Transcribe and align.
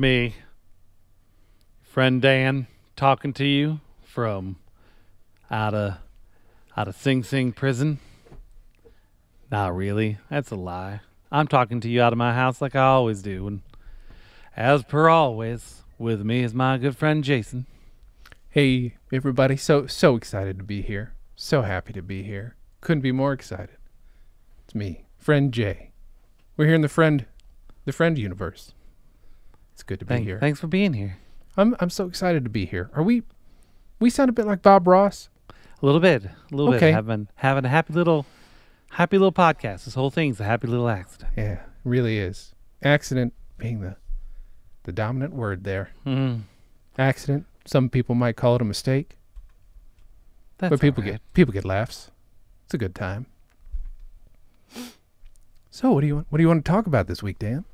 Me, 0.00 0.36
friend 1.82 2.22
Dan, 2.22 2.68
talking 2.94 3.32
to 3.32 3.44
you 3.44 3.80
from 4.04 4.54
out 5.50 5.74
of 5.74 5.96
out 6.76 6.86
of 6.86 6.94
Sing 6.94 7.24
Sing 7.24 7.50
prison. 7.50 7.98
Not 9.50 9.74
really, 9.74 10.18
that's 10.30 10.52
a 10.52 10.54
lie. 10.54 11.00
I'm 11.32 11.48
talking 11.48 11.80
to 11.80 11.88
you 11.88 12.00
out 12.00 12.12
of 12.12 12.16
my 12.16 12.32
house 12.32 12.62
like 12.62 12.76
I 12.76 12.84
always 12.84 13.22
do, 13.22 13.48
and 13.48 13.62
as 14.56 14.84
per 14.84 15.08
always, 15.08 15.82
with 15.98 16.22
me 16.22 16.44
is 16.44 16.54
my 16.54 16.78
good 16.78 16.96
friend 16.96 17.24
Jason. 17.24 17.66
Hey 18.50 18.94
everybody, 19.12 19.56
so 19.56 19.88
so 19.88 20.14
excited 20.14 20.58
to 20.58 20.64
be 20.64 20.80
here. 20.80 21.14
So 21.34 21.62
happy 21.62 21.92
to 21.94 22.02
be 22.02 22.22
here. 22.22 22.54
Couldn't 22.80 23.02
be 23.02 23.10
more 23.10 23.32
excited. 23.32 23.78
It's 24.64 24.76
me, 24.76 25.06
friend 25.18 25.50
Jay. 25.50 25.90
We're 26.56 26.66
here 26.66 26.76
in 26.76 26.82
the 26.82 26.88
friend 26.88 27.26
the 27.84 27.90
friend 27.90 28.16
universe. 28.16 28.74
It's 29.78 29.84
good 29.84 30.00
to 30.00 30.04
be 30.04 30.14
Thank- 30.14 30.26
here. 30.26 30.40
Thanks 30.40 30.58
for 30.58 30.66
being 30.66 30.92
here. 30.94 31.18
I'm 31.56 31.76
I'm 31.78 31.88
so 31.88 32.06
excited 32.08 32.42
to 32.42 32.50
be 32.50 32.66
here. 32.66 32.90
Are 32.94 33.02
we 33.04 33.22
we 34.00 34.10
sound 34.10 34.28
a 34.28 34.32
bit 34.32 34.44
like 34.44 34.60
Bob 34.60 34.88
Ross? 34.88 35.28
A 35.80 35.86
little 35.86 36.00
bit, 36.00 36.24
a 36.24 36.30
little 36.50 36.74
Okay. 36.74 36.88
bit. 36.88 36.94
Having 36.94 37.28
having 37.36 37.64
a 37.64 37.68
happy 37.68 37.92
little, 37.92 38.26
happy 38.90 39.18
little 39.18 39.30
podcast. 39.30 39.84
This 39.84 39.94
whole 39.94 40.10
thing's 40.10 40.40
a 40.40 40.44
happy 40.44 40.66
little 40.66 40.88
accident. 40.88 41.30
Yeah, 41.36 41.52
it 41.52 41.60
really 41.84 42.18
is. 42.18 42.56
Accident 42.82 43.34
being 43.56 43.80
the 43.80 43.94
the 44.82 44.90
dominant 44.90 45.32
word 45.32 45.62
there. 45.62 45.90
Mm, 46.04 46.40
Accident. 46.98 47.46
Some 47.64 47.88
people 47.88 48.16
might 48.16 48.34
call 48.34 48.56
it 48.56 48.62
a 48.62 48.64
mistake, 48.64 49.16
that's 50.58 50.70
but 50.70 50.80
people 50.80 51.04
right. 51.04 51.12
get 51.12 51.34
people 51.34 51.52
get 51.54 51.64
laughs. 51.64 52.10
It's 52.64 52.74
a 52.74 52.78
good 52.78 52.96
time. 52.96 53.26
So, 55.70 55.92
what 55.92 56.00
do 56.00 56.08
you 56.08 56.16
want, 56.16 56.26
what 56.30 56.38
do 56.38 56.42
you 56.42 56.48
want 56.48 56.64
to 56.64 56.68
talk 56.68 56.88
about 56.88 57.06
this 57.06 57.22
week, 57.22 57.38
Dan? 57.38 57.64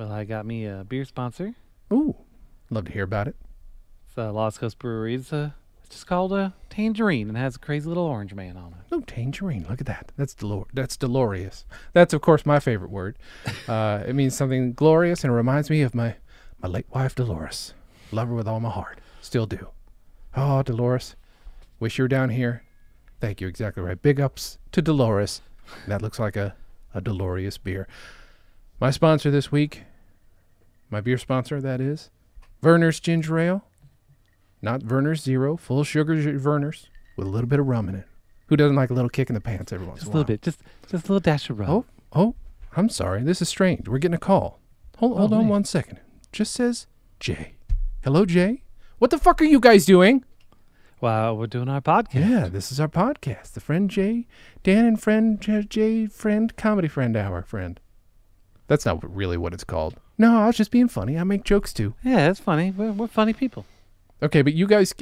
Well, 0.00 0.12
I 0.12 0.24
got 0.24 0.46
me 0.46 0.64
a 0.64 0.82
beer 0.88 1.04
sponsor. 1.04 1.54
Ooh, 1.92 2.16
love 2.70 2.86
to 2.86 2.90
hear 2.90 3.04
about 3.04 3.28
it. 3.28 3.36
It's 4.08 4.16
uh, 4.16 4.32
Lost 4.32 4.58
Coast 4.58 4.78
Brewery. 4.78 5.14
It's, 5.14 5.30
uh, 5.30 5.50
it's 5.80 5.90
just 5.90 6.06
called 6.06 6.32
a 6.32 6.54
Tangerine 6.70 7.28
and 7.28 7.36
has 7.36 7.56
a 7.56 7.58
crazy 7.58 7.86
little 7.86 8.06
orange 8.06 8.32
man 8.32 8.56
on 8.56 8.68
it. 8.72 8.78
Oh, 8.90 9.02
tangerine! 9.02 9.66
Look 9.68 9.82
at 9.82 9.86
that. 9.88 10.10
That's 10.16 10.34
Delor- 10.34 10.68
That's 10.72 10.96
Dolorious. 10.96 11.66
That's 11.92 12.14
of 12.14 12.22
course 12.22 12.46
my 12.46 12.60
favorite 12.60 12.90
word. 12.90 13.18
Uh, 13.68 14.02
it 14.06 14.14
means 14.14 14.34
something 14.34 14.72
glorious 14.72 15.22
and 15.22 15.30
it 15.30 15.36
reminds 15.36 15.68
me 15.68 15.82
of 15.82 15.94
my 15.94 16.16
my 16.62 16.68
late 16.68 16.86
wife 16.94 17.14
Dolores. 17.14 17.74
Love 18.10 18.28
her 18.28 18.34
with 18.34 18.48
all 18.48 18.58
my 18.58 18.70
heart. 18.70 19.00
Still 19.20 19.44
do. 19.44 19.68
Oh, 20.34 20.62
Dolores, 20.62 21.14
wish 21.78 21.98
you 21.98 22.04
were 22.04 22.08
down 22.08 22.30
here. 22.30 22.62
Thank 23.20 23.42
you. 23.42 23.48
Exactly 23.48 23.82
right. 23.82 24.00
Big 24.00 24.18
ups 24.18 24.56
to 24.72 24.80
Dolores. 24.80 25.42
That 25.86 26.00
looks 26.00 26.18
like 26.18 26.36
a 26.36 26.54
a 26.94 27.02
Dolorious 27.02 27.58
beer. 27.58 27.86
My 28.80 28.90
sponsor 28.90 29.30
this 29.30 29.52
week, 29.52 29.82
my 30.90 31.00
beer 31.00 31.18
sponsor 31.18 31.60
that 31.60 31.80
is, 31.80 32.10
Vernors 32.62 33.00
Ginger 33.00 33.38
Ale. 33.38 33.64
Not 34.62 34.82
Vernors 34.82 35.20
Zero, 35.22 35.56
full 35.56 35.84
sugar 35.84 36.14
Vernors 36.16 36.88
with 37.16 37.26
a 37.26 37.30
little 37.30 37.48
bit 37.48 37.60
of 37.60 37.66
rum 37.66 37.88
in 37.88 37.94
it. 37.94 38.06
Who 38.48 38.56
doesn't 38.56 38.76
like 38.76 38.90
a 38.90 38.94
little 38.94 39.08
kick 39.08 39.30
in 39.30 39.34
the 39.34 39.40
pants 39.40 39.72
every 39.72 39.86
once 39.86 40.00
Just 40.00 40.08
a 40.08 40.10
in 40.10 40.12
a 40.12 40.14
while? 40.16 40.20
little 40.22 40.34
bit. 40.34 40.42
Just 40.42 40.60
just 40.88 41.04
a 41.08 41.12
little 41.12 41.20
dash 41.20 41.48
of 41.48 41.58
rum. 41.58 41.70
Oh, 41.70 41.84
oh, 42.12 42.34
I'm 42.76 42.88
sorry. 42.88 43.22
This 43.22 43.40
is 43.40 43.48
strange. 43.48 43.88
We're 43.88 43.98
getting 43.98 44.14
a 44.14 44.18
call. 44.18 44.60
Hold, 44.98 45.16
hold 45.18 45.32
Oh, 45.32 45.38
on 45.38 45.48
one 45.48 45.64
second. 45.64 46.00
Just 46.32 46.52
says 46.52 46.86
Jay. 47.20 47.54
Hello, 48.04 48.26
Jay. 48.26 48.62
What 48.98 49.10
the 49.10 49.18
fuck 49.18 49.40
are 49.40 49.44
you 49.46 49.60
guys 49.60 49.86
doing? 49.86 50.24
Wow, 51.00 51.32
we're 51.32 51.46
doing 51.46 51.70
our 51.70 51.80
podcast. 51.80 52.28
Yeah, 52.28 52.48
this 52.48 52.70
is 52.70 52.78
our 52.78 52.88
podcast. 52.88 53.52
The 53.52 53.60
friend 53.60 53.88
Jay, 53.88 54.26
Dan 54.62 54.84
and 54.84 55.00
friend 55.00 55.40
J, 55.40 55.62
Jay, 55.62 56.06
friend, 56.06 56.54
comedy 56.56 56.88
friend 56.88 57.16
hour, 57.16 57.40
friend. 57.42 57.80
That's 58.66 58.84
not 58.84 59.02
really 59.14 59.38
what 59.38 59.54
it's 59.54 59.64
called. 59.64 59.94
No, 60.20 60.42
I 60.42 60.46
was 60.48 60.56
just 60.56 60.70
being 60.70 60.88
funny. 60.88 61.18
I 61.18 61.24
make 61.24 61.44
jokes 61.44 61.72
too. 61.72 61.94
Yeah, 62.04 62.26
that's 62.26 62.38
funny. 62.40 62.72
We're, 62.72 62.92
we're 62.92 63.06
funny 63.06 63.32
people. 63.32 63.64
Okay, 64.22 64.42
but 64.42 64.52
you 64.52 64.66
guys, 64.66 64.92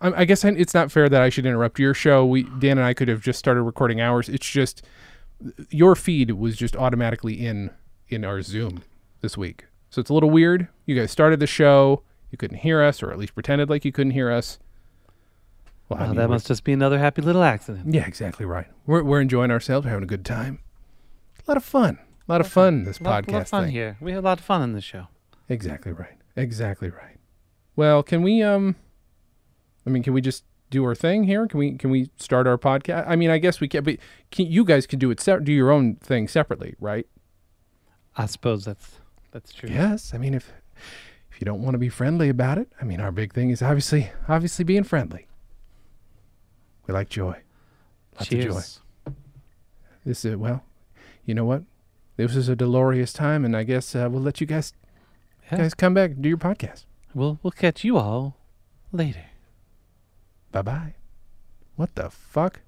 I, 0.00 0.12
I 0.12 0.24
guess 0.24 0.42
it's 0.42 0.72
not 0.72 0.90
fair 0.90 1.08
that 1.10 1.20
I 1.20 1.28
should 1.28 1.44
interrupt 1.44 1.78
your 1.78 1.92
show. 1.92 2.24
We 2.24 2.44
Dan 2.44 2.78
and 2.78 2.86
I 2.86 2.94
could 2.94 3.08
have 3.08 3.20
just 3.20 3.38
started 3.38 3.62
recording 3.62 4.00
ours. 4.00 4.30
It's 4.30 4.48
just 4.48 4.82
your 5.70 5.94
feed 5.94 6.30
was 6.30 6.56
just 6.56 6.74
automatically 6.76 7.34
in 7.34 7.70
in 8.08 8.24
our 8.24 8.40
Zoom 8.40 8.82
this 9.20 9.36
week, 9.36 9.66
so 9.90 10.00
it's 10.00 10.08
a 10.08 10.14
little 10.14 10.30
weird. 10.30 10.68
You 10.86 10.94
guys 10.98 11.10
started 11.10 11.38
the 11.40 11.46
show, 11.46 12.02
you 12.30 12.38
couldn't 12.38 12.58
hear 12.58 12.82
us, 12.82 13.02
or 13.02 13.10
at 13.10 13.18
least 13.18 13.34
pretended 13.34 13.68
like 13.68 13.84
you 13.84 13.92
couldn't 13.92 14.12
hear 14.12 14.30
us. 14.30 14.58
Well, 15.90 15.98
I 15.98 16.04
Wow, 16.04 16.08
mean, 16.08 16.16
that 16.16 16.30
must 16.30 16.46
just 16.46 16.64
be 16.64 16.72
another 16.72 16.98
happy 16.98 17.20
little 17.20 17.42
accident. 17.42 17.92
yeah, 17.94 18.06
exactly 18.06 18.46
right. 18.46 18.68
We're 18.86 19.02
we're 19.02 19.20
enjoying 19.20 19.50
ourselves, 19.50 19.86
having 19.86 20.04
a 20.04 20.06
good 20.06 20.24
time. 20.24 20.60
A 21.46 21.50
lot 21.50 21.56
of 21.58 21.64
fun. 21.64 21.98
A 22.32 22.36
lot 22.36 22.40
of 22.40 22.48
fun. 22.48 22.84
This 22.84 22.98
A 22.98 23.02
lot, 23.02 23.24
podcast 23.26 23.32
lot 23.32 23.42
of 23.42 23.48
fun 23.48 23.64
thing. 23.64 23.72
here. 23.72 23.96
We 24.00 24.12
have 24.12 24.24
a 24.24 24.26
lot 24.26 24.38
of 24.38 24.44
fun 24.44 24.62
in 24.62 24.72
this 24.72 24.84
show. 24.84 25.08
Exactly 25.50 25.92
right. 25.92 26.16
Exactly 26.34 26.88
right. 26.88 27.18
Well, 27.76 28.02
can 28.02 28.22
we 28.22 28.42
um 28.42 28.76
I 29.86 29.90
mean, 29.90 30.02
can 30.02 30.14
we 30.14 30.22
just 30.22 30.44
do 30.70 30.82
our 30.86 30.94
thing 30.94 31.24
here? 31.24 31.46
Can 31.46 31.58
we 31.58 31.76
can 31.76 31.90
we 31.90 32.08
start 32.16 32.46
our 32.46 32.56
podcast? 32.56 33.04
I 33.06 33.16
mean, 33.16 33.28
I 33.28 33.36
guess 33.36 33.60
we 33.60 33.68
can 33.68 33.84
but 33.84 33.98
can, 34.30 34.46
you 34.46 34.64
guys 34.64 34.86
can 34.86 34.98
do 34.98 35.10
it 35.10 35.20
se- 35.20 35.40
do 35.42 35.52
your 35.52 35.70
own 35.70 35.96
thing 35.96 36.26
separately, 36.26 36.74
right? 36.80 37.06
I 38.16 38.24
suppose 38.26 38.64
that's 38.64 38.92
that's 39.30 39.52
true. 39.52 39.68
Yes. 39.70 40.14
I 40.14 40.18
mean, 40.18 40.32
if 40.32 40.52
if 41.30 41.38
you 41.38 41.44
don't 41.44 41.60
want 41.62 41.74
to 41.74 41.78
be 41.78 41.90
friendly 41.90 42.30
about 42.30 42.56
it, 42.56 42.72
I 42.80 42.84
mean, 42.84 43.00
our 43.00 43.12
big 43.12 43.34
thing 43.34 43.50
is 43.50 43.60
obviously 43.60 44.10
obviously 44.26 44.64
being 44.64 44.84
friendly. 44.84 45.26
We 46.86 46.94
like 46.94 47.10
joy. 47.10 47.42
Lots 48.14 48.28
Cheers. 48.28 48.44
of 48.46 49.12
joy. 49.12 49.12
This 50.06 50.24
is 50.24 50.36
well, 50.36 50.64
you 51.26 51.34
know 51.34 51.44
what? 51.44 51.64
This 52.16 52.34
was 52.34 52.48
a 52.48 52.56
Dolorious 52.56 53.12
time, 53.12 53.44
and 53.44 53.56
I 53.56 53.62
guess 53.64 53.94
uh, 53.94 54.08
we'll 54.10 54.22
let 54.22 54.40
you 54.40 54.46
guys 54.46 54.72
Yeah. 55.50 55.58
guys 55.58 55.74
come 55.74 55.94
back 55.94 56.10
and 56.12 56.22
do 56.22 56.28
your 56.28 56.38
podcast. 56.38 56.84
We'll 57.14 57.38
we'll 57.42 57.50
catch 57.52 57.84
you 57.84 57.96
all 57.98 58.36
later. 58.92 59.24
Bye 60.50 60.62
bye. 60.62 60.94
What 61.76 61.94
the 61.94 62.10
fuck? 62.10 62.60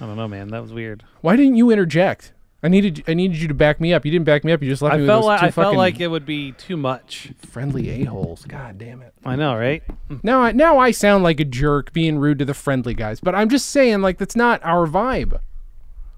I 0.00 0.06
don't 0.06 0.16
know, 0.16 0.28
man. 0.28 0.48
That 0.48 0.62
was 0.62 0.72
weird. 0.72 1.04
Why 1.20 1.34
didn't 1.36 1.56
you 1.56 1.70
interject? 1.70 2.32
I 2.62 2.68
needed 2.68 3.04
I 3.06 3.14
needed 3.14 3.36
you 3.38 3.46
to 3.48 3.54
back 3.54 3.80
me 3.80 3.92
up. 3.92 4.04
You 4.04 4.10
didn't 4.10 4.24
back 4.26 4.42
me 4.44 4.50
up. 4.52 4.62
You 4.62 4.68
just 4.68 4.82
left 4.82 4.94
I 4.94 4.96
me 4.96 5.02
with 5.02 5.08
those 5.08 5.24
like 5.24 5.42
I 5.42 5.50
felt 5.50 5.76
like 5.76 6.00
it 6.00 6.08
would 6.08 6.26
be 6.26 6.52
too 6.52 6.76
much. 6.76 7.32
friendly 7.38 7.88
a 7.90 8.04
holes. 8.04 8.44
God 8.46 8.78
damn 8.78 9.00
it! 9.02 9.12
I 9.24 9.36
know, 9.36 9.54
right? 9.56 9.82
Now 10.24 10.40
I 10.42 10.52
now 10.52 10.78
I 10.78 10.90
sound 10.90 11.22
like 11.22 11.38
a 11.38 11.44
jerk 11.44 11.92
being 11.92 12.18
rude 12.18 12.38
to 12.40 12.44
the 12.44 12.54
friendly 12.54 12.94
guys. 12.94 13.20
But 13.20 13.34
I'm 13.36 13.48
just 13.48 13.68
saying, 13.70 14.00
like 14.02 14.18
that's 14.18 14.34
not 14.36 14.60
our 14.64 14.86
vibe. 14.88 15.38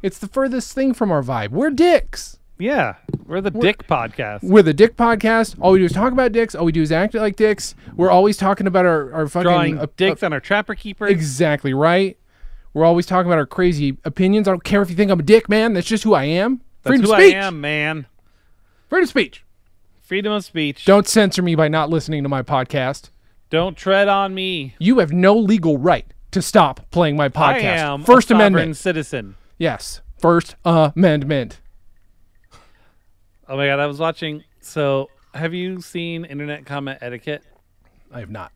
It's 0.02 0.18
the 0.18 0.28
furthest 0.28 0.72
thing 0.74 0.94
from 0.94 1.10
our 1.12 1.22
vibe. 1.22 1.50
We're 1.50 1.70
dicks. 1.70 2.38
Yeah, 2.60 2.96
we're 3.24 3.40
the 3.40 3.50
Dick 3.50 3.86
Podcast. 3.86 4.42
We're 4.42 4.62
the 4.62 4.74
Dick 4.74 4.94
Podcast. 4.94 5.56
All 5.62 5.72
we 5.72 5.78
do 5.78 5.86
is 5.86 5.92
talk 5.92 6.12
about 6.12 6.32
dicks. 6.32 6.54
All 6.54 6.66
we 6.66 6.72
do 6.72 6.82
is 6.82 6.92
act 6.92 7.14
like 7.14 7.36
dicks. 7.36 7.74
We're 7.96 8.10
always 8.10 8.36
talking 8.36 8.66
about 8.66 8.84
our 8.84 9.10
our 9.14 9.26
fucking 9.28 9.44
Drawing 9.44 9.78
uh, 9.78 9.86
dicks 9.96 10.22
uh, 10.22 10.26
on 10.26 10.34
our 10.34 10.40
trapper 10.40 10.74
keeper. 10.74 11.06
exactly 11.06 11.72
right. 11.72 12.18
We're 12.74 12.84
always 12.84 13.06
talking 13.06 13.26
about 13.30 13.38
our 13.38 13.46
crazy 13.46 13.96
opinions. 14.04 14.46
I 14.46 14.50
don't 14.50 14.62
care 14.62 14.82
if 14.82 14.90
you 14.90 14.96
think 14.96 15.10
I'm 15.10 15.18
a 15.20 15.22
dick, 15.22 15.48
man. 15.48 15.72
That's 15.72 15.86
just 15.86 16.04
who 16.04 16.12
I 16.12 16.24
am. 16.24 16.60
That's 16.82 16.90
Freedom 16.98 17.06
who 17.06 17.12
of 17.14 17.20
speech. 17.20 17.34
I 17.34 17.38
am, 17.38 17.60
man. 17.62 18.06
Freedom 18.88 19.04
of 19.04 19.08
speech. 19.08 19.44
Freedom 20.02 20.32
of 20.32 20.44
speech. 20.44 20.84
Don't 20.84 21.08
censor 21.08 21.40
me 21.40 21.54
by 21.54 21.68
not 21.68 21.88
listening 21.88 22.22
to 22.24 22.28
my 22.28 22.42
podcast. 22.42 23.08
Don't 23.48 23.76
tread 23.76 24.06
on 24.06 24.34
me. 24.34 24.74
You 24.78 24.98
have 24.98 25.12
no 25.12 25.34
legal 25.34 25.78
right 25.78 26.06
to 26.32 26.42
stop 26.42 26.90
playing 26.90 27.16
my 27.16 27.30
podcast. 27.30 27.64
I 27.64 27.76
am 27.78 28.04
First 28.04 28.30
a 28.30 28.34
Amendment. 28.34 28.76
citizen. 28.76 29.36
Yes. 29.56 30.02
First 30.18 30.56
Amendment. 30.64 31.59
Oh 33.50 33.56
my 33.56 33.66
god, 33.66 33.80
I 33.80 33.86
was 33.86 33.98
watching. 33.98 34.44
So, 34.60 35.10
have 35.34 35.52
you 35.52 35.80
seen 35.80 36.24
Internet 36.24 36.66
Comment 36.66 36.96
Etiquette? 37.00 37.42
I 38.12 38.20
have 38.20 38.30
not. 38.30 38.52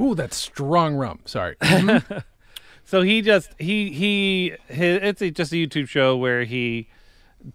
Ooh, 0.00 0.14
that's 0.14 0.34
strong 0.34 0.94
rum. 0.94 1.20
Sorry. 1.26 1.56
Mm-hmm. 1.60 2.18
So 2.86 3.02
he 3.02 3.22
just 3.22 3.50
he 3.56 3.90
he 3.92 4.54
his, 4.66 4.98
it's 5.02 5.22
a, 5.22 5.30
just 5.30 5.52
a 5.52 5.56
YouTube 5.56 5.86
show 5.86 6.16
where 6.16 6.42
he 6.42 6.88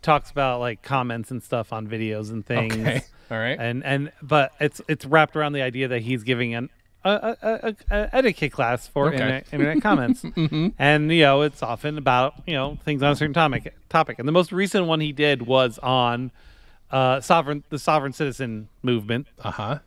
talks 0.02 0.32
about 0.32 0.62
like 0.62 0.82
comments 0.82 1.30
and 1.30 1.44
stuff 1.44 1.74
on 1.74 1.88
videos 1.88 2.30
and 2.32 2.46
things. 2.46 2.74
okay. 2.74 3.02
All 3.30 3.38
right. 3.38 3.58
And 3.60 3.84
and 3.84 4.14
but 4.22 4.54
it's 4.62 4.80
it's 4.88 5.04
wrapped 5.06 5.36
around 5.36 5.52
the 5.52 5.62
idea 5.62 5.90
that 5.90 6.04
he's 6.04 6.24
giving 6.24 6.54
an 6.54 6.70
a, 7.04 7.36
a, 7.42 7.76
a, 7.92 8.16
etiquette 8.16 8.54
class 8.54 8.88
for 8.88 9.08
Okay. 9.08 9.16
internet, 9.16 9.48
internet 9.52 9.82
comments, 9.82 10.22
mm-hmm. 10.22 10.70
and 10.80 11.12
you 11.12 11.24
know 11.24 11.42
it's 11.42 11.62
often 11.62 11.98
about 11.98 12.36
you 12.48 12.54
know 12.54 12.78
things 12.86 13.04
on 13.04 13.12
a 13.12 13.16
certain 13.18 13.34
topic. 13.34 13.74
Topic, 13.90 14.20
and 14.20 14.28
the 14.28 14.32
most 14.32 14.54
recent 14.54 14.86
one 14.86 15.02
he 15.02 15.12
did 15.12 15.42
was 15.42 15.80
on 15.80 16.32
uh, 16.96 17.20
sovereign 17.22 17.64
the 17.70 17.80
sovereign 17.80 18.14
citizen 18.14 18.70
movement, 18.82 19.28
Uh 19.44 19.52
huh. 19.52 19.80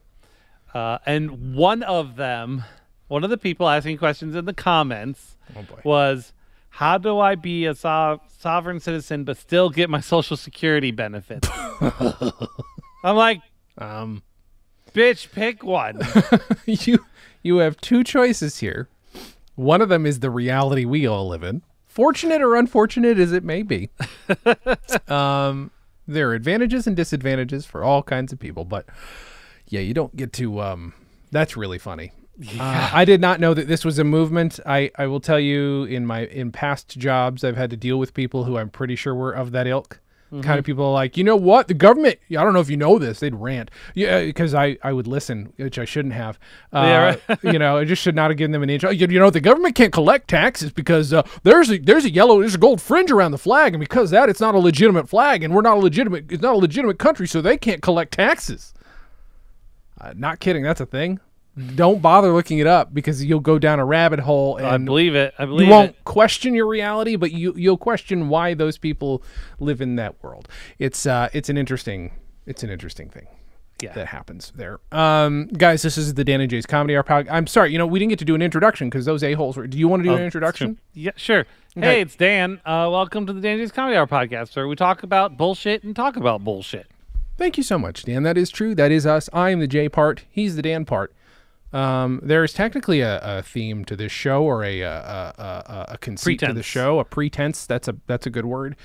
uh, 0.75 0.99
and 1.07 1.55
one 1.55 1.83
of 1.83 2.17
them, 2.17 2.65
one 3.09 3.25
of 3.25 3.31
the 3.31 3.39
people 3.39 3.69
asking 3.69 3.97
questions 3.99 4.35
in 4.37 4.45
the 4.45 4.53
comments 4.55 5.37
Oh 5.57 5.63
boy. 5.63 5.81
was, 5.85 6.33
"How 6.71 6.99
do 6.99 7.19
I 7.19 7.35
be 7.35 7.65
a 7.67 7.75
so- 7.75 8.21
sovereign 8.39 8.81
citizen 8.81 9.25
but 9.25 9.37
still 9.39 9.71
get 9.71 9.89
my 9.89 10.01
social 10.01 10.37
security 10.37 10.91
benefits?" 10.91 11.49
I'm 13.05 13.17
like, 13.17 13.41
Um, 13.79 14.23
bitch, 14.93 15.31
pick 15.33 15.63
one. 15.65 16.01
you 16.67 17.05
you 17.43 17.59
have 17.59 17.81
two 17.81 18.03
choices 18.05 18.59
here. 18.59 18.89
One 19.55 19.81
of 19.81 19.89
them 19.89 20.05
is 20.07 20.21
the 20.21 20.31
reality 20.31 20.85
we 20.85 21.07
all 21.07 21.29
live 21.29 21.43
in. 21.43 21.63
Fortunate 21.87 22.43
or 22.43 22.55
unfortunate 22.57 23.19
as 23.19 23.33
it 23.33 23.43
may 23.45 23.63
be. 23.63 23.89
um, 25.09 25.71
there 26.09 26.31
are 26.31 26.35
advantages 26.35 26.87
and 26.87 26.97
disadvantages 26.97 27.67
for 27.67 27.85
all 27.85 28.03
kinds 28.03 28.33
of 28.33 28.39
people, 28.39 28.65
but 28.65 28.87
yeah, 29.69 29.81
you 29.81 29.95
don't 29.95 30.17
get 30.17 30.33
to. 30.35 30.61
Um, 30.61 30.95
that's 31.31 31.57
really 31.57 31.79
funny. 31.79 32.13
Uh, 32.59 32.91
I 32.93 33.05
did 33.05 33.21
not 33.21 33.41
know 33.41 33.53
that 33.53 33.69
this 33.69 33.85
was 33.85 33.99
a 33.99 34.05
movement. 34.05 34.61
I, 34.65 34.91
I 34.97 35.07
will 35.07 35.21
tell 35.21 35.41
you 35.41 35.85
in 35.85 36.07
my 36.07 36.27
in 36.27 36.53
past 36.53 36.97
jobs, 36.97 37.45
I've 37.45 37.57
had 37.57 37.71
to 37.71 37.77
deal 37.77 37.99
with 37.99 38.15
people 38.15 38.45
who 38.45 38.57
I'm 38.57 38.71
pretty 38.71 38.97
sure 38.97 39.15
were 39.15 39.33
of 39.33 39.51
that 39.53 39.67
ilk. 39.67 40.01
Kind 40.31 40.59
of 40.59 40.65
people 40.67 40.85
are 40.85 40.93
like, 40.93 41.17
you 41.17 41.25
know 41.25 41.37
what, 41.37 41.69
the 41.69 41.75
government. 41.75 42.19
I 42.31 42.35
don't 42.45 42.53
know 42.53 42.61
if 42.61 42.69
you 42.69 42.77
know 42.77 42.99
this. 42.99 43.21
They'd 43.21 43.35
rant, 43.35 43.71
yeah, 43.95 44.25
because 44.25 44.53
I, 44.55 44.77
I 44.83 44.93
would 44.93 45.07
listen, 45.07 45.55
which 45.57 45.79
I 45.79 45.87
shouldn't 45.87 46.13
have. 46.13 46.39
Uh, 46.71 46.83
Yeah, 46.85 47.17
right. 47.29 47.39
you 47.45 47.59
know, 47.59 47.79
I 47.79 47.85
just 47.85 48.03
should 48.03 48.15
not 48.15 48.31
have 48.31 48.37
given 48.37 48.53
them 48.53 48.63
an 48.63 48.69
inch. 48.69 48.83
You, 48.83 48.91
you 48.93 49.19
know, 49.19 49.31
the 49.31 49.41
government 49.41 49.75
can't 49.75 49.93
collect 49.93 50.29
taxes 50.29 50.71
because 50.71 51.15
uh, 51.15 51.23
there's 51.45 51.71
a 51.71 51.79
there's 51.79 52.05
a 52.05 52.11
yellow 52.11 52.41
there's 52.41 52.57
a 52.57 52.59
gold 52.59 52.83
fringe 52.83 53.11
around 53.11 53.31
the 53.31 53.39
flag, 53.39 53.73
and 53.73 53.81
because 53.81 54.11
of 54.11 54.11
that, 54.13 54.29
it's 54.29 54.41
not 54.41 54.55
a 54.55 54.59
legitimate 54.59 55.09
flag, 55.09 55.43
and 55.43 55.55
we're 55.55 55.63
not 55.63 55.79
a 55.79 55.81
legitimate 55.81 56.31
it's 56.31 56.43
not 56.43 56.55
a 56.55 56.59
legitimate 56.59 56.99
country, 56.99 57.27
so 57.27 57.41
they 57.41 57.57
can't 57.57 57.81
collect 57.81 58.13
taxes. 58.13 58.75
Uh, 60.01 60.13
not 60.15 60.41
kidding, 60.41 60.63
that's 60.63 60.81
a 60.81 60.87
thing. 60.87 61.21
Don't 61.75 62.01
bother 62.01 62.33
looking 62.33 62.59
it 62.59 62.67
up 62.67 62.95
because 62.95 63.25
you'll 63.25 63.41
go 63.41 63.59
down 63.59 63.81
a 63.81 63.85
rabbit 63.85 64.21
hole 64.21 64.59
I 64.61 64.75
and 64.75 64.85
believe 64.85 65.15
it. 65.15 65.35
I 65.39 65.45
believe 65.45 65.69
you 65.69 65.73
won't 65.73 65.91
it. 65.91 66.05
question 66.05 66.55
your 66.55 66.67
reality, 66.67 67.17
but 67.17 67.33
you 67.33 67.55
you'll 67.57 67.79
question 67.79 68.29
why 68.29 68.55
those 68.55 68.79
people 68.79 69.23
live 69.59 69.81
in 69.81 69.97
that 69.97 70.23
world. 70.23 70.49
It's 70.79 71.07
uh 71.07 71.29
it's 71.33 71.49
an 71.49 71.57
interesting 71.57 72.13
it's 72.47 72.63
an 72.63 72.71
interesting 72.71 73.09
thing. 73.09 73.27
Yeah. 73.81 73.93
That 73.93 74.09
happens 74.09 74.53
there. 74.57 74.81
Um, 74.91 75.47
guys, 75.47 75.83
this 75.83 75.97
is 75.97 76.15
the 76.15 76.25
Dan 76.25 76.41
and 76.41 76.51
Jay's 76.51 76.67
Comedy 76.67 76.97
Hour 76.97 77.05
podcast. 77.05 77.29
I'm 77.31 77.47
sorry, 77.47 77.71
you 77.71 77.79
know, 77.79 77.87
we 77.87 78.01
didn't 78.01 78.11
get 78.11 78.19
to 78.19 78.25
do 78.25 78.35
an 78.35 78.43
introduction 78.43 78.91
because 78.91 79.05
those 79.05 79.23
a-holes 79.23 79.57
were. 79.57 79.69
Do 79.69 79.79
you 79.79 79.87
want 79.87 80.03
to 80.03 80.09
do 80.09 80.17
an 80.17 80.23
introduction? 80.23 80.81
Yeah, 80.95 81.13
sure. 81.15 81.47
Hey, 81.77 82.01
it's 82.01 82.17
Dan. 82.17 82.61
Uh, 82.67 82.89
welcome 82.91 83.25
to 83.27 83.33
the 83.33 83.41
Dan 83.41 83.53
and 83.53 83.61
Jay's 83.61 83.71
Comedy 83.71 83.97
Hour 83.97 84.09
podcast, 84.09 84.57
where 84.57 84.67
we 84.67 84.75
talk 84.75 85.05
about 85.05 85.37
bullshit 85.37 85.85
and 85.85 85.95
talk 85.95 86.17
about 86.17 86.43
bullshit. 86.43 86.89
Thank 87.37 87.57
you 87.57 87.63
so 87.63 87.79
much, 87.79 88.03
Dan. 88.03 88.25
That 88.25 88.37
is 88.37 88.51
true. 88.51 88.75
That 88.75 88.91
is 88.91 89.07
us. 89.07 89.31
I 89.33 89.51
am 89.51 89.61
the 89.61 89.69
J 89.69 89.89
part. 89.89 90.25
He's 90.29 90.57
the 90.57 90.63
Dan 90.63 90.85
part. 90.85 91.15
Um, 91.73 92.21
there 92.23 92.45
is 92.45 92.53
technically 92.53 93.01
a, 93.01 93.21
a 93.23 93.43
theme 93.43 93.85
to 93.87 93.97
this 93.97 94.13
show, 94.13 94.43
or 94.43 94.65
a 94.65 94.81
a, 94.81 94.89
a, 94.89 95.85
a, 95.91 95.99
conceit 95.99 96.41
to 96.41 96.53
the 96.53 96.63
show, 96.63 96.99
a 96.99 97.05
pretense. 97.05 97.67
That's 97.67 97.89
a 97.89 97.97
that's 98.07 98.27
a 98.27 98.31
good 98.31 98.47
word. 98.47 98.77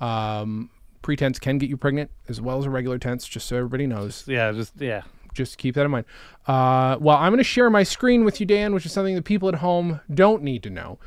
Um, 0.00 0.70
pretense 1.02 1.38
can 1.38 1.58
get 1.58 1.68
you 1.68 1.76
pregnant 1.76 2.10
as 2.28 2.40
well 2.40 2.58
as 2.58 2.64
a 2.64 2.70
regular 2.70 2.98
tense. 2.98 3.28
Just 3.28 3.46
so 3.46 3.56
everybody 3.56 3.86
knows. 3.86 4.24
Yeah, 4.26 4.50
just 4.52 4.80
yeah. 4.80 5.02
Just 5.32 5.58
keep 5.58 5.74
that 5.74 5.84
in 5.84 5.90
mind. 5.90 6.06
Uh, 6.46 6.96
well, 7.00 7.16
I'm 7.16 7.32
going 7.32 7.38
to 7.38 7.44
share 7.44 7.68
my 7.68 7.82
screen 7.82 8.24
with 8.24 8.38
you, 8.40 8.46
Dan, 8.46 8.72
which 8.72 8.86
is 8.86 8.92
something 8.92 9.16
that 9.16 9.24
people 9.24 9.48
at 9.48 9.56
home 9.56 10.00
don't 10.12 10.42
need 10.42 10.62
to 10.62 10.70
know. 10.70 10.98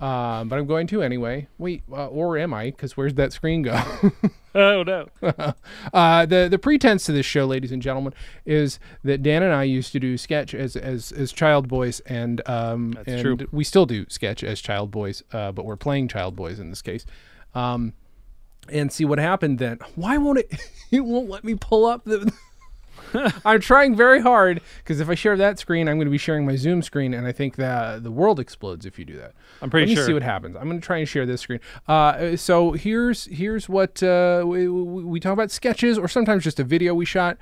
Um, 0.00 0.48
but 0.48 0.58
I'm 0.58 0.66
going 0.66 0.86
to 0.88 1.02
anyway. 1.02 1.48
Wait, 1.58 1.82
uh, 1.92 2.06
or 2.06 2.38
am 2.38 2.54
I? 2.54 2.66
Because 2.66 2.96
where's 2.96 3.14
that 3.14 3.32
screen 3.32 3.62
go? 3.62 3.80
Oh 4.54 4.82
no. 4.82 5.06
uh, 5.92 6.26
the 6.26 6.48
the 6.50 6.58
pretense 6.58 7.06
to 7.06 7.12
this 7.12 7.26
show, 7.26 7.44
ladies 7.46 7.70
and 7.70 7.80
gentlemen, 7.80 8.12
is 8.44 8.80
that 9.04 9.22
Dan 9.22 9.42
and 9.42 9.52
I 9.52 9.62
used 9.62 9.92
to 9.92 10.00
do 10.00 10.18
sketch 10.18 10.54
as 10.54 10.74
as, 10.74 11.12
as 11.12 11.32
child 11.32 11.68
boys, 11.68 12.00
and 12.00 12.46
um, 12.48 12.98
and 13.06 13.20
true. 13.20 13.38
we 13.52 13.62
still 13.62 13.86
do 13.86 14.06
sketch 14.08 14.42
as 14.42 14.60
child 14.60 14.90
boys, 14.90 15.22
uh, 15.32 15.52
but 15.52 15.64
we're 15.64 15.76
playing 15.76 16.08
child 16.08 16.34
boys 16.34 16.58
in 16.58 16.70
this 16.70 16.82
case. 16.82 17.06
Um, 17.54 17.94
and 18.68 18.92
see 18.92 19.04
what 19.04 19.18
happened 19.18 19.58
then. 19.58 19.78
Why 19.94 20.18
won't 20.18 20.38
it? 20.38 20.52
It 20.92 21.04
won't 21.04 21.30
let 21.30 21.44
me 21.44 21.54
pull 21.54 21.86
up 21.86 22.04
the. 22.04 22.32
I'm 23.44 23.60
trying 23.60 23.96
very 23.96 24.20
hard 24.20 24.60
because 24.78 25.00
if 25.00 25.08
I 25.08 25.14
share 25.14 25.36
that 25.36 25.58
screen, 25.58 25.88
I'm 25.88 25.96
going 25.96 26.06
to 26.06 26.10
be 26.10 26.18
sharing 26.18 26.46
my 26.46 26.56
Zoom 26.56 26.82
screen, 26.82 27.14
and 27.14 27.26
I 27.26 27.32
think 27.32 27.56
that 27.56 28.02
the 28.02 28.10
world 28.10 28.40
explodes 28.40 28.86
if 28.86 28.98
you 28.98 29.04
do 29.04 29.16
that. 29.18 29.32
I'm 29.62 29.70
pretty 29.70 29.86
Let 29.86 29.90
me 29.90 29.96
sure. 29.96 30.06
see 30.06 30.12
what 30.12 30.22
happens. 30.22 30.56
I'm 30.56 30.68
going 30.68 30.80
to 30.80 30.86
try 30.86 30.98
and 30.98 31.08
share 31.08 31.26
this 31.26 31.40
screen. 31.40 31.60
Uh, 31.88 32.36
so 32.36 32.72
here's 32.72 33.24
here's 33.26 33.68
what 33.68 34.02
uh, 34.02 34.44
we, 34.46 34.68
we 34.68 35.20
talk 35.20 35.32
about 35.32 35.50
sketches 35.50 35.98
or 35.98 36.08
sometimes 36.08 36.44
just 36.44 36.60
a 36.60 36.64
video 36.64 36.94
we 36.94 37.04
shot. 37.04 37.36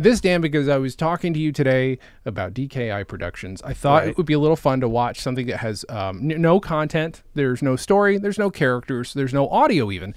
This 0.00 0.20
Dan 0.20 0.40
because 0.40 0.68
I 0.68 0.76
was 0.76 0.94
talking 0.94 1.34
to 1.34 1.40
you 1.40 1.50
today 1.50 1.98
about 2.24 2.54
DKI 2.54 3.08
Productions. 3.08 3.60
I 3.62 3.72
thought 3.74 4.02
Right. 4.02 4.08
it 4.10 4.16
would 4.16 4.26
be 4.26 4.32
a 4.32 4.38
little 4.38 4.54
fun 4.54 4.80
to 4.80 4.88
watch 4.88 5.18
something 5.18 5.48
that 5.48 5.56
has 5.56 5.84
um, 5.88 6.30
n- 6.30 6.40
no 6.40 6.60
content. 6.60 7.24
There's 7.34 7.62
no 7.62 7.74
story. 7.74 8.16
There's 8.16 8.38
no 8.38 8.48
characters. 8.48 9.12
There's 9.12 9.34
no 9.34 9.48
audio 9.48 9.90
even. 9.90 10.14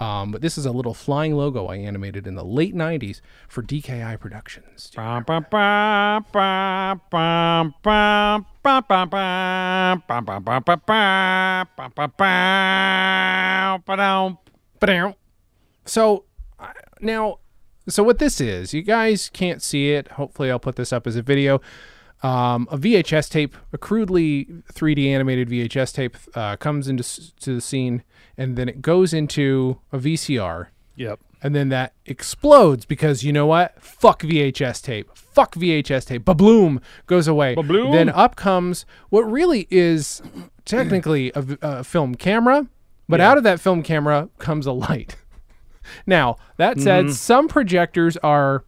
Um, 0.00 0.32
but 0.32 0.42
this 0.42 0.58
is 0.58 0.66
a 0.66 0.72
little 0.72 0.94
flying 0.94 1.36
logo 1.36 1.66
I 1.66 1.76
animated 1.76 2.26
in 2.26 2.34
the 2.34 2.44
late 2.44 2.74
90s 2.74 3.20
for 3.48 3.62
DKI 3.62 4.18
Productions. 4.18 4.90
So 15.84 16.24
now, 17.00 17.38
so 17.88 18.02
what 18.02 18.18
this 18.18 18.40
is, 18.40 18.74
you 18.74 18.82
guys 18.82 19.30
can't 19.32 19.62
see 19.62 19.92
it. 19.92 20.08
Hopefully, 20.12 20.50
I'll 20.50 20.58
put 20.58 20.76
this 20.76 20.92
up 20.92 21.06
as 21.06 21.14
a 21.14 21.22
video. 21.22 21.60
Um, 22.22 22.66
a 22.70 22.78
VHS 22.78 23.28
tape, 23.28 23.54
a 23.72 23.78
crudely 23.78 24.46
3D 24.72 25.08
animated 25.08 25.50
VHS 25.50 25.92
tape, 25.92 26.16
uh, 26.34 26.56
comes 26.56 26.88
into 26.88 27.04
to 27.40 27.54
the 27.54 27.60
scene 27.60 28.02
and 28.36 28.56
then 28.56 28.68
it 28.68 28.82
goes 28.82 29.12
into 29.12 29.80
a 29.92 29.98
VCR, 29.98 30.66
Yep. 30.96 31.20
and 31.42 31.54
then 31.54 31.68
that 31.70 31.92
explodes 32.06 32.84
because 32.84 33.24
you 33.24 33.32
know 33.32 33.46
what? 33.46 33.80
Fuck 33.82 34.22
VHS 34.22 34.82
tape. 34.82 35.08
Fuck 35.14 35.54
VHS 35.54 36.06
tape. 36.06 36.24
Babloom 36.24 36.80
goes 37.06 37.26
away. 37.28 37.54
Babloom. 37.54 37.92
Then 37.92 38.08
up 38.08 38.36
comes 38.36 38.86
what 39.10 39.22
really 39.22 39.66
is 39.70 40.22
technically 40.64 41.32
a 41.34 41.82
film 41.84 42.14
camera, 42.14 42.66
but 43.08 43.20
out 43.20 43.36
of 43.36 43.44
that 43.44 43.60
film 43.60 43.82
camera 43.82 44.28
comes 44.38 44.66
a 44.66 44.72
light. 44.72 45.16
Now, 46.06 46.36
that 46.56 46.80
said, 46.80 47.04
mm-hmm. 47.04 47.12
some 47.12 47.46
projectors 47.46 48.16
are 48.18 48.64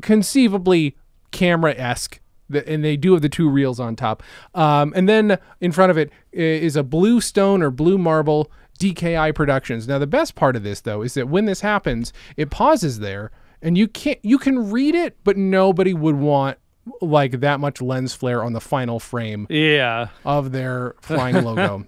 conceivably 0.00 0.96
camera 1.30 1.74
esque. 1.76 2.20
And 2.54 2.84
they 2.84 2.96
do 2.96 3.12
have 3.12 3.22
the 3.22 3.28
two 3.28 3.48
reels 3.48 3.78
on 3.80 3.96
top. 3.96 4.22
Um, 4.54 4.92
and 4.96 5.08
then 5.08 5.38
in 5.60 5.72
front 5.72 5.90
of 5.90 5.98
it 5.98 6.10
is 6.32 6.76
a 6.76 6.82
blue 6.82 7.20
stone 7.20 7.62
or 7.62 7.70
blue 7.70 7.98
marble 7.98 8.50
DKI 8.78 9.34
Productions. 9.34 9.86
Now, 9.86 9.98
the 9.98 10.06
best 10.06 10.34
part 10.34 10.56
of 10.56 10.62
this, 10.62 10.80
though, 10.80 11.02
is 11.02 11.14
that 11.14 11.28
when 11.28 11.44
this 11.44 11.60
happens, 11.60 12.12
it 12.36 12.50
pauses 12.50 12.98
there 12.98 13.30
and 13.60 13.78
you 13.78 13.86
can't, 13.88 14.18
you 14.24 14.38
can 14.38 14.70
read 14.70 14.94
it, 14.94 15.16
but 15.24 15.36
nobody 15.36 15.94
would 15.94 16.16
want 16.16 16.58
like 17.00 17.38
that 17.40 17.60
much 17.60 17.80
lens 17.80 18.12
flare 18.12 18.42
on 18.42 18.54
the 18.54 18.60
final 18.60 18.98
frame 18.98 19.46
Yeah. 19.48 20.08
of 20.24 20.50
their 20.50 20.96
flying 21.00 21.44
logo. 21.44 21.86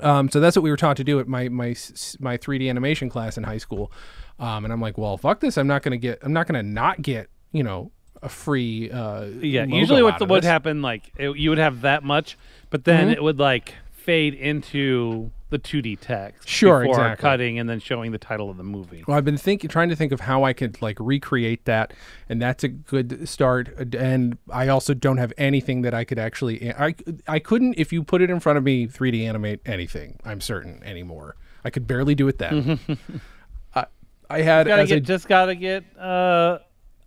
Um, 0.00 0.30
so 0.30 0.40
that's 0.40 0.56
what 0.56 0.62
we 0.62 0.70
were 0.70 0.76
taught 0.76 0.96
to 0.98 1.04
do 1.04 1.18
at 1.20 1.26
my 1.28 1.48
my 1.48 1.74
my 2.20 2.38
3D 2.38 2.70
animation 2.70 3.08
class 3.10 3.36
in 3.36 3.44
high 3.44 3.58
school. 3.58 3.90
Um, 4.38 4.64
and 4.64 4.72
I'm 4.72 4.80
like, 4.80 4.96
well, 4.96 5.16
fuck 5.18 5.40
this. 5.40 5.58
I'm 5.58 5.66
not 5.66 5.82
gonna 5.82 5.96
get. 5.96 6.20
I'm 6.22 6.32
not 6.32 6.46
gonna 6.46 6.62
not 6.62 7.02
get. 7.02 7.28
You 7.52 7.64
know, 7.64 7.90
a 8.22 8.28
free. 8.28 8.90
Uh, 8.90 9.24
Yeah. 9.40 9.64
Usually, 9.64 10.02
what 10.02 10.14
out 10.14 10.18
the, 10.18 10.24
of 10.24 10.30
would 10.30 10.44
happen, 10.44 10.82
like 10.82 11.12
it, 11.16 11.36
you 11.36 11.50
would 11.50 11.58
have 11.58 11.82
that 11.82 12.02
much, 12.04 12.36
but 12.70 12.84
then 12.84 13.04
Mm-hmm. 13.06 13.12
it 13.12 13.22
would 13.22 13.38
like 13.38 13.74
fade 13.92 14.34
into 14.34 15.30
the 15.50 15.58
2D 15.58 15.98
text. 16.00 16.46
Sure, 16.46 16.80
before 16.80 16.94
exactly. 17.06 17.22
Cutting 17.22 17.58
and 17.58 17.68
then 17.70 17.80
showing 17.80 18.12
the 18.12 18.18
title 18.18 18.50
of 18.50 18.56
the 18.58 18.62
movie. 18.64 19.02
Well, 19.06 19.16
I've 19.16 19.24
been 19.24 19.38
thinking, 19.38 19.70
trying 19.70 19.88
to 19.88 19.96
think 19.96 20.12
of 20.12 20.20
how 20.20 20.44
I 20.44 20.52
could 20.52 20.80
like 20.82 20.96
recreate 21.00 21.64
that, 21.64 21.94
and 22.28 22.40
that's 22.40 22.64
a 22.64 22.68
good 22.68 23.26
start. 23.28 23.94
And 23.94 24.36
I 24.50 24.68
also 24.68 24.92
don't 24.92 25.16
have 25.16 25.32
anything 25.38 25.80
that 25.82 25.94
I 25.94 26.04
could 26.04 26.18
actually. 26.18 26.70
I 26.74 26.94
I 27.26 27.38
couldn't 27.38 27.74
if 27.78 27.92
you 27.94 28.02
put 28.02 28.20
it 28.20 28.28
in 28.30 28.40
front 28.40 28.58
of 28.58 28.64
me 28.64 28.86
3D 28.86 29.26
animate 29.26 29.60
anything. 29.64 30.18
I'm 30.24 30.40
certain 30.42 30.82
anymore. 30.84 31.36
I 31.64 31.70
could 31.70 31.86
barely 31.86 32.14
do 32.14 32.28
it 32.28 32.38
then. 32.38 32.78
I 33.74 33.86
I 34.28 34.42
had 34.42 34.66
Gotta 34.66 34.86
get, 34.86 34.98
a 34.98 35.00
just 35.00 35.28
gotta 35.28 35.54
get 35.54 35.84
uh, 35.98 36.58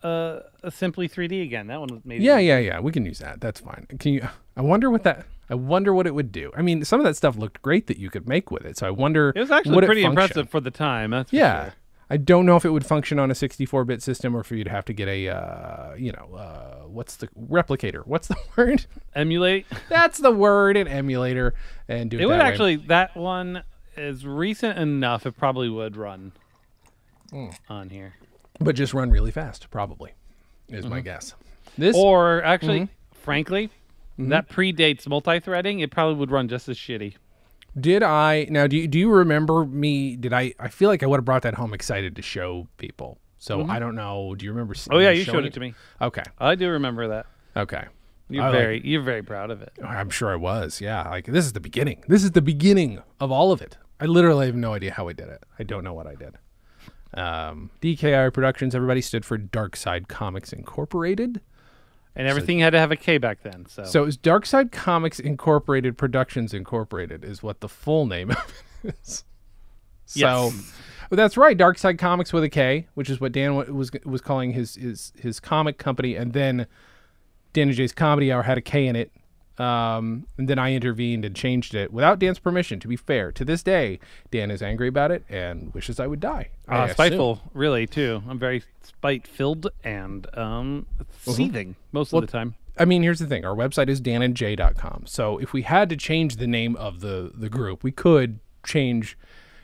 uh, 0.04 0.40
a 0.64 0.72
Simply 0.72 1.08
3D 1.10 1.44
again. 1.44 1.68
That 1.68 1.80
one 1.80 1.90
was 1.94 2.02
maybe. 2.06 2.24
Yeah, 2.24 2.38
yeah, 2.40 2.58
yeah. 2.60 2.80
We 2.80 2.92
can 2.92 3.06
use 3.06 3.20
that. 3.20 3.42
That's 3.42 3.60
fine. 3.60 3.88
Can 4.00 4.14
you? 4.14 4.28
I 4.58 4.62
wonder 4.62 4.90
what 4.90 5.04
that. 5.04 5.26
I 5.50 5.56
wonder 5.56 5.94
what 5.94 6.08
it 6.08 6.16
would 6.16 6.32
do. 6.32 6.52
I 6.56 6.62
mean, 6.62 6.84
some 6.86 7.00
of 7.00 7.06
that 7.06 7.16
stuff 7.16 7.36
looked 7.38 7.62
great 7.62 7.88
that 7.88 7.98
you 7.98 8.10
could 8.10 8.28
make 8.28 8.52
with 8.52 8.64
it. 8.66 8.78
So 8.78 8.88
I 8.88 8.92
wonder. 8.92 9.34
It 9.36 9.40
was 9.40 9.52
actually 9.52 9.86
pretty 9.86 10.04
impressive 10.04 10.50
for 10.50 10.60
the 10.60 10.72
time. 10.72 11.12
That's 11.12 11.30
for 11.30 11.36
Yeah. 11.36 11.64
sure. 11.66 11.74
I 12.10 12.18
don't 12.18 12.46
know 12.46 12.58
if 12.58 12.66
it 12.66 12.72
would 12.72 12.86
function 12.86 13.20
on 13.20 13.32
a 13.32 13.34
64-bit 13.34 14.02
system 14.04 14.36
or 14.36 14.42
if 14.42 14.52
you'd 14.52 14.68
have 14.68 14.84
to 14.84 14.94
get 14.94 15.08
a, 15.08 15.30
uh, 15.30 15.94
you 15.96 16.12
know, 16.12 16.36
uh, 16.36 16.86
what's 16.88 17.16
the 17.16 17.28
replicator? 17.40 18.06
What's 18.06 18.28
the 18.28 18.36
word? 18.58 18.86
Emulate. 19.16 19.66
That's 19.88 20.18
the 20.18 20.32
word. 20.32 20.76
An 20.76 20.90
emulator 20.90 21.54
and 21.88 22.12
do 22.12 22.18
it. 22.18 22.24
It 22.24 22.26
would 22.26 22.34
that 22.34 22.44
way. 22.44 22.50
actually. 22.50 22.76
That 22.76 23.16
one 23.16 23.64
is 23.96 24.26
recent 24.26 24.78
enough. 24.78 25.26
It 25.26 25.38
probably 25.38 25.70
would 25.70 25.96
run 25.96 26.34
Hmm. 27.30 27.48
on 27.70 27.90
here. 27.92 28.16
But 28.62 28.76
just 28.76 28.94
run 28.94 29.10
really 29.12 29.32
fast. 29.32 29.70
Probably, 29.70 30.12
is 30.70 30.86
my 30.86 31.02
guess. 31.02 31.34
This 31.78 31.96
Mm-hmm. 31.96 32.06
Or 32.06 32.44
actually, 32.44 32.80
Mm-hmm. 32.82 33.20
frankly, 33.22 33.70
that 34.18 34.50
predates 34.50 35.08
multi-threading. 35.08 35.80
It 35.80 35.90
probably 35.92 36.16
would 36.16 36.32
run 36.32 36.48
just 36.48 36.70
as 36.70 36.78
shitty. 36.78 37.16
Did 37.80 38.04
I 38.04 38.48
now? 38.50 38.68
Do 38.68 38.76
you, 38.78 38.88
do 38.88 39.00
you 39.00 39.10
remember 39.10 39.66
me? 39.66 40.16
Did 40.18 40.34
I? 40.34 40.54
I 40.60 40.68
feel 40.68 40.90
like 40.90 41.04
I 41.04 41.06
would 41.06 41.18
have 41.18 41.26
brought 41.26 41.44
that 41.44 41.54
home 41.56 41.74
excited 41.74 42.16
to 42.18 42.22
show 42.22 42.68
people. 42.78 43.18
So 43.38 43.66
I 43.66 43.80
don't 43.80 43.96
know. 43.96 44.36
Do 44.36 44.46
you 44.46 44.52
remember? 44.52 44.76
Oh 44.92 45.00
yeah, 45.00 45.10
you 45.12 45.24
showed 45.24 45.46
it 45.46 45.54
to 45.54 45.60
me. 45.60 45.74
Okay. 46.02 46.24
I 46.38 46.56
do 46.56 46.70
remember 46.70 47.08
that. 47.08 47.26
Okay. 47.56 47.86
You're 48.30 48.44
I 48.44 48.48
like 48.50 48.58
very, 48.58 48.88
you're 48.88 49.02
very 49.02 49.24
proud 49.24 49.52
of 49.52 49.62
it. 49.62 49.74
I'm 49.84 50.10
sure 50.10 50.32
I 50.32 50.36
was. 50.36 50.80
Yeah. 50.80 51.10
Like 51.10 51.26
this 51.26 51.46
is 51.46 51.54
the 51.54 51.60
beginning. 51.60 52.04
This 52.08 52.24
is 52.24 52.32
the 52.32 52.42
beginning 52.42 53.02
of 53.20 53.32
all 53.32 53.52
of 53.52 53.62
it. 53.62 53.78
I 54.00 54.06
literally 54.06 54.46
have 54.46 54.56
no 54.56 54.74
idea 54.74 54.92
how 54.94 55.08
I 55.08 55.14
did 55.14 55.30
it. 55.30 55.44
I 55.58 55.64
don't 55.64 55.84
know 55.84 55.94
what 55.94 56.08
I 56.08 56.16
did. 56.16 56.36
Um, 57.14 57.70
DKI 57.82 58.34
Productions, 58.34 58.74
everybody 58.74 59.02
stood 59.02 59.26
for 59.26 59.38
Dark 59.38 59.76
Side 59.76 60.08
Comics 60.08 60.54
Incorporated. 60.54 61.42
And 62.16 62.28
everything 62.28 62.60
had 62.60 62.72
to 62.72 62.80
have 62.80 62.92
a 62.92 62.98
K 62.98 63.18
back 63.18 63.42
then. 63.42 63.66
So, 63.68 63.84
So 63.86 64.04
it 64.04 64.06
was 64.06 64.18
Dark 64.18 64.46
Side 64.46 64.72
Comics 64.72 65.20
Incorporated 65.20 65.98
Productions 65.98 66.54
Incorporated 66.54 67.24
is 67.24 67.42
what 67.42 67.62
the 67.62 67.70
full 67.70 68.06
name 68.06 68.32
of 68.32 68.54
it 68.84 68.96
is. 69.02 69.24
So 70.06 70.20
Yes. 70.20 70.74
well, 71.10 71.16
that's 71.16 71.38
right, 71.38 71.58
Dark 71.58 71.78
Side 71.78 71.98
Comics 71.98 72.34
with 72.34 72.44
a 72.44 72.50
K, 72.50 72.88
which 72.96 73.10
is 73.10 73.22
what 73.22 73.32
Dan 73.32 73.56
was 73.74 73.92
was 74.04 74.20
calling 74.20 74.52
his 74.52 74.76
his 74.76 75.14
his 75.18 75.40
comic 75.40 75.78
company, 75.78 76.16
and 76.16 76.34
then 76.34 76.68
Dan 77.54 77.70
and 77.70 77.78
Jay's 77.78 77.94
Comedy 77.94 78.30
Hour 78.32 78.44
had 78.44 78.58
a 78.58 78.62
K 78.62 78.88
in 78.88 78.98
it. 78.98 79.12
Um, 79.58 80.26
and 80.38 80.48
then 80.48 80.58
I 80.58 80.74
intervened 80.74 81.26
and 81.26 81.36
changed 81.36 81.76
it 81.76 81.94
without 81.94 82.20
Dan's 82.20 82.40
permission. 82.40 82.80
To 82.80 82.88
be 82.88 82.96
fair, 82.96 83.32
to 83.34 83.46
this 83.46 83.62
day, 83.62 84.00
Dan 84.32 84.50
is 84.50 84.62
angry 84.62 84.88
about 84.88 85.12
it 85.12 85.24
and 85.30 85.74
wishes 85.74 86.00
I 86.00 86.08
would 86.08 86.20
die. 86.20 86.50
I 86.68 86.80
uh, 86.80 86.84
assume. 86.86 86.94
spiteful, 86.94 87.42
really, 87.54 87.86
too. 87.86 88.24
I'm 88.28 88.40
very 88.40 88.64
spite 88.82 89.28
filled 89.28 89.68
and 89.84 90.28
um, 90.38 90.86
seething 91.22 91.76
most 91.92 92.14
of 92.14 92.22
the 92.22 92.28
time. 92.28 92.56
I 92.78 92.86
mean, 92.86 93.04
here's 93.04 93.20
the 93.20 93.28
thing. 93.28 93.46
Our 93.46 93.56
website 93.56 93.90
is 93.90 94.02
danandjay.com. 94.02 95.04
So 95.06 95.38
if 95.38 95.54
we 95.54 95.64
had 95.64 95.90
to 95.90 95.98
change 95.98 96.38
the 96.38 96.48
name 96.48 96.76
of 96.78 97.02
the 97.02 97.32
the 97.34 97.50
group, 97.50 97.84
we 97.84 97.92
could 97.92 98.40
change, 98.64 99.18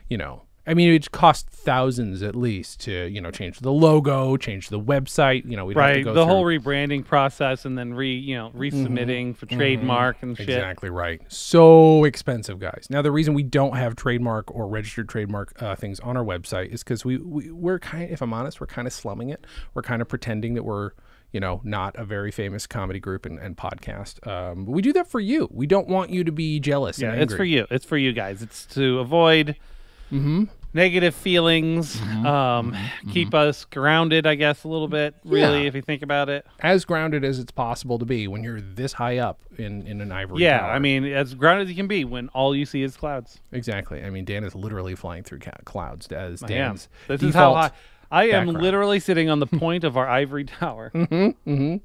you 0.08 0.18
know, 0.18 0.42
I 0.68 0.74
mean, 0.74 0.92
it 0.92 1.10
cost 1.12 1.48
thousands 1.48 2.22
at 2.22 2.36
least 2.36 2.80
to, 2.80 3.06
you 3.06 3.22
know, 3.22 3.30
change 3.30 3.60
the 3.60 3.72
logo, 3.72 4.36
change 4.36 4.68
the 4.68 4.78
website, 4.78 5.48
you 5.48 5.56
know, 5.56 5.64
we'd 5.64 5.78
have 5.78 5.94
to 5.94 6.04
Right, 6.04 6.14
the 6.14 6.26
whole 6.26 6.44
rebranding 6.44 7.06
process, 7.06 7.64
and 7.64 7.78
then 7.78 7.94
re, 7.94 8.14
you 8.14 8.36
know, 8.36 8.50
resubmitting 8.54 9.34
for 9.34 9.46
trademark 9.46 10.22
and 10.22 10.36
shit. 10.36 10.50
Exactly 10.50 10.90
right. 10.90 11.22
So 11.28 12.04
expensive, 12.04 12.60
guys. 12.60 12.88
Now, 12.90 13.00
the 13.00 13.10
reason 13.10 13.32
we 13.32 13.44
don't 13.44 13.76
have 13.76 13.96
trademark 13.96 14.54
or 14.54 14.68
registered 14.68 15.08
trademark 15.08 15.60
uh, 15.62 15.74
things 15.74 16.00
on 16.00 16.18
our 16.18 16.24
website 16.24 16.70
is 16.70 16.84
because 16.84 17.02
we, 17.02 17.16
we 17.16 17.50
we're 17.50 17.78
kind. 17.78 18.10
If 18.10 18.20
I'm 18.20 18.34
honest, 18.34 18.60
we're 18.60 18.66
kind 18.66 18.86
of 18.86 18.92
slumming 18.92 19.30
it. 19.30 19.46
We're 19.72 19.80
kind 19.80 20.02
of 20.02 20.08
pretending 20.08 20.52
that 20.52 20.64
we're 20.64 20.90
you 21.32 21.40
know 21.40 21.62
not 21.64 21.96
a 21.96 22.04
very 22.04 22.30
famous 22.30 22.66
comedy 22.66 23.00
group 23.00 23.24
and, 23.24 23.38
and 23.38 23.56
podcast. 23.56 24.26
Um, 24.26 24.66
but 24.66 24.72
we 24.72 24.82
do 24.82 24.92
that 24.92 25.10
for 25.10 25.18
you. 25.20 25.48
We 25.50 25.66
don't 25.66 25.88
want 25.88 26.10
you 26.10 26.24
to 26.24 26.32
be 26.32 26.60
jealous. 26.60 26.98
Yeah, 26.98 27.14
it's 27.14 27.34
for 27.34 27.44
you. 27.44 27.66
It's 27.70 27.86
for 27.86 27.96
you 27.96 28.12
guys. 28.12 28.42
It's 28.42 28.66
to 28.66 28.98
avoid 28.98 29.56
Mm-hmm. 30.12 30.44
Negative 30.78 31.14
feelings. 31.14 32.00
Um, 32.00 32.74
keep 33.12 33.34
us 33.34 33.64
grounded, 33.64 34.26
I 34.26 34.34
guess, 34.36 34.64
a 34.64 34.68
little 34.68 34.88
bit. 34.88 35.14
Really, 35.24 35.62
Yeah. 35.62 35.68
if 35.68 35.74
you 35.74 35.82
think 35.82 36.02
about 36.02 36.28
it. 36.28 36.46
As 36.60 36.84
grounded 36.84 37.24
as 37.24 37.38
it's 37.38 37.50
possible 37.52 37.98
to 37.98 38.04
be 38.04 38.28
when 38.28 38.42
you're 38.42 38.60
this 38.60 38.92
high 38.94 39.18
up 39.18 39.40
in 39.58 39.86
in 39.86 40.00
an 40.00 40.12
ivory. 40.12 40.38
Tower. 40.38 40.40
Yeah, 40.40 40.58
tower. 40.60 40.70
I 40.70 40.78
mean, 40.78 41.04
as 41.04 41.34
grounded 41.34 41.66
as 41.66 41.70
you 41.70 41.76
can 41.76 41.88
be 41.88 42.04
when 42.04 42.28
all 42.30 42.54
you 42.54 42.64
see 42.64 42.82
is 42.82 42.96
clouds. 42.96 43.40
exactly. 43.52 44.02
I 44.04 44.10
mean, 44.10 44.24
Dan 44.24 44.44
is 44.44 44.54
literally 44.54 44.94
flying 44.94 45.22
through 45.24 45.40
ca- 45.40 45.50
clouds 45.64 46.06
as. 46.08 46.40
Dan's 46.40 46.88
This 47.08 47.22
is 47.22 47.34
how 47.34 47.54
high. 47.54 47.70
I 48.10 48.24
am 48.28 48.46
background. 48.46 48.62
literally 48.62 49.00
sitting 49.00 49.28
on 49.28 49.38
the 49.40 49.46
point 49.64 49.84
of 49.84 49.96
our 49.98 50.08
ivory 50.08 50.44
tower. 50.44 50.90
Mm-hmm, 50.94 51.50
mm-hmm. 51.50 51.76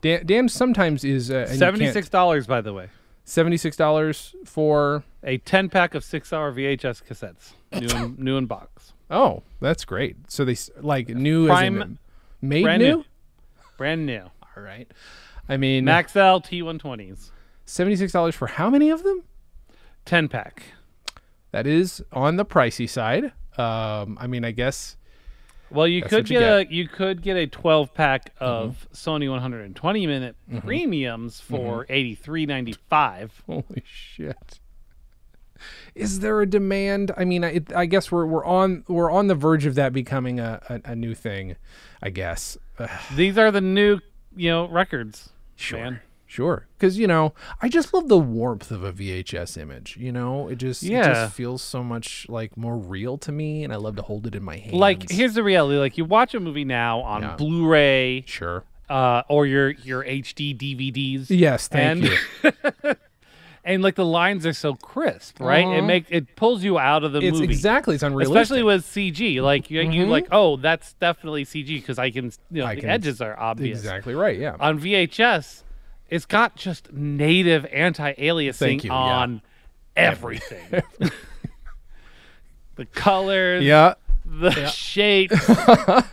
Dan, 0.00 0.26
Dan 0.26 0.48
sometimes 0.48 1.04
is 1.04 1.30
uh, 1.30 1.34
and 1.34 1.42
you 1.42 1.48
can't- 1.50 1.58
Seventy-six 1.58 2.08
dollars, 2.08 2.46
by 2.46 2.60
the 2.60 2.72
way. 2.72 2.88
Seventy-six 3.24 3.76
dollars 3.76 4.34
for. 4.44 5.04
A 5.24 5.36
ten 5.38 5.68
pack 5.68 5.96
of 5.96 6.04
six-hour 6.04 6.52
VHS 6.52 7.02
cassettes, 7.04 7.52
new 7.72 7.86
in, 7.88 8.16
new 8.18 8.36
in 8.36 8.46
box, 8.46 8.92
Oh, 9.10 9.42
that's 9.60 9.84
great. 9.84 10.16
So 10.30 10.44
they 10.44 10.52
s- 10.52 10.70
like 10.80 11.08
new 11.08 11.46
Prime- 11.46 11.76
as 11.82 11.88
in 11.88 11.98
made 12.42 12.62
brand 12.62 12.82
new. 12.82 12.96
new, 12.98 13.04
brand 13.76 14.04
new. 14.06 14.30
All 14.56 14.62
right. 14.62 14.90
I 15.48 15.56
mean, 15.56 15.84
Maxell 15.84 16.44
T120s, 16.44 17.30
seventy-six 17.64 18.12
dollars 18.12 18.34
for 18.34 18.46
how 18.48 18.68
many 18.68 18.90
of 18.90 19.02
them? 19.02 19.22
ten 20.04 20.28
pack. 20.28 20.62
That 21.52 21.66
is 21.66 22.02
on 22.12 22.36
the 22.36 22.44
pricey 22.44 22.88
side. 22.88 23.32
Um, 23.56 24.18
I 24.20 24.26
mean, 24.26 24.44
I 24.44 24.50
guess 24.52 24.96
Well, 25.70 25.88
you 25.88 26.02
That's 26.02 26.10
could 26.10 26.24
what 26.24 26.30
you 26.30 26.38
get, 26.38 26.68
a 26.70 26.72
you 26.74 26.88
could 26.88 27.22
get 27.22 27.36
a 27.36 27.46
12 27.46 27.92
pack 27.94 28.32
of 28.38 28.86
Sony 28.92 29.28
120 29.30 30.06
minute 30.06 30.36
Mm-hmm. 30.50 30.66
premiums 30.66 31.40
for 31.40 31.86
83.95. 31.86 33.30
Holy 33.46 33.82
shit. 33.84 34.60
Is 35.94 36.20
there 36.20 36.40
a 36.40 36.46
demand? 36.46 37.12
I 37.16 37.24
mean, 37.24 37.44
I, 37.44 37.60
I 37.74 37.86
guess 37.86 38.10
we're 38.12 38.26
we're 38.26 38.44
on 38.44 38.84
we're 38.88 39.10
on 39.10 39.26
the 39.26 39.34
verge 39.34 39.66
of 39.66 39.74
that 39.76 39.92
becoming 39.92 40.38
a, 40.40 40.60
a, 40.68 40.92
a 40.92 40.96
new 40.96 41.14
thing. 41.14 41.56
I 42.02 42.10
guess. 42.10 42.56
These 43.16 43.36
are 43.38 43.50
the 43.50 43.60
new, 43.60 43.98
you 44.36 44.50
know, 44.50 44.68
records. 44.68 45.30
sure, 45.56 45.78
man. 45.80 46.00
sure. 46.26 46.66
Because 46.78 46.96
you 46.98 47.06
know, 47.08 47.34
I 47.60 47.68
just 47.68 47.92
love 47.92 48.08
the 48.08 48.18
warmth 48.18 48.70
of 48.70 48.84
a 48.84 48.92
VHS 48.92 49.56
image. 49.60 49.96
You 49.98 50.12
know, 50.12 50.46
it 50.48 50.56
just 50.56 50.82
it 50.84 50.92
Yeah. 50.92 51.12
just 51.12 51.34
feels 51.34 51.60
so 51.62 51.82
much 51.82 52.26
like 52.28 52.56
more 52.56 52.76
real 52.76 53.18
to 53.18 53.32
me, 53.32 53.64
and 53.64 53.72
I 53.72 53.76
love 53.76 53.96
to 53.96 54.02
hold 54.02 54.26
it 54.28 54.34
in 54.36 54.44
my 54.44 54.56
hands. 54.58 54.74
Like 54.74 55.10
here's 55.10 55.34
the 55.34 55.42
reality: 55.42 55.78
like 55.78 55.98
you 55.98 56.04
watch 56.04 56.34
a 56.34 56.40
movie 56.40 56.64
now 56.64 57.00
on 57.00 57.22
Yeah. 57.22 57.34
Blu-ray 57.36 58.22
sure. 58.26 58.62
uh, 58.88 59.22
or 59.28 59.44
your 59.46 59.70
your 59.70 60.04
HD 60.04 60.56
DVDs. 60.56 61.26
Yes, 61.30 61.66
thank 61.66 62.04
And- 62.04 62.12
you. 62.84 62.94
and 63.68 63.82
like 63.82 63.94
the 63.94 64.04
lines 64.04 64.44
are 64.46 64.52
so 64.52 64.74
crisp, 64.74 65.38
right? 65.40 65.60
It 65.64 65.78
Uh-huh. 65.78 65.82
make 65.82 66.06
it 66.08 66.34
pulls 66.36 66.64
you 66.64 66.78
out 66.78 67.04
of 67.04 67.12
the 67.12 67.20
It's 67.20 67.38
movie. 67.38 67.44
exactly 67.52 67.94
it's 67.94 68.02
unrealistic. 68.02 68.34
Especially 68.42 68.62
with 68.64 68.84
CG, 68.84 69.40
like 69.42 69.70
you, 69.70 69.82
you 69.82 70.06
like, 70.06 70.26
oh, 70.32 70.56
that's 70.56 70.94
definitely 70.94 71.44
CG 71.44 71.66
because 71.80 71.98
I 71.98 72.10
can, 72.10 72.32
you 72.50 72.62
know, 72.62 72.66
I 72.66 72.74
the 72.74 72.80
can- 72.80 72.90
edges 72.90 73.20
are 73.20 73.38
obvious. 73.38 73.78
exactly 73.78 74.14
right. 74.14 74.38
Yeah. 74.38 74.56
On 74.58 74.80
VHS, 74.80 75.62
it's 76.08 76.24
got 76.24 76.56
just 76.56 76.92
native 76.92 77.66
anti-aliasing 77.66 78.82
you, 78.84 78.90
yeah. 78.90 78.96
on 78.96 79.42
everything. 79.96 80.82
the 82.76 82.86
colors, 82.86 83.62
yeah. 83.64 83.94
The 84.28 84.66
shape, 84.70 85.32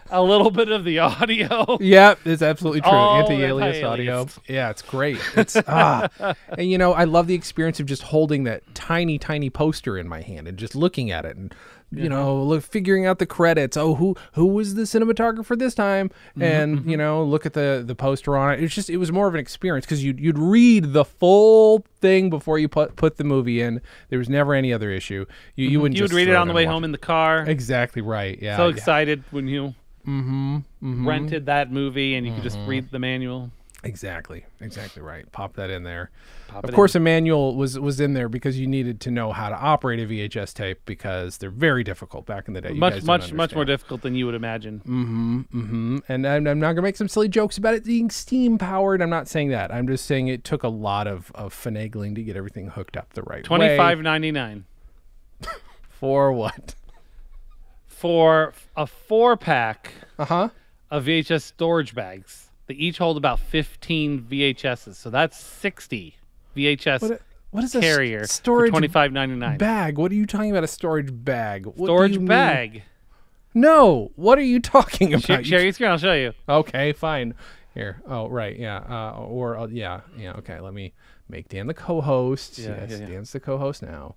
a 0.10 0.22
little 0.22 0.52
bit 0.52 0.72
of 0.72 0.84
the 0.84 1.00
audio. 1.00 1.78
Yeah, 1.80 2.16
it's 2.26 2.42
absolutely 2.42 2.82
true. 2.82 2.92
Anti-alias 2.92 3.84
audio. 3.84 4.28
Yeah, 4.48 4.70
it's 4.70 4.82
great. 4.82 5.20
It's 5.36 5.56
ah, 5.68 6.10
and 6.50 6.70
you 6.70 6.78
know, 6.78 6.94
I 6.94 7.04
love 7.04 7.28
the 7.28 7.36
experience 7.36 7.80
of 7.80 7.86
just 7.86 8.04
holding 8.04 8.44
that 8.46 8.64
tiny, 8.74 9.18
tiny 9.20 9.50
poster 9.50 9.98
in 9.98 10.08
my 10.08 10.22
hand 10.22 10.48
and 10.48 10.58
just 10.58 10.76
looking 10.76 11.12
at 11.12 11.26
it 11.26 11.36
and 11.36 11.54
you 11.92 12.10
know, 12.10 12.42
look, 12.44 12.64
figuring 12.64 13.06
out 13.06 13.20
the 13.20 13.26
credits. 13.26 13.78
Oh, 13.78 13.96
who 13.96 14.16
who 14.34 14.46
was 14.48 14.76
the 14.76 14.82
cinematographer 14.84 15.58
this 15.58 15.74
time? 15.76 16.10
Mm-hmm, 16.32 16.42
And 16.44 16.92
you 16.92 16.98
know, 16.98 17.24
look 17.24 17.46
at 17.46 17.54
the 17.54 17.84
the 17.86 17.96
poster 17.96 18.36
on 18.36 18.54
it. 18.54 18.64
It's 18.64 18.74
just 18.76 18.90
it 18.90 18.98
was 18.98 19.12
more 19.12 19.28
of 19.28 19.34
an 19.34 19.40
experience 19.40 19.86
because 19.86 20.04
you'd 20.04 20.20
you'd 20.20 20.38
read 20.40 20.94
the 20.94 21.06
full 21.06 21.86
thing 22.02 22.30
before 22.30 22.60
you 22.60 22.68
put 22.68 22.96
put 22.96 23.18
the 23.18 23.24
movie 23.24 23.62
in. 23.62 23.82
There 24.10 24.20
was 24.20 24.28
never 24.30 24.54
any 24.54 24.74
other 24.74 24.92
issue. 24.92 25.26
You 25.56 25.70
you 25.70 25.80
wouldn't 25.80 25.96
Mm-hmm. 25.96 26.00
You 26.00 26.04
would 26.04 26.14
read 26.14 26.28
it 26.28 26.36
on 26.36 26.48
the 26.48 26.54
way 26.54 26.66
home 26.66 26.84
it. 26.84 26.88
in 26.88 26.92
the 26.92 26.98
car. 26.98 27.44
Exactly 27.48 28.02
right. 28.02 28.38
Yeah. 28.42 28.58
so 28.58 28.68
yeah. 28.68 28.76
excited 28.76 29.24
when 29.32 29.48
you 29.48 29.74
Mm-hmm. 30.08 31.08
rented 31.08 31.48
that 31.48 31.72
movie 31.72 32.14
and 32.16 32.28
you 32.28 32.34
could 32.34 32.44
just 32.44 32.60
read 32.68 32.92
the 32.92 33.00
manual. 33.00 33.50
Exactly, 33.86 34.46
exactly 34.62 35.02
right. 35.04 35.32
Pop 35.32 35.54
that 35.58 35.70
in 35.70 35.84
there. 35.84 36.10
Pop 36.48 36.64
of 36.64 36.70
it 36.70 36.74
in. 36.74 36.76
course, 36.76 36.96
a 36.96 37.00
manual 37.00 37.56
was 37.56 37.80
was 37.80 38.00
in 38.00 38.14
there 38.14 38.28
because 38.28 38.60
you 38.60 38.66
needed 38.66 39.00
to 39.02 39.12
know 39.12 39.32
how 39.32 39.48
to 39.50 39.56
operate 39.56 40.00
a 40.00 40.08
VHS 40.08 40.54
tape 40.56 40.82
because 40.86 41.38
they're 41.38 41.52
very 41.52 41.84
difficult 41.84 42.26
back 42.26 42.48
in 42.48 42.56
the 42.56 42.62
day. 42.62 42.70
You 42.70 42.76
much, 42.80 43.04
much, 43.04 43.32
much 43.32 43.54
more 43.54 43.64
difficult 43.64 44.02
than 44.02 44.16
you 44.16 44.26
would 44.26 44.34
imagine. 44.34 44.80
Mm-hmm. 44.80 45.40
Mm-hmm. 45.54 45.98
And 46.10 46.26
I'm, 46.28 46.48
I'm 46.48 46.60
not 46.60 46.74
gonna 46.74 46.82
make 46.82 46.98
some 46.98 47.08
silly 47.08 47.30
jokes 47.30 47.60
about 47.60 47.76
it 47.76 47.86
being 47.86 48.10
steam 48.10 48.58
powered. 48.58 49.04
I'm 49.04 49.10
not 49.12 49.28
saying 49.28 49.50
that. 49.50 49.72
I'm 49.72 49.86
just 49.88 50.06
saying 50.06 50.30
it 50.30 50.44
took 50.44 50.64
a 50.64 50.68
lot 50.70 51.06
of, 51.06 51.32
of 51.36 51.54
finagling 51.54 52.16
to 52.16 52.24
get 52.24 52.36
everything 52.36 52.70
hooked 52.70 52.98
up 52.98 53.14
the 53.14 53.22
right 53.22 53.44
Twenty 53.44 53.66
way. 53.66 53.78
five 53.78 54.00
ninety 54.02 54.32
nine 54.32 54.66
for 55.90 56.32
what? 56.34 56.74
for 57.88 58.54
a 58.76 58.86
four 58.88 59.38
pack 59.38 59.92
Uh 60.20 60.26
huh. 60.26 60.50
of 60.92 61.06
VHS 61.06 61.44
storage 61.44 61.94
bags. 61.96 62.45
They 62.68 62.74
each 62.76 62.98
hold 62.98 63.18
about 63.18 63.40
fifteen 63.40 64.22
VHSs, 64.22 64.96
so 64.96 65.10
that's 65.10 65.38
sixty 65.38 66.18
VHS 66.56 67.02
What? 67.02 67.22
What 67.52 67.64
is 67.64 67.76
a 67.76 67.80
carrier 67.80 68.26
storage 68.28 68.70
for 68.70 68.72
twenty 68.72 68.88
five 68.88 69.12
ninety 69.12 69.36
nine. 69.36 69.58
bag? 69.58 69.98
What 69.98 70.12
are 70.12 70.16
you 70.16 70.26
talking 70.26 70.52
about? 70.52 70.64
A 70.64 70.68
storage 70.68 71.10
bag? 71.12 71.66
What 71.66 71.88
Storage 71.88 72.14
you 72.14 72.20
mean? 72.20 72.28
bag. 72.28 72.84
No. 73.54 74.12
What 74.16 74.38
are 74.38 74.44
you 74.44 74.60
talking 74.60 75.14
about? 75.14 75.24
Share, 75.24 75.44
share 75.44 75.64
your 75.64 75.72
screen. 75.72 75.92
I'll 75.92 75.98
show 75.98 76.14
you. 76.14 76.34
Okay, 76.50 76.92
fine. 76.92 77.34
Here. 77.74 78.02
Oh, 78.08 78.28
right. 78.28 78.58
Yeah. 78.58 78.78
Uh, 78.78 79.22
or 79.22 79.58
uh, 79.58 79.68
yeah, 79.68 80.02
yeah. 80.18 80.34
Okay. 80.34 80.60
Let 80.60 80.74
me 80.74 80.94
make 81.30 81.50
Dan 81.50 81.68
the 81.68 81.74
co-host. 81.74 82.58
Yeah, 82.58 82.78
yes, 82.82 82.92
yeah, 82.92 82.98
yeah. 82.98 83.06
Dan's 83.06 83.32
the 83.32 83.40
co-host 83.40 83.82
now. 83.82 84.16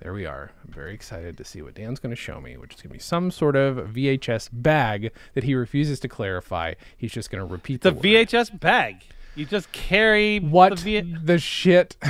There 0.00 0.12
we 0.12 0.26
are. 0.26 0.52
I'm 0.64 0.72
very 0.72 0.94
excited 0.94 1.36
to 1.38 1.44
see 1.44 1.60
what 1.60 1.74
Dan's 1.74 1.98
going 1.98 2.10
to 2.14 2.20
show 2.20 2.40
me, 2.40 2.56
which 2.56 2.74
is 2.74 2.80
going 2.80 2.90
to 2.90 2.94
be 2.94 2.98
some 3.00 3.30
sort 3.32 3.56
of 3.56 3.76
VHS 3.88 4.48
bag 4.52 5.10
that 5.34 5.42
he 5.44 5.54
refuses 5.56 5.98
to 6.00 6.08
clarify. 6.08 6.74
He's 6.96 7.12
just 7.12 7.30
going 7.30 7.46
to 7.46 7.52
repeat 7.52 7.80
The 7.80 7.90
the. 7.90 8.14
VHS 8.14 8.60
bag. 8.60 9.02
You 9.34 9.44
just 9.44 9.70
carry 9.72 10.38
What 10.38 10.78
the 10.78 11.00
v- 11.00 11.16
the 11.22 11.38
shit? 11.38 11.96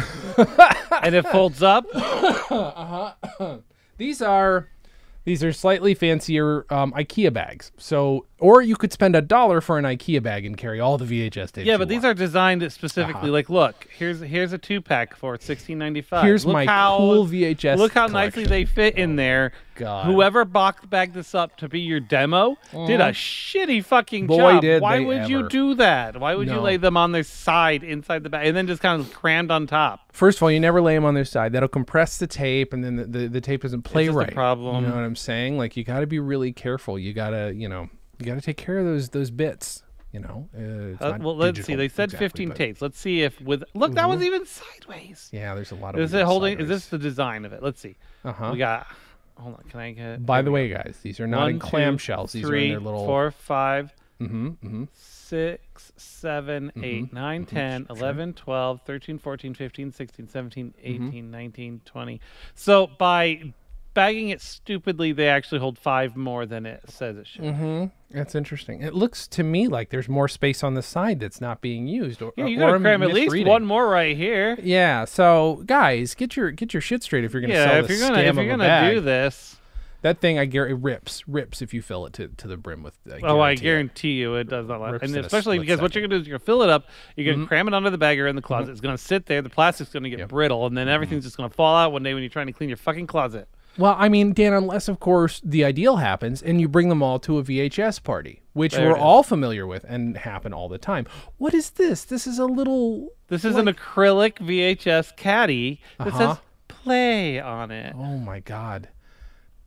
and 1.03 1.15
it 1.15 1.27
folds 1.29 1.63
up. 1.63 1.87
uh-huh. 1.95 3.59
these 3.99 4.21
are 4.23 4.69
these 5.25 5.43
are 5.45 5.53
slightly 5.53 5.95
fancier 5.95 6.65
um, 6.73 6.93
IKEA 6.93 7.33
bags. 7.33 7.71
So 7.77 8.25
Or 8.41 8.63
you 8.63 8.77
could 8.77 8.93
spend 8.93 9.17
a 9.17 9.21
dollar 9.21 9.61
for 9.61 9.79
an 9.79 9.85
IKEA 9.85 10.23
bag 10.23 10.47
and 10.47 10.57
carry 10.57 10.79
all 10.79 10.97
the 10.97 11.05
VHS 11.05 11.51
tapes. 11.53 11.67
Yeah, 11.67 11.77
but 11.77 11.89
these 11.89 12.05
are 12.05 12.15
designed 12.15 12.71
specifically. 12.73 13.23
Uh-huh. 13.23 13.33
Like, 13.33 13.51
look, 13.51 13.89
here's 13.91 14.21
here's 14.21 14.53
a 14.53 14.59
two 14.59 14.81
pack 14.81 15.17
for 15.17 15.37
sixteen 15.41 15.79
ninety 15.79 16.03
five. 16.03 16.25
Here's 16.25 16.47
look 16.47 16.53
my 16.53 16.67
how, 16.67 16.99
cool 16.99 17.27
VHS 17.27 17.79
Look 17.79 17.93
how 17.93 18.07
nicely 18.07 18.45
they 18.45 18.65
fit 18.65 18.97
in 18.97 19.17
there. 19.17 19.53
God. 19.75 20.07
Whoever 20.07 20.45
box 20.45 20.85
bagged 20.87 21.15
this 21.15 21.35
up 21.35 21.57
to 21.59 21.69
be 21.69 21.81
your 21.81 22.01
demo 22.01 22.57
did 22.73 23.01
a 23.01 23.11
shitty 23.11 23.85
fucking 23.85 24.27
Boy, 24.27 24.55
job. 24.55 24.63
did 24.63 24.83
Why 24.83 25.01
would 25.01 25.29
you 25.29 25.49
do 25.49 25.75
that? 25.77 26.19
Why 26.19 26.35
would 26.35 26.49
you 26.49 26.61
lay 26.61 26.77
them 26.77 26.97
on 26.97 27.13
their 27.13 27.23
side 27.23 27.85
inside 27.85 28.25
the 28.25 28.29
bag 28.29 28.47
and 28.47 28.57
then 28.57 28.67
just 28.67 28.83
kind 28.83 29.01
of 29.01 29.13
crammed 29.13 29.51
on 29.51 29.67
top? 29.67 30.01
First 30.13 30.39
of 30.39 30.43
all, 30.43 30.51
you 30.51 30.59
never 30.61 30.81
lay 30.81 30.95
them 30.95 31.05
on 31.05 31.15
their 31.15 31.25
side. 31.25 31.53
That'll 31.53 31.69
compress 31.69 32.19
the 32.19 32.27
tape, 32.27 32.73
and 32.73 32.83
then 32.83 32.97
the, 32.97 33.05
the, 33.05 33.29
the 33.29 33.41
tape 33.41 33.63
doesn't 33.63 33.83
play 33.83 34.09
right. 34.09 34.33
problem. 34.35 34.83
You 34.83 34.91
know 34.91 34.97
what 34.97 35.05
I'm 35.05 35.17
saying? 35.17 35.59
Like 35.59 35.77
you 35.77 35.85
got 35.85 36.01
to 36.01 36.07
be 36.07 36.19
really 36.19 36.53
careful. 36.53 36.99
You 36.99 37.13
gotta, 37.13 37.53
you 37.55 37.69
know, 37.69 37.89
you 38.19 38.27
got 38.27 38.35
to 38.35 38.41
take 38.41 38.57
care 38.57 38.79
of 38.79 38.85
those 38.85 39.09
those 39.11 39.31
bits. 39.31 39.83
You 40.13 40.21
know. 40.21 40.49
Uh, 40.57 41.05
Uh, 41.05 41.19
well, 41.21 41.37
let's 41.37 41.63
see. 41.65 41.75
They 41.75 41.89
said 41.89 42.05
exactly, 42.05 42.29
15 42.29 42.49
but- 42.49 42.57
tapes. 42.57 42.81
Let's 42.83 42.99
see 42.99 43.23
if 43.23 43.39
with 43.43 43.63
look 43.75 43.93
that 43.95 44.09
was 44.09 44.23
even 44.23 44.47
sideways. 44.47 45.29
Yeah, 45.33 45.55
there's 45.55 45.71
a 45.71 45.75
lot 45.75 45.95
of. 45.95 46.01
Is 46.01 46.15
it 46.15 46.25
holding? 46.25 46.59
Is 46.61 46.69
this 46.69 46.87
the 46.87 46.97
design 46.99 47.45
of 47.45 47.53
it? 47.53 47.63
Let's 47.63 47.81
see. 47.81 47.97
Uh-huh. 48.25 48.51
We 48.53 48.59
got. 48.59 48.87
Hold 49.37 49.57
on. 49.57 49.65
Can 49.69 49.81
I 49.81 49.93
get? 49.93 50.25
By 50.27 50.41
the 50.43 50.51
way, 50.51 50.69
guys, 50.71 50.99
these 51.03 51.21
are 51.21 51.27
not 51.27 51.43
One, 51.43 51.51
in 51.51 51.59
clamshells. 51.61 52.33
These 52.33 52.47
three, 52.47 52.61
are 52.61 52.65
in 52.65 52.71
their 52.71 52.81
little. 52.81 53.05
four, 53.07 53.31
five, 53.31 53.95
Mm-hmm, 54.21 54.47
mm-hmm. 54.49 54.85
six, 54.95 55.93
seven, 55.97 56.73
eight, 56.83 57.13
nine, 57.13 57.47
10, 57.47 57.87
11, 57.89 58.33
12, 58.33 58.81
13, 58.85 59.19
14, 59.19 59.55
15, 59.55 59.93
16, 59.93 60.29
17, 60.29 60.75
Mm-hmm. 60.85 61.07
18, 61.09 61.31
19, 61.31 61.81
20. 61.85 62.21
So 62.57 62.89
by 62.99 63.53
bagging 63.99 64.29
it 64.29 64.41
stupidly, 64.41 65.11
they 65.11 65.29
actually 65.29 65.59
hold 65.59 65.77
five 65.77 66.17
more 66.17 66.47
than 66.47 66.65
it 66.67 66.83
says 66.89 67.17
it 67.17 67.27
should. 67.27 67.43
Mm-hmm. 67.43 67.87
That's 68.17 68.37
interesting. 68.37 68.81
It 68.81 68.95
looks 68.95 69.27
to 69.29 69.43
me 69.43 69.67
like 69.67 69.91
there's 69.91 70.09
more 70.09 70.29
space 70.29 70.63
on 70.63 70.75
the 70.75 70.83
side 70.83 71.19
that's 71.19 71.41
not 71.41 71.61
being 71.61 71.89
used. 71.89 72.23
Or, 72.23 72.33
Yeah, 72.37 72.47
you 72.47 72.59
gotta 72.59 72.79
cram 72.79 73.03
at 73.03 73.13
least 73.13 73.37
one 73.47 73.65
more 73.65 73.89
right 73.89 74.17
here. 74.17 74.57
Yeah. 74.63 75.05
So, 75.05 75.65
guys, 75.67 76.15
get 76.15 76.37
your 76.37 76.53
get 76.53 76.73
your 76.73 76.81
shit 76.81 77.03
straight 77.03 77.25
if 77.25 77.33
you're 77.33 77.43
gonna 77.43 77.55
Yeah, 77.55 77.65
sell 77.67 77.77
if 77.81 77.89
this 77.89 77.99
you're 77.99 78.09
gonna 78.09 78.23
if 78.23 78.37
you're 78.37 78.47
gonna 78.49 78.65
bag. 78.65 78.95
do 78.95 79.01
this, 79.01 79.57
That 80.03 80.21
thing, 80.21 80.39
I 80.39 80.45
guarantee, 80.45 80.75
it 80.75 80.83
rips, 80.85 81.27
rips 81.27 81.61
if 81.61 81.75
you 81.75 81.83
fill 81.83 82.07
it 82.07 82.13
to, 82.15 82.29
to 82.29 82.47
the 82.47 82.57
brim 82.57 82.85
with. 82.85 82.95
I 83.13 83.19
oh, 83.25 83.41
I 83.41 83.57
guarantee 83.57 84.19
it. 84.19 84.23
you 84.23 84.37
it 84.37 84.49
does 84.49 84.69
not. 84.69 84.81
Last. 84.81 85.03
And 85.03 85.17
especially 85.17 85.59
because 85.59 85.81
what 85.81 85.93
you're 85.95 86.03
gonna 86.03 86.15
do 86.15 86.21
is 86.23 86.27
you're 86.29 86.39
gonna 86.39 86.47
fill 86.47 86.63
it 86.63 86.71
up, 86.71 86.87
you're 87.17 87.27
Mm-hmm. 87.33 87.41
gonna 87.41 87.49
cram 87.49 87.67
it 87.69 87.75
under 87.75 87.91
the 87.91 87.99
bag 87.99 88.21
or 88.21 88.29
in 88.29 88.37
the 88.37 88.43
closet. 88.43 88.71
It's 88.71 88.81
gonna 88.81 88.97
sit 88.97 89.27
there. 89.27 89.43
The 89.43 89.51
plastic's 89.51 89.91
gonna 89.91 90.09
get 90.09 90.29
brittle, 90.29 90.67
and 90.67 90.79
then 90.79 90.87
Mm-hmm. 90.87 90.95
everything's 90.95 91.25
just 91.25 91.37
gonna 91.37 91.51
fall 91.51 91.75
out 91.77 91.91
one 91.93 92.05
day 92.05 92.15
when 92.15 92.23
you're 92.23 92.31
trying 92.31 92.47
to 92.47 92.53
clean 92.55 92.71
your 92.71 92.77
fucking 92.79 93.09
closet. 93.09 93.49
Well, 93.79 93.95
I 93.97 94.09
mean, 94.09 94.33
Dan, 94.33 94.53
unless 94.53 94.89
of 94.89 94.99
course 95.01 95.41
the 95.45 95.65
ideal 95.65 95.97
happens 95.97 96.43
and 96.43 96.61
you 96.61 96.69
bring 96.69 96.89
them 96.89 97.03
all 97.03 97.19
to 97.21 97.39
a 97.39 97.43
VHS 97.45 98.03
party, 98.03 98.43
which 98.53 98.75
There 98.75 98.91
we're 98.91 98.99
all 98.99 99.23
familiar 99.23 99.67
with 99.67 99.85
and 99.89 100.17
happen 100.17 100.53
all 100.53 100.69
the 100.69 100.79
time. 100.79 101.07
What 101.39 101.55
is 101.55 101.71
this? 101.71 102.05
This 102.05 102.27
is 102.27 102.39
a 102.39 102.47
little. 102.47 103.11
This 103.29 103.45
is 103.45 103.55
an 103.57 103.67
acrylic 103.67 104.39
VHS 104.39 105.17
caddy 105.17 105.81
that 105.99 106.09
Uh-huh. 106.09 106.19
says 106.35 106.39
"play" 106.67 107.39
on 107.41 107.71
it. 107.71 107.95
Oh 107.97 108.19
my 108.19 108.41
God. 108.41 108.89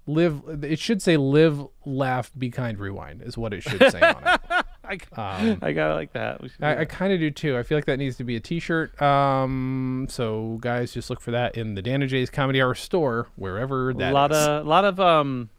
Live. 0.08 0.42
It 0.64 0.80
should 0.80 1.02
say 1.02 1.16
"Live, 1.16 1.66
laugh, 1.86 2.32
be 2.38 2.50
kind, 2.50 2.78
rewind" 2.80 3.22
is 3.22 3.38
what 3.38 3.54
it 3.54 3.62
should 3.64 3.92
say 3.92 4.02
on 4.02 4.24
it. 4.26 4.66
I, 5.18 5.52
Um, 5.52 5.60
I 5.62 5.72
got 5.72 5.96
like 5.96 6.14
that. 6.14 6.42
We 6.42 6.50
should 6.50 6.60
do 6.60 6.66
I, 6.66 6.82
I 6.82 6.86
kind 6.86 7.14
of 7.14 7.20
do 7.20 7.32
too. 7.32 7.58
I 7.58 7.64
feel 7.64 7.78
like 7.78 7.86
that 7.86 7.98
needs 7.98 8.18
to 8.18 8.24
be 8.24 8.36
a 8.36 8.40
T-shirt. 8.40 9.02
Um, 9.02 10.08
so 10.10 10.58
guys, 10.62 10.94
just 10.94 11.10
look 11.10 11.22
for 11.22 11.32
that 11.32 11.58
in 11.58 11.76
the 11.76 11.82
Dan 11.82 12.02
and 12.02 12.10
Jay's 12.10 12.30
Comedy 12.30 12.62
Hour 12.62 12.76
store, 12.76 13.28
wherever 13.36 13.94
that 13.94 14.12
a 14.12 14.14
lot 14.14 14.32
is. 14.32 14.38
of 14.38 14.66
lot 14.66 14.86
of 14.86 15.00
um, 15.00 15.50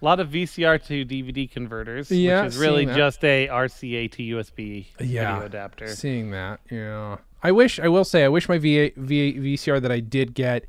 lot 0.00 0.20
of 0.20 0.28
VCR 0.28 0.84
to 0.86 1.04
DVD 1.04 1.50
converters, 1.50 2.10
Yeah, 2.10 2.42
which 2.42 2.52
is 2.54 2.58
really 2.58 2.84
that. 2.84 2.96
just 2.96 3.24
a 3.24 3.48
RCA 3.48 4.10
to 4.12 4.22
USB 4.36 4.86
yeah, 5.00 5.32
video 5.34 5.46
adapter. 5.46 5.88
Seeing 5.88 6.30
that, 6.32 6.60
yeah. 6.70 7.16
I 7.42 7.52
wish. 7.52 7.78
I 7.78 7.88
will 7.88 8.04
say, 8.04 8.24
I 8.24 8.28
wish 8.28 8.48
my 8.48 8.58
VA, 8.58 8.90
VA, 8.96 9.32
VCR 9.38 9.80
that 9.82 9.92
I 9.92 10.00
did 10.00 10.34
get 10.34 10.64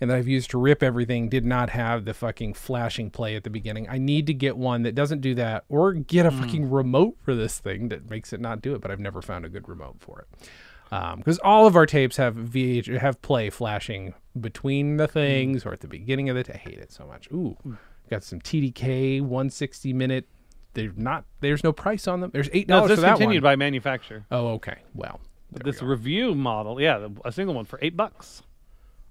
and 0.00 0.10
that 0.10 0.16
I've 0.16 0.28
used 0.28 0.50
to 0.50 0.58
rip 0.58 0.82
everything 0.82 1.28
did 1.28 1.44
not 1.44 1.70
have 1.70 2.04
the 2.04 2.14
fucking 2.14 2.54
flashing 2.54 3.10
play 3.10 3.36
at 3.36 3.44
the 3.44 3.50
beginning. 3.50 3.88
I 3.88 3.98
need 3.98 4.26
to 4.28 4.34
get 4.34 4.56
one 4.56 4.82
that 4.82 4.94
doesn't 4.94 5.20
do 5.20 5.34
that, 5.36 5.64
or 5.68 5.92
get 5.92 6.26
a 6.26 6.30
hmm. 6.30 6.40
fucking 6.40 6.70
remote 6.70 7.16
for 7.20 7.34
this 7.34 7.58
thing 7.58 7.88
that 7.88 8.08
makes 8.08 8.32
it 8.32 8.40
not 8.40 8.62
do 8.62 8.74
it. 8.74 8.80
But 8.80 8.90
I've 8.90 9.00
never 9.00 9.22
found 9.22 9.44
a 9.44 9.48
good 9.48 9.68
remote 9.68 9.96
for 10.00 10.20
it. 10.20 10.48
Um, 10.90 11.18
because 11.18 11.38
all 11.40 11.66
of 11.66 11.76
our 11.76 11.84
tapes 11.84 12.16
have 12.16 12.34
VH 12.34 12.98
have 12.98 13.20
play 13.20 13.50
flashing 13.50 14.14
between 14.40 14.96
the 14.96 15.06
hmm. 15.06 15.12
things 15.12 15.66
or 15.66 15.72
at 15.72 15.80
the 15.80 15.88
beginning 15.88 16.28
of 16.28 16.36
it. 16.36 16.48
I 16.50 16.56
hate 16.56 16.78
it 16.78 16.92
so 16.92 17.06
much. 17.06 17.30
Ooh, 17.32 17.56
hmm. 17.62 17.74
got 18.10 18.24
some 18.24 18.40
TDK 18.40 19.20
160 19.20 19.92
minute. 19.92 20.28
They're 20.74 20.92
not. 20.96 21.24
There's 21.40 21.64
no 21.64 21.72
price 21.72 22.06
on 22.06 22.20
them. 22.20 22.30
There's 22.32 22.50
eight 22.52 22.68
No, 22.68 22.76
dollars 22.76 22.92
it's 22.92 23.00
for 23.00 23.06
that 23.06 23.18
one. 23.18 23.40
by 23.40 23.56
manufacturer. 23.56 24.24
Oh, 24.30 24.48
okay. 24.48 24.76
Well, 24.94 25.20
this 25.50 25.80
we 25.82 25.88
review 25.88 26.34
model, 26.34 26.80
yeah, 26.80 27.08
a 27.24 27.32
single 27.32 27.54
one 27.54 27.64
for 27.64 27.78
eight 27.82 27.96
bucks. 27.96 28.42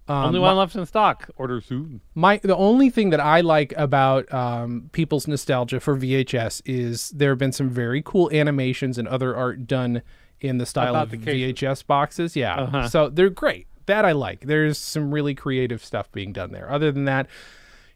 Um, 0.10 0.26
Only 0.28 0.39
one 0.39 0.56
left 0.56 0.76
in 0.76 0.86
stock. 0.86 1.30
Order 1.38 1.60
soon. 1.62 2.02
my 2.15 2.38
the 2.43 2.56
only 2.56 2.89
thing 2.89 3.10
that 3.10 3.20
I 3.20 3.41
like 3.41 3.74
about 3.78 4.32
um, 4.34 4.89
people's 4.93 5.28
nostalgia 5.28 5.80
for 5.80 5.98
VHS 5.98 6.62
is 6.65 7.10
there 7.10 7.32
have 7.32 7.38
been 7.39 7.52
some 7.52 7.70
very 7.70 8.02
cool 8.04 8.30
animations 8.32 8.98
and 8.98 9.08
other 9.08 9.36
art 9.36 9.67
done 9.67 10.02
in 10.39 10.60
the 10.60 10.65
style 10.65 10.96
About 10.96 11.13
of 11.13 11.24
the. 11.26 11.52
VHS 11.54 11.86
boxes. 11.86 12.36
Yeah, 12.36 12.56
Uh-huh. 12.56 12.88
so 12.88 13.10
they're 13.10 13.30
great. 13.30 13.67
That 13.88 14.06
I 14.06 14.12
like. 14.12 14.41
There's 14.41 14.78
some 14.78 15.13
really 15.13 15.34
creative 15.34 15.84
stuff 15.84 16.12
being 16.12 16.32
done 16.34 16.52
there. 16.52 16.72
Other 16.72 16.91
than 16.91 17.06
that. 17.06 17.28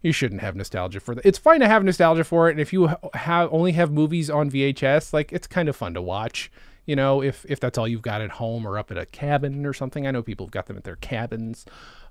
You 0.04 0.12
shouldn't 0.12 0.42
have 0.42 0.56
nostalgia 0.56 1.00
for 1.00 1.14
that. 1.14 1.24
It's 1.24 1.38
fine 1.38 1.60
to 1.60 1.68
have 1.68 1.84
nostalgia 1.84 2.24
for 2.24 2.48
it, 2.50 2.54
and 2.54 2.60
if 2.60 2.74
you 2.74 2.88
ha- 2.88 2.98
have 3.14 3.54
only 3.54 3.74
have 3.74 3.92
movies 3.92 4.32
on 4.32 4.50
VHS, 4.50 5.14
like 5.14 5.32
it's 5.32 5.46
kind 5.46 5.70
of 5.70 5.76
fun 5.76 5.94
to 5.94 6.02
watch. 6.02 6.52
You 6.88 6.96
know, 6.96 7.22
if 7.22 7.46
if 7.48 7.60
that's 7.60 7.78
all 7.78 7.88
you've 7.88 8.02
got 8.02 8.20
at 8.20 8.32
home 8.32 8.66
or 8.68 8.80
up 8.80 8.90
at 8.90 8.98
a 8.98 9.06
cabin 9.06 9.64
or 9.64 9.74
something. 9.74 10.08
I 10.08 10.12
know 10.12 10.24
people 10.24 10.48
have 10.48 10.52
got 10.52 10.66
them 10.66 10.76
at 10.76 10.86
their 10.86 10.96
cabins. 10.96 11.68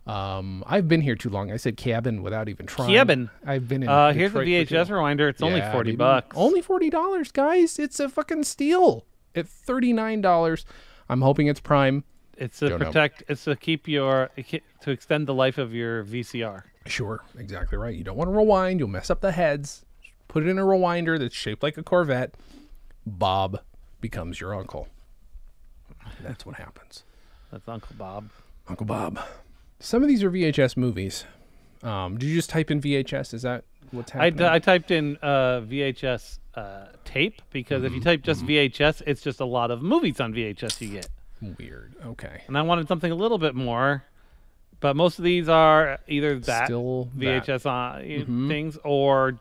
Um, 0.07 0.65
I've 0.67 0.89
been 0.89 1.03
here 1.03 1.15
too 1.15 1.29
long. 1.29 1.53
I 1.53 1.57
said 1.57 1.77
cabin 1.77 2.23
without 2.23 2.49
even 2.49 2.67
trying. 2.67 2.91
Cabin. 2.91 3.31
I've 3.47 3.69
been 3.69 3.83
in. 3.83 3.89
Uh, 3.89 4.13
here's 4.13 4.33
the 4.33 4.41
Detroit 4.45 4.69
for 4.69 4.69
too 4.71 4.75
VHS 4.77 4.89
long. 4.89 4.97
reminder. 4.99 5.29
It's 5.29 5.43
only 5.43 5.61
forty 5.73 5.95
bucks. 5.97 6.37
Only 6.37 6.63
forty 6.63 6.91
dollars, 6.91 7.31
guys. 7.31 7.79
It's 7.79 8.01
a 8.01 8.09
fucking 8.09 8.45
steal. 8.45 9.05
At 9.35 9.47
thirty 9.49 9.93
nine 9.93 10.21
dollars, 10.21 10.65
I'm 11.09 11.21
hoping 11.21 11.47
it's 11.47 11.61
Prime. 11.61 12.05
It's 12.37 12.59
to 12.61 12.71
Don't 12.71 12.81
know. 12.81 12.87
protect. 12.87 13.23
It's 13.29 13.45
to 13.45 13.55
keep 13.55 13.87
your 13.87 14.31
to 14.81 14.91
extend 14.91 15.27
the 15.29 15.35
life 15.35 15.59
of 15.59 15.75
your 15.75 16.03
VCR. 16.05 16.63
Sure, 16.87 17.23
exactly 17.39 17.77
right. 17.77 17.95
You 17.95 18.03
don't 18.03 18.17
want 18.17 18.31
to 18.31 18.37
rewind. 18.37 18.81
You'll 18.81 18.89
mess 18.89 19.11
up 19.11 19.21
the 19.21 19.33
heads. 19.33 19.85
Put 20.29 20.45
it 20.45 20.49
in 20.49 20.59
a 20.59 20.63
rewinder 20.63 21.19
that's 21.19 21.35
shaped 21.35 21.63
like 21.63 21.77
a 21.77 21.83
Corvette. 21.83 22.35
Bob 23.07 23.61
becomes 24.01 24.41
your 24.41 24.55
uncle. 24.55 24.89
That's 26.23 26.47
what 26.47 26.57
happens. 26.57 27.05
That's 27.53 27.69
Uncle 27.69 27.95
Bob. 27.99 28.31
Uncle 28.69 28.87
Bob. 28.87 29.21
Some 29.81 30.03
of 30.03 30.09
these 30.09 30.23
are 30.23 30.31
VHS 30.31 30.77
movies. 30.77 31.25
Um, 31.83 32.19
did 32.19 32.29
you 32.29 32.35
just 32.35 32.51
type 32.51 32.71
in 32.71 32.81
VHS? 32.81 33.33
Is 33.35 33.43
that 33.43 33.65
what's 33.91 34.15
I, 34.15 34.25
happening? 34.25 34.37
d- 34.37 34.45
I 34.47 34.59
typed 34.59 34.91
in 34.91 35.17
uh, 35.23 35.63
VHS 35.63 36.39
uh, 36.55 36.87
tape 37.05 37.41
because 37.51 37.83
if 37.85 37.93
you 37.93 38.01
type 38.01 38.23
just 38.23 38.45
VHS, 38.45 39.03
it's 39.07 39.23
just 39.23 39.41
a 39.41 39.45
lot 39.47 39.71
of 39.71 39.81
movies 39.83 40.21
on 40.21 40.35
VHS 40.35 40.81
you 40.83 40.89
get. 40.89 41.09
Weird. 41.59 41.95
Okay. 42.05 42.43
And 42.47 42.59
I 42.59 42.63
wanted 42.63 42.87
something 42.89 43.11
a 43.11 43.15
little 43.15 43.39
bit 43.39 43.55
more, 43.55 44.05
but 44.81 44.95
most 44.95 45.19
of 45.19 45.25
these 45.25 45.49
are 45.49 45.99
either 46.07 46.39
that 46.41 46.67
Still 46.67 47.09
that. 47.17 47.47
VHS 47.47 47.65
on 47.67 48.49
things 48.49 48.77
or 48.85 49.39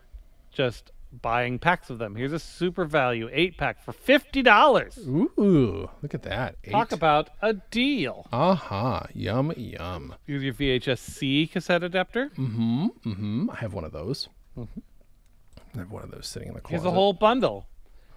just 0.53 0.91
buying 1.11 1.59
packs 1.59 1.89
of 1.89 1.97
them. 1.97 2.15
Here's 2.15 2.33
a 2.33 2.39
super 2.39 2.85
value 2.85 3.29
eight 3.31 3.57
pack 3.57 3.83
for 3.83 3.91
fifty 3.93 4.41
dollars. 4.41 4.97
Ooh, 4.99 5.89
look 6.01 6.13
at 6.13 6.23
that. 6.23 6.55
Talk 6.69 6.91
about 6.91 7.29
a 7.41 7.53
deal. 7.53 8.27
Aha. 8.31 9.07
Yum, 9.13 9.53
yum. 9.57 10.15
Here's 10.27 10.43
your 10.43 10.53
VHS 10.53 10.99
C 10.99 11.47
cassette 11.47 11.83
adapter. 11.83 12.29
Mm-hmm. 12.37 12.87
Mm-hmm. 13.05 13.49
I 13.51 13.55
have 13.55 13.73
one 13.73 13.83
of 13.83 13.91
those. 13.91 14.29
Mm-hmm. 14.57 14.79
I 15.75 15.77
have 15.79 15.91
one 15.91 16.03
of 16.03 16.11
those 16.11 16.27
sitting 16.27 16.47
in 16.49 16.53
the 16.55 16.61
closet. 16.61 16.81
Here's 16.81 16.85
a 16.85 16.91
whole 16.91 17.13
bundle. 17.13 17.67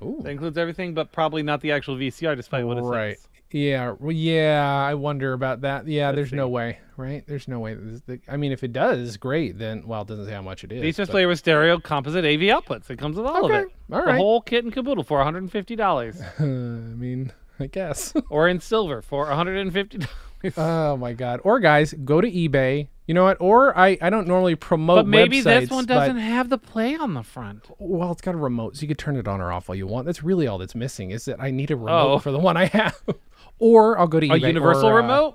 Ooh. 0.02 0.20
That 0.22 0.31
includes 0.31 0.59
everything, 0.59 0.94
but 0.94 1.12
probably 1.12 1.42
not 1.42 1.61
the 1.61 1.70
actual 1.72 1.96
VCR, 1.96 2.35
despite 2.35 2.66
what 2.66 2.76
it 2.78 2.83
Right. 2.83 3.16
says. 3.18 3.28
Yeah. 3.53 3.95
Well, 3.99 4.12
yeah. 4.12 4.62
I 4.65 4.95
wonder 4.95 5.33
about 5.33 5.61
that. 5.62 5.87
Yeah. 5.87 6.07
Let's 6.09 6.17
there's 6.17 6.33
no 6.33 6.49
way. 6.49 6.79
Right. 6.97 7.25
There's 7.27 7.49
no 7.49 7.59
way. 7.61 7.75
The- 7.75 8.21
I 8.29 8.37
mean, 8.37 8.53
if 8.53 8.62
it 8.65 8.73
does, 8.73 9.17
great. 9.17 9.59
Then, 9.59 9.87
well, 9.87 10.03
it 10.03 10.09
doesn't 10.09 10.27
say 10.27 10.33
how 10.33 10.43
much 10.43 10.65
it 10.65 10.73
is. 10.73 10.83
VHS 10.83 11.07
but- 11.07 11.09
player 11.11 11.29
with 11.29 11.38
stereo 11.38 11.79
composite 11.79 12.25
AV 12.25 12.41
outputs. 12.43 12.91
It 12.91 12.99
comes 12.99 13.17
with 13.17 13.27
all 13.27 13.45
Okay, 13.47 13.59
of 13.61 13.65
it. 13.67 13.73
all 13.93 14.05
The 14.07 14.12
whole 14.17 14.41
kit 14.41 14.65
and 14.65 14.73
caboodle 14.73 15.05
for 15.05 15.19
$150, 15.23 16.23
I 16.41 16.45
mean, 16.45 17.33
I 17.61 17.67
guess. 17.67 18.12
or 18.31 18.49
in 18.49 18.61
silver 18.61 19.03
for 19.03 19.27
$150. 19.27 20.07
oh 20.57 20.97
my 20.97 21.12
God. 21.12 21.41
Or 21.45 21.61
guys, 21.61 21.95
go 22.05 22.21
to 22.21 22.31
eBay. 22.31 22.88
You 23.07 23.15
know 23.15 23.25
what? 23.25 23.37
Or 23.41 23.77
I, 23.77 23.99
I 24.01 24.11
don't 24.11 24.29
normally 24.29 24.55
promote. 24.55 24.99
but 24.99 25.07
maybe 25.09 25.41
this 25.41 25.69
one 25.71 25.85
doesn't 25.87 26.19
have 26.19 26.49
the 26.49 26.59
play 26.59 26.95
on 26.97 27.15
the 27.15 27.23
front. 27.23 27.67
Well, 27.79 28.12
it's 28.12 28.23
got 28.23 28.35
a 28.35 28.38
remote, 28.38 28.77
so 28.77 28.83
you 28.83 28.88
could 28.88 28.99
turn 28.99 29.17
it 29.17 29.27
on 29.27 29.41
or 29.41 29.51
off 29.53 29.69
all 29.69 29.75
you 29.75 29.87
want. 29.88 30.07
That's 30.07 30.23
really 30.23 30.47
all 30.47 30.59
that's 30.59 30.75
missing. 30.77 31.11
Is 31.11 31.25
that 31.25 31.41
I 31.41 31.51
need 31.51 31.71
a 31.73 31.77
remote 31.77 32.12
Oh. 32.15 32.19
for 32.21 32.31
the 32.31 32.38
one 32.38 32.57
I 32.57 32.67
have, 32.67 32.97
or 33.59 33.99
I'll 33.99 34.07
go 34.07 34.21
to 34.21 34.27
A 34.27 34.31
eBay. 34.38 34.47
universal 34.47 34.88
or, 34.88 35.03
uh, 35.03 35.31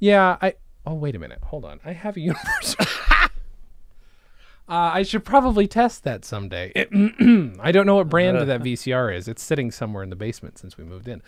yeah, 0.00 0.36
I. 0.42 0.54
Oh 0.84 0.94
wait 0.94 1.14
a 1.14 1.18
minute. 1.18 1.38
Hold 1.44 1.64
on. 1.64 1.80
I 1.84 1.92
have 1.92 2.16
a 2.16 2.20
universal. 2.32 2.84
Uh, 4.68 4.90
I 4.94 5.02
should 5.02 5.24
probably 5.24 5.66
test 5.66 6.04
that 6.04 6.24
someday. 6.24 6.72
I 7.60 7.72
don't 7.72 7.84
know 7.84 7.96
what 7.96 8.08
brand 8.08 8.38
of 8.38 8.46
that 8.46 8.62
VCR 8.62 9.14
is. 9.14 9.28
It's 9.28 9.42
sitting 9.42 9.70
somewhere 9.70 10.02
in 10.02 10.08
the 10.08 10.16
basement 10.16 10.56
since 10.56 10.78
we 10.78 10.84
moved 10.84 11.08
in. 11.08 11.20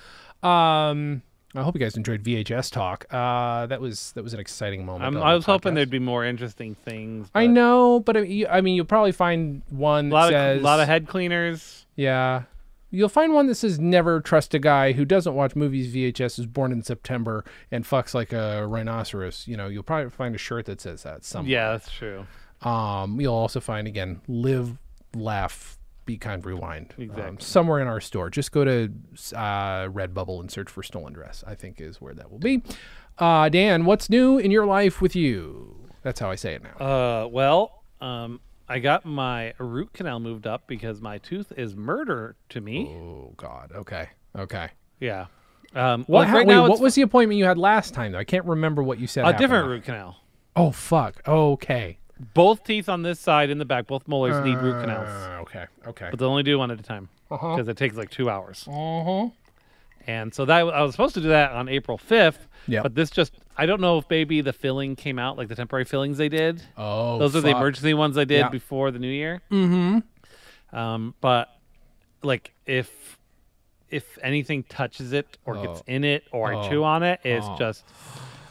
Um, 0.48 1.22
I 1.54 1.62
hope 1.62 1.74
you 1.74 1.80
guys 1.80 1.96
enjoyed 1.96 2.22
VHS 2.24 2.70
talk. 2.72 3.06
Uh, 3.10 3.66
that 3.66 3.80
was 3.80 4.12
that 4.12 4.24
was 4.24 4.34
an 4.34 4.40
exciting 4.40 4.84
moment. 4.84 5.16
I 5.16 5.34
was 5.34 5.44
hoping 5.44 5.74
there'd 5.74 5.88
be 5.90 6.00
more 6.00 6.24
interesting 6.24 6.74
things. 6.74 7.28
I 7.34 7.46
know, 7.46 8.00
but 8.00 8.16
I 8.16 8.20
mean, 8.22 8.46
I 8.50 8.60
mean, 8.60 8.74
you'll 8.74 8.86
probably 8.86 9.12
find 9.12 9.62
one 9.70 10.06
A 10.06 10.08
that 10.08 10.14
lot 10.14 10.30
says 10.30 10.56
of 10.58 10.62
lot 10.64 10.80
of 10.80 10.86
head 10.88 11.06
cleaners. 11.06 11.86
Yeah. 11.96 12.42
You'll 12.90 13.08
find 13.08 13.32
one 13.32 13.48
that 13.48 13.56
says 13.56 13.80
never 13.80 14.20
trust 14.20 14.54
a 14.54 14.60
guy 14.60 14.92
who 14.92 15.04
doesn't 15.04 15.34
watch 15.34 15.56
movies 15.56 15.92
VHS 15.92 16.38
is 16.38 16.46
born 16.46 16.70
in 16.70 16.82
September 16.84 17.44
and 17.72 17.84
fucks 17.84 18.14
like 18.14 18.32
a 18.32 18.66
rhinoceros. 18.68 19.48
You 19.48 19.56
know, 19.56 19.66
you'll 19.66 19.82
probably 19.82 20.10
find 20.10 20.32
a 20.34 20.38
shirt 20.38 20.66
that 20.66 20.80
says 20.80 21.02
that 21.02 21.24
somewhere. 21.24 21.50
Yeah, 21.50 21.72
that's 21.72 21.90
true. 21.90 22.24
Um, 22.62 23.20
you'll 23.20 23.34
also 23.34 23.58
find 23.58 23.88
again, 23.88 24.20
live, 24.28 24.76
laugh, 25.12 25.76
be 26.04 26.16
kind, 26.18 26.44
rewind. 26.44 26.94
Um, 26.98 27.02
Exactly. 27.04 27.36
somewhere 27.40 27.80
in 27.80 27.86
our 27.88 28.00
store. 28.00 28.30
Just 28.30 28.52
go 28.52 28.64
to 28.64 28.92
uh, 29.34 29.88
Redbubble 29.88 30.40
and 30.40 30.50
search 30.50 30.70
for 30.70 30.82
Stolen 30.82 31.12
Dress. 31.12 31.42
I 31.46 31.54
think 31.54 31.80
is 31.80 32.00
where 32.00 32.14
that 32.14 32.30
will 32.30 32.38
be. 32.38 32.62
Uh, 33.18 33.48
Dan, 33.48 33.84
what's 33.84 34.10
new 34.10 34.38
in 34.38 34.50
your 34.50 34.66
life 34.66 35.00
with 35.00 35.14
you? 35.16 35.88
That's 36.02 36.20
how 36.20 36.30
I 36.30 36.34
say 36.34 36.54
it 36.54 36.62
now. 36.62 36.84
Uh, 36.84 37.28
well, 37.28 37.82
um, 38.00 38.40
I 38.68 38.78
got 38.78 39.04
my 39.04 39.54
root 39.58 39.92
canal 39.92 40.20
moved 40.20 40.46
up 40.46 40.66
because 40.66 41.00
my 41.00 41.18
tooth 41.18 41.52
is 41.56 41.74
murder 41.76 42.36
to 42.50 42.60
me. 42.60 42.88
oh 42.90 43.32
God. 43.36 43.72
Okay. 43.74 44.08
Okay. 44.36 44.68
Yeah. 45.00 45.26
Um, 45.74 46.04
What? 46.06 46.28
ha- 46.28 46.34
right 46.38 46.46
wait, 46.46 46.54
now 46.54 46.68
what 46.68 46.80
was 46.80 46.94
the 46.94 47.02
appointment 47.02 47.38
you 47.38 47.44
had 47.46 47.58
last 47.58 47.94
time? 47.94 48.12
Though 48.12 48.18
I 48.18 48.24
can't 48.24 48.44
remember 48.44 48.82
what 48.82 48.98
you 48.98 49.06
said. 49.06 49.24
a 49.26 49.36
different 49.36 49.68
root 49.68 49.84
canal. 49.84 50.16
Oh 50.56 50.70
fuck. 50.70 51.20
Okay. 51.26 51.98
Both 52.32 52.64
teeth 52.64 52.88
on 52.88 53.02
this 53.02 53.20
side 53.20 53.50
and 53.50 53.60
the 53.60 53.64
back, 53.64 53.86
both 53.86 54.06
molars 54.08 54.42
need 54.44 54.56
root 54.56 54.80
canals, 54.80 55.08
Uh, 55.08 55.38
okay. 55.42 55.66
Okay. 55.86 56.08
but 56.10 56.18
they'll 56.18 56.30
only 56.30 56.42
do 56.42 56.58
one 56.58 56.70
at 56.70 56.78
a 56.80 56.82
time 56.82 57.08
Uh-huh. 57.30 57.56
because 57.56 57.68
it 57.68 57.76
takes 57.76 57.96
like 57.96 58.10
two 58.10 58.30
hours. 58.30 58.66
Uh-huh. 58.68 59.28
And 60.06 60.34
so 60.34 60.44
that 60.44 60.60
I 60.68 60.82
was 60.82 60.92
supposed 60.92 61.14
to 61.14 61.20
do 61.20 61.28
that 61.28 61.52
on 61.52 61.68
April 61.68 61.98
5th, 61.98 62.46
Yep. 62.68 62.82
but 62.82 62.94
this 62.94 63.10
just 63.10 63.34
I 63.56 63.66
don't 63.66 63.80
know 63.80 63.98
if 63.98 64.04
maybe 64.10 64.40
the 64.40 64.52
filling 64.52 64.96
came 64.96 65.18
out 65.18 65.36
like 65.38 65.48
the 65.48 65.54
temporary 65.54 65.84
fillings 65.84 66.18
they 66.18 66.28
did. 66.28 66.62
Oh. 66.76 67.18
Those 67.18 67.34
are 67.36 67.40
the 67.40 67.50
emergency 67.50 67.94
ones 67.94 68.16
I 68.18 68.24
did 68.24 68.38
Yeah. 68.40 68.48
before 68.48 68.90
the 68.90 68.98
new 68.98 69.08
year. 69.10 69.42
Mm-hmm. 69.50 70.76
Um, 70.76 71.14
but 71.20 71.48
like 72.22 72.52
if 72.66 73.18
if 73.90 74.18
anything 74.22 74.64
touches 74.64 75.12
it 75.12 75.38
or 75.44 75.54
gets 75.54 75.80
Oh. 75.80 75.84
in 75.86 76.02
it 76.04 76.24
or 76.32 76.52
Oh. 76.52 76.60
I 76.62 76.68
chew 76.68 76.82
on 76.84 77.02
it, 77.02 77.20
it's 77.22 77.46
Oh. 77.48 77.56
just 77.58 77.84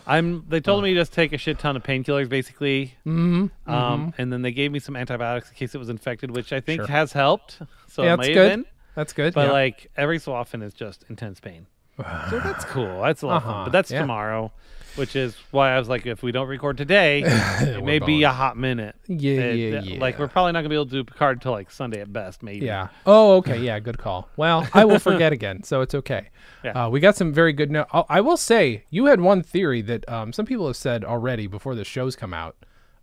I'm. 0.06 0.46
They 0.50 0.60
told 0.60 0.84
me 0.84 0.94
to 0.94 1.00
just 1.00 1.14
take 1.14 1.34
a 1.34 1.38
shit 1.38 1.60
ton 1.60 1.76
of 1.76 1.84
painkillers, 1.84 2.28
basically, 2.30 2.96
Mm-hmm. 3.06 3.70
um, 3.72 4.14
and 4.18 4.32
then 4.32 4.42
they 4.42 4.52
gave 4.52 4.72
me 4.72 4.80
some 4.80 4.96
antibiotics 4.96 5.50
in 5.50 5.56
case 5.56 5.74
it 5.76 5.78
was 5.78 5.90
infected, 5.90 6.32
which 6.32 6.52
I 6.54 6.60
think 6.60 6.80
Sure. 6.82 6.88
has 6.88 7.14
helped. 7.14 7.60
So 7.88 8.04
Yeah, 8.04 8.14
it 8.14 8.18
that's 8.18 8.28
may 8.28 8.34
good. 8.34 8.50
have 8.52 8.60
been, 8.60 8.66
That's 8.96 9.14
good. 9.14 9.34
but 9.34 9.48
yeah. 9.48 9.52
like 9.54 9.90
every 9.96 10.20
so 10.20 10.34
often 10.34 10.62
it's 10.62 10.76
just 10.76 11.06
intense 11.10 11.40
pain. 11.40 11.68
so 11.98 12.40
that's 12.40 12.66
cool. 12.66 13.02
That's 13.02 13.22
a 13.22 13.28
lot 13.28 13.38
of 13.38 13.44
Uh-huh, 13.44 13.52
fun. 13.54 13.66
But 13.66 13.72
that's 13.72 13.92
yeah. 13.92 14.02
tomorrow, 14.02 14.52
which 14.96 15.16
is 15.16 15.36
why 15.52 15.72
I 15.74 15.80
was 15.80 15.90
like, 15.90 16.06
if 16.06 16.22
we 16.24 16.32
don't 16.32 16.48
record 16.48 16.78
today, 16.78 17.24
it 17.26 17.84
may 17.84 18.00
be 18.00 18.24
a 18.24 18.32
hot 18.32 18.58
minute. 18.58 18.96
Yeah, 19.08 19.32
yeah, 19.52 19.78
it- 19.80 19.86
yeah. 19.86 20.00
Like 20.00 20.20
we're 20.20 20.28
probably 20.28 20.52
not 20.52 20.60
gonna 20.60 20.70
be 20.70 20.76
able 20.76 20.86
to 20.86 20.92
do 20.92 21.04
Picard 21.04 21.38
until 21.38 21.52
like 21.52 21.72
Sunday 21.72 22.02
at 22.02 22.12
best, 22.14 22.44
maybe. 22.44 22.66
Yeah. 22.66 22.88
Oh, 23.06 23.38
okay. 23.38 23.60
Yeah, 23.60 23.80
good 23.80 23.98
call. 23.98 24.30
Well, 24.38 24.68
I 24.74 24.86
will 24.86 25.00
forget 25.00 25.34
again, 25.40 25.64
so 25.64 25.82
it's 25.82 25.96
okay. 25.96 26.30
Yeah. 26.64 26.86
Uh, 26.86 26.90
we 26.90 27.00
got 27.00 27.16
some 27.16 27.34
very 27.34 27.54
good. 27.54 27.72
No- 27.72 27.86
I 27.94 28.04
I 28.10 28.22
will 28.22 28.38
say 28.38 28.84
you 28.90 29.06
had 29.06 29.20
one 29.22 29.42
theory 29.44 29.82
that 29.82 30.08
um, 30.10 30.32
some 30.34 30.46
people 30.46 30.68
have 30.68 30.78
said 30.78 31.04
already 31.04 31.48
before 31.48 31.76
the 31.76 31.84
shows 31.84 32.16
come 32.16 32.34
out 32.34 32.56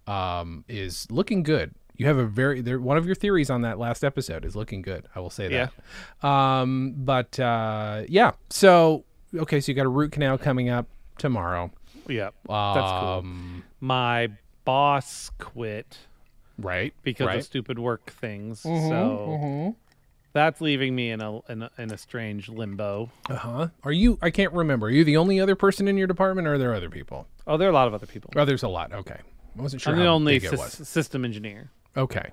um, 0.06 0.64
is 0.68 1.06
looking 1.10 1.42
good. 1.42 1.74
You 1.96 2.06
have 2.06 2.16
a 2.16 2.24
very 2.24 2.62
there. 2.62 2.80
One 2.80 2.96
of 2.96 3.04
your 3.04 3.14
theories 3.14 3.50
on 3.50 3.60
that 3.62 3.78
last 3.78 4.02
episode 4.04 4.46
is 4.46 4.56
looking 4.56 4.80
good. 4.80 5.06
I 5.14 5.20
will 5.20 5.28
say 5.28 5.48
that. 6.22 6.26
Um, 6.26 6.94
but 6.96 7.38
uh, 7.38 8.04
yeah. 8.08 8.32
So 8.48 9.04
okay, 9.36 9.60
so 9.60 9.70
you 9.70 9.76
got 9.76 9.84
a 9.84 9.90
root 9.90 10.12
canal 10.12 10.38
coming 10.38 10.70
up 10.70 10.86
tomorrow. 11.18 11.70
Yeah. 12.08 12.30
That's 12.48 12.90
cool. 13.00 13.08
Um, 13.08 13.64
My 13.80 14.28
boss 14.64 15.30
quit 15.38 15.98
Right. 16.58 16.92
because 17.02 17.26
right. 17.26 17.38
of 17.38 17.44
stupid 17.44 17.78
work 17.78 18.10
things. 18.10 18.62
Mhm, 18.62 18.88
so 18.88 19.38
mhm. 19.40 19.74
that's 20.32 20.60
leaving 20.60 20.94
me 20.94 21.10
in 21.10 21.20
a, 21.22 21.38
in 21.50 21.62
a 21.62 21.70
in 21.78 21.90
a 21.92 21.96
strange 21.98 22.48
limbo. 22.48 23.10
Uh 23.30 23.34
huh. 23.36 23.68
Are 23.82 23.92
you? 23.92 24.18
I 24.20 24.30
can't 24.30 24.52
remember. 24.52 24.86
Are 24.88 24.90
you 24.90 25.04
the 25.04 25.16
only 25.16 25.40
other 25.40 25.54
person 25.56 25.88
in 25.88 25.96
your 25.96 26.06
department, 26.06 26.46
or 26.46 26.54
are 26.54 26.58
there 26.58 26.74
other 26.74 26.90
people? 26.90 27.26
Oh, 27.46 27.56
there 27.56 27.66
are 27.68 27.70
a 27.70 27.74
lot 27.74 27.88
of 27.88 27.94
other 27.94 28.06
people. 28.06 28.30
Oh, 28.36 28.44
there's 28.44 28.62
a 28.62 28.68
lot. 28.68 28.92
Okay, 28.92 29.16
I 29.58 29.62
wasn't 29.62 29.80
sure 29.82 29.92
I'm 29.94 29.98
the 29.98 30.04
how 30.04 30.10
only 30.12 30.38
big 30.38 30.52
it 30.52 30.58
was. 30.58 30.74
sys- 30.74 30.86
system 30.86 31.24
engineer. 31.24 31.70
Okay. 31.96 32.30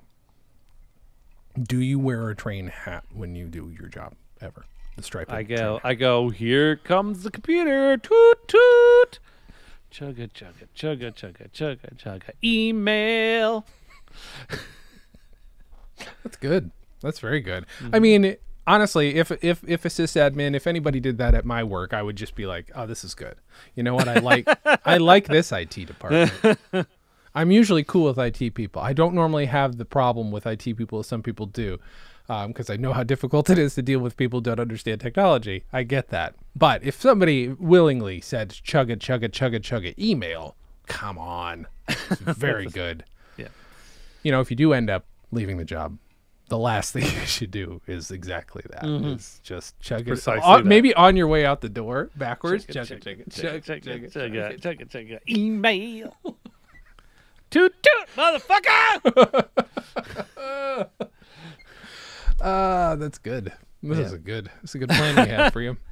Do 1.64 1.80
you 1.82 1.98
wear 1.98 2.30
a 2.30 2.36
train 2.36 2.68
hat 2.68 3.04
when 3.14 3.34
you 3.34 3.48
do 3.48 3.72
your 3.80 3.88
job 3.88 4.14
ever? 4.42 4.66
The 4.96 5.04
striped. 5.04 5.32
I 5.32 5.44
go, 5.44 5.76
hat. 5.76 5.82
I 5.86 5.94
go. 5.96 6.30
Here 6.30 6.76
comes 6.76 7.24
the 7.24 7.32
computer. 7.32 7.98
Toot 7.98 8.48
toot. 8.48 9.20
Chugga 9.92 10.30
chugga 10.32 10.68
chugga 10.76 11.14
chugga 11.14 11.52
chugga 11.52 11.98
chugga. 11.98 12.32
Email. 12.44 13.66
That's 16.24 16.38
good. 16.38 16.72
That's 17.02 17.20
very 17.20 17.42
good. 17.42 17.66
Mm-hmm. 17.80 17.96
I 17.96 18.00
mean, 18.00 18.36
honestly, 18.66 19.16
if 19.16 19.32
if 19.44 19.64
if 19.68 19.86
a 19.86 19.90
sysadmin, 19.90 20.56
if 20.56 20.68
anybody 20.68 21.00
did 21.00 21.18
that 21.18 21.34
at 21.34 21.46
my 21.46 21.64
work, 21.64 21.94
I 21.94 22.02
would 22.02 22.16
just 22.16 22.36
be 22.36 22.46
like, 22.46 22.72
"Oh, 22.76 22.86
this 22.86 23.04
is 23.04 23.16
good." 23.16 23.36
You 23.76 23.84
know 23.84 23.96
what? 23.96 24.08
I 24.08 24.20
like 24.20 24.48
I 24.86 24.98
like 24.98 25.28
this 25.28 25.52
IT 25.52 25.74
department. 25.74 26.60
I'm 27.36 27.52
usually 27.52 27.84
cool 27.84 28.06
with 28.06 28.18
IT 28.18 28.56
people. 28.56 28.82
I 28.82 28.94
don't 28.94 29.14
normally 29.14 29.46
have 29.46 29.78
the 29.78 29.86
problem 29.86 30.32
with 30.32 30.48
IT 30.48 30.76
people 30.76 31.00
as 31.00 31.08
some 31.08 31.22
people 31.22 31.46
do, 31.46 31.80
because 32.28 32.70
I 32.70 32.76
know 32.76 32.94
how 32.94 33.04
difficult 33.04 33.50
it 33.50 33.58
is 33.58 33.76
to 33.76 33.82
deal 33.82 34.00
with 34.00 34.18
people 34.18 34.40
who 34.40 34.44
don't 34.44 34.60
understand 34.60 35.02
technology. 35.02 35.64
I 35.72 35.84
get 35.84 36.10
that. 36.10 36.36
But 36.56 36.84
if 36.84 37.00
somebody 37.00 37.50
willingly 37.50 38.22
said 38.22 38.50
"chugga 38.50 38.98
chugga 38.98 39.30
chugga 39.30 39.60
chugga" 39.60 39.98
email, 39.98 40.56
come 40.88 41.18
on, 41.18 41.68
It's 41.88 42.20
very 42.20 42.66
good. 42.68 43.04
Yeah. 43.38 43.48
You 44.24 44.32
know, 44.32 44.42
if 44.42 44.52
you 44.52 44.58
do 44.58 44.74
end 44.74 44.90
up 44.90 45.06
leaving 45.32 45.58
the 45.58 45.66
job, 45.66 45.98
the 46.50 46.58
last 46.58 46.94
thing 46.94 47.04
you 47.04 47.26
should 47.26 47.52
do 47.52 47.82
is 47.88 48.12
exactly 48.12 48.64
that. 48.72 48.86
Is 48.86 49.40
just 49.44 49.80
chug 49.80 50.02
it. 50.02 50.08
Precisely 50.08 50.44
uh, 50.44 50.58
that. 50.58 50.66
Maybe 50.66 50.94
on 50.96 51.16
your 51.16 51.28
way 51.28 51.46
out 51.46 51.62
the 51.62 51.70
door, 51.70 52.10
backwards. 52.16 52.66
Chug 52.66 52.92
it, 52.92 53.02
chug 53.02 53.20
it, 53.20 53.32
chug 53.32 53.64
chugga 53.64 53.88
it, 53.88 54.12
chug 54.12 54.32
chugga 54.32 54.52
it. 54.52 54.90
chugga 54.90 55.12
it. 55.12 55.24
Email. 55.30 56.16
Toot 57.50 57.74
toot, 57.82 58.08
motherfucker. 58.18 59.48
Ah, 62.42 62.96
that's 62.98 63.18
good. 63.18 63.52
This 63.84 64.00
is 64.00 64.14
a 64.14 64.18
good. 64.18 64.50
This 64.62 64.72
is 64.72 64.76
a 64.76 64.80
good 64.80 64.90
plan 64.90 65.16
we 65.16 65.32
had 65.32 65.54
for 65.54 65.62
you. 65.62 65.78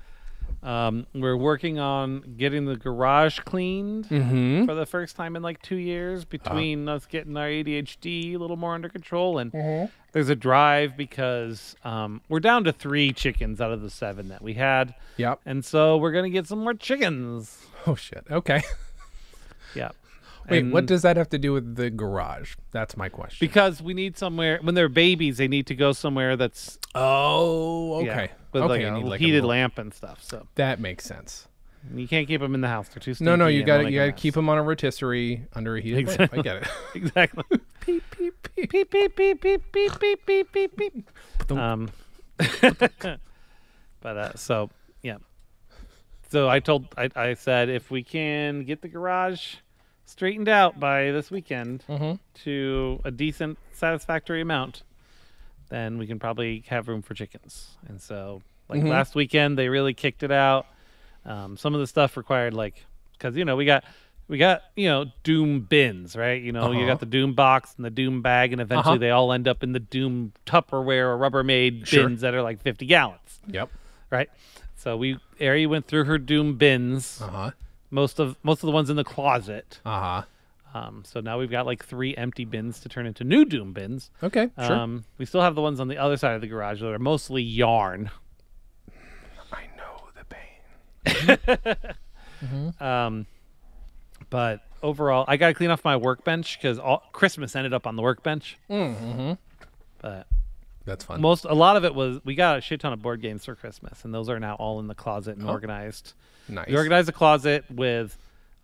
Um, 0.64 1.06
we're 1.14 1.38
working 1.38 1.78
on 1.78 2.22
getting 2.38 2.66
the 2.66 2.76
garage 2.76 3.40
cleaned 3.42 4.06
Mm-hmm. 4.10 4.66
for 4.66 4.74
the 4.74 4.88
first 4.88 5.16
time 5.16 5.36
in 5.36 5.44
like 5.44 5.62
two 5.62 5.76
years 5.76 6.26
between 6.26 6.90
us 6.90 7.06
getting 7.06 7.38
our 7.38 7.46
ADHD 7.48 8.34
a 8.34 8.38
little 8.38 8.56
more 8.58 8.74
under 8.74 8.90
control 8.90 9.38
and 9.38 9.52
there's 10.12 10.30
a 10.30 10.36
drive 10.36 10.98
because 10.98 11.76
um, 11.84 12.20
we're 12.30 12.40
down 12.40 12.64
to 12.64 12.72
three 12.74 13.14
chickens 13.14 13.62
out 13.62 13.72
of 13.72 13.82
the 13.84 13.92
seven 13.92 14.30
that 14.30 14.42
we 14.42 14.54
had 14.56 14.96
Yep. 15.18 15.42
and 15.46 15.64
so 15.64 15.98
we're 15.98 16.12
gonna 16.12 16.32
get 16.32 16.48
some 16.48 16.60
more 16.64 16.74
chickens. 16.74 17.60
Oh 17.86 17.94
shit. 17.96 18.24
Okay. 18.32 18.64
Yeah. 19.76 19.92
Wait, 20.50 20.66
what 20.72 20.86
does 20.86 21.02
that 21.02 21.18
have 21.18 21.30
to 21.30 21.38
do 21.38 21.54
with 21.54 21.76
the 21.76 21.90
garage? 21.90 22.56
That's 22.72 22.96
my 22.96 23.10
question. 23.10 23.38
because 23.40 23.82
we 23.82 23.94
need 23.94 24.18
somewhere 24.18 24.60
when 24.62 24.76
they're 24.76 24.90
babies 24.90 25.38
they 25.38 25.48
need 25.48 25.68
to 25.68 25.76
go 25.76 25.92
somewhere 25.92 26.36
that's 26.36 26.78
oh, 26.94 28.04
yeah, 28.04 28.12
okay. 28.12 28.32
with 28.52 28.64
okay. 28.64 28.90
like 28.90 29.04
a 29.04 29.06
like 29.06 29.20
a 29.20 29.24
heated 29.24 29.36
little- 29.36 29.50
lamp 29.50 29.78
and 29.78 29.94
stuff. 29.94 30.24
So 30.24 30.48
That 30.56 30.80
makes 30.80 31.06
sense. 31.06 31.48
you 31.94 32.08
can't 32.08 32.28
keep 32.28 32.42
them 32.42 32.56
in 32.56 32.62
the 32.62 32.68
house; 32.68 32.90
they're 32.90 33.00
too 33.00 33.14
stinky. 33.14 33.30
No, 33.30 33.36
no, 33.36 33.48
you 33.48 33.64
got 33.64 33.78
to 33.80 33.92
you 33.92 34.00
got 34.00 34.06
to 34.06 34.12
keep 34.12 34.34
them 34.34 34.50
on 34.50 34.58
a 34.58 34.64
rotisserie 34.64 35.48
under 35.54 35.76
a 35.78 35.82
heated 35.82 36.08
lamp. 36.08 36.34
I 36.34 36.42
get 36.42 36.58
it. 36.58 36.68
exactly. 36.96 37.44
beep 37.86 38.04
beep. 38.18 38.34
beep 38.56 38.72
beep 38.72 39.16
beep 39.16 39.42
beep 39.42 39.42
beep 39.72 40.00
beep 40.00 40.26
beep 40.26 40.52
beep 40.52 40.78
beep. 40.78 41.12
Um, 41.52 41.92
but 44.02 44.18
uh, 44.18 44.36
so 44.36 44.70
yeah. 45.02 45.18
So 46.30 46.50
I 46.50 46.60
told 46.60 46.88
I, 46.98 47.10
I 47.16 47.34
said 47.36 47.70
if 47.70 47.92
we 47.92 48.04
can 48.04 48.64
get 48.64 48.82
the 48.82 48.88
garage 48.88 49.56
straightened 50.06 50.48
out 50.50 50.80
by 50.80 51.12
this 51.12 51.32
weekend 51.32 51.84
Mhm. 51.90 52.20
to 52.44 53.02
a 53.04 53.12
decent 53.12 53.58
satisfactory 53.72 54.42
amount, 54.42 54.84
then 55.70 55.98
we 55.98 56.08
can 56.08 56.20
probably 56.20 56.64
have 56.68 56.88
room 56.88 57.02
for 57.02 57.14
chickens. 57.14 57.78
And 57.88 58.02
so 58.02 58.42
like 58.70 58.82
Mhm. 58.82 58.90
last 58.90 59.16
weekend 59.16 59.58
they 59.58 59.70
really 59.70 59.94
kicked 59.94 60.24
it 60.24 60.32
out. 60.32 60.66
Um, 61.26 61.58
some 61.58 61.74
of 61.74 61.80
the 61.80 61.88
stuff 61.88 62.18
required 62.18 62.54
like 62.54 62.86
because 63.14 63.36
you 63.36 63.46
know 63.46 63.56
we 63.56 63.66
got 63.66 63.84
we 64.28 64.38
got 64.38 64.62
you 64.76 64.88
know 64.88 65.06
doom 65.24 65.62
bins 65.62 66.16
right 66.16 66.42
you 66.42 66.52
know 66.52 66.72
you 66.72 66.80
Uh-huh. 66.80 66.88
got 66.94 67.00
the 67.00 67.06
doom 67.06 67.34
box 67.34 67.74
and 67.78 67.86
the 67.86 67.90
doom 67.90 68.22
bag 68.22 68.52
and 68.52 68.62
eventually 68.62 68.96
Uh-huh. 68.96 69.00
they 69.00 69.10
all 69.12 69.32
end 69.32 69.48
up 69.48 69.64
in 69.64 69.72
the 69.72 69.80
doom 69.80 70.34
tupperware 70.46 71.06
or 71.08 71.18
rubbermaid 71.18 71.86
Sure. 71.88 72.08
bins 72.10 72.22
that 72.22 72.34
are 72.36 72.42
like 72.44 72.62
50 72.62 72.86
gallons 72.86 73.40
Yep. 73.52 73.70
right 74.12 74.30
so 74.76 74.98
we 74.98 75.18
Ari 75.42 75.66
went 75.68 75.88
through 75.88 76.04
her 76.06 76.18
doom 76.20 76.58
bins 76.58 77.22
Uh 77.22 77.28
huh. 77.30 77.52
Most 77.92 78.20
of 78.20 78.38
most 78.44 78.64
of 78.64 78.68
the 78.68 78.72
ones 78.72 78.90
in 78.90 78.96
the 78.96 79.04
closet 79.04 79.80
Uh 79.86 80.00
huh. 80.00 80.24
Um, 80.80 81.04
so 81.06 81.22
now 81.22 81.40
we've 81.40 81.50
got 81.52 81.66
like 81.66 81.86
three 81.86 82.14
empty 82.18 82.44
bins 82.44 82.82
to 82.82 82.90
turn 82.90 83.06
into 83.06 83.24
new 83.24 83.46
Doom 83.46 83.72
bins. 83.72 84.10
Okay, 84.22 84.50
sure. 84.62 84.74
Um, 84.76 85.06
we 85.18 85.26
still 85.26 85.40
have 85.42 85.56
the 85.56 85.62
ones 85.62 85.80
on 85.80 85.88
the 85.88 85.98
other 85.98 86.18
side 86.18 86.36
of 86.36 86.42
the 86.42 86.48
garage 86.48 86.82
that 86.82 86.88
are 86.92 87.00
mostly 87.00 87.42
yarn. 87.42 88.10
I 89.54 89.68
know 89.78 90.10
the 90.18 90.26
pain. 90.26 91.78
Um, 92.80 93.26
but 94.30 94.62
overall, 94.84 95.26
I 95.28 95.38
got 95.38 95.48
to 95.48 95.54
clean 95.54 95.72
off 95.72 95.84
my 95.86 95.96
workbench 95.96 96.60
because 96.62 96.80
Christmas 97.12 97.56
ended 97.56 97.74
up 97.74 97.88
on 97.88 97.96
the 97.96 98.02
workbench. 98.02 98.58
Mm-hmm. 98.70 99.34
But 100.02 100.28
That's 100.86 101.06
fun. 101.06 101.22
most, 101.22 101.46
a 101.46 101.54
lot 101.56 101.78
of 101.78 101.86
it 101.86 101.96
was 101.96 102.20
we 102.26 102.36
got 102.36 102.58
a 102.58 102.62
shit 102.62 102.82
ton 102.82 102.94
of 102.94 103.02
board 103.02 103.22
games 103.22 103.46
for 103.46 103.56
Christmas, 103.56 104.04
and 104.04 104.14
those 104.14 104.30
are 104.30 104.40
now 104.40 104.56
all 104.56 104.80
in 104.80 104.88
the 104.88 104.94
closet 104.96 105.38
and 105.38 105.48
Oh. 105.48 105.52
organized. 105.54 106.14
Nice. 106.48 106.68
We 106.68 106.76
organized 106.76 107.08
the 107.08 107.14
closet 107.14 107.66
with 107.70 108.18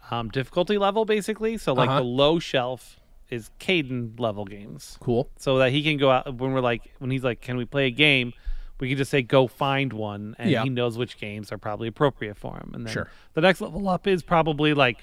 um, 0.10 0.30
difficulty 0.30 0.78
level, 0.78 1.06
basically. 1.06 1.58
So 1.58 1.74
like 1.74 1.90
Uh-huh. 1.90 2.00
the 2.00 2.06
low 2.06 2.40
shelf 2.40 2.98
is 3.30 3.50
Caden 3.60 4.20
level 4.20 4.44
games, 4.46 4.98
Cool. 5.00 5.30
so 5.38 5.58
that 5.60 5.72
he 5.72 5.84
can 5.84 5.98
go 5.98 6.12
out 6.12 6.34
when 6.36 6.52
we're 6.52 6.60
like 6.60 6.92
when 7.00 7.12
he's 7.12 7.24
like, 7.24 7.40
"Can 7.42 7.56
we 7.58 7.66
play 7.66 7.86
a 7.88 7.92
game?" 7.92 8.34
We 8.80 8.90
can 8.90 8.98
just 8.98 9.12
say, 9.12 9.22
"Go 9.22 9.48
find 9.48 9.94
one," 9.94 10.36
and 10.40 10.50
Yeah. 10.50 10.64
he 10.64 10.70
knows 10.70 10.98
which 10.98 11.18
games 11.20 11.52
are 11.52 11.58
probably 11.58 11.88
appropriate 11.88 12.36
for 12.38 12.56
him. 12.58 12.72
And 12.74 12.86
then 12.86 12.94
Sure. 12.94 13.10
the 13.36 13.42
next 13.42 13.62
level 13.62 13.88
up 13.88 14.06
is 14.08 14.22
probably 14.24 14.74
like 14.74 14.98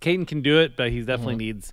Caden 0.00 0.26
can 0.28 0.42
do 0.42 0.60
it, 0.60 0.76
but 0.76 0.90
he 0.90 1.00
definitely 1.00 1.34
Mm-hmm. 1.34 1.38
needs 1.38 1.72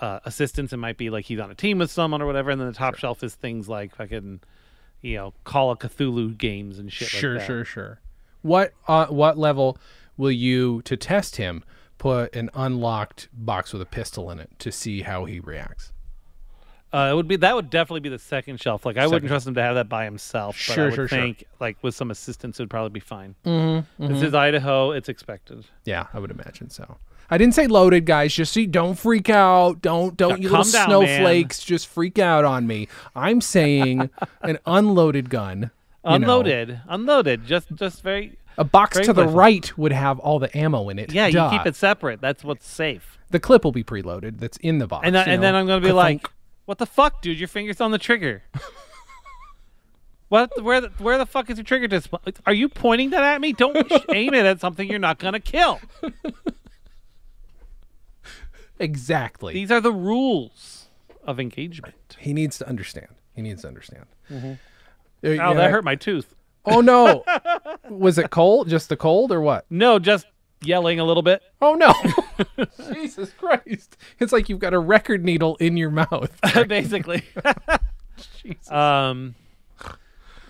uh, 0.00 0.18
assistance. 0.24 0.72
It 0.72 0.78
might 0.78 0.96
be 0.96 1.10
like 1.10 1.26
he's 1.26 1.38
on 1.38 1.50
a 1.50 1.54
team 1.54 1.78
with 1.78 1.90
someone 1.90 2.22
or 2.22 2.26
whatever. 2.26 2.50
And 2.50 2.58
then 2.60 2.68
the 2.68 2.74
top 2.74 2.96
shelf 2.96 3.22
is 3.22 3.34
things 3.34 3.68
like 3.68 3.94
fucking, 3.94 4.40
you 5.02 5.16
know, 5.16 5.34
Call 5.44 5.70
of 5.70 5.78
Cthulhu 5.78 6.36
games 6.36 6.78
and 6.78 6.90
shit. 6.92 7.08
Sure, 7.08 7.32
like 7.34 7.40
that. 7.40 7.46
sure, 7.46 7.64
sure. 7.66 8.00
What 8.42 8.72
uh, 8.88 9.06
what 9.06 9.38
level 9.38 9.78
will 10.16 10.30
you 10.32 10.82
to 10.82 10.96
test 10.96 11.36
him 11.36 11.64
put 11.98 12.34
an 12.34 12.50
unlocked 12.54 13.28
box 13.32 13.72
with 13.72 13.82
a 13.82 13.86
pistol 13.86 14.30
in 14.30 14.38
it 14.38 14.50
to 14.58 14.72
see 14.72 15.02
how 15.02 15.24
he 15.26 15.40
reacts? 15.40 15.92
Uh, 16.92 17.10
it 17.12 17.14
would 17.14 17.28
be 17.28 17.36
that 17.36 17.54
would 17.54 17.70
definitely 17.70 18.00
be 18.00 18.08
the 18.08 18.18
second 18.18 18.60
shelf. 18.60 18.84
Like 18.84 18.96
I 18.96 19.00
Second 19.00 19.12
wouldn't 19.12 19.28
trust 19.30 19.46
him 19.46 19.54
to 19.54 19.62
have 19.62 19.76
that 19.76 19.88
by 19.88 20.04
himself. 20.04 20.56
But 20.56 20.74
Sure, 20.74 20.84
I 20.84 20.86
would 20.88 20.94
sure, 20.94 21.08
sure. 21.08 21.18
think 21.18 21.44
like 21.60 21.76
with 21.82 21.94
some 21.94 22.10
assistance, 22.10 22.58
it 22.58 22.62
would 22.64 22.70
probably 22.70 22.90
be 22.90 23.00
fine. 23.00 23.36
Mm-hmm, 23.44 24.08
This 24.08 24.22
is 24.22 24.34
Idaho. 24.34 24.90
It's 24.90 25.08
expected. 25.08 25.64
Yeah, 25.84 26.06
I 26.12 26.18
would 26.18 26.30
imagine 26.32 26.68
so. 26.70 26.96
I 27.32 27.38
didn't 27.38 27.54
say 27.54 27.68
loaded, 27.68 28.06
guys. 28.06 28.34
Just 28.34 28.52
see, 28.52 28.66
don't 28.66 28.98
freak 28.98 29.30
out. 29.30 29.80
Don't 29.80 30.16
don't 30.16 30.42
you 30.42 30.48
little 30.48 30.64
down, 30.64 30.86
snowflakes 30.88 31.62
just 31.62 31.86
freak 31.86 32.18
out 32.18 32.44
on 32.44 32.66
me. 32.66 32.88
I'm 33.14 33.40
saying 33.40 34.10
an 34.42 34.58
unloaded 34.66 35.30
gun. 35.30 35.70
You 36.04 36.10
know. 36.10 36.14
Unloaded, 36.16 36.80
unloaded. 36.88 37.46
Just, 37.46 37.74
just 37.74 38.02
very. 38.02 38.38
a 38.58 38.64
box 38.64 38.96
Very 38.96 39.06
to 39.06 39.12
the 39.12 39.22
pleasant. 39.22 39.36
right 39.36 39.78
would 39.78 39.92
have 39.92 40.18
all 40.18 40.38
the 40.38 40.56
ammo 40.56 40.88
in 40.88 40.98
it. 40.98 41.12
Yeah, 41.12 41.26
you 41.26 41.48
keep 41.50 41.66
it 41.66 41.76
separate. 41.76 42.20
That's 42.20 42.42
what's 42.44 42.66
safe. 42.66 43.18
The 43.30 43.38
clip 43.40 43.64
will 43.64 43.72
be 43.72 43.84
preloaded. 43.84 44.38
That's 44.38 44.56
in 44.58 44.78
the 44.78 44.86
box. 44.86 45.06
And 45.06 45.14
then, 45.14 45.26
you 45.26 45.34
and 45.34 45.42
then. 45.42 45.54
I'm 45.54 45.66
gonna 45.66 45.80
be 45.80 45.88
Ka-thunk. 45.90 46.22
like, 46.22 46.30
"What 46.64 46.78
the 46.78 46.86
fuck, 46.86 47.22
dude? 47.22 47.38
Your 47.38 47.48
finger's 47.48 47.80
on 47.80 47.90
the 47.92 47.98
trigger." 47.98 48.42
what? 50.28 50.50
Where? 50.62 50.80
The, 50.80 50.88
where 50.98 51.16
the 51.18 51.26
fuck 51.26 51.48
is 51.50 51.58
your 51.58 51.64
trigger 51.64 51.86
display? 51.86 52.20
Are 52.46 52.52
you 52.52 52.68
pointing 52.68 53.10
that 53.10 53.22
at 53.22 53.40
me? 53.40 53.52
Don't 53.52 53.76
aim 54.12 54.34
it 54.34 54.44
at 54.46 54.60
something 54.60 54.88
you're 54.88 54.98
not 54.98 55.18
gonna 55.18 55.38
kill. 55.40 55.80
exactly. 58.78 59.54
These 59.54 59.70
are 59.70 59.80
the 59.80 59.92
rules 59.92 60.88
of 61.24 61.38
engagement. 61.38 62.16
he 62.18 62.32
needs 62.32 62.58
to 62.58 62.68
understand. 62.68 63.08
He 63.34 63.42
needs 63.42 63.62
to 63.62 63.68
understand. 63.68 64.06
Uh, 64.32 64.54
Oh, 65.22 65.30
yeah. 65.30 65.52
that 65.54 65.70
hurt 65.70 65.84
my 65.84 65.96
tooth. 65.96 66.34
Oh 66.64 66.80
no! 66.80 67.24
Was 67.88 68.18
it 68.18 68.30
cold? 68.30 68.68
Just 68.68 68.88
the 68.88 68.96
cold, 68.96 69.32
or 69.32 69.40
what? 69.40 69.64
No, 69.70 69.98
just 69.98 70.26
yelling 70.62 71.00
a 71.00 71.04
little 71.04 71.22
bit. 71.22 71.42
Oh 71.60 71.74
no! 71.74 71.92
Jesus 72.94 73.30
Christ! 73.32 73.96
It's 74.18 74.32
like 74.32 74.48
you've 74.48 74.58
got 74.58 74.74
a 74.74 74.78
record 74.78 75.24
needle 75.24 75.56
in 75.56 75.76
your 75.76 75.90
mouth. 75.90 76.30
basically. 76.68 77.22
um, 78.68 79.34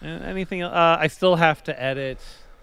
and 0.00 0.24
anything? 0.24 0.62
Uh, 0.62 0.98
I 1.00 1.06
still 1.06 1.36
have 1.36 1.62
to 1.64 1.80
edit 1.80 2.18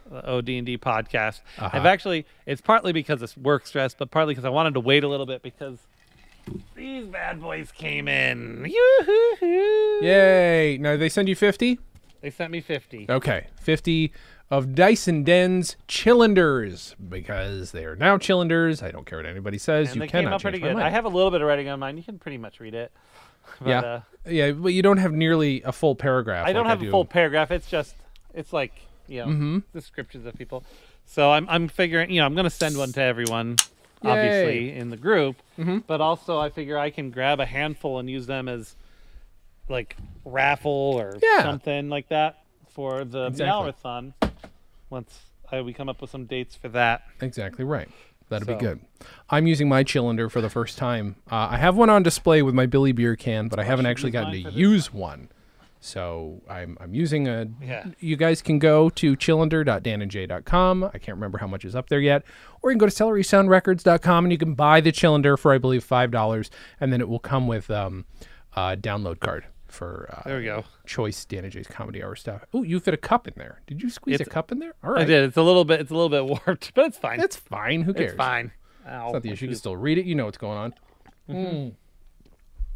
the 0.09 0.25
OD&D 0.29 0.77
podcast. 0.79 1.41
Uh-huh. 1.57 1.69
I've 1.71 1.85
actually. 1.85 2.25
It's 2.45 2.61
partly 2.61 2.91
because 2.91 3.21
it's 3.21 3.37
work 3.37 3.65
stress, 3.65 3.93
but 3.93 4.11
partly 4.11 4.33
because 4.33 4.45
I 4.45 4.49
wanted 4.49 4.73
to 4.73 4.81
wait 4.81 5.03
a 5.03 5.07
little 5.07 5.25
bit 5.25 5.41
because 5.41 5.79
these 6.75 7.05
bad 7.05 7.41
boys 7.41 7.71
came 7.71 8.07
in. 8.07 8.65
Yoo-hoo-hoo. 8.65 10.05
Yay! 10.05 10.77
Now 10.79 10.97
they 10.97 11.09
send 11.09 11.29
you 11.29 11.35
fifty. 11.35 11.79
They 12.21 12.29
sent 12.29 12.51
me 12.51 12.61
fifty. 12.61 13.05
Okay, 13.09 13.47
fifty 13.61 14.11
of 14.49 14.73
Dyson 14.75 15.23
Den's 15.23 15.75
Chillenders 15.87 16.95
because 17.09 17.71
they 17.71 17.85
are 17.85 17.95
now 17.95 18.17
Chillenders. 18.17 18.81
I 18.81 18.91
don't 18.91 19.05
care 19.05 19.19
what 19.19 19.25
anybody 19.25 19.57
says. 19.57 19.87
And 19.89 19.95
you 19.97 19.99
they 20.01 20.07
cannot 20.07 20.23
came 20.29 20.33
out 20.33 20.41
pretty 20.41 20.57
change 20.59 20.67
my 20.69 20.73
mind. 20.75 20.85
I 20.87 20.89
have 20.89 21.05
a 21.05 21.09
little 21.09 21.31
bit 21.31 21.41
of 21.41 21.47
writing 21.47 21.69
on 21.69 21.79
mine. 21.79 21.97
You 21.97 22.03
can 22.03 22.17
pretty 22.19 22.37
much 22.37 22.59
read 22.59 22.73
it. 22.73 22.91
But, 23.61 23.69
yeah, 23.69 23.79
uh, 23.79 24.01
yeah, 24.27 24.51
but 24.51 24.73
you 24.73 24.81
don't 24.81 24.97
have 24.97 25.13
nearly 25.13 25.61
a 25.63 25.71
full 25.71 25.95
paragraph. 25.95 26.45
I 26.45 26.51
don't 26.51 26.65
like 26.65 26.69
have 26.71 26.79
do. 26.81 26.89
a 26.89 26.91
full 26.91 27.05
paragraph. 27.05 27.49
It's 27.49 27.69
just 27.69 27.95
it's 28.33 28.51
like 28.51 28.73
you 29.07 29.19
know 29.21 29.27
Mhm. 29.27 29.63
descriptions 29.73 30.25
of 30.25 30.35
people. 30.37 30.65
So 31.05 31.31
I'm 31.31 31.47
I'm 31.49 31.69
figuring 31.69 32.09
you 32.11 32.19
know 32.19 32.25
I'm 32.25 32.35
gonna 32.35 32.49
send 32.49 32.77
one 32.77 32.91
to 32.91 33.01
everyone, 33.01 33.55
obviously 34.03 34.73
in 34.77 34.89
the 34.89 34.97
group, 34.97 35.37
Mhm. 35.57 35.83
but 35.87 36.01
also 36.01 36.37
I 36.39 36.49
figure 36.49 36.77
I 36.77 36.89
can 36.89 37.09
grab 37.09 37.39
a 37.39 37.45
handful 37.45 37.99
and 37.99 38.09
use 38.09 38.27
them 38.27 38.49
as 38.49 38.75
like 39.69 39.95
raffle 40.25 40.71
or 40.71 41.17
Yeah. 41.21 41.43
something 41.43 41.89
like 41.89 42.09
that 42.09 42.43
for 42.69 43.03
the 43.05 43.27
Exactly. 43.27 43.71
Meowrathon. 43.73 44.13
Once 44.89 45.19
I, 45.51 45.61
we 45.61 45.73
come 45.73 45.89
up 45.89 46.01
with 46.01 46.09
some 46.09 46.25
dates 46.25 46.55
for 46.55 46.69
that. 46.69 47.03
Exactly 47.21 47.63
right. 47.65 47.89
That'd 48.29 48.47
be 48.47 48.55
good. 48.55 48.81
I'm 49.29 49.47
using 49.47 49.69
my 49.69 49.85
Chillender 49.85 50.29
for 50.29 50.41
the 50.41 50.49
first 50.49 50.77
time. 50.77 51.15
Uh, 51.31 51.47
I 51.51 51.57
have 51.57 51.77
one 51.77 51.89
on 51.89 52.03
display 52.03 52.41
with 52.41 52.53
my 52.53 52.65
Billy 52.65 52.91
Beer 52.91 53.15
can, 53.15 53.47
but 53.47 53.57
I 53.57 53.63
haven't 53.63 53.85
actually 53.85 54.11
gotten 54.11 54.33
to 54.33 54.51
use 54.51 54.91
one. 54.93 55.29
So 55.79 56.41
I'm 56.49 56.77
I'm 56.81 56.93
using 56.93 57.27
a. 57.29 57.47
Yeah. 57.61 57.85
You 57.99 58.17
guys 58.17 58.41
can 58.41 58.59
go 58.59 58.89
to 58.89 59.15
chillender.danandjay.com. 59.15 60.83
I 60.83 60.89
can't 60.97 61.15
remember 61.15 61.37
how 61.37 61.47
much 61.47 61.63
is 61.65 61.75
up 61.75 61.87
there 61.89 61.99
yet, 61.99 62.23
or 62.61 62.71
you 62.71 62.75
can 62.75 62.79
go 62.79 62.89
to 62.89 62.91
celerysoundrecords.com 63.03 64.25
and 64.25 64.31
you 64.31 64.37
can 64.37 64.55
buy 64.55 64.81
the 64.81 64.91
Chillender 64.91 65.37
for 65.37 65.53
I 65.53 65.57
believe 65.57 65.83
five 65.83 66.11
dollars, 66.11 66.49
and 66.79 66.91
then 66.91 66.99
it 67.01 67.07
will 67.07 67.19
come 67.19 67.47
with 67.47 67.69
um, 67.71 68.05
a 68.55 68.75
download 68.75 69.19
card 69.19 69.45
for 69.67 70.09
uh, 70.11 70.21
There 70.27 70.37
we 70.37 70.43
go. 70.45 70.63
choice 70.85 71.25
Dan 71.25 71.43
and 71.43 71.51
Jay's 71.53 71.67
Comedy 71.67 72.03
Hour 72.03 72.15
stuff. 72.15 72.43
Oh, 72.53 72.63
you 72.63 72.79
fit 72.79 72.93
a 72.93 72.97
cup 72.97 73.27
in 73.27 73.33
there. 73.37 73.61
Did 73.67 73.81
you 73.81 73.89
squeeze 73.89 74.15
It's- 74.15 74.27
a 74.27 74.29
cup 74.29 74.51
in 74.51 74.59
there? 74.59 74.73
All 74.83 74.91
right, 74.91 75.01
I 75.01 75.05
did. 75.05 75.23
It's 75.25 75.37
a 75.37 75.41
little 75.41 75.65
bit. 75.65 75.79
It's 75.81 75.91
a 75.91 75.95
little 75.95 76.09
bit 76.09 76.25
warped, 76.47 76.73
but 76.73 76.85
it's 76.85 76.97
fine. 76.97 77.19
It's 77.19 77.35
fine. 77.35 77.81
Who 77.83 77.93
cares? 77.93 78.11
it's 78.11 78.17
fine. 78.17 78.51
Ow, 78.87 79.05
It's 79.07 79.13
not 79.13 79.21
the 79.23 79.31
issue. 79.31 79.45
You 79.45 79.49
can 79.49 79.57
still 79.57 79.75
read 79.75 79.97
it. 79.97 80.05
You 80.05 80.15
know 80.15 80.25
what's 80.25 80.37
going 80.37 80.73
on. 81.27 81.73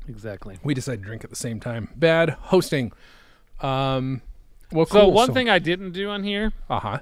Exactly. 0.08 0.58
We 0.63 0.73
decided 0.73 1.01
to 1.01 1.06
drink 1.06 1.23
at 1.23 1.30
the 1.30 1.36
same 1.36 1.60
time. 1.60 1.89
Bad 1.95 2.30
hosting. 2.32 2.91
Um, 3.60 4.21
well, 4.71 4.86
So 4.86 5.01
cool. 5.01 5.12
one 5.12 5.34
thing 5.34 5.49
I 5.49 5.60
didn't 5.60 5.91
do 5.91 6.10
on 6.10 6.23
here 6.23 6.51
Uh 6.69 6.80
huh. 6.80 6.99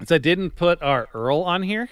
is 0.00 0.10
I 0.10 0.18
didn't 0.18 0.50
put 0.56 0.82
our 0.82 1.06
URL 1.14 1.44
on 1.46 1.62
here. 1.62 1.88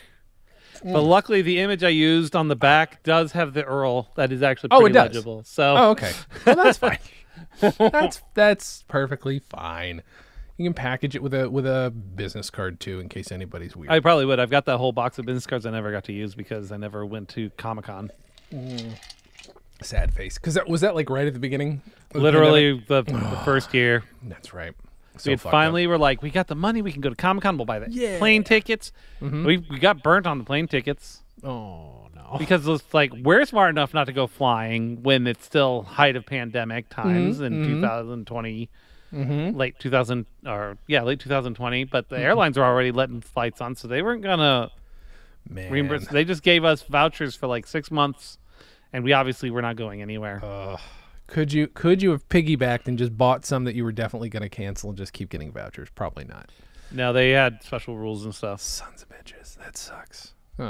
Mm. 0.84 0.92
But 0.92 1.02
luckily, 1.02 1.42
the 1.42 1.58
image 1.60 1.82
I 1.84 1.88
used 1.88 2.36
on 2.36 2.48
the 2.48 2.56
back 2.56 3.02
does 3.02 3.32
have 3.32 3.54
the 3.54 3.62
URL 3.64 4.08
that 4.16 4.30
is 4.32 4.42
actually 4.42 4.70
Oh, 4.72 4.78
it 4.78 4.80
pretty 4.80 4.94
does. 4.94 5.08
legible. 5.14 5.42
So 5.44 5.74
Oh, 5.76 5.90
okay. 5.90 6.12
Well, 6.44 6.56
that's 6.56 6.78
fine. 6.86 6.98
That's 7.60 8.22
that's 8.34 8.84
perfectly 8.88 9.38
fine. 9.38 10.02
You 10.56 10.64
can 10.66 10.74
package 10.74 11.14
it 11.14 11.22
with 11.22 11.34
a 11.34 11.48
with 11.48 11.66
a 11.66 11.90
business 11.90 12.50
card 12.50 12.80
too, 12.80 12.98
in 13.00 13.08
case 13.08 13.30
anybody's 13.30 13.76
weird. 13.76 13.92
I 13.92 14.00
probably 14.00 14.24
would. 14.24 14.40
I've 14.40 14.50
got 14.50 14.64
that 14.64 14.78
whole 14.78 14.92
box 14.92 15.18
of 15.18 15.24
business 15.26 15.46
cards 15.46 15.64
I 15.66 15.70
never 15.70 15.92
got 15.92 16.04
to 16.04 16.12
use 16.12 16.34
because 16.34 16.72
I 16.72 16.76
never 16.76 17.06
went 17.06 17.28
to 17.30 17.50
Comic 17.50 17.84
Con. 17.84 18.10
Sad 19.82 20.12
face. 20.12 20.36
Because 20.38 20.54
that 20.54 20.68
was 20.68 20.80
that 20.80 20.94
like 20.96 21.08
right 21.10 21.26
at 21.26 21.32
the 21.34 21.38
beginning. 21.38 21.82
Literally 22.12 22.82
the, 22.88 23.02
the 23.02 23.40
first 23.44 23.72
year. 23.72 24.02
That's 24.24 24.52
right. 24.52 24.74
So 25.18 25.30
we 25.30 25.36
fucked 25.36 25.46
up. 25.46 25.52
finally 25.52 25.86
were 25.86 25.98
like, 25.98 26.22
we 26.22 26.30
got 26.30 26.46
the 26.48 26.54
money, 26.54 26.80
we 26.82 26.90
can 26.92 27.00
go 27.00 27.10
to 27.10 27.16
Comic 27.16 27.42
Con. 27.44 27.56
We'll 27.56 27.64
buy 27.66 27.78
the 27.78 27.90
Yeah. 27.90 28.18
plane 28.18 28.42
tickets. 28.44 28.92
Mhm. 29.20 29.44
We 29.44 29.58
we 29.58 29.78
got 29.78 30.02
burnt 30.02 30.26
on 30.26 30.38
the 30.38 30.44
plane 30.44 30.66
tickets 30.66 31.22
Oh 31.44 32.07
no. 32.32 32.38
because 32.38 32.66
it's 32.66 32.94
like 32.94 33.12
we're 33.22 33.44
smart 33.44 33.70
enough 33.70 33.94
not 33.94 34.04
to 34.04 34.12
go 34.12 34.26
flying 34.26 35.02
when 35.02 35.26
it's 35.26 35.44
still 35.44 35.82
height 35.82 36.16
of 36.16 36.26
pandemic 36.26 36.88
times 36.88 37.40
in 37.40 37.64
mhm. 37.64 37.66
2020. 37.66 38.68
Mm-hmm. 39.10 39.56
late 39.56 39.78
2000 39.78 40.26
or 40.46 40.76
yeah 40.86 41.00
late 41.02 41.18
2020 41.18 41.84
but 41.84 42.10
the 42.10 42.18
airlines 42.18 42.58
were 42.58 42.64
already 42.64 42.92
letting 42.92 43.22
flights 43.22 43.62
on 43.62 43.74
so 43.74 43.88
they 43.88 44.02
weren't 44.02 44.20
gonna 44.20 44.70
Man. 45.48 45.72
reimburse 45.72 46.08
they 46.08 46.26
just 46.26 46.42
gave 46.42 46.62
us 46.62 46.82
vouchers 46.82 47.34
for 47.34 47.46
like 47.46 47.66
six 47.66 47.90
months 47.90 48.36
and 48.92 49.02
we 49.02 49.14
obviously 49.14 49.50
were 49.50 49.62
not 49.62 49.76
going 49.76 50.02
anywhere 50.02 50.42
Ugh. 50.44 50.78
could 51.26 51.54
you 51.54 51.68
could 51.68 52.02
you 52.02 52.10
have 52.10 52.28
piggybacked 52.28 52.86
and 52.86 52.98
just 52.98 53.16
bought 53.16 53.46
some 53.46 53.64
that 53.64 53.74
you 53.74 53.82
were 53.82 53.92
definitely 53.92 54.28
going 54.28 54.42
to 54.42 54.50
cancel 54.50 54.90
and 54.90 54.98
just 54.98 55.14
keep 55.14 55.30
getting 55.30 55.52
vouchers? 55.52 55.88
Probably 55.94 56.24
not. 56.24 56.50
no 56.92 57.14
they 57.14 57.30
had 57.30 57.62
special 57.62 57.96
rules 57.96 58.26
and 58.26 58.34
stuff 58.34 58.60
Sons 58.60 59.02
of 59.02 59.08
bitches. 59.08 59.56
That 59.56 59.78
sucks. 59.78 60.34
Oh 60.58 60.64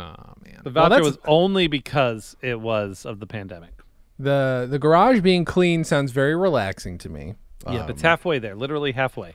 man. 0.44 0.60
the 0.64 0.70
Well, 0.70 0.72
voucher 0.72 0.88
that's- 0.90 1.04
was 1.04 1.18
only 1.26 1.66
because 1.66 2.36
it 2.42 2.60
was 2.60 3.04
of 3.06 3.20
the 3.20 3.26
pandemic 3.26 3.70
the 4.18 4.66
the 4.68 4.78
garage 4.78 5.20
being 5.20 5.44
clean 5.44 5.84
sounds 5.84 6.10
very 6.12 6.34
relaxing 6.34 6.98
to 6.98 7.08
me. 7.08 7.34
yeah 7.66 7.80
Um, 7.80 7.86
but 7.86 7.90
it's 7.90 8.02
halfway 8.02 8.38
there 8.38 8.54
literally 8.56 8.92
halfway 8.92 9.34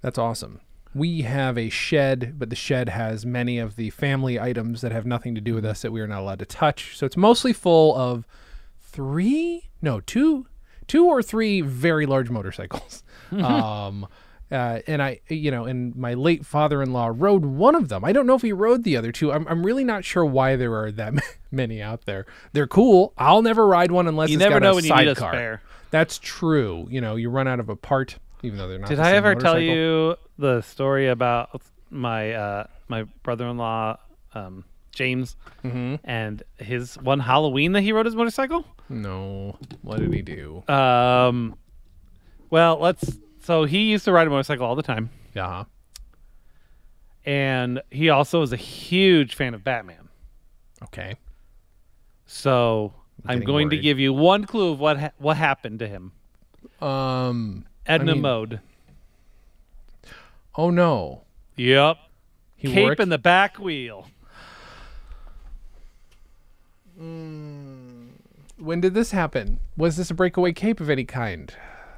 that's 0.00 0.18
awesome. 0.18 0.60
we 0.94 1.22
have 1.22 1.58
a 1.58 1.68
shed, 1.68 2.38
but 2.38 2.48
the 2.48 2.56
shed 2.56 2.88
has 2.90 3.26
many 3.26 3.58
of 3.58 3.76
the 3.76 3.90
family 3.90 4.38
items 4.40 4.80
that 4.82 4.92
have 4.92 5.04
nothing 5.04 5.34
to 5.34 5.40
do 5.40 5.54
with 5.54 5.64
us 5.64 5.82
that 5.82 5.90
we 5.92 6.00
are 6.00 6.06
not 6.06 6.20
allowed 6.20 6.38
to 6.38 6.46
touch. 6.46 6.96
So 6.96 7.04
it's 7.04 7.16
mostly 7.16 7.52
full 7.52 7.94
of 7.96 8.24
three, 8.80 9.68
no, 9.82 10.00
two, 10.00 10.46
two 10.86 11.04
or 11.06 11.22
three 11.22 11.60
very 11.60 12.06
large 12.06 12.30
motorcycles. 12.30 13.02
um, 13.32 14.06
uh, 14.50 14.80
and 14.86 15.02
I, 15.02 15.20
you 15.28 15.50
know, 15.50 15.64
and 15.64 15.94
my 15.96 16.14
late 16.14 16.46
father-in-law 16.46 17.12
rode 17.16 17.44
one 17.44 17.74
of 17.74 17.88
them. 17.88 18.04
I 18.04 18.12
don't 18.12 18.26
know 18.26 18.34
if 18.34 18.42
he 18.42 18.52
rode 18.52 18.84
the 18.84 18.96
other 18.96 19.10
two. 19.12 19.32
I'm, 19.32 19.46
I'm 19.48 19.64
really 19.66 19.84
not 19.84 20.04
sure 20.04 20.24
why 20.24 20.56
there 20.56 20.74
are 20.74 20.90
that 20.92 21.14
many 21.50 21.82
out 21.82 22.04
there. 22.06 22.26
They're 22.52 22.66
cool. 22.66 23.12
I'll 23.18 23.42
never 23.42 23.66
ride 23.66 23.90
one 23.90 24.06
unless 24.06 24.30
You 24.30 24.36
it's 24.36 24.40
never 24.44 24.60
got 24.60 24.62
know 24.66 24.72
a 24.72 24.74
when 24.76 24.84
you 24.84 24.94
need 24.94 25.08
a 25.08 25.14
sidecar. 25.14 25.32
spare. 25.32 25.62
That's 25.90 26.18
true. 26.18 26.86
You 26.90 27.00
know, 27.00 27.16
you 27.16 27.30
run 27.30 27.48
out 27.48 27.60
of 27.60 27.68
a 27.68 27.76
part, 27.76 28.18
even 28.42 28.58
though 28.58 28.68
they're 28.68 28.78
not. 28.78 28.88
Did 28.88 28.98
the 28.98 29.02
I 29.02 29.12
ever 29.12 29.34
tell 29.34 29.58
you 29.58 30.16
the 30.38 30.60
story 30.62 31.08
about 31.08 31.62
my 31.90 32.32
uh, 32.32 32.66
my 32.88 33.04
brother-in-law 33.22 33.96
um, 34.34 34.64
James 34.92 35.36
Mm-hmm. 35.64 35.96
and 36.04 36.42
his 36.58 36.94
one 36.96 37.18
Halloween 37.20 37.72
that 37.72 37.80
he 37.82 37.92
rode 37.92 38.06
his 38.06 38.14
motorcycle? 38.14 38.64
No. 38.88 39.56
What 39.82 39.98
did 39.98 40.12
he 40.12 40.22
do? 40.22 40.62
Um, 40.68 41.56
well, 42.50 42.78
let's. 42.78 43.18
So 43.46 43.62
he 43.64 43.90
used 43.92 44.04
to 44.06 44.12
ride 44.12 44.26
a 44.26 44.30
motorcycle 44.30 44.66
all 44.66 44.74
the 44.74 44.82
time, 44.82 45.08
Yeah. 45.32 45.64
and 47.24 47.80
he 47.92 48.10
also 48.10 48.42
is 48.42 48.52
a 48.52 48.56
huge 48.56 49.36
fan 49.36 49.54
of 49.54 49.62
Batman. 49.62 50.08
Okay. 50.82 51.14
So 52.26 52.92
I'm 53.24 53.34
getting 53.38 53.46
going 53.46 53.70
to 53.70 53.76
give 53.78 54.00
you 54.00 54.12
one 54.12 54.46
clue 54.46 54.72
of 54.72 54.80
what 54.80 54.98
ha- 54.98 55.12
what 55.18 55.36
happened 55.36 55.78
to 55.78 55.86
him. 55.86 56.10
Um. 56.80 57.66
Edna 57.86 58.14
mean- 58.14 58.22
mode. 58.22 58.60
Oh 60.56 60.70
no. 60.70 61.22
Yep. 61.54 61.98
He 62.56 62.72
Cape 62.72 62.84
worked. 62.84 63.00
in 63.00 63.10
the 63.10 63.18
back 63.18 63.60
wheel. 63.60 64.08
when 66.96 68.80
did 68.80 68.94
this 68.94 69.12
happen? 69.12 69.60
Was 69.76 69.96
this 69.98 70.10
a 70.10 70.14
breakaway 70.14 70.52
cape 70.52 70.80
of 70.80 70.90
any 70.90 71.04
kind? 71.04 71.54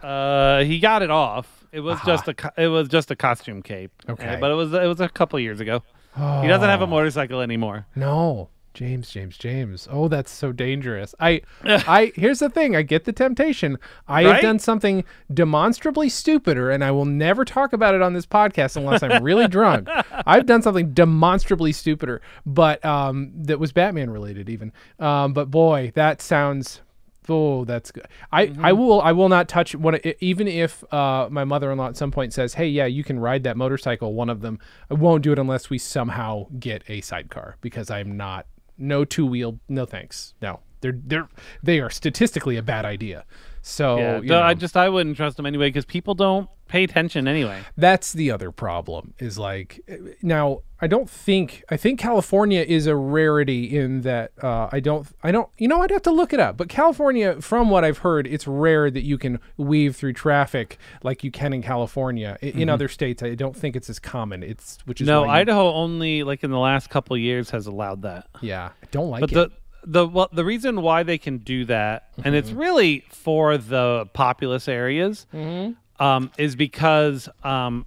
Uh, 0.08 0.64
he 0.64 0.78
got 0.78 1.02
it 1.02 1.10
off. 1.10 1.66
It 1.70 1.80
was 1.80 1.96
Aha. 1.96 2.06
just 2.06 2.28
a 2.28 2.52
it 2.56 2.68
was 2.68 2.88
just 2.88 3.10
a 3.10 3.16
costume 3.16 3.62
cape. 3.62 3.92
Okay. 4.08 4.36
Uh, 4.36 4.40
but 4.40 4.50
it 4.50 4.54
was 4.54 4.72
it 4.72 4.86
was 4.86 5.00
a 5.00 5.08
couple 5.08 5.38
years 5.38 5.60
ago. 5.60 5.82
He 6.16 6.48
doesn't 6.48 6.68
have 6.68 6.82
a 6.82 6.86
motorcycle 6.86 7.40
anymore. 7.40 7.86
No. 7.94 8.48
James, 8.74 9.10
James, 9.10 9.36
James. 9.36 9.88
Oh, 9.90 10.06
that's 10.06 10.30
so 10.30 10.52
dangerous. 10.52 11.14
I, 11.18 11.42
I. 11.64 12.12
Here's 12.14 12.38
the 12.38 12.48
thing. 12.48 12.76
I 12.76 12.82
get 12.82 13.04
the 13.06 13.12
temptation. 13.12 13.76
I 14.06 14.22
have 14.22 14.40
done 14.40 14.60
something 14.60 15.04
demonstrably 15.32 16.08
stupider, 16.08 16.70
and 16.70 16.84
I 16.84 16.92
will 16.92 17.04
never 17.04 17.44
talk 17.44 17.72
about 17.72 17.96
it 17.96 18.02
on 18.02 18.12
this 18.12 18.26
podcast 18.26 18.76
unless 18.76 19.02
I'm 19.02 19.22
really 19.24 19.48
drunk. 19.48 19.88
I've 20.26 20.46
done 20.46 20.62
something 20.62 20.92
demonstrably 20.92 21.72
stupider, 21.72 22.20
but 22.46 22.84
um, 22.84 23.32
that 23.34 23.58
was 23.58 23.72
Batman 23.72 24.10
related, 24.10 24.48
even. 24.48 24.72
Um, 25.00 25.32
but 25.32 25.50
boy, 25.50 25.90
that 25.94 26.22
sounds. 26.22 26.80
Oh, 27.28 27.64
that's 27.64 27.90
good. 27.90 28.06
I, 28.32 28.54
I 28.60 28.72
will 28.72 29.00
I 29.02 29.12
will 29.12 29.28
not 29.28 29.48
touch 29.48 29.74
one 29.74 29.98
even 30.20 30.48
if 30.48 30.82
uh, 30.92 31.28
my 31.30 31.44
mother-in-law 31.44 31.88
at 31.88 31.96
some 31.96 32.10
point 32.10 32.32
says, 32.32 32.54
"Hey, 32.54 32.68
yeah, 32.68 32.86
you 32.86 33.04
can 33.04 33.18
ride 33.18 33.42
that 33.44 33.56
motorcycle." 33.56 34.14
One 34.14 34.30
of 34.30 34.40
them, 34.40 34.58
I 34.90 34.94
won't 34.94 35.22
do 35.22 35.32
it 35.32 35.38
unless 35.38 35.68
we 35.68 35.78
somehow 35.78 36.46
get 36.58 36.82
a 36.88 37.00
sidecar 37.02 37.56
because 37.60 37.90
I'm 37.90 38.16
not 38.16 38.46
no 38.78 39.04
two 39.04 39.26
wheel. 39.26 39.58
No 39.68 39.84
thanks. 39.84 40.34
No, 40.40 40.60
they're 40.80 40.98
they're 41.04 41.28
they 41.62 41.80
are 41.80 41.90
statistically 41.90 42.56
a 42.56 42.62
bad 42.62 42.84
idea. 42.84 43.24
So 43.68 43.98
Yeah, 43.98 44.20
no, 44.22 44.40
I 44.42 44.54
just 44.54 44.76
I 44.76 44.88
wouldn't 44.88 45.16
trust 45.16 45.36
them 45.36 45.46
anyway 45.46 45.68
because 45.68 45.84
people 45.84 46.14
don't 46.14 46.48
pay 46.68 46.84
attention 46.84 47.26
anyway. 47.26 47.60
that's 47.78 48.12
the 48.12 48.30
other 48.30 48.50
problem. 48.50 49.14
Is 49.18 49.38
like 49.38 49.80
now 50.22 50.58
I 50.80 50.86
don't 50.86 51.08
think 51.08 51.64
I 51.70 51.76
think 51.76 51.98
California 51.98 52.60
is 52.62 52.86
a 52.86 52.94
rarity 52.94 53.76
in 53.76 54.02
that 54.02 54.32
uh, 54.42 54.68
I 54.70 54.80
don't 54.80 55.06
I 55.22 55.30
don't 55.32 55.48
you 55.58 55.66
know 55.68 55.82
I'd 55.82 55.90
have 55.90 56.02
to 56.02 56.10
look 56.10 56.32
it 56.32 56.40
up. 56.40 56.56
But 56.56 56.68
California, 56.68 57.40
from 57.40 57.68
what 57.70 57.84
I've 57.84 57.98
heard, 57.98 58.26
it's 58.26 58.46
rare 58.46 58.90
that 58.90 59.02
you 59.02 59.18
can 59.18 59.38
weave 59.56 59.96
through 59.96 60.12
traffic 60.14 60.78
like 61.02 61.22
you 61.24 61.30
can 61.30 61.52
in 61.52 61.62
California. 61.62 62.38
I- 62.42 62.46
In 62.46 62.68
other 62.68 62.88
states, 62.88 63.22
I 63.22 63.34
don't 63.34 63.56
think 63.56 63.76
it's 63.76 63.90
as 63.90 63.98
common. 63.98 64.42
It's 64.42 64.78
which 64.86 65.00
is 65.00 65.08
Mm-hmm. 65.08 65.14
No, 65.14 65.24
you- 65.24 65.30
Idaho 65.30 65.72
only 65.72 66.22
like 66.22 66.42
in 66.44 66.50
the 66.50 66.58
last 66.58 66.90
couple 66.90 67.14
of 67.16 67.20
years 67.20 67.50
has 67.50 67.66
allowed 67.66 68.02
that. 68.02 68.26
yeah 68.40 68.70
I 68.82 68.86
don't 68.90 69.10
like 69.10 69.20
But 69.20 69.30
it. 69.32 69.34
the 69.34 69.50
the 69.84 70.06
well, 70.06 70.28
the 70.32 70.44
reason 70.44 70.82
why 70.82 71.02
they 71.02 71.18
can 71.18 71.38
do 71.38 71.64
that, 71.66 72.08
and 72.24 72.34
it's 72.34 72.50
Mm-hmm. 72.50 72.58
really 72.60 73.04
for 73.10 73.56
the 73.58 74.06
populous 74.12 74.68
areas, 74.68 75.26
Mm-hmm. 75.34 76.02
um, 76.02 76.30
is 76.38 76.56
because 76.56 77.28
um, 77.44 77.86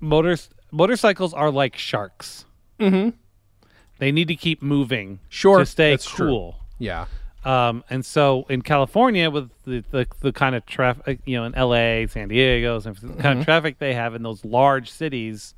motors 0.00 0.50
motorcycles 0.70 1.32
are 1.34 1.50
like 1.50 1.76
sharks. 1.76 2.44
Mm-hmm. 2.80 3.10
They 3.98 4.12
need 4.12 4.28
to 4.28 4.36
keep 4.36 4.62
moving 4.62 5.18
Sure, 5.28 5.58
to 5.60 5.66
stay 5.66 5.90
that's 5.90 6.06
true. 6.08 6.28
cool. 6.28 6.56
yeah 6.78 7.06
Um, 7.44 7.82
and 7.90 8.04
so 8.04 8.44
in 8.48 8.62
California, 8.62 9.30
with 9.30 9.50
the, 9.64 9.82
the, 9.90 10.06
the 10.20 10.32
kind 10.32 10.54
of 10.54 10.64
traffic, 10.66 11.18
you 11.24 11.36
know, 11.36 11.44
in 11.44 11.52
LA, 11.52 12.06
San 12.06 12.28
Diego, 12.28 12.78
San 12.78 12.94
Francisco, 12.94 13.08
the 13.08 13.12
Mm-hmm. 13.14 13.22
kind 13.22 13.38
of 13.40 13.44
traffic 13.44 13.78
they 13.78 13.94
have 13.94 14.14
in 14.14 14.22
those 14.22 14.44
large 14.44 14.90
cities, 14.90 15.54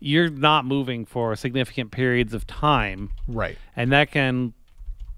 you're 0.00 0.28
not 0.30 0.64
moving 0.66 1.06
for 1.06 1.34
significant 1.36 1.90
periods 1.92 2.34
of 2.34 2.46
time. 2.46 3.10
right. 3.28 3.56
And 3.76 3.92
that 3.92 4.10
can, 4.10 4.52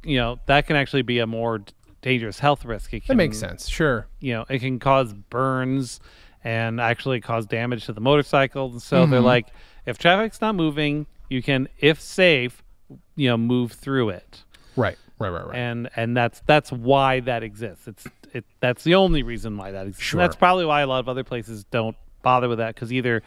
you 0.05 0.17
know, 0.19 0.39
that 0.47 0.67
can 0.67 0.77
actually 0.77 1.03
be 1.03 1.19
a 1.19 1.27
more 1.27 1.63
dangerous 2.01 2.39
health 2.39 2.65
risk. 2.65 2.93
It 2.93 3.07
That 3.07 3.17
makes 3.17 3.39
sense. 3.39 3.69
Sure. 3.69 4.07
You 4.21 4.35
know, 4.35 4.45
it 4.49 4.59
can 4.61 4.79
cause 4.79 5.13
burns 5.13 6.01
and 6.45 6.81
actually 6.81 7.21
cause 7.21 7.47
damage 7.47 7.87
to 7.87 7.93
the 7.93 8.01
motorcycle. 8.01 8.81
So 8.81 9.03
Mm-hmm. 9.03 9.11
they're 9.13 9.21
like, 9.21 9.47
if 9.87 9.99
traffic's 9.99 10.41
not 10.41 10.55
moving, 10.57 11.07
you 11.29 11.43
can, 11.43 11.69
if 11.79 12.01
safe, 12.01 12.63
you 13.17 13.29
know, 13.29 13.37
move 13.37 13.73
through 13.73 14.11
it 14.11 14.43
Right. 14.77 14.97
Right. 15.19 15.29
Right. 15.29 15.47
Right. 15.47 15.57
and 15.57 15.89
and 15.95 16.17
that's 16.17 16.43
that's 16.47 16.73
why 16.73 17.21
that 17.21 17.43
exists. 17.45 17.87
It's 17.87 18.07
it 18.33 18.45
that's 18.61 18.83
the 18.83 18.95
only 18.97 19.23
reason 19.23 19.57
why 19.57 19.71
that 19.71 19.87
exists. 19.87 20.03
Sure. 20.03 20.19
And 20.21 20.25
that's 20.25 20.35
probably 20.37 20.65
why 20.65 20.81
a 20.81 20.87
lot 20.87 20.99
of 20.99 21.09
other 21.09 21.23
places 21.23 21.65
don't 21.71 21.97
bother 22.23 22.49
with 22.49 22.59
that 22.59 22.75
because 22.75 22.93
either 22.93 23.23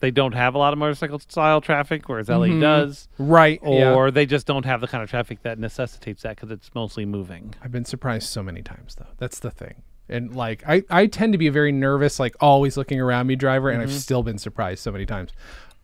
they 0.00 0.10
don't 0.10 0.32
have 0.34 0.54
a 0.54 0.58
lot 0.58 0.72
of 0.72 0.78
motorcycle 0.78 1.18
style 1.18 1.60
traffic, 1.60 2.08
whereas 2.08 2.28
LA 2.28 2.46
does, 2.60 3.08
right. 3.18 3.60
Mm-hmm. 3.60 3.72
yeah. 3.72 3.94
or 3.94 4.10
they 4.10 4.26
just 4.26 4.46
don't 4.46 4.64
have 4.64 4.80
the 4.80 4.86
kind 4.88 5.02
of 5.02 5.10
traffic 5.10 5.42
that 5.42 5.58
necessitates 5.58 6.22
that 6.22 6.36
because 6.36 6.50
it's 6.50 6.70
mostly 6.74 7.04
moving. 7.04 7.54
I've 7.62 7.72
been 7.72 7.84
surprised 7.84 8.28
so 8.28 8.42
many 8.42 8.62
times 8.62 8.94
though. 8.96 9.06
That's 9.18 9.38
the 9.40 9.50
thing. 9.50 9.82
And 10.08 10.34
like 10.34 10.62
I, 10.66 10.84
I 10.88 11.06
tend 11.06 11.32
to 11.34 11.38
be 11.38 11.48
a 11.48 11.52
very 11.52 11.72
nervous, 11.72 12.18
like 12.18 12.34
always 12.40 12.76
looking 12.76 13.00
around 13.00 13.26
me 13.26 13.36
driver, 13.36 13.68
and 13.70 13.82
I've 13.82 13.92
still 13.92 14.22
been 14.22 14.38
surprised 14.38 14.82
so 14.82 14.90
many 14.90 15.04
times. 15.04 15.32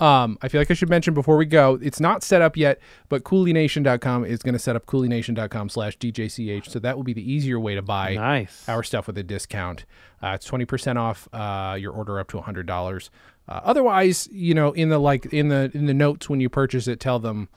Um, 0.00 0.38
I 0.42 0.48
feel 0.48 0.60
like 0.60 0.70
I 0.72 0.74
should 0.74 0.88
mention 0.90 1.14
before 1.14 1.36
we 1.36 1.46
go, 1.46 1.78
it's 1.80 2.00
not 2.00 2.24
set 2.24 2.42
up 2.42 2.56
yet, 2.56 2.80
but 3.08 3.22
coolynation.com 3.22 4.24
is 4.24 4.42
going 4.42 4.54
to 4.54 4.58
set 4.58 4.74
up 4.74 4.86
coolynation.com 4.86 5.68
slash 5.68 5.96
DJCH. 5.98 6.68
So 6.68 6.80
that 6.80 6.96
will 6.96 7.04
be 7.04 7.12
the 7.12 7.32
easier 7.32 7.60
way 7.60 7.76
to 7.76 7.82
buy 7.82 8.14
Nice. 8.14 8.68
our 8.68 8.82
stuff 8.82 9.06
with 9.06 9.16
a 9.18 9.22
discount. 9.22 9.84
Uh, 10.20 10.32
it's 10.34 10.48
20% 10.50 10.96
off 10.96 11.28
uh, 11.32 11.76
your 11.76 11.92
order 11.92 12.18
up 12.18 12.28
to 12.30 12.38
$100. 12.38 13.10
Uh, 13.48 13.60
otherwise, 13.64 14.28
you 14.32 14.54
know, 14.54 14.72
in 14.72 14.88
the 14.88 14.98
like 14.98 15.26
in 15.26 15.48
the 15.48 15.70
in 15.74 15.86
the 15.86 15.94
notes 15.94 16.28
when 16.28 16.40
you 16.40 16.48
purchase 16.48 16.88
it, 16.88 17.00
tell 17.00 17.18
them, 17.18 17.48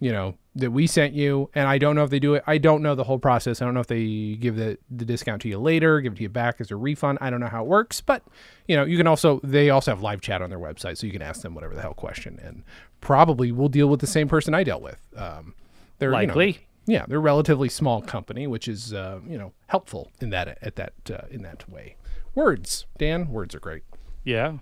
you 0.00 0.10
know, 0.10 0.34
that 0.56 0.72
we 0.72 0.86
sent 0.86 1.14
you. 1.14 1.50
And 1.54 1.68
I 1.68 1.78
don't 1.78 1.94
know 1.94 2.02
if 2.02 2.10
they 2.10 2.18
do 2.18 2.34
it. 2.34 2.42
I 2.46 2.58
don't 2.58 2.82
know 2.82 2.94
the 2.94 3.04
whole 3.04 3.18
process. 3.18 3.62
I 3.62 3.64
don't 3.64 3.74
know 3.74 3.80
if 3.80 3.86
they 3.86 4.36
give 4.40 4.56
the 4.56 4.78
the 4.90 5.04
discount 5.04 5.42
to 5.42 5.48
you 5.48 5.58
later, 5.58 6.00
give 6.00 6.14
it 6.14 6.16
to 6.16 6.22
you 6.22 6.28
back 6.28 6.60
as 6.60 6.70
a 6.70 6.76
refund. 6.76 7.18
I 7.20 7.30
don't 7.30 7.40
know 7.40 7.46
how 7.46 7.62
it 7.62 7.68
works, 7.68 8.00
but 8.00 8.22
you 8.66 8.76
know, 8.76 8.84
you 8.84 8.96
can 8.96 9.06
also 9.06 9.40
they 9.44 9.70
also 9.70 9.92
have 9.92 10.02
live 10.02 10.20
chat 10.20 10.42
on 10.42 10.50
their 10.50 10.58
website, 10.58 10.96
so 10.98 11.06
you 11.06 11.12
can 11.12 11.22
ask 11.22 11.42
them 11.42 11.54
whatever 11.54 11.74
the 11.74 11.82
hell 11.82 11.94
question, 11.94 12.40
and 12.42 12.64
probably 13.00 13.52
we'll 13.52 13.68
deal 13.68 13.88
with 13.88 14.00
the 14.00 14.06
same 14.06 14.28
person 14.28 14.52
I 14.54 14.64
dealt 14.64 14.82
with. 14.82 15.00
Um, 15.16 15.54
they're 15.98 16.10
you 16.10 16.26
know, 16.26 16.34
Likely. 16.34 16.58
yeah, 16.86 17.06
they're 17.06 17.18
a 17.18 17.20
relatively 17.20 17.68
small 17.68 18.02
company, 18.02 18.48
which 18.48 18.66
is 18.66 18.92
uh, 18.92 19.20
you 19.28 19.38
know 19.38 19.52
helpful 19.68 20.10
in 20.20 20.30
that 20.30 20.58
at 20.60 20.74
that 20.74 20.94
uh, 21.08 21.26
in 21.30 21.42
that 21.42 21.68
way. 21.70 21.96
Words, 22.34 22.86
Dan. 22.98 23.30
Words 23.30 23.54
are 23.54 23.60
great. 23.60 23.84
Yeah. 24.24 24.58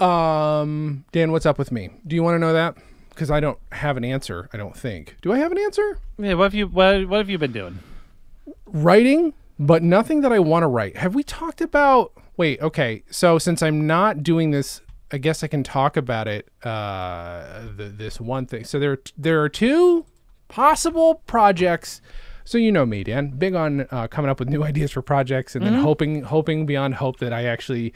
Um, 0.00 1.04
Dan, 1.12 1.30
what's 1.32 1.46
up 1.46 1.58
with 1.58 1.70
me? 1.70 1.90
Do 2.06 2.16
you 2.16 2.22
want 2.22 2.34
to 2.36 2.38
know 2.38 2.52
that? 2.52 2.76
Because 3.10 3.30
I 3.30 3.40
don't 3.40 3.58
have 3.72 3.96
an 3.96 4.04
answer. 4.04 4.48
I 4.52 4.56
don't 4.56 4.76
think. 4.76 5.16
Do 5.20 5.32
I 5.32 5.38
have 5.38 5.52
an 5.52 5.58
answer? 5.58 5.98
Yeah. 6.18 6.34
What 6.34 6.44
have 6.44 6.54
you 6.54 6.66
what 6.66 7.06
what 7.06 7.18
have 7.18 7.28
you 7.28 7.38
been 7.38 7.52
doing? 7.52 7.80
Writing, 8.66 9.34
but 9.58 9.82
nothing 9.82 10.22
that 10.22 10.32
I 10.32 10.38
want 10.38 10.62
to 10.62 10.68
write. 10.68 10.96
Have 10.96 11.14
we 11.14 11.22
talked 11.22 11.60
about? 11.60 12.12
Wait, 12.36 12.60
okay. 12.62 13.02
So 13.10 13.38
since 13.38 13.62
I'm 13.62 13.86
not 13.86 14.22
doing 14.22 14.50
this, 14.50 14.80
I 15.12 15.18
guess 15.18 15.42
I 15.42 15.48
can 15.48 15.62
talk 15.62 15.96
about 15.96 16.28
it. 16.28 16.48
Uh, 16.62 17.64
the, 17.76 17.92
this 17.94 18.20
one 18.20 18.46
thing. 18.46 18.64
So 18.64 18.78
there, 18.78 18.98
there 19.18 19.42
are 19.42 19.48
two 19.48 20.06
possible 20.48 21.16
projects. 21.26 22.00
So 22.44 22.58
you 22.58 22.72
know 22.72 22.86
me, 22.86 23.04
Dan, 23.04 23.30
big 23.30 23.54
on 23.54 23.86
uh, 23.90 24.08
coming 24.08 24.30
up 24.30 24.38
with 24.38 24.48
new 24.48 24.62
ideas 24.70 24.92
for 24.92 25.02
projects 25.02 25.54
and 25.54 25.64
then 25.66 25.74
hoping, 25.74 26.22
hoping 26.22 26.64
beyond 26.64 26.94
hope 26.94 27.18
that 27.18 27.32
I 27.32 27.44
actually 27.44 27.92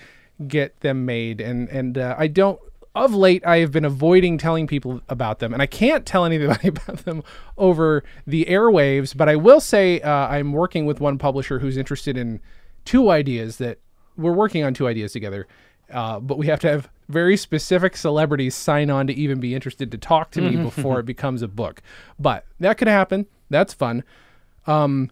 get 0.47 0.81
them 0.81 1.05
made. 1.05 1.41
And 1.41 1.69
and 1.69 1.99
uh, 1.99 2.15
I 2.19 2.27
don't. 2.27 2.59
Of 2.97 3.13
late, 3.13 3.45
I 3.45 3.57
have 3.57 3.73
been 3.73 3.85
avoiding 3.85 4.39
telling 4.39 4.69
people 4.69 5.01
about 5.09 5.41
them, 5.41 5.53
and 5.53 5.61
I 5.61 5.67
can't 5.67 6.07
tell 6.07 6.25
anybody 6.25 6.69
about 6.69 6.99
them 6.99 7.25
over 7.59 8.05
the 8.25 8.45
airwaves. 8.45 9.17
But 9.17 9.29
I 9.29 9.35
will 9.35 9.61
say 9.61 10.01
uh, 10.01 10.29
I'm 10.29 10.53
working 10.53 10.87
with 10.87 11.01
one 11.01 11.19
publisher 11.19 11.59
who's 11.59 11.77
interested 11.77 12.17
in 12.17 12.41
two 12.85 13.11
ideas 13.11 13.57
that 13.59 13.79
we're 14.17 14.33
working 14.33 14.63
on 14.63 14.75
two 14.75 14.87
ideas 14.87 15.13
together. 15.13 15.49
Uh, 15.93 16.19
but 16.21 16.39
we 16.39 16.47
have 16.47 16.61
to 16.61 16.69
have 16.69 16.89
very 17.09 17.37
specific 17.37 17.97
celebrities 17.97 18.55
sign 18.55 18.91
on 18.91 19.07
to 19.07 19.13
even 19.13 19.41
be 19.41 19.55
interested 19.55 19.91
to 19.91 19.99
talk 19.99 20.31
to 20.31 20.41
me 20.41 20.57
before 20.57 21.01
it 21.01 21.07
becomes 21.07 21.43
a 21.43 21.49
book. 21.49 21.83
But 22.19 22.47
that 22.61 22.79
could 22.79 22.89
happen. 22.89 23.27
That's 23.51 23.75
fun. 23.75 24.05
Um, 24.67 25.11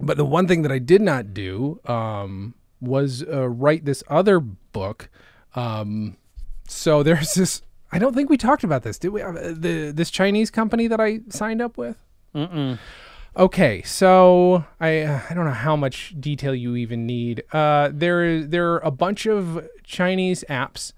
but 0.00 0.16
the 0.16 0.24
one 0.24 0.46
thing 0.48 0.62
that 0.62 0.72
I 0.72 0.78
did 0.78 1.02
not 1.02 1.34
do 1.34 1.80
um, 1.84 2.54
was 2.80 3.24
uh, 3.24 3.48
write 3.48 3.84
this 3.84 4.02
other 4.08 4.40
book. 4.40 5.10
Um, 5.54 6.16
so 6.68 7.02
there's 7.02 7.34
this. 7.34 7.62
I 7.92 7.98
don't 7.98 8.14
think 8.14 8.30
we 8.30 8.36
talked 8.36 8.64
about 8.64 8.82
this, 8.82 8.98
did 8.98 9.10
we? 9.10 9.22
Uh, 9.22 9.32
the 9.32 9.92
this 9.94 10.10
Chinese 10.10 10.50
company 10.50 10.86
that 10.86 11.00
I 11.00 11.20
signed 11.28 11.60
up 11.60 11.76
with. 11.76 11.96
Mm-mm. 12.34 12.78
Okay, 13.36 13.82
so 13.82 14.64
I 14.80 15.00
uh, 15.02 15.20
I 15.30 15.34
don't 15.34 15.44
know 15.44 15.52
how 15.52 15.76
much 15.76 16.14
detail 16.18 16.54
you 16.54 16.76
even 16.76 17.06
need. 17.06 17.44
Uh, 17.52 17.90
there 17.92 18.42
there 18.42 18.72
are 18.72 18.80
a 18.80 18.90
bunch 18.90 19.26
of 19.26 19.68
Chinese 19.84 20.44
apps 20.48 20.92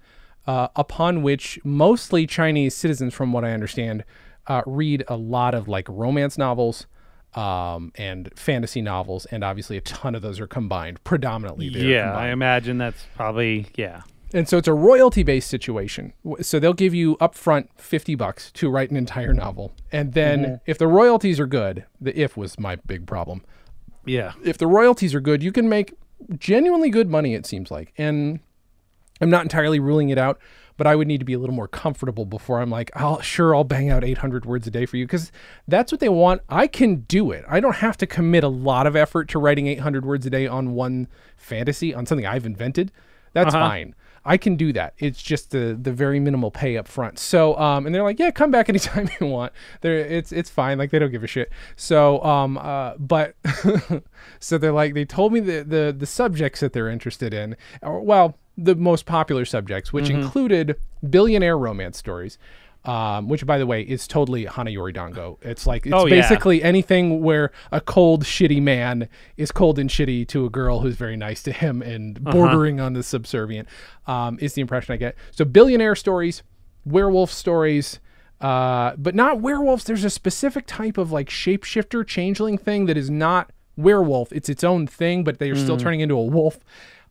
uh, 0.47 0.69
upon 0.75 1.21
which 1.21 1.59
mostly 1.63 2.25
Chinese 2.25 2.75
citizens, 2.75 3.13
from 3.13 3.33
what 3.33 3.45
I 3.45 3.51
understand, 3.51 4.03
uh, 4.47 4.61
read 4.65 5.03
a 5.07 5.15
lot 5.15 5.53
of 5.53 5.67
like 5.67 5.87
romance 5.87 6.37
novels 6.37 6.87
um, 7.35 7.91
and 7.95 8.29
fantasy 8.35 8.81
novels, 8.81 9.25
and 9.25 9.43
obviously 9.43 9.77
a 9.77 9.81
ton 9.81 10.15
of 10.15 10.21
those 10.21 10.39
are 10.39 10.47
combined. 10.47 11.03
Predominantly, 11.03 11.67
Yeah, 11.67 12.03
combined. 12.05 12.27
I 12.27 12.31
imagine 12.31 12.77
that's 12.77 13.05
probably 13.15 13.67
yeah. 13.75 14.01
And 14.33 14.49
so 14.49 14.57
it's 14.57 14.67
a 14.67 14.73
royalty 14.73 15.21
based 15.21 15.47
situation. 15.47 16.13
So 16.41 16.59
they'll 16.59 16.73
give 16.73 16.95
you 16.95 17.17
upfront 17.17 17.67
50 17.77 18.15
bucks 18.15 18.51
to 18.53 18.69
write 18.69 18.89
an 18.89 18.97
entire 18.97 19.33
novel. 19.33 19.73
And 19.91 20.13
then 20.13 20.59
if 20.65 20.79
the 20.79 20.87
royalties 20.87 21.39
are 21.39 21.45
good, 21.45 21.85
the 22.01 22.19
if 22.19 22.35
was 22.35 22.59
my 22.59 22.77
big 22.77 23.05
problem. 23.05 23.43
Yeah. 24.05 24.33
If 24.43 24.57
the 24.57 24.65
royalties 24.65 25.13
are 25.13 25.21
good, 25.21 25.43
you 25.43 25.51
can 25.51 25.69
make 25.69 25.93
genuinely 26.39 26.89
good 26.89 27.09
money, 27.09 27.35
it 27.35 27.45
seems 27.45 27.69
like. 27.69 27.93
And 27.95 28.39
I'm 29.23 29.29
not 29.29 29.43
entirely 29.43 29.79
ruling 29.79 30.09
it 30.09 30.17
out, 30.17 30.39
but 30.77 30.87
I 30.87 30.95
would 30.95 31.07
need 31.07 31.19
to 31.19 31.25
be 31.25 31.33
a 31.33 31.39
little 31.39 31.55
more 31.55 31.67
comfortable 31.67 32.25
before 32.25 32.59
I'm 32.59 32.69
like, 32.69 32.91
I'll 32.95 33.21
sure 33.21 33.55
I'll 33.55 33.63
bang 33.63 33.89
out 33.89 34.03
800 34.03 34.45
words 34.45 34.67
a 34.67 34.71
day 34.71 34.85
for 34.85 34.97
you 34.97 35.05
because 35.05 35.31
that's 35.67 35.91
what 35.91 35.99
they 36.01 36.09
want. 36.09 36.41
I 36.49 36.67
can 36.67 37.01
do 37.01 37.31
it. 37.31 37.45
I 37.47 37.59
don't 37.59 37.75
have 37.77 37.97
to 37.97 38.07
commit 38.07 38.43
a 38.43 38.47
lot 38.49 38.87
of 38.87 38.95
effort 38.95 39.29
to 39.29 39.39
writing 39.39 39.67
800 39.67 40.05
words 40.05 40.25
a 40.25 40.29
day 40.29 40.47
on 40.47 40.71
one 40.71 41.07
fantasy, 41.37 41.93
on 41.93 42.05
something 42.05 42.25
I've 42.25 42.45
invented. 42.45 42.91
That's 43.33 43.53
Uh-huh. 43.53 43.67
fine. 43.69 43.95
I 44.25 44.37
can 44.37 44.55
do 44.55 44.71
that. 44.71 44.93
It's 44.99 45.21
just 45.21 45.51
the 45.51 45.77
the 45.79 45.91
very 45.91 46.17
minimal 46.17 46.49
pay 46.49 46.77
up 46.77 46.87
front. 46.87 47.19
So 47.19 47.57
um 47.57 47.85
and 47.85 47.93
they're 47.93 48.03
like, 48.03 48.19
yeah, 48.19 48.31
come 48.31 48.51
back 48.51 48.69
anytime 48.73 49.09
you 49.19 49.27
want. 49.27 49.51
They're 49.81 49.97
it's 49.99 50.31
it's 50.31 50.49
fine. 50.49 50.77
Like 50.77 50.91
they 50.91 50.99
don't 50.99 51.11
give 51.11 51.25
a 51.25 51.27
shit. 51.27 51.51
So 51.75 52.23
um 52.23 52.57
uh 52.57 52.93
but 52.97 53.35
so 54.39 54.57
they're 54.57 54.71
like 54.71 54.93
they 54.93 55.03
told 55.05 55.33
me 55.33 55.39
the 55.41 55.63
the 55.63 55.95
the 55.97 56.05
subjects 56.05 56.61
that 56.61 56.71
they're 56.73 56.89
interested 56.89 57.33
in. 57.33 57.57
Or 57.81 57.99
well, 58.01 58.37
the 58.57 58.75
most 58.75 59.05
popular 59.05 59.45
subjects, 59.45 59.91
which 59.93 60.05
Mm-hmm. 60.05 60.21
included 60.21 60.75
billionaire 61.09 61.57
romance 61.57 61.97
stories. 61.97 62.37
Um, 62.85 63.29
which 63.29 63.45
by 63.45 63.57
the 63.59 63.65
way 63.65 63.81
is 63.81 64.07
totally 64.09 64.45
Hanayori 64.45 64.93
Dango. 64.93 65.39
It's 65.41 65.65
like 65.65 65.85
it's 65.85 65.95
Oh, 65.95 66.05
yeah. 66.05 66.19
basically 66.19 66.61
anything 66.61 67.21
where 67.21 67.53
a 67.71 67.79
cold, 67.79 68.25
shitty 68.25 68.61
man 68.61 69.07
is 69.37 69.53
cold 69.53 69.79
and 69.79 69.89
shitty 69.89 70.27
to 70.27 70.45
a 70.45 70.49
girl 70.49 70.81
who's 70.81 70.97
very 70.97 71.15
nice 71.15 71.41
to 71.43 71.53
him 71.53 71.81
and 71.81 72.17
Uh-huh. 72.17 72.31
bordering 72.33 72.81
on 72.81 72.91
the 72.91 73.01
subservient. 73.01 73.69
Um, 74.05 74.37
is 74.41 74.55
the 74.55 74.59
impression 74.61 74.91
I 74.93 74.97
get. 74.97 75.15
So 75.31 75.45
billionaire 75.45 75.95
stories, 75.95 76.43
werewolf 76.85 77.31
stories, 77.31 78.01
uh, 78.41 78.97
but 78.97 79.15
not 79.15 79.39
werewolves. 79.39 79.85
There's 79.85 80.03
a 80.03 80.09
specific 80.09 80.65
type 80.67 80.97
of 80.97 81.09
like 81.09 81.29
shapeshifter 81.29 82.05
changeling 82.05 82.57
thing 82.57 82.87
that 82.87 82.97
is 82.97 83.09
not 83.09 83.51
werewolf. 83.77 84.33
It's 84.33 84.49
its 84.49 84.61
own 84.63 84.87
thing, 84.87 85.23
but 85.23 85.39
they 85.39 85.49
are 85.49 85.55
still 85.55 85.77
turning 85.77 86.01
into 86.01 86.15
a 86.15 86.23
wolf. 86.25 86.59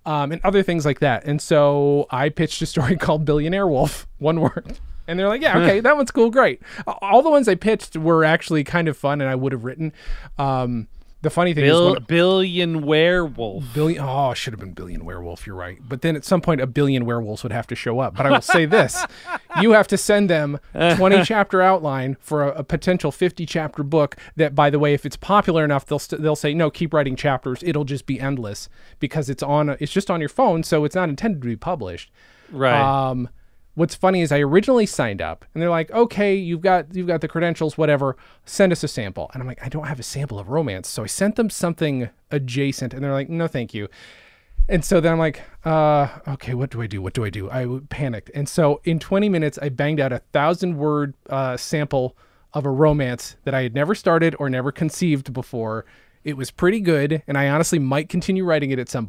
Um, 0.04 0.32
and 0.32 0.40
other 0.42 0.62
things 0.62 0.84
like 0.84 0.98
that. 1.00 1.24
And 1.24 1.40
so 1.40 2.06
I 2.10 2.28
pitched 2.28 2.60
a 2.62 2.66
story 2.66 2.96
called 2.98 3.24
Billionaire 3.24 3.68
Wolf, 3.68 4.06
one 4.18 4.40
word. 4.40 4.78
And 5.06 5.18
they're 5.18 5.28
like, 5.28 5.42
yeah, 5.42 5.58
okay, 5.58 5.80
that 5.80 5.96
one's 5.96 6.10
cool, 6.10 6.30
great. 6.30 6.62
All 6.86 7.22
the 7.22 7.30
ones 7.30 7.48
I 7.48 7.54
pitched 7.54 7.96
were 7.96 8.24
actually 8.24 8.64
kind 8.64 8.88
of 8.88 8.96
fun 8.96 9.20
and 9.20 9.28
I 9.28 9.34
would 9.34 9.52
have 9.52 9.64
written. 9.64 9.92
Um, 10.38 10.88
the 11.22 11.30
funny 11.30 11.54
thing 11.54 11.64
is, 11.64 11.80
when- 11.80 12.02
billion 12.04 12.82
werewolf. 12.82 13.64
billion 13.74 14.02
oh 14.04 14.30
it 14.32 14.34
should 14.36 14.52
have 14.52 14.60
been 14.60 14.72
billion 14.72 15.04
werewolf 15.04 15.46
you're 15.46 15.56
right 15.56 15.78
but 15.88 16.02
then 16.02 16.16
at 16.16 16.24
some 16.24 16.40
point 16.40 16.60
a 16.60 16.66
billion 16.66 17.04
werewolves 17.04 17.42
would 17.42 17.52
have 17.52 17.66
to 17.66 17.74
show 17.74 18.00
up 18.00 18.14
but 18.16 18.26
i 18.26 18.30
will 18.30 18.40
say 18.40 18.66
this 18.66 19.04
you 19.60 19.72
have 19.72 19.86
to 19.88 19.96
send 19.96 20.28
them 20.28 20.58
20 20.74 21.22
chapter 21.24 21.62
outline 21.62 22.16
for 22.20 22.42
a, 22.44 22.58
a 22.58 22.64
potential 22.64 23.10
50 23.12 23.46
chapter 23.46 23.82
book 23.82 24.16
that 24.36 24.54
by 24.54 24.68
the 24.70 24.78
way 24.78 24.94
if 24.94 25.06
it's 25.06 25.16
popular 25.16 25.64
enough 25.64 25.86
they'll 25.86 25.98
st- 25.98 26.20
they'll 26.22 26.36
say 26.36 26.52
no 26.54 26.70
keep 26.70 26.92
writing 26.92 27.16
chapters 27.16 27.62
it'll 27.62 27.84
just 27.84 28.06
be 28.06 28.20
endless 28.20 28.68
because 28.98 29.30
it's 29.30 29.42
on 29.42 29.68
a, 29.70 29.76
it's 29.80 29.92
just 29.92 30.10
on 30.10 30.20
your 30.20 30.28
phone 30.28 30.62
so 30.62 30.84
it's 30.84 30.94
not 30.94 31.08
intended 31.08 31.40
to 31.42 31.46
be 31.48 31.56
published 31.56 32.10
Right. 32.50 32.78
um, 33.10 33.28
what's 33.74 33.94
funny 33.94 34.20
is 34.20 34.32
I 34.32 34.40
originally 34.40 34.86
signed 34.86 35.22
up, 35.22 35.44
and 35.52 35.62
they're 35.62 35.70
like, 35.70 35.90
"Okay, 35.90 36.34
you've 36.34 36.60
got 36.60 36.94
you've 36.94 37.06
got 37.06 37.20
the 37.20 37.28
credentials, 37.28 37.78
whatever. 37.78 38.16
Send 38.44 38.72
us 38.72 38.82
a 38.82 38.88
sample." 38.88 39.30
And 39.32 39.42
I'm 39.42 39.46
like, 39.46 39.64
"I 39.64 39.68
don't 39.68 39.86
have 39.86 40.00
a 40.00 40.04
sample 40.04 40.38
of 40.38 40.48
romance," 40.48 40.88
so 40.88 41.02
I 41.02 41.06
sent 41.06 41.36
them 41.36 41.50
something 41.50 42.10
adjacent, 42.30 42.94
and 42.94 43.02
they're 43.02 43.12
like, 43.12 43.30
"No, 43.30 43.46
thank 43.46 43.74
you." 43.74 43.88
And 44.68 44.84
so 44.84 45.00
then 45.00 45.12
I'm 45.12 45.18
like, 45.18 45.42
uh, 45.64 46.08
okay, 46.28 46.54
what 46.54 46.70
do 46.70 46.82
I 46.82 46.86
do? 46.86 47.02
What 47.02 47.14
do 47.14 47.24
I 47.24 47.30
do? 47.30 47.50
I 47.50 47.66
panicked. 47.88 48.30
And 48.34 48.48
so 48.48 48.80
in 48.84 48.98
20 48.98 49.28
minutes, 49.28 49.58
I 49.60 49.68
banged 49.68 50.00
out 50.00 50.12
a 50.12 50.20
thousand 50.32 50.76
word 50.78 51.14
uh, 51.28 51.56
sample 51.56 52.16
of 52.54 52.64
a 52.64 52.70
romance 52.70 53.36
that 53.44 53.54
I 53.54 53.62
had 53.62 53.74
never 53.74 53.94
started 53.94 54.36
or 54.38 54.48
never 54.48 54.70
conceived 54.70 55.32
before. 55.32 55.84
It 56.22 56.36
was 56.36 56.50
pretty 56.50 56.80
good, 56.80 57.22
and 57.26 57.36
I 57.36 57.48
honestly 57.48 57.78
might 57.78 58.08
continue 58.08 58.44
writing 58.44 58.70
it 58.70 58.78
at 58.78 58.88
some. 58.88 59.08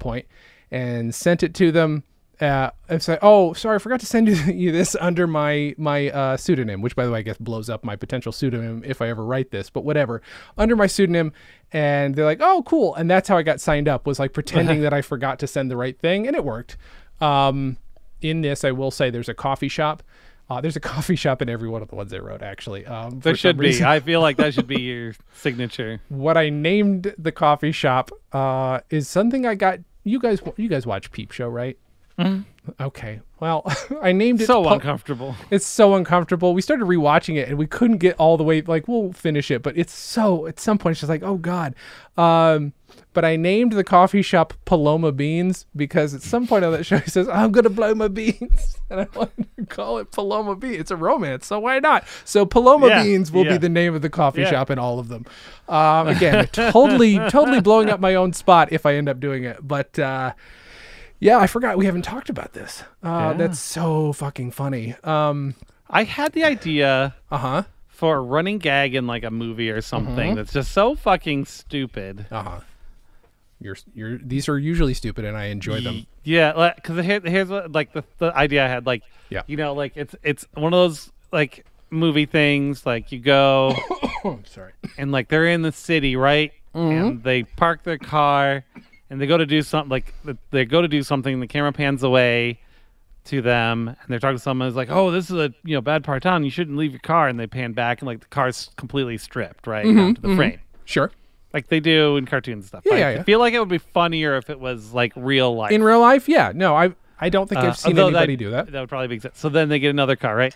And 0.72 1.14
sent 1.14 1.44
it 1.44 1.54
to 1.56 1.72
them. 1.72 2.04
Uh, 2.42 2.72
and 2.90 3.02
say, 3.02 3.18
oh, 3.22 3.54
sorry, 3.54 3.76
I 3.76 3.80
forgot 3.80 4.00
to 4.00 4.06
send 4.06 4.28
you, 4.28 4.36
you 4.54 4.72
this 4.72 4.96
under 5.00 5.28
my 5.28 5.76
my 5.78 6.10
uh, 6.10 6.36
pseudonym, 6.36 6.82
which 6.82 6.96
by 6.96 7.06
the 7.06 7.12
way, 7.12 7.20
I 7.20 7.22
guess 7.22 7.38
blows 7.38 7.70
up 7.70 7.84
my 7.84 7.96
potential 7.96 8.32
pseudonym 8.32 8.84
if 8.86 9.02
I 9.02 9.10
ever 9.10 9.24
write 9.24 9.52
this. 9.52 9.70
But 9.70 9.86
whatever, 9.86 10.22
under 10.58 10.76
my 10.76 10.88
pseudonym, 10.88 11.32
and 11.72 12.16
they're 12.16 12.26
like, 12.26 12.42
oh, 12.42 12.64
cool, 12.66 12.96
and 12.96 13.10
that's 13.10 13.30
how 13.30 13.38
I 13.38 13.44
got 13.44 13.62
signed 13.62 13.88
up. 13.88 14.08
Was 14.08 14.20
like 14.20 14.34
pretending 14.34 14.82
that 14.84 14.94
I 14.94 15.02
forgot 15.02 15.40
to 15.40 15.48
send 15.48 15.70
the 15.70 15.78
right 15.78 15.98
thing, 15.98 16.28
and 16.28 16.36
it 16.36 16.44
worked. 16.44 16.76
Um, 17.22 17.78
in 18.22 18.42
this, 18.42 18.64
I 18.64 18.72
will 18.72 18.92
say 18.92 19.10
there's 19.10 19.30
a 19.30 19.34
coffee 19.34 19.68
shop. 19.68 20.02
Uh, 20.50 20.60
there's 20.60 20.76
a 20.76 20.80
coffee 20.96 21.16
shop 21.16 21.42
in 21.42 21.50
every 21.50 21.70
one 21.70 21.82
of 21.82 21.90
the 21.90 21.96
ones 21.96 22.14
I 22.14 22.18
wrote, 22.18 22.42
actually. 22.42 22.86
Um, 22.86 23.20
there 23.20 23.36
should 23.36 23.58
be. 23.58 23.84
I 23.84 24.00
feel 24.00 24.22
like 24.22 24.38
that 24.38 24.54
should 24.54 24.68
be 24.68 24.82
your 24.82 25.14
signature. 25.36 26.02
what 26.10 26.38
I 26.38 26.50
named 26.50 27.14
the 27.18 27.32
coffee 27.32 27.72
shop 27.72 28.12
uh, 28.32 28.80
is 28.90 29.08
something 29.08 29.46
I 29.46 29.56
got. 29.56 29.80
You 30.04 30.20
guys, 30.20 30.42
you 30.58 30.68
guys 30.68 30.86
watch 30.86 31.12
Peep 31.12 31.32
Show, 31.32 31.48
right? 31.48 31.78
Okay. 32.80 33.20
Well, 33.40 33.64
I 34.02 34.12
named 34.14 34.40
it. 34.42 34.48
So 34.48 34.64
Pu- 34.64 34.70
uncomfortable. 34.70 35.36
it's 35.50 35.66
so 35.66 35.96
uncomfortable. 35.96 36.54
We 36.54 36.62
started 36.62 36.86
rewatching 36.86 37.36
it 37.36 37.50
and 37.50 37.58
we 37.58 37.68
couldn't 37.68 37.98
get 37.98 38.16
all 38.18 38.38
the 38.38 38.44
way. 38.44 38.62
Like 38.62 38.88
we'll 38.88 39.12
finish 39.14 39.52
it, 39.52 39.62
but 39.64 39.78
it's 39.78 39.94
so. 39.94 40.46
At 40.48 40.60
some 40.60 40.78
point, 40.78 40.92
it's 40.94 41.02
just 41.02 41.10
like, 41.10 41.24
oh 41.24 41.36
god. 41.38 41.76
Um, 42.16 42.74
but 43.14 43.26
I 43.26 43.36
named 43.36 43.74
the 43.74 43.84
coffee 43.84 44.22
shop 44.22 44.54
Paloma 44.66 45.12
Beans 45.12 45.66
because 45.76 46.14
at 46.14 46.22
some 46.22 46.48
point 46.48 46.64
on 46.64 46.72
that 46.72 46.86
show 46.86 47.00
he 47.00 47.10
says, 47.10 47.28
"I'm 47.28 47.52
gonna 47.52 47.70
blow 47.70 47.94
my 47.96 48.08
beans," 48.08 48.78
and 48.90 49.02
I 49.02 49.08
wanted 49.16 49.48
to 49.58 49.66
call 49.66 49.98
it 49.98 50.12
Paloma 50.12 50.56
Beans. 50.56 50.78
It's 50.78 50.92
a 50.92 50.96
romance, 50.96 51.48
so 51.48 51.60
why 51.60 51.80
not? 51.80 52.06
So 52.24 52.46
Paloma 52.46 52.88
Yeah, 52.88 53.04
Beans 53.04 53.32
will 53.32 53.44
be 53.46 53.58
the 53.58 53.70
name 53.70 53.94
of 53.96 54.04
the 54.04 54.10
coffee 54.10 54.42
Yeah. 54.42 54.52
shop 54.52 54.70
in 54.70 54.80
all 54.80 55.00
of 55.00 55.10
them. 55.10 55.26
Um, 55.68 56.08
again, 56.08 56.48
totally, 56.52 57.18
totally 57.30 57.60
blowing 57.62 57.90
up 57.90 58.00
my 58.00 58.16
own 58.16 58.32
spot 58.34 58.72
if 58.72 58.86
I 58.86 58.94
end 58.96 59.10
up 59.10 59.20
doing 59.20 59.44
it, 59.44 59.58
but. 59.68 59.98
Uh, 60.00 60.32
yeah, 61.24 61.38
I 61.40 61.48
forgot 61.48 61.78
we 61.78 61.86
haven't 61.86 62.02
talked 62.04 62.30
about 62.30 62.52
this. 62.54 62.84
Uh, 63.04 63.32
Yeah. 63.32 63.34
That's 63.34 63.60
so 63.60 64.12
fucking 64.14 64.52
funny. 64.52 64.96
Um, 65.04 65.56
I 65.90 66.04
had 66.04 66.34
the 66.34 66.44
idea 66.44 67.16
uh 67.32 67.38
huh. 67.38 67.64
for 67.88 68.18
a 68.18 68.22
running 68.22 68.58
gag 68.60 68.94
in 68.96 69.08
like 69.08 69.24
a 69.24 69.32
movie 69.32 69.70
or 69.70 69.82
something 69.82 70.16
Mm-hmm. 70.16 70.36
that's 70.36 70.54
just 70.54 70.72
so 70.72 70.96
fucking 70.96 71.46
stupid. 71.46 72.26
Uh 72.32 72.44
huh. 72.44 72.60
You're 73.62 73.78
you're 73.96 74.18
these 74.18 74.50
are 74.50 74.60
usually 74.60 74.94
stupid 74.94 75.24
and 75.24 75.38
I 75.38 75.46
enjoy 75.46 75.80
them. 75.82 76.06
Yeah, 76.26 76.74
because 76.76 77.06
here, 77.06 77.22
here's 77.24 77.48
what 77.50 77.72
like 77.72 77.94
the, 77.94 78.04
the 78.18 78.36
idea 78.36 78.66
I 78.66 78.68
had. 78.68 78.86
Like, 78.86 79.04
Yeah. 79.30 79.44
you 79.48 79.56
know, 79.56 79.74
like 79.74 79.94
it's 79.96 80.16
it's 80.24 80.46
one 80.54 80.74
of 80.74 80.78
those 80.78 81.12
like 81.32 81.66
movie 81.90 82.26
things. 82.26 82.86
Like 82.86 83.12
you 83.14 83.20
go 83.20 83.74
Sorry. 84.46 84.74
and 84.98 85.12
like 85.14 85.30
they're 85.30 85.48
in 85.48 85.62
the 85.62 85.72
city, 85.72 86.16
right? 86.18 86.52
Mm-hmm. 86.76 87.06
And 87.08 87.24
they 87.24 87.44
park 87.44 87.84
their 87.84 87.98
car 88.00 88.66
and 89.14 89.22
they 89.22 89.28
go 89.28 89.38
to 89.38 89.46
do 89.46 89.62
something. 89.62 89.90
Like 89.90 90.14
they 90.52 90.66
go 90.66 90.82
to 90.82 90.88
do 90.88 91.04
something. 91.04 91.34
and 91.34 91.42
The 91.42 91.48
camera 91.48 91.72
pans 91.72 92.04
away 92.04 92.60
to 93.26 93.42
them, 93.42 93.88
and 93.88 93.98
they're 94.10 94.20
talking 94.20 94.36
to 94.38 94.42
someone 94.44 94.68
who's 94.68 94.76
like, 94.76 94.90
"Oh, 94.92 95.12
this 95.12 95.30
is 95.30 95.38
a 95.38 95.54
you 95.64 95.76
know 95.76 95.82
bad 95.82 96.04
part 96.04 96.18
of 96.18 96.24
town. 96.24 96.44
You 96.44 96.50
shouldn't 96.50 96.78
leave 96.78 96.92
your 96.92 97.00
car." 97.00 97.28
And 97.30 97.40
they 97.40 97.48
pan 97.48 97.72
back, 97.74 98.02
and 98.02 98.08
like 98.08 98.20
the 98.20 98.26
car's 98.28 98.72
completely 98.76 99.18
stripped, 99.18 99.66
right, 99.68 99.86
down 99.86 100.16
to 100.16 100.22
the 100.22 100.36
frame. 100.36 100.60
Sure. 100.86 101.12
Like 101.54 101.68
they 101.68 101.80
do 101.80 102.18
in 102.18 102.26
cartoons 102.26 102.64
and 102.64 102.68
stuff. 102.68 102.82
Yeah, 102.86 102.92
Like, 102.94 103.00
yeah, 103.00 103.10
I 103.22 103.24
feel 103.24 103.40
like 103.40 103.54
it 103.54 103.60
would 103.60 103.70
be 103.70 103.78
funnier 103.78 104.36
if 104.38 104.50
it 104.50 104.60
was 104.60 104.92
like 104.94 105.14
real 105.16 105.56
life. 105.56 105.72
In 105.72 105.84
real 105.84 106.02
life, 106.02 106.28
yeah. 106.28 106.52
No, 106.54 106.76
I 106.76 106.94
I 107.20 107.30
don't 107.30 107.48
think 107.48 107.62
Uh, 107.62 107.68
I've 107.68 107.78
seen 107.78 107.92
although 107.92 108.08
anybody 108.08 108.36
do 108.36 108.50
that. 108.52 108.72
That 108.72 108.80
would 108.82 108.90
probably 108.90 109.08
make 109.08 109.22
sense. 109.22 109.38
So 109.40 109.48
then 109.50 109.70
they 109.70 109.78
get 109.80 109.92
another 109.92 110.16
car, 110.16 110.36
right? 110.36 110.56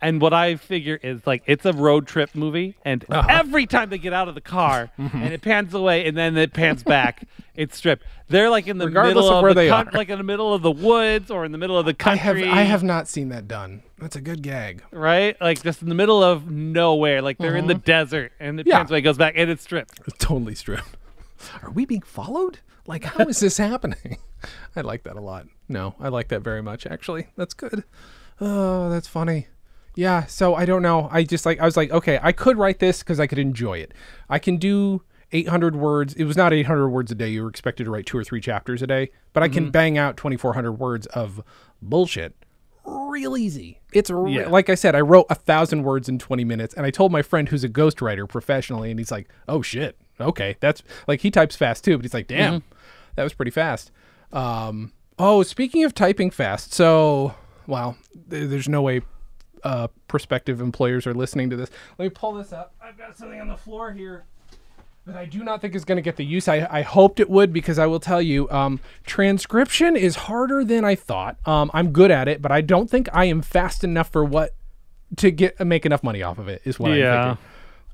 And 0.00 0.20
what 0.20 0.34
I 0.34 0.56
figure 0.56 1.00
is 1.02 1.26
like 1.26 1.42
it's 1.46 1.64
a 1.64 1.72
road 1.72 2.06
trip 2.06 2.34
movie, 2.34 2.76
and 2.84 3.04
Uh-huh. 3.08 3.26
every 3.30 3.66
time 3.66 3.88
they 3.88 3.96
get 3.98 4.12
out 4.12 4.28
of 4.28 4.34
the 4.34 4.40
car 4.42 4.90
Mm-hmm. 4.98 5.16
and 5.22 5.32
it 5.32 5.40
pans 5.40 5.72
away 5.72 6.06
and 6.06 6.16
then 6.16 6.36
it 6.36 6.52
pans 6.52 6.82
back, 6.82 7.26
it's 7.54 7.76
stripped. 7.78 8.04
They're 8.28 8.50
like 8.50 8.66
in 8.66 8.76
the 8.78 8.86
Regardless 8.86 9.14
middle 9.14 9.30
of 9.30 9.42
where 9.42 9.54
the 9.54 9.60
they 9.62 9.70
are. 9.70 9.88
like 9.94 10.10
in 10.10 10.18
the 10.18 10.24
middle 10.24 10.52
of 10.52 10.60
the 10.62 10.70
woods 10.70 11.30
or 11.30 11.44
in 11.46 11.52
the 11.52 11.58
middle 11.58 11.78
of 11.78 11.86
the 11.86 11.96
I 12.04 12.14
have 12.16 12.34
country. 12.36 12.50
I 12.50 12.62
have 12.62 12.82
not 12.82 13.08
seen 13.08 13.30
that 13.30 13.48
done. 13.48 13.82
That's 13.98 14.16
a 14.16 14.20
good 14.20 14.42
gag. 14.42 14.82
right, 14.92 15.34
like 15.40 15.62
just 15.62 15.80
in 15.80 15.88
the 15.88 15.94
middle 15.94 16.22
of 16.22 16.50
nowhere, 16.50 17.22
like 17.22 17.38
they're 17.38 17.56
in 17.56 17.66
the 17.66 17.74
desert, 17.74 18.32
and 18.38 18.60
it 18.60 18.64
Mm-hmm. 18.64 18.70
Yeah. 18.70 18.76
pans 18.78 18.90
away, 18.90 19.00
goes 19.00 19.16
back, 19.16 19.32
and 19.36 19.48
it's 19.50 19.62
stripped. 19.62 20.00
It's 20.06 20.18
totally 20.18 20.54
stripped. 20.54 20.96
Are 21.62 21.70
we 21.70 21.86
being 21.86 22.02
followed? 22.02 22.58
Like, 22.86 23.04
how 23.04 23.24
is 23.24 23.40
this 23.40 23.56
happening? 23.56 24.18
I 24.76 24.82
like 24.82 25.04
that 25.04 25.16
a 25.16 25.20
lot. 25.20 25.46
No, 25.68 25.94
I 25.98 26.08
like 26.08 26.28
that 26.28 26.42
very 26.42 26.62
much. 26.62 26.86
Actually, 26.86 27.28
that's 27.36 27.54
good. 27.54 27.82
Oh, 28.40 28.90
that's 28.90 29.08
funny. 29.08 29.46
Yeah. 29.96 30.26
So 30.26 30.54
I 30.54 30.64
don't 30.64 30.82
know. 30.82 31.08
I 31.10 31.24
just 31.24 31.44
like 31.44 31.58
I 31.58 31.64
was 31.64 31.76
like, 31.76 31.90
okay, 31.90 32.20
I 32.22 32.30
could 32.30 32.56
write 32.58 32.78
this 32.78 33.00
because 33.00 33.18
I 33.18 33.26
could 33.26 33.38
enjoy 33.40 33.78
it. 33.78 33.92
I 34.28 34.38
can 34.38 34.56
do 34.58 35.02
800 35.32 35.74
words. 35.74 36.14
It 36.14 36.24
was 36.24 36.36
not 36.36 36.52
800 36.52 36.88
words 36.90 37.10
a 37.10 37.14
day. 37.16 37.28
You 37.30 37.42
were 37.42 37.48
expected 37.50 37.84
to 37.84 37.90
write 37.90 38.06
two 38.06 38.16
or 38.18 38.22
three 38.22 38.40
chapters 38.40 38.82
a 38.82 38.86
day, 38.86 39.10
but 39.32 39.42
I 39.42 39.48
can 39.48 39.70
bang 39.70 39.98
out 39.98 40.16
2,400 40.16 40.72
words 40.74 41.06
of 41.08 41.42
bullshit 41.82 42.36
real 42.84 43.36
easy. 43.36 43.80
It's 43.92 44.10
re- 44.10 44.32
Yeah. 44.32 44.48
like 44.48 44.68
I 44.70 44.76
said, 44.76 44.94
I 44.94 45.00
wrote 45.00 45.26
a 45.28 45.34
thousand 45.34 45.82
words 45.82 46.08
in 46.08 46.18
20 46.20 46.44
minutes, 46.44 46.72
and 46.74 46.86
I 46.86 46.90
told 46.90 47.10
my 47.10 47.22
friend 47.22 47.48
who's 47.48 47.64
a 47.64 47.68
ghostwriter 47.68 48.28
professionally, 48.28 48.90
and 48.92 49.00
he's 49.00 49.10
like, 49.10 49.28
"Oh 49.48 49.60
shit, 49.62 49.96
okay, 50.20 50.56
that's 50.60 50.82
like 51.08 51.20
he 51.22 51.30
types 51.32 51.56
fast 51.56 51.82
too." 51.82 51.96
But 51.98 52.04
he's 52.04 52.14
like, 52.14 52.28
"Damn, 52.28 52.62
that 53.16 53.24
was 53.24 53.32
pretty 53.34 53.50
fast." 53.50 53.90
Um, 54.32 54.92
oh, 55.18 55.42
speaking 55.42 55.82
of 55.82 55.94
typing 55.94 56.30
fast, 56.30 56.72
so 56.74 57.34
well, 57.66 57.96
th- 58.30 58.48
there's 58.50 58.68
no 58.68 58.82
way 58.82 59.00
uh, 59.66 59.88
prospective 60.08 60.60
employers 60.60 61.06
are 61.06 61.14
listening 61.14 61.50
to 61.50 61.56
this. 61.56 61.70
Let 61.98 62.04
me 62.06 62.10
pull 62.10 62.34
this 62.34 62.52
up. 62.52 62.74
I've 62.80 62.96
got 62.96 63.16
something 63.16 63.40
on 63.40 63.48
the 63.48 63.56
floor 63.56 63.92
here 63.92 64.24
that 65.06 65.16
I 65.16 65.24
do 65.24 65.44
not 65.44 65.60
think 65.60 65.74
is 65.74 65.84
going 65.84 65.96
to 65.96 66.02
get 66.02 66.16
the 66.16 66.24
use 66.24 66.48
I, 66.48 66.66
I 66.70 66.82
hoped 66.82 67.20
it 67.20 67.30
would 67.30 67.52
because 67.52 67.78
I 67.78 67.86
will 67.86 68.00
tell 68.00 68.20
you, 68.20 68.48
um, 68.50 68.80
transcription 69.04 69.96
is 69.96 70.16
harder 70.16 70.64
than 70.64 70.84
I 70.84 70.94
thought. 70.94 71.36
Um, 71.46 71.70
I'm 71.74 71.92
good 71.92 72.10
at 72.10 72.26
it, 72.28 72.42
but 72.42 72.50
I 72.50 72.60
don't 72.60 72.90
think 72.90 73.08
I 73.12 73.26
am 73.26 73.42
fast 73.42 73.84
enough 73.84 74.10
for 74.10 74.24
what 74.24 74.54
to 75.18 75.30
get 75.30 75.64
make 75.64 75.86
enough 75.86 76.02
money 76.02 76.22
off 76.22 76.38
of 76.38 76.48
it. 76.48 76.62
Is 76.64 76.80
what 76.80 76.92
Yeah. 76.92 77.14
I'm 77.14 77.36
thinking. 77.36 77.45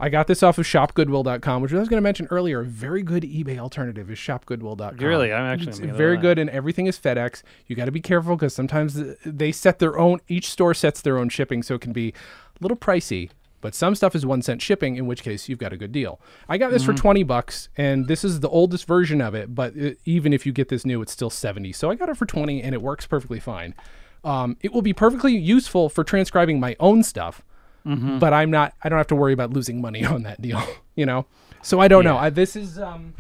I 0.03 0.09
got 0.09 0.27
this 0.27 0.43
off 0.43 0.59
of 0.59 0.67
shopgoodwill.com, 0.67 1.63
which 1.63 1.73
I 1.73 1.79
was 1.79 1.89
going 1.89 1.99
to 1.99 2.03
mention 2.03 2.27
earlier. 2.29 2.63
A 2.63 2.65
very 2.65 3.05
good 3.05 3.23
eBay 3.23 3.57
alternative 3.59 4.11
is 4.11 4.19
shopgoodwill.com. 4.19 4.97
Really? 4.97 5.33
I'm 5.33 5.45
actually 5.45 5.69
It's 5.69 5.97
very 5.97 6.17
good, 6.17 6.41
and 6.41 6.51
everything 6.51 6.89
is 6.89 6.99
FedEx. 6.99 7.45
You 7.69 7.77
got 7.77 7.85
to 7.85 7.93
be 7.93 8.01
careful 8.01 8.35
because 8.35 8.53
sometimes 8.53 9.01
they 9.25 9.53
set 9.53 9.79
their 9.79 9.97
own. 9.97 10.19
Each 10.27 10.51
store 10.51 10.75
sets 10.75 11.03
their 11.03 11.19
own 11.19 11.29
shipping, 11.29 11.63
so 11.63 11.77
it 11.77 11.83
can 11.83 11.93
be 11.93 12.09
a 12.09 12.15
little 12.61 12.77
pricey. 12.77 13.31
But 13.61 13.77
some 13.77 13.95
stuff 13.95 14.17
is 14.17 14.27
one 14.27 14.43
cent 14.43 14.61
shipping, 14.61 14.97
in 14.97 15.07
which 15.07 15.23
case 15.23 15.49
you've 15.49 15.61
got 15.61 15.73
a 15.73 15.77
good 15.77 15.93
deal. 15.93 16.21
I 16.49 16.59
got 16.59 16.73
this 16.73 16.83
for 16.83 16.95
twenty 16.95 17.23
bucks, 17.23 17.69
and 17.77 18.09
this 18.09 18.25
is 18.25 18.41
the 18.41 18.49
oldest 18.49 18.89
version 18.89 19.21
of 19.21 19.37
it. 19.37 19.55
But 19.55 19.75
uh 19.81 19.91
even 20.05 20.33
if 20.33 20.45
you 20.45 20.53
get 20.53 20.69
this 20.69 20.85
new, 20.85 21.01
it's 21.01 21.13
still 21.13 21.31
seventy. 21.31 21.71
So 21.71 21.91
I 21.93 21.95
got 21.95 22.09
it 22.09 22.17
for 22.17 22.27
twenty, 22.27 22.61
and 22.61 22.75
it 22.75 22.83
works 22.83 23.07
perfectly 23.07 23.39
fine. 23.39 23.77
Um, 24.25 24.57
it 24.63 24.73
will 24.73 24.83
be 24.83 24.93
perfectly 24.93 25.37
useful 25.37 25.89
for 25.89 26.03
transcribing 26.03 26.59
my 26.59 26.75
own 26.81 27.05
stuff, 27.05 27.43
but 27.85 28.33
I'm 28.33 28.51
not. 28.51 28.74
I 28.83 28.89
don't 28.89 28.99
have 28.99 29.07
to 29.09 29.16
worry 29.16 29.33
about 29.33 29.51
losing 29.51 29.80
money 29.80 30.05
on 30.14 30.22
that 30.22 30.41
deal. 30.41 30.62
You 30.95 31.07
know. 31.07 31.26
So 31.62 31.80
I 31.80 31.89
don't 31.89 32.05
know. 32.05 32.16
I, 32.16 32.30
this 32.30 32.57
is. 32.57 32.78
Um, 32.78 33.14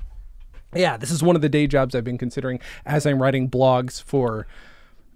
yeah, 0.74 0.96
this 0.96 1.10
is 1.10 1.22
one 1.22 1.36
of 1.36 1.42
the 1.42 1.48
day 1.48 1.66
jobs 1.66 1.94
I've 1.94 2.04
been 2.04 2.18
considering 2.18 2.58
as 2.86 3.06
I'm 3.06 3.20
writing 3.22 3.48
blogs 3.48 4.02
for. 4.02 4.46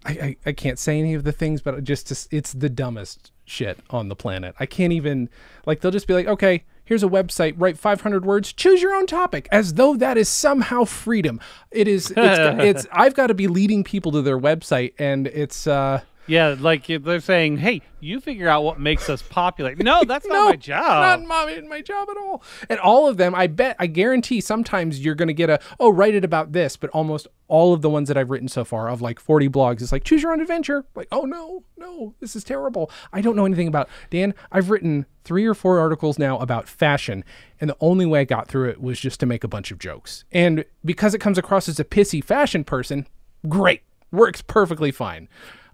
I, 0.05 0.11
I, 0.11 0.36
I 0.47 0.53
can't 0.53 0.78
say 0.78 1.01
any 1.01 1.14
of 1.14 1.24
the 1.24 1.32
things, 1.32 1.62
but 1.62 1.82
just 1.82 2.09
to, 2.09 2.36
it's 2.36 2.53
the 2.53 2.68
dumbest 2.68 3.32
shit 3.44 3.80
on 3.90 4.09
the 4.09 4.14
planet. 4.14 4.55
I 4.61 4.66
can't 4.66 4.92
even 4.92 5.28
like 5.64 5.80
they'll 5.80 5.90
just 5.90 6.07
be 6.07 6.14
like, 6.14 6.26
okay, 6.26 6.64
here's 6.84 7.03
a 7.03 7.09
website, 7.09 7.55
write 7.57 7.76
500 7.76 8.24
words, 8.24 8.53
choose 8.53 8.80
your 8.80 8.94
own 8.94 9.07
topic, 9.07 9.49
as 9.51 9.74
though 9.74 9.97
that 9.97 10.16
is 10.16 10.28
somehow 10.28 10.84
freedom. 10.84 11.40
It 11.70 11.88
is. 11.88 12.12
It's, 12.16 12.16
it's 12.16 12.86
I've 12.92 13.14
got 13.14 13.26
to 13.28 13.34
be 13.34 13.49
leading 13.49 13.82
people 13.84 14.12
to 14.12 14.22
their 14.22 14.38
website, 14.38 14.94
and 14.99 15.26
it's. 15.26 15.66
uh 15.66 16.03
Yeah, 16.27 16.57
like 16.59 16.87
they're 16.87 17.20
saying, 17.20 17.59
"Hey, 17.59 17.83
you 18.01 18.20
figure 18.20 18.49
out 18.49 18.64
what 18.64 18.81
makes 18.81 19.09
us 19.09 19.22
popular." 19.22 19.74
No, 19.77 20.03
that's 20.09 20.27
not 20.27 20.45
my 20.45 20.57
job. 20.57 21.20
Not 21.20 21.27
my, 21.27 21.61
my 21.68 21.81
job 21.81 22.09
at 22.11 22.16
all. 22.16 22.43
And 22.68 22.79
all 22.81 23.09
of 23.09 23.16
them, 23.16 23.35
I 23.35 23.47
bet, 23.47 23.77
I 23.79 23.87
guarantee 23.87 24.41
sometimes 24.41 25.05
you're 25.05 25.14
going 25.14 25.29
to 25.29 25.35
get 25.35 25.51
a, 25.51 25.61
oh, 25.79 25.91
write 25.91 26.14
it 26.14 26.24
about 26.24 26.53
this. 26.53 26.77
But 26.77 26.91
almost 26.91 27.29
all 27.49 27.72
of 27.72 27.83
the 27.83 27.91
ones 27.91 28.09
that 28.09 28.16
I've 28.16 28.31
written 28.31 28.49
so 28.49 28.64
far 28.64 28.89
of 28.89 29.01
like 29.01 29.20
40 29.20 29.49
blogs, 29.49 29.83
it's 29.83 29.93
like, 29.93 30.05
choose 30.05 30.22
your 30.22 30.33
own 30.33 30.41
adventure. 30.41 30.85
Like, 30.95 31.09
oh, 31.12 31.22
no, 31.22 31.62
no, 31.77 32.14
this 32.20 32.35
is 32.35 32.45
terrible. 32.45 32.91
I 33.12 33.20
don't 33.20 33.37
know 33.37 33.47
anything 33.47 33.68
about, 33.68 33.89
Dan, 34.11 34.35
I've 34.51 34.70
written 34.70 35.07
three 35.24 35.47
or 35.47 35.55
four 35.55 35.79
articles 35.79 36.18
now 36.18 36.39
about 36.39 36.68
fashion. 36.68 37.24
And 37.61 37.70
the 37.70 37.77
only 37.81 38.07
way 38.07 38.20
I 38.20 38.24
got 38.24 38.49
through 38.49 38.70
it 38.70 38.81
was 38.81 39.01
just 39.01 39.20
to 39.20 39.27
make 39.27 39.45
a 39.45 39.49
bunch 39.49 39.70
of 39.70 39.79
jokes. 39.79 40.24
And 40.33 40.64
because 40.85 41.14
it 41.14 41.20
comes 41.20 41.39
across 41.39 41.68
as 41.68 41.81
a 41.81 41.85
pissy 41.85 42.22
fashion 42.22 42.64
person, 42.64 43.07
great. 43.49 43.83
Works 44.12 44.41
perfectly 44.41 44.93
fine. 44.93 45.29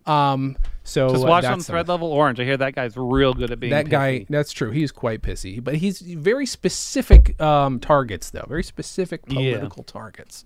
Um, 0.07 0.57
so 0.85 1.11
Just 1.11 1.25
uh, 1.25 1.29
watch 1.29 1.45
on 1.45 1.61
Thread 1.61 1.87
Level 1.89 2.11
Orange. 2.13 2.41
I 2.41 2.45
hear 2.45 2.57
that 2.57 2.75
guy's 2.75 2.97
real 2.97 3.35
good 3.35 3.51
at 3.53 3.61
being 3.61 3.71
that 3.71 3.87
pissy. 3.87 3.91
guy 3.91 4.27
that's 4.29 4.51
true 4.53 4.71
he's 4.73 4.91
quite 4.91 5.23
pissy 5.23 5.63
but 5.63 5.77
he's 5.77 6.01
very 6.01 6.45
specific 6.47 7.41
um 7.41 7.79
targets 7.79 8.31
though 8.31 8.45
very 8.49 8.65
specific 8.65 9.25
political 9.27 9.85
targets 9.85 10.45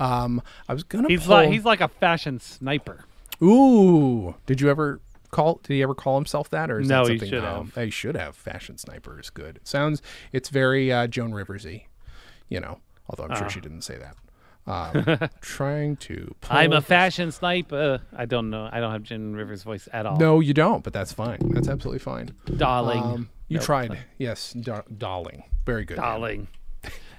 um 0.00 0.42
i 0.68 0.72
was 0.74 0.82
gonna 0.82 1.06
He's 1.08 1.24
pull, 1.26 1.36
like 1.36 1.50
he's 1.50 1.64
like 1.64 1.80
a 1.80 1.86
fashion 1.88 2.40
sniper. 2.40 3.04
ooh 3.40 4.34
did 4.46 4.60
you 4.60 4.68
ever 4.68 5.00
call 5.30 5.60
did 5.62 5.74
he 5.74 5.82
ever 5.82 5.94
call 5.94 6.16
himself 6.16 6.50
that 6.50 6.70
or 6.70 6.80
is 6.80 6.88
No, 6.88 7.04
that 7.04 7.12
he 7.12 7.18
something 7.18 7.28
should 7.30 7.44
um, 7.44 7.70
have. 7.74 7.84
he 7.84 7.90
should 7.90 8.16
have 8.16 8.34
fashion 8.34 8.78
sniper 8.78 9.20
is 9.20 9.30
good 9.30 9.56
it 9.58 9.68
sounds 9.68 10.02
it's 10.32 10.48
very 10.48 10.90
uh 10.92 11.06
joan 11.06 11.30
riversy 11.32 11.84
you 12.48 12.58
know 12.58 12.80
although 13.08 13.24
i'm 13.24 13.30
Ah. 13.32 13.36
sure 13.36 13.48
she 13.50 13.60
didn't 13.60 13.82
say 13.82 13.96
that 13.96 14.16
um 14.68 15.18
trying 15.40 15.96
to 15.96 16.34
I'm 16.50 16.72
a 16.72 16.80
fashion 16.82 17.32
sniper. 17.32 18.00
I 18.16 18.26
don't 18.26 18.50
know. 18.50 18.68
I 18.70 18.80
don't 18.80 18.92
have 18.92 19.02
Joan 19.02 19.34
Rivers' 19.34 19.62
voice 19.62 19.88
at 19.92 20.06
all. 20.06 20.16
no 20.18 20.40
you 20.40 20.54
don't 20.54 20.84
but 20.84 20.92
that's 20.92 21.12
fine 21.12 21.38
that's 21.54 21.68
absolutely 21.68 21.98
fine 22.00 22.34
darling. 22.56 23.02
um 23.02 23.30
you 23.48 23.56
Nope. 23.56 23.64
tried 23.66 23.98
yes 24.18 24.52
dar- 24.52 24.84
darling 24.96 25.42
very 25.64 25.84
good 25.84 25.96
darling. 25.96 26.48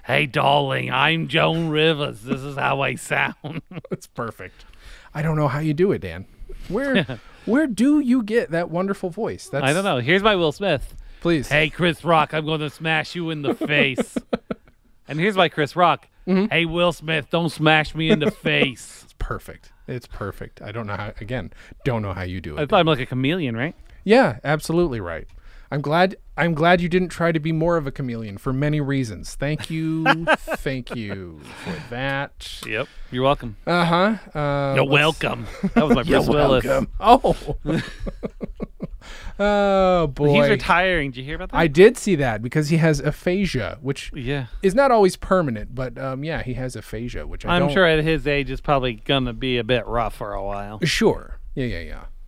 Hey, 0.02 0.24
darling. 0.26 0.90
I'm 0.90 1.28
Joan 1.28 1.68
Rivers. 1.68 2.22
This 2.22 2.40
is 2.40 2.56
how 2.56 2.80
I 2.80 2.94
sound. 2.96 3.34
it's 3.92 4.06
perfect. 4.08 4.64
I 5.14 5.20
don't 5.22 5.36
know 5.36 5.46
how 5.46 5.60
you 5.60 5.74
do 5.74 5.92
it, 5.92 6.00
Dan. 6.00 6.24
Where 6.68 7.20
where 7.44 7.66
do 7.68 8.00
you 8.00 8.22
get 8.22 8.50
that 8.50 8.70
wonderful 8.70 9.10
voice? 9.10 9.48
That's 9.48 9.62
I 9.64 9.72
don't 9.72 9.84
know. 9.84 9.98
Here's 9.98 10.22
my 10.22 10.34
Will 10.36 10.52
Smith. 10.52 10.96
Please. 11.20 11.48
Hey, 11.48 11.68
Chris 11.68 12.02
Rock, 12.02 12.32
I'm 12.32 12.46
going 12.46 12.60
to 12.60 12.70
smash 12.70 13.14
you 13.14 13.28
in 13.30 13.42
the 13.42 13.54
face. 13.54 14.16
and 15.06 15.20
here's 15.20 15.36
my 15.36 15.48
Chris 15.48 15.76
Rock. 15.76 16.08
Mm-hmm. 16.30 16.46
Hey, 16.50 16.64
Will 16.66 16.92
Smith, 16.92 17.28
don't 17.30 17.48
smash 17.50 17.94
me 17.94 18.10
in 18.10 18.18
the 18.20 18.30
face. 18.30 19.04
It's 19.10 19.14
perfect. 19.18 19.72
It's 19.86 20.06
perfect. 20.06 20.62
I 20.62 20.72
don't 20.72 20.86
know 20.86 20.96
how 20.96 21.12
again, 21.20 21.52
don't 21.84 22.00
know 22.02 22.12
how 22.14 22.22
you 22.22 22.40
do 22.40 22.56
I 22.56 22.62
it. 22.62 22.68
thought 22.70 22.80
I'm 22.80 22.86
like 22.86 23.00
a 23.00 23.06
chameleon, 23.06 23.56
right? 23.56 23.74
Yeah, 24.04 24.38
absolutely 24.44 25.00
right. 25.00 25.26
I'm 25.72 25.82
glad 25.82 26.16
I'm 26.36 26.54
glad 26.54 26.80
you 26.80 26.88
didn't 26.88 27.10
try 27.10 27.30
to 27.32 27.38
be 27.40 27.52
more 27.52 27.76
of 27.76 27.86
a 27.86 27.92
chameleon 27.92 28.38
for 28.38 28.52
many 28.52 28.80
reasons. 28.80 29.34
Thank 29.34 29.68
you. 29.70 30.04
thank 30.38 30.94
you 30.96 31.40
for 31.64 31.74
that. 31.90 32.60
Yep. 32.66 32.88
You're 33.10 33.24
welcome. 33.24 33.56
Uh-huh. 33.66 34.16
Uh 34.38 34.74
You're 34.74 34.84
let's- 34.84 34.90
welcome. 34.90 35.46
That 35.74 35.86
was 35.86 35.94
my 35.96 36.02
Bruce 36.04 36.28
Willis. 36.28 36.86
Oh. 36.98 37.36
Oh 39.40 40.06
boy. 40.08 40.34
He's 40.34 40.48
retiring. 40.48 41.10
Did 41.10 41.18
you 41.20 41.24
hear 41.24 41.34
about 41.36 41.50
that? 41.50 41.56
I 41.56 41.66
did 41.66 41.96
see 41.96 42.14
that 42.16 42.42
because 42.42 42.68
he 42.68 42.76
has 42.76 43.00
aphasia, 43.00 43.78
which 43.80 44.12
yeah. 44.14 44.46
is 44.62 44.74
not 44.74 44.90
always 44.90 45.16
permanent, 45.16 45.74
but 45.74 45.98
um, 45.98 46.22
yeah, 46.22 46.42
he 46.42 46.54
has 46.54 46.76
aphasia, 46.76 47.26
which 47.26 47.44
I 47.46 47.56
I'm 47.56 47.62
don't- 47.62 47.72
sure 47.72 47.86
at 47.86 48.04
his 48.04 48.26
age 48.26 48.50
it's 48.50 48.60
probably 48.60 48.94
gonna 48.94 49.32
be 49.32 49.58
a 49.58 49.64
bit 49.64 49.86
rough 49.86 50.14
for 50.14 50.32
a 50.34 50.44
while. 50.44 50.78
Sure. 50.84 51.38
Yeah, 51.54 51.66
yeah, 51.66 51.80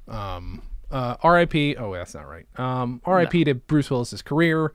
yeah. 0.08 0.34
Um, 0.36 0.62
uh, 0.90 1.16
R.I.P. 1.22 1.76
Oh, 1.76 1.92
that's 1.94 2.14
not 2.14 2.28
right. 2.28 2.46
Um, 2.58 3.00
R.I.P. 3.04 3.44
to 3.44 3.54
Bruce 3.54 3.90
Willis's 3.90 4.20
career. 4.22 4.72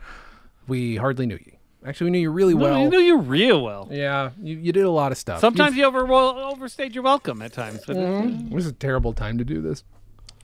We 0.67 0.95
hardly 0.95 1.25
knew 1.25 1.37
you. 1.43 1.53
Actually, 1.85 2.05
we 2.05 2.11
knew 2.11 2.19
you 2.19 2.31
really 2.31 2.53
No, 2.55 2.61
well. 2.63 2.79
you 2.81 2.89
knew 2.89 2.99
you 2.99 3.17
real 3.19 3.63
well. 3.63 3.87
yeah, 3.91 4.31
you, 4.41 4.57
you 4.57 4.71
did 4.71 4.83
a 4.83 4.89
lot 4.91 5.11
of 5.11 5.17
stuff. 5.17 5.39
Sometimes 5.39 5.77
you 5.77 5.85
over 5.85 6.11
overstayed 6.11 6.93
your 6.95 7.03
welcome 7.03 7.41
at 7.41 7.53
times. 7.53 7.81
But 7.85 7.95
You've- 7.97 8.49
this 8.55 8.65
is 8.65 8.71
a 8.71 8.73
terrible 8.73 9.13
time 9.13 9.37
to 9.37 9.45
do 9.45 9.61
this. 9.61 9.83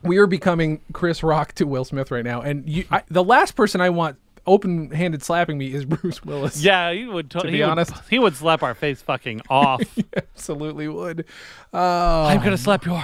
We 0.04 0.18
are 0.18 0.26
becoming 0.26 0.80
Chris 0.92 1.22
Rock 1.22 1.54
to 1.54 1.66
Will 1.66 1.84
Smith 1.84 2.10
right 2.10 2.24
now, 2.24 2.40
and 2.42 2.68
you, 2.68 2.84
I, 2.90 3.02
the 3.08 3.24
last 3.24 3.56
person 3.56 3.80
I 3.80 3.88
want 3.90 4.16
open-handed 4.46 5.22
slapping 5.22 5.56
me 5.58 5.72
is 5.72 5.84
Bruce 5.86 6.22
Willis. 6.24 6.62
yeah, 6.62 6.92
he 6.92 7.06
would. 7.06 7.30
To, 7.30 7.40
To 7.40 7.46
he 7.46 7.52
be 7.54 7.60
would- 7.60 7.70
honest. 7.70 7.92
he 8.10 8.18
would 8.18 8.36
slap 8.36 8.62
our 8.62 8.74
face 8.74 9.00
fucking 9.02 9.40
off. 9.50 9.80
absolutely 10.16 10.86
would. 10.88 11.24
Oh, 11.72 12.24
I'm 12.24 12.42
gonna 12.44 12.58
slap 12.58 12.84
your 12.84 13.02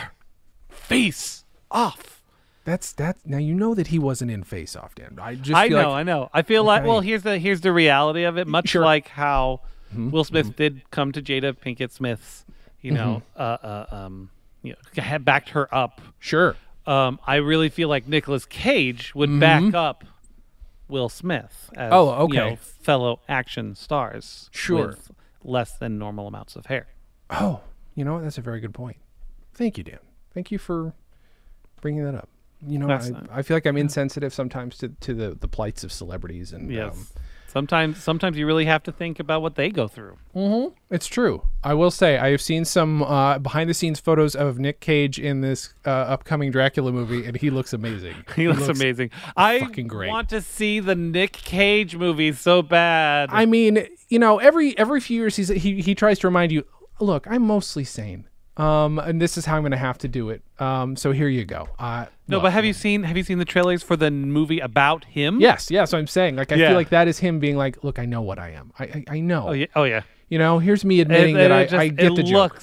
face 0.68 1.44
off. 1.70 2.22
that's 2.64 2.92
that. 2.94 3.16
Now 3.24 3.38
you 3.38 3.54
know 3.54 3.74
that 3.74 3.88
he 3.88 3.98
wasn't 3.98 4.30
in 4.30 4.42
Face 4.44 4.76
Off, 4.76 4.94
Dan. 4.94 5.18
I 5.20 5.34
just 5.36 5.56
I 5.56 5.68
know, 5.68 5.76
like 5.76 5.86
I 5.86 6.02
know. 6.02 6.30
I 6.34 6.42
feel 6.42 6.64
like 6.64 6.84
well, 6.84 7.00
here's 7.00 7.22
the 7.22 7.38
here's 7.38 7.60
the 7.62 7.72
reality 7.72 8.24
of 8.24 8.36
it. 8.38 8.46
Much 8.46 8.68
Sure. 8.68 8.84
like 8.84 9.08
how 9.08 9.60
Will 9.96 10.24
Smith 10.24 10.54
did 10.56 10.82
come 10.90 11.10
to 11.12 11.22
Jada 11.22 11.52
Pinkett 11.56 11.90
Smith's, 11.90 12.44
you 12.80 12.92
know, 12.92 13.22
uh, 13.36 13.40
uh, 13.40 13.86
um, 13.90 14.30
you 14.62 14.74
know, 14.96 15.18
backed 15.20 15.48
her 15.50 15.72
up. 15.74 16.00
sure. 16.18 16.54
Um, 16.86 17.18
I 17.26 17.36
really 17.36 17.68
feel 17.68 17.88
like 17.88 18.06
Nicolas 18.08 18.44
Cage 18.46 19.14
would 19.14 19.38
back 19.40 19.74
up 19.74 20.04
Will 20.88 21.08
Smith 21.08 21.70
as 21.76 21.92
Mm-hmm. 21.92 21.92
Oh, 21.92 22.06
you 22.06 22.40
okay. 22.40 22.50
know, 22.50 22.56
fellow 22.56 23.20
action 23.28 23.74
stars 23.74 24.48
Sure. 24.52 24.88
with 24.88 25.10
less 25.44 25.72
than 25.78 25.98
normal 25.98 26.26
amounts 26.26 26.56
of 26.56 26.66
hair. 26.66 26.86
Oh, 27.30 27.60
you 27.94 28.04
know 28.04 28.14
what? 28.14 28.22
That's 28.24 28.38
a 28.38 28.42
very 28.42 28.60
good 28.60 28.74
point. 28.74 28.96
Thank 29.54 29.78
you, 29.78 29.84
Dan. 29.84 29.98
Thank 30.34 30.50
you 30.50 30.58
for 30.58 30.94
bringing 31.80 32.04
that 32.04 32.14
up. 32.14 32.28
You 32.66 32.78
know, 32.78 32.90
I, 32.90 33.38
I 33.38 33.42
feel 33.42 33.56
like 33.56 33.64
I'm 33.66 33.76
insensitive 33.78 34.34
sometimes 34.34 34.76
to, 34.78 34.88
to 34.88 35.14
the, 35.14 35.34
the 35.34 35.48
plights 35.48 35.82
of 35.82 35.90
celebrities, 35.92 36.52
and 36.52 36.70
Yes. 36.70 36.92
um, 36.92 37.06
sometimes 37.50 38.02
sometimes 38.02 38.38
you 38.38 38.46
really 38.46 38.64
have 38.66 38.82
to 38.84 38.92
think 38.92 39.18
about 39.18 39.42
what 39.42 39.56
they 39.56 39.70
go 39.70 39.88
through. 39.88 40.16
It's 40.90 41.06
true. 41.06 41.42
I 41.62 41.74
will 41.74 41.90
say 41.90 42.18
I 42.18 42.30
have 42.30 42.40
seen 42.40 42.64
some 42.64 43.02
uh, 43.02 43.38
behind 43.38 43.68
the 43.68 43.74
scenes 43.74 44.00
photos 44.00 44.34
of 44.34 44.58
Nick 44.58 44.80
Cage 44.80 45.18
in 45.18 45.40
this 45.40 45.74
uh, 45.84 45.90
upcoming 45.90 46.50
Dracula 46.50 46.92
movie, 46.92 47.26
and 47.26 47.36
he 47.36 47.50
looks 47.50 47.72
amazing. 47.72 48.14
He 48.40 48.48
looks, 48.48 48.68
amazing. 48.68 49.10
I 49.36 49.60
fucking 49.60 49.88
great. 49.88 50.08
want 50.08 50.30
to 50.30 50.40
see 50.40 50.80
the 50.80 50.94
Nick 50.94 51.32
Cage 51.32 51.96
movie 51.96 52.32
so 52.32 52.62
bad. 52.62 53.28
I 53.32 53.44
mean, 53.44 53.86
you 54.08 54.18
know, 54.18 54.38
every 54.38 54.78
every 54.78 55.00
few 55.00 55.16
years 55.20 55.36
he's, 55.36 55.48
he 55.48 55.82
he 55.82 55.94
tries 55.94 56.18
to 56.20 56.28
remind 56.28 56.52
you, 56.52 56.64
look, 57.00 57.26
I'm 57.28 57.42
mostly 57.42 57.84
sane, 57.84 58.28
um, 58.56 58.98
and 58.98 59.20
this 59.20 59.38
is 59.38 59.46
how 59.46 59.56
I'm 59.56 59.62
going 59.62 59.70
to 59.72 59.76
have 59.78 59.98
to 59.98 60.08
do 60.08 60.30
it. 60.30 60.42
Um, 60.58 60.96
so 60.96 61.12
here 61.12 61.28
you 61.28 61.44
go. 61.44 61.68
Uh, 61.78 62.06
no, 62.28 62.36
look, 62.36 62.42
but 62.44 62.52
have 62.52 62.64
you 62.64 62.72
seen 62.72 63.04
have 63.04 63.16
you 63.16 63.22
seen 63.22 63.38
the 63.38 63.44
trailers 63.44 63.82
for 63.82 63.96
the 63.96 64.10
movie 64.10 64.60
about 64.60 65.04
him? 65.04 65.40
Yes, 65.40 65.70
yes. 65.70 65.90
So 65.90 65.98
I'm 65.98 66.06
saying, 66.06 66.36
like, 66.36 66.52
I 66.52 66.56
Yeah. 66.56 66.68
feel 66.68 66.76
like 66.76 66.90
that 66.90 67.08
is 67.08 67.18
him 67.18 67.38
being 67.38 67.56
like, 67.56 67.82
look, 67.84 67.98
I 67.98 68.04
know 68.06 68.22
what 68.22 68.38
I 68.38 68.50
am. 68.50 68.72
I 68.78 68.84
I, 68.84 69.04
I 69.16 69.20
know. 69.20 69.48
Oh 69.48 69.52
yeah. 69.52 69.66
Oh 69.76 69.84
yeah. 69.84 70.02
You 70.28 70.38
know, 70.38 70.58
here's 70.58 70.84
me 70.84 71.00
admitting 71.00 71.34
it- 71.36 71.38
that 71.38 71.52
I, 71.52 71.62
just- 71.64 71.74
I 71.74 71.88
get 71.88 72.12
it 72.12 72.16
the 72.16 72.22
joke. 72.22 72.60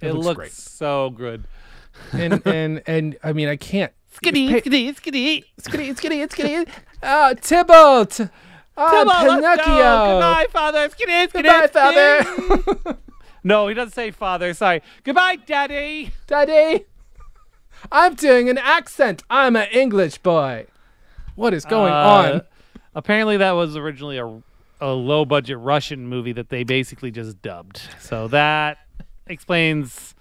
It 0.00 0.06
it, 0.08 0.12
looks 0.14 0.24
looks, 0.26 0.36
great. 0.36 0.52
so 0.52 1.10
good. 1.10 1.44
and 2.12 2.40
and 2.46 2.82
and 2.86 3.16
I 3.22 3.32
mean, 3.32 3.48
I 3.48 3.56
can't. 3.56 3.92
Skitty, 4.14 4.48
Pay- 4.48 4.60
skitty, 4.62 4.94
skitty. 4.96 5.44
It's 5.58 6.00
giddy, 6.00 6.20
it's. 6.20 6.70
Oh, 7.02 7.34
Tybalt. 7.34 8.20
Oh, 8.76 8.88
Come 8.90 9.08
on, 9.08 9.40
let's 9.42 9.62
Pinocchio. 9.62 9.74
go. 9.76 10.06
Goodbye, 10.14 10.46
father. 10.50 10.88
Skitty, 10.88 11.28
skitty, 11.28 11.32
Goodbye, 11.32 11.66
father. 12.86 12.98
No, 13.42 13.68
he 13.68 13.74
doesn't 13.74 13.94
say 13.94 14.10
father. 14.10 14.52
Sorry. 14.54 14.82
Goodbye, 15.04 15.36
daddy. 15.36 16.12
Daddy. 16.26 16.84
I'm 17.90 18.14
doing 18.14 18.48
an 18.50 18.58
accent. 18.58 19.22
I'm 19.30 19.56
an 19.56 19.68
English 19.72 20.18
boy. 20.18 20.66
What 21.34 21.54
is 21.54 21.64
going 21.64 21.92
Uh, 21.92 21.96
on? 21.96 22.42
Apparently, 22.94 23.36
that 23.38 23.52
was 23.52 23.76
originally 23.76 24.18
a, 24.18 24.42
a 24.80 24.88
low 24.92 25.24
budget 25.24 25.58
Russian 25.58 26.06
movie 26.06 26.32
that 26.32 26.50
they 26.50 26.64
basically 26.64 27.10
just 27.10 27.40
dubbed. 27.40 27.80
So 28.00 28.28
that 28.28 28.78
explains 29.26 30.14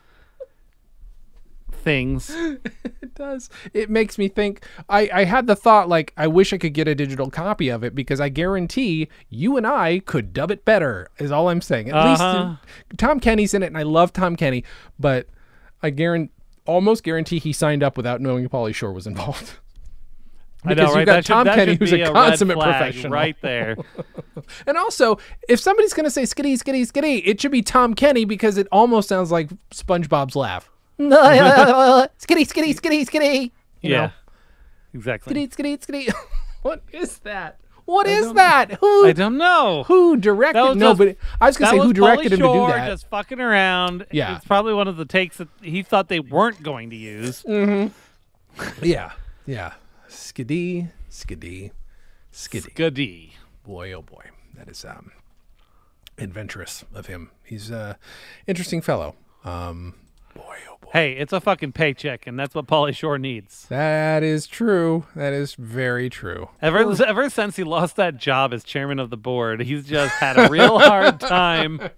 things. 1.80 2.36
It 3.02 3.16
does. 3.16 3.50
It 3.74 3.90
makes 3.90 4.18
me 4.18 4.28
think. 4.30 4.64
I, 4.88 5.10
I 5.14 5.24
had 5.26 5.46
the 5.48 5.56
thought, 5.56 5.90
like, 5.90 6.14
I 6.16 6.28
wish 6.28 6.54
I 6.54 6.58
could 6.58 6.74
get 6.74 6.88
a 6.88 6.96
digital 6.96 7.30
copy 7.30 7.68
of 7.70 7.84
it 7.84 7.94
because 7.96 8.22
I 8.22 8.30
guarantee 8.30 9.10
you 9.30 9.58
and 9.58 9.66
I 9.68 10.00
could 10.00 10.32
dub 10.32 10.52
it 10.52 10.64
better, 10.64 11.10
is 11.18 11.32
all 11.32 11.50
I'm 11.50 11.60
saying. 11.62 11.90
At 11.90 11.96
Uh-huh. 11.96 12.48
least 12.50 12.60
Tom 12.98 13.20
Kenny's 13.20 13.54
in 13.54 13.64
it, 13.64 13.68
and 13.68 13.78
I 13.78 13.84
love 13.84 14.14
Tom 14.14 14.36
Kenny, 14.38 14.64
but 15.00 15.28
I 15.84 15.90
guarantee. 15.90 16.32
Almost 16.66 17.04
guarantee 17.04 17.40
he 17.40 17.52
signed 17.52 17.82
up 17.84 17.98
without 17.98 18.22
knowing 18.22 18.48
Pauly 18.48 18.76
Shore 18.76 18.94
was 18.94 19.08
involved. 19.08 19.54
I 20.64 20.76
know, 20.76 20.76
Because 20.76 20.96
you've 20.98 21.06
got 21.08 21.16
That 21.16 21.26
Tom 21.26 21.46
that 21.46 21.56
Kenny, 21.56 21.76
who's 21.76 21.92
be 21.92 22.02
a 22.02 22.12
consummate 22.12 22.60
professional. 22.60 23.12
right 23.12 23.36
there. 23.42 23.76
And 24.68 24.78
also, 24.78 25.18
if 25.50 25.60
somebody's 25.60 25.94
gonna 25.94 26.10
say 26.12 26.24
skitty 26.24 26.54
skitty 26.62 26.90
skitty, 26.90 27.22
it 27.26 27.42
should 27.42 27.52
be 27.52 27.62
Tom 27.62 27.94
Kenny 27.96 28.24
because 28.24 28.58
it 28.58 28.68
almost 28.72 29.10
sounds 29.10 29.32
like 29.32 29.50
SpongeBob's 29.72 30.36
laugh. 30.36 30.70
skitty 31.00 32.46
skitty 32.46 32.76
skitty 32.76 33.06
skitty. 33.08 33.52
You 33.82 33.92
yeah, 33.92 33.98
know, 33.98 34.12
exactly. 34.94 35.34
skitty 35.34 35.56
skitty 35.56 35.86
skitty. 35.86 36.14
what 36.62 36.84
is 36.92 37.20
that? 37.20 37.60
What 37.86 38.06
is 38.06 38.34
that? 38.34 38.74
Who 38.74 39.08
I 39.08 39.14
don't 39.14 39.38
know. 39.38 39.84
who 39.88 40.18
directed? 40.18 40.60
That 40.60 40.70
was 40.70 40.78
No, 40.78 40.94
but 40.94 41.16
I 41.42 41.48
was 41.48 41.58
gonna 41.58 41.72
that 41.72 41.82
say 41.82 41.88
who 41.88 41.94
directed 41.94 42.34
Pauly 42.34 42.36
him 42.36 42.40
to 42.40 42.54
do 42.54 42.68
that. 42.68 42.88
Just 42.88 43.08
fucking 43.10 43.40
around. 43.40 44.06
Yeah. 44.12 44.36
it's 44.36 44.46
probably 44.46 44.74
one 44.74 44.88
of 44.88 44.98
the 44.98 45.06
takes 45.06 45.38
that 45.38 45.48
he 45.62 45.82
thought 45.82 46.08
they 46.08 46.20
weren't 46.20 46.62
going 46.62 46.92
to 46.92 46.96
use. 46.96 47.44
Mm-hmm. 47.44 47.94
Yeah, 48.84 49.14
yeah. 49.46 49.74
Skiddy, 50.10 50.90
skiddy, 51.08 51.72
skiddy. 52.32 52.72
skiddy. 52.72 53.34
Boy, 53.64 53.94
oh 53.94 54.02
boy, 54.02 54.26
that 54.56 54.68
is 54.68 54.84
um 54.84 55.12
adventurous 56.18 56.84
of 56.94 57.06
him. 57.06 57.32
He's 57.44 57.72
a 57.72 57.98
interesting 58.48 58.82
fellow. 58.82 59.16
Um, 59.46 59.96
boy, 60.40 60.56
oh 60.70 60.78
boy. 60.82 60.90
Hey, 60.94 61.12
it's 61.14 61.32
a 61.34 61.40
fucking 61.40 61.72
paycheck, 61.74 62.26
and 62.26 62.40
that's 62.40 62.56
what 62.56 62.66
Pauly 62.66 62.96
Shore 62.96 63.18
needs. 63.20 63.66
That 63.70 64.24
is 64.24 64.48
true. 64.48 65.06
That 65.16 65.34
is 65.34 65.54
very 65.56 66.10
true. 66.10 66.50
Ever 66.62 66.92
ever 67.06 67.30
since 67.30 67.56
he 67.58 67.64
lost 67.64 67.96
that 67.98 68.18
job 68.18 68.54
as 68.54 68.64
chairman 68.64 68.98
of 69.00 69.10
the 69.12 69.18
board, 69.18 69.62
he's 69.62 69.86
just 69.88 70.16
had 70.16 70.38
a 70.40 70.50
real 70.50 70.80
hard 70.80 71.20
time. 71.20 71.90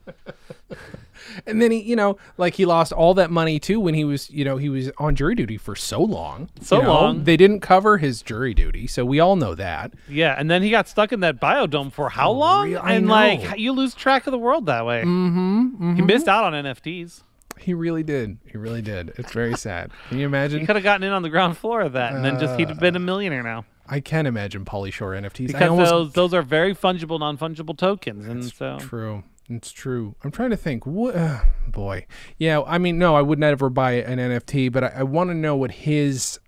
And 1.46 1.62
then 1.62 1.72
he, 1.72 1.80
you 1.82 1.96
know, 1.96 2.18
like 2.38 2.56
he 2.56 2.66
lost 2.66 2.92
all 2.92 3.14
that 3.14 3.32
money 3.32 3.58
too 3.60 3.80
when 3.80 3.94
he 3.94 4.04
was, 4.04 4.30
you 4.32 4.44
know, 4.44 4.58
he 4.58 4.68
was 4.70 4.92
on 4.98 5.16
jury 5.16 5.36
duty 5.36 5.56
for 5.58 5.76
so 5.76 6.02
long. 6.02 6.50
So 6.62 6.78
you 6.78 6.82
know? 6.84 6.94
long. 6.94 7.24
They 7.24 7.38
didn't 7.38 7.62
cover 7.62 8.00
his 8.00 8.22
jury 8.22 8.54
duty, 8.54 8.88
so 8.88 9.06
we 9.06 9.20
all 9.22 9.36
know 9.38 9.56
that. 9.56 9.94
Yeah, 10.10 10.36
and 10.38 10.50
then 10.52 10.62
he 10.64 10.70
got 10.72 10.89
stuck 10.89 11.14
in 11.14 11.22
that 11.22 11.39
biodome 11.39 11.94
for 11.94 12.10
how 12.10 12.32
long? 12.32 12.70
real- 12.72 12.82
I 12.84 12.96
and 12.96 13.06
know. 13.06 13.12
like 13.14 13.58
you 13.60 13.72
lose 13.72 13.94
track 13.94 14.28
of 14.28 14.32
the 14.32 14.38
world 14.39 14.66
that 14.66 14.86
way. 14.86 15.04
Mm-hmm, 15.04 15.96
He 15.96 16.02
missed 16.02 16.28
out 16.28 16.44
on 16.44 16.66
NFTs. 16.66 17.22
He 17.60 17.74
really 17.74 18.04
did. 18.04 18.38
He 18.45 18.58
really 18.58 18.82
did. 18.82 19.14
It's 19.18 19.32
very 19.32 19.56
sad. 19.56 19.91
Can 20.10 20.20
you 20.20 20.26
imagine? 20.26 20.60
He 20.60 20.66
could 20.66 20.76
have 20.76 20.84
gotten 20.84 21.04
in 21.04 21.12
on 21.12 21.22
the 21.22 21.30
ground 21.30 21.58
floor 21.58 21.82
of 21.82 21.93
that, 21.93 22.14
and 22.14 22.24
then 22.24 22.39
just 22.39 22.58
he'd 22.60 22.70
have 22.70 22.80
been 22.80 22.95
a 22.95 22.99
millionaire 22.99 23.43
now. 23.43 23.66
I 23.88 23.99
can't 23.99 24.28
imagine 24.28 24.64
Pauly 24.64 24.91
Shore 24.91 25.12
NFTs. 25.12 25.49
I 25.49 25.54
Because 25.54 25.70
almost 25.70 25.91
those 25.91 26.14
those 26.14 26.34
are 26.34 26.41
very 26.41 26.74
fungible, 26.74 27.20
non 27.20 27.38
fungible 27.38 27.78
tokens, 27.78 28.26
and 28.26 28.45
so 28.45 28.78
True. 28.80 29.24
It's 29.49 29.72
true. 29.72 30.16
I'm 30.24 30.32
trying 30.32 30.52
to 30.52 30.58
think. 30.58 30.86
What, 30.86 31.16
uh, 31.16 31.41
boy. 31.68 32.06
Yeah. 32.38 32.62
I 32.62 32.78
mean, 32.78 32.97
no, 32.97 33.16
I 33.16 33.22
would 33.22 33.39
never 33.39 33.70
buy 33.70 33.93
an 33.93 34.18
NFT, 34.18 34.72
but 34.72 34.84
I, 34.84 34.93
I 34.97 35.04
want 35.04 35.30
to 35.30 35.34
know 35.34 35.56
what 35.56 35.72
his 35.72 36.39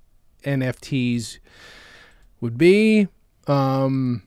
NFTs 0.46 1.40
would 2.40 2.58
be. 2.58 3.10
Um, 3.48 4.24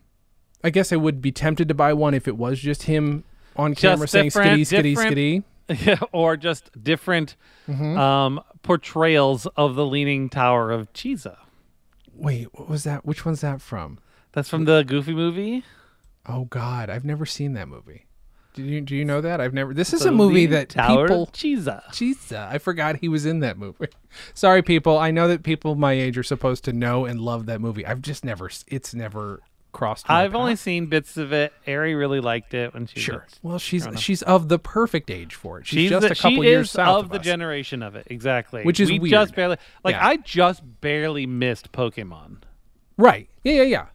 I 0.63 0.71
guess 0.71 0.93
I 0.93 0.97
would 0.97 1.23
be 1.23 1.33
tempted 1.33 1.69
to 1.69 1.75
buy 1.75 1.93
one 1.93 2.13
if 2.13 2.29
it 2.29 2.37
was 2.37 2.59
just 2.59 2.85
him 2.85 3.25
on 3.57 3.75
camera 3.75 4.07
saying 4.07 4.31
skitty, 4.31 4.61
skitty, 4.61 4.95
skitty. 4.95 5.45
Yeah, 5.69 5.99
or 6.13 6.37
just 6.37 6.71
different 6.83 7.37
Mm-hmm. 7.69 7.99
um, 7.99 8.41
portrayals 8.63 9.47
of 9.57 9.75
the 9.75 9.85
Leaning 9.85 10.29
Tower 10.29 10.71
of 10.71 10.93
Chisa. 10.93 11.37
Wait, 12.15 12.47
what 12.53 12.69
was 12.69 12.85
that? 12.85 13.05
Which 13.05 13.25
one's 13.27 13.41
that 13.41 13.61
from? 13.61 13.99
That's 14.33 14.49
from 14.49 14.67
the 14.67 14.85
Goofy 14.85 15.15
movie. 15.15 15.65
Oh 16.27 16.45
God, 16.45 16.89
I've 16.91 17.05
never 17.05 17.27
seen 17.27 17.55
that 17.55 17.67
movie. 17.69 18.07
Do 18.55 18.63
you 18.63 18.81
do 18.81 18.95
you 18.97 19.05
know 19.05 19.21
that? 19.21 19.41
I've 19.41 19.53
never. 19.53 19.75
This 19.75 19.93
is 19.93 20.03
The 20.03 20.11
a 20.11 20.13
movie 20.13 20.47
that 20.47 20.69
Tower 20.69 21.09
people 21.09 21.27
Chisa. 21.33 21.93
Jesus, 21.93 22.33
I 22.33 22.59
forgot 22.59 22.97
he 22.97 23.09
was 23.09 23.27
in 23.27 23.41
that 23.41 23.59
movie. 23.59 23.89
Sorry, 24.35 24.63
people. 24.63 24.97
I 24.97 25.11
know 25.11 25.27
that 25.29 25.43
people 25.43 25.75
my 25.75 25.93
age 25.93 26.17
are 26.17 26.23
supposed 26.23 26.65
to 26.65 26.73
know 26.73 27.05
and 27.05 27.21
love 27.21 27.47
that 27.47 27.61
movie. 27.61 27.85
I've 27.85 28.01
just 28.01 28.25
never. 28.25 28.49
It's 28.69 28.95
never 28.95 29.43
crossed. 29.77 30.11
I've 30.11 30.35
only 30.35 30.57
seen 30.57 30.87
bits 30.87 31.17
of 31.17 31.33
it. 31.33 31.53
Ari 31.69 31.95
really 31.95 32.21
liked 32.21 32.55
it 32.55 32.73
when 32.75 32.87
she 32.87 32.99
sure. 33.01 33.25
was 33.29 33.39
Well, 33.43 33.59
she's 33.59 33.87
she's 33.99 34.23
of 34.23 34.49
the 34.49 34.59
perfect 34.59 35.11
age 35.11 35.35
for 35.35 35.59
it. 35.61 35.67
She's, 35.67 35.77
She's 35.83 35.91
just 35.91 36.07
the- 36.07 36.13
a 36.13 36.17
couple 36.17 36.43
she 36.43 36.49
years 36.49 36.67
is 36.67 36.71
south 36.73 36.99
of, 37.01 37.05
of, 37.07 37.11
the 37.13 37.19
us. 37.21 37.25
generation 37.25 37.83
of 37.83 37.95
it, 37.97 38.07
exactly. 38.11 38.63
Which 38.65 38.81
is 38.81 38.91
we 38.91 38.99
weird. 38.99 39.11
just 39.13 39.35
barely 39.35 39.57
like 39.85 39.95
Yeah. 39.95 40.07
I 40.07 40.17
just 40.17 40.63
barely 40.81 41.27
missed 41.27 41.73
Pokemon. 41.73 42.39
Right? 42.99 43.29
Yeah, 43.45 43.53
yeah, 43.55 43.63
yeah, 43.63 43.87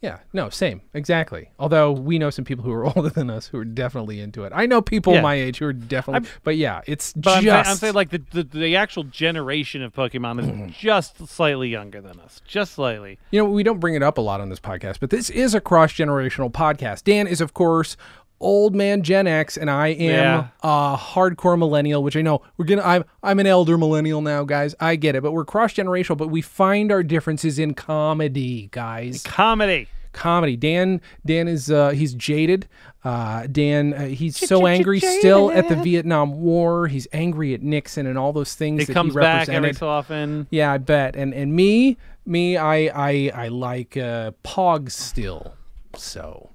yeah. 0.00 0.18
No, 0.32 0.48
same, 0.48 0.82
exactly. 0.94 1.50
Although 1.58 1.90
we 1.92 2.18
know 2.18 2.30
some 2.30 2.44
people 2.44 2.64
who 2.64 2.72
are 2.72 2.84
older 2.96 3.08
than 3.08 3.30
us 3.30 3.48
who 3.48 3.58
are 3.58 3.64
definitely 3.64 4.20
into 4.20 4.44
it. 4.44 4.52
I 4.54 4.66
know 4.66 4.80
people 4.80 5.12
Yeah. 5.14 5.22
my 5.22 5.34
age 5.34 5.58
who 5.58 5.66
are 5.66 5.72
definitely. 5.72 6.28
but 6.44 6.56
yeah, 6.56 6.82
it's 6.86 7.12
But 7.14 7.38
I'm, 7.38 7.42
just. 7.44 7.70
I'm 7.70 7.76
saying 7.76 7.94
like 7.94 8.10
the, 8.10 8.22
the 8.30 8.42
the 8.44 8.76
actual 8.76 9.04
generation 9.04 9.82
of 9.82 9.92
Pokemon 9.92 10.68
is 10.68 10.76
just 10.78 11.26
slightly 11.28 11.68
younger 11.68 12.00
than 12.00 12.20
us, 12.20 12.40
just 12.46 12.74
slightly. 12.74 13.18
You 13.32 13.40
know, 13.42 13.48
we 13.50 13.62
don't 13.62 13.80
bring 13.80 13.94
it 13.94 14.02
up 14.02 14.18
a 14.18 14.20
lot 14.20 14.40
on 14.40 14.48
this 14.50 14.60
podcast, 14.60 15.00
but 15.00 15.10
this 15.10 15.30
is 15.30 15.54
a 15.54 15.60
cross 15.60 15.92
generational 15.92 16.50
podcast. 16.52 17.04
Dan 17.04 17.26
is, 17.26 17.40
of 17.40 17.54
course, 17.54 17.96
old 18.40 18.74
man 18.74 19.02
Gen 19.02 19.26
X, 19.26 19.56
and 19.56 19.70
I 19.70 19.88
am 19.88 19.98
Yeah. 20.10 20.46
a 20.62 20.96
hardcore 20.96 21.58
millennial, 21.58 22.02
which 22.02 22.16
I 22.16 22.22
know 22.22 22.42
we're 22.56 22.64
gonna. 22.66 22.82
I'm 22.82 23.04
I'm 23.22 23.38
an 23.40 23.46
elder 23.46 23.76
millennial 23.78 24.20
now, 24.22 24.44
guys. 24.44 24.74
I 24.80 24.96
get 24.96 25.14
it, 25.16 25.22
but 25.22 25.32
we're 25.32 25.44
cross 25.44 25.72
generational. 25.74 26.16
But 26.16 26.28
we 26.28 26.40
find 26.42 26.90
our 26.92 27.02
differences 27.02 27.58
in 27.58 27.74
comedy, 27.74 28.68
guys. 28.72 29.22
Comedy. 29.22 29.88
Comedy. 30.12 30.56
Dan 30.56 31.00
Dan 31.24 31.48
is 31.48 31.70
uh, 31.70 31.90
he's 31.90 32.14
jaded. 32.14 32.66
Uh, 33.04 33.46
Dan 33.46 33.94
uh, 33.94 34.06
he's 34.06 34.36
so 34.36 34.66
angry 34.66 34.98
still 35.00 35.50
at 35.52 35.68
the 35.68 35.76
Vietnam 35.76 36.40
War. 36.40 36.88
He's 36.88 37.06
angry 37.12 37.54
at 37.54 37.62
Nixon 37.62 38.06
and 38.06 38.18
all 38.18 38.32
those 38.32 38.54
things 38.54 38.88
It 38.88 38.92
comes 38.92 39.14
back 39.14 39.48
every 39.48 39.74
so 39.74 39.88
often. 39.88 40.46
Yeah, 40.50 40.72
I 40.72 40.78
bet. 40.78 41.14
And 41.14 41.32
and 41.34 41.54
me, 41.54 41.96
me, 42.26 42.56
I 42.56 42.76
I 42.86 43.30
I 43.34 43.48
like 43.48 43.96
uh, 43.96 44.32
Pogs 44.44 44.92
still. 44.92 45.54
So 45.96 46.50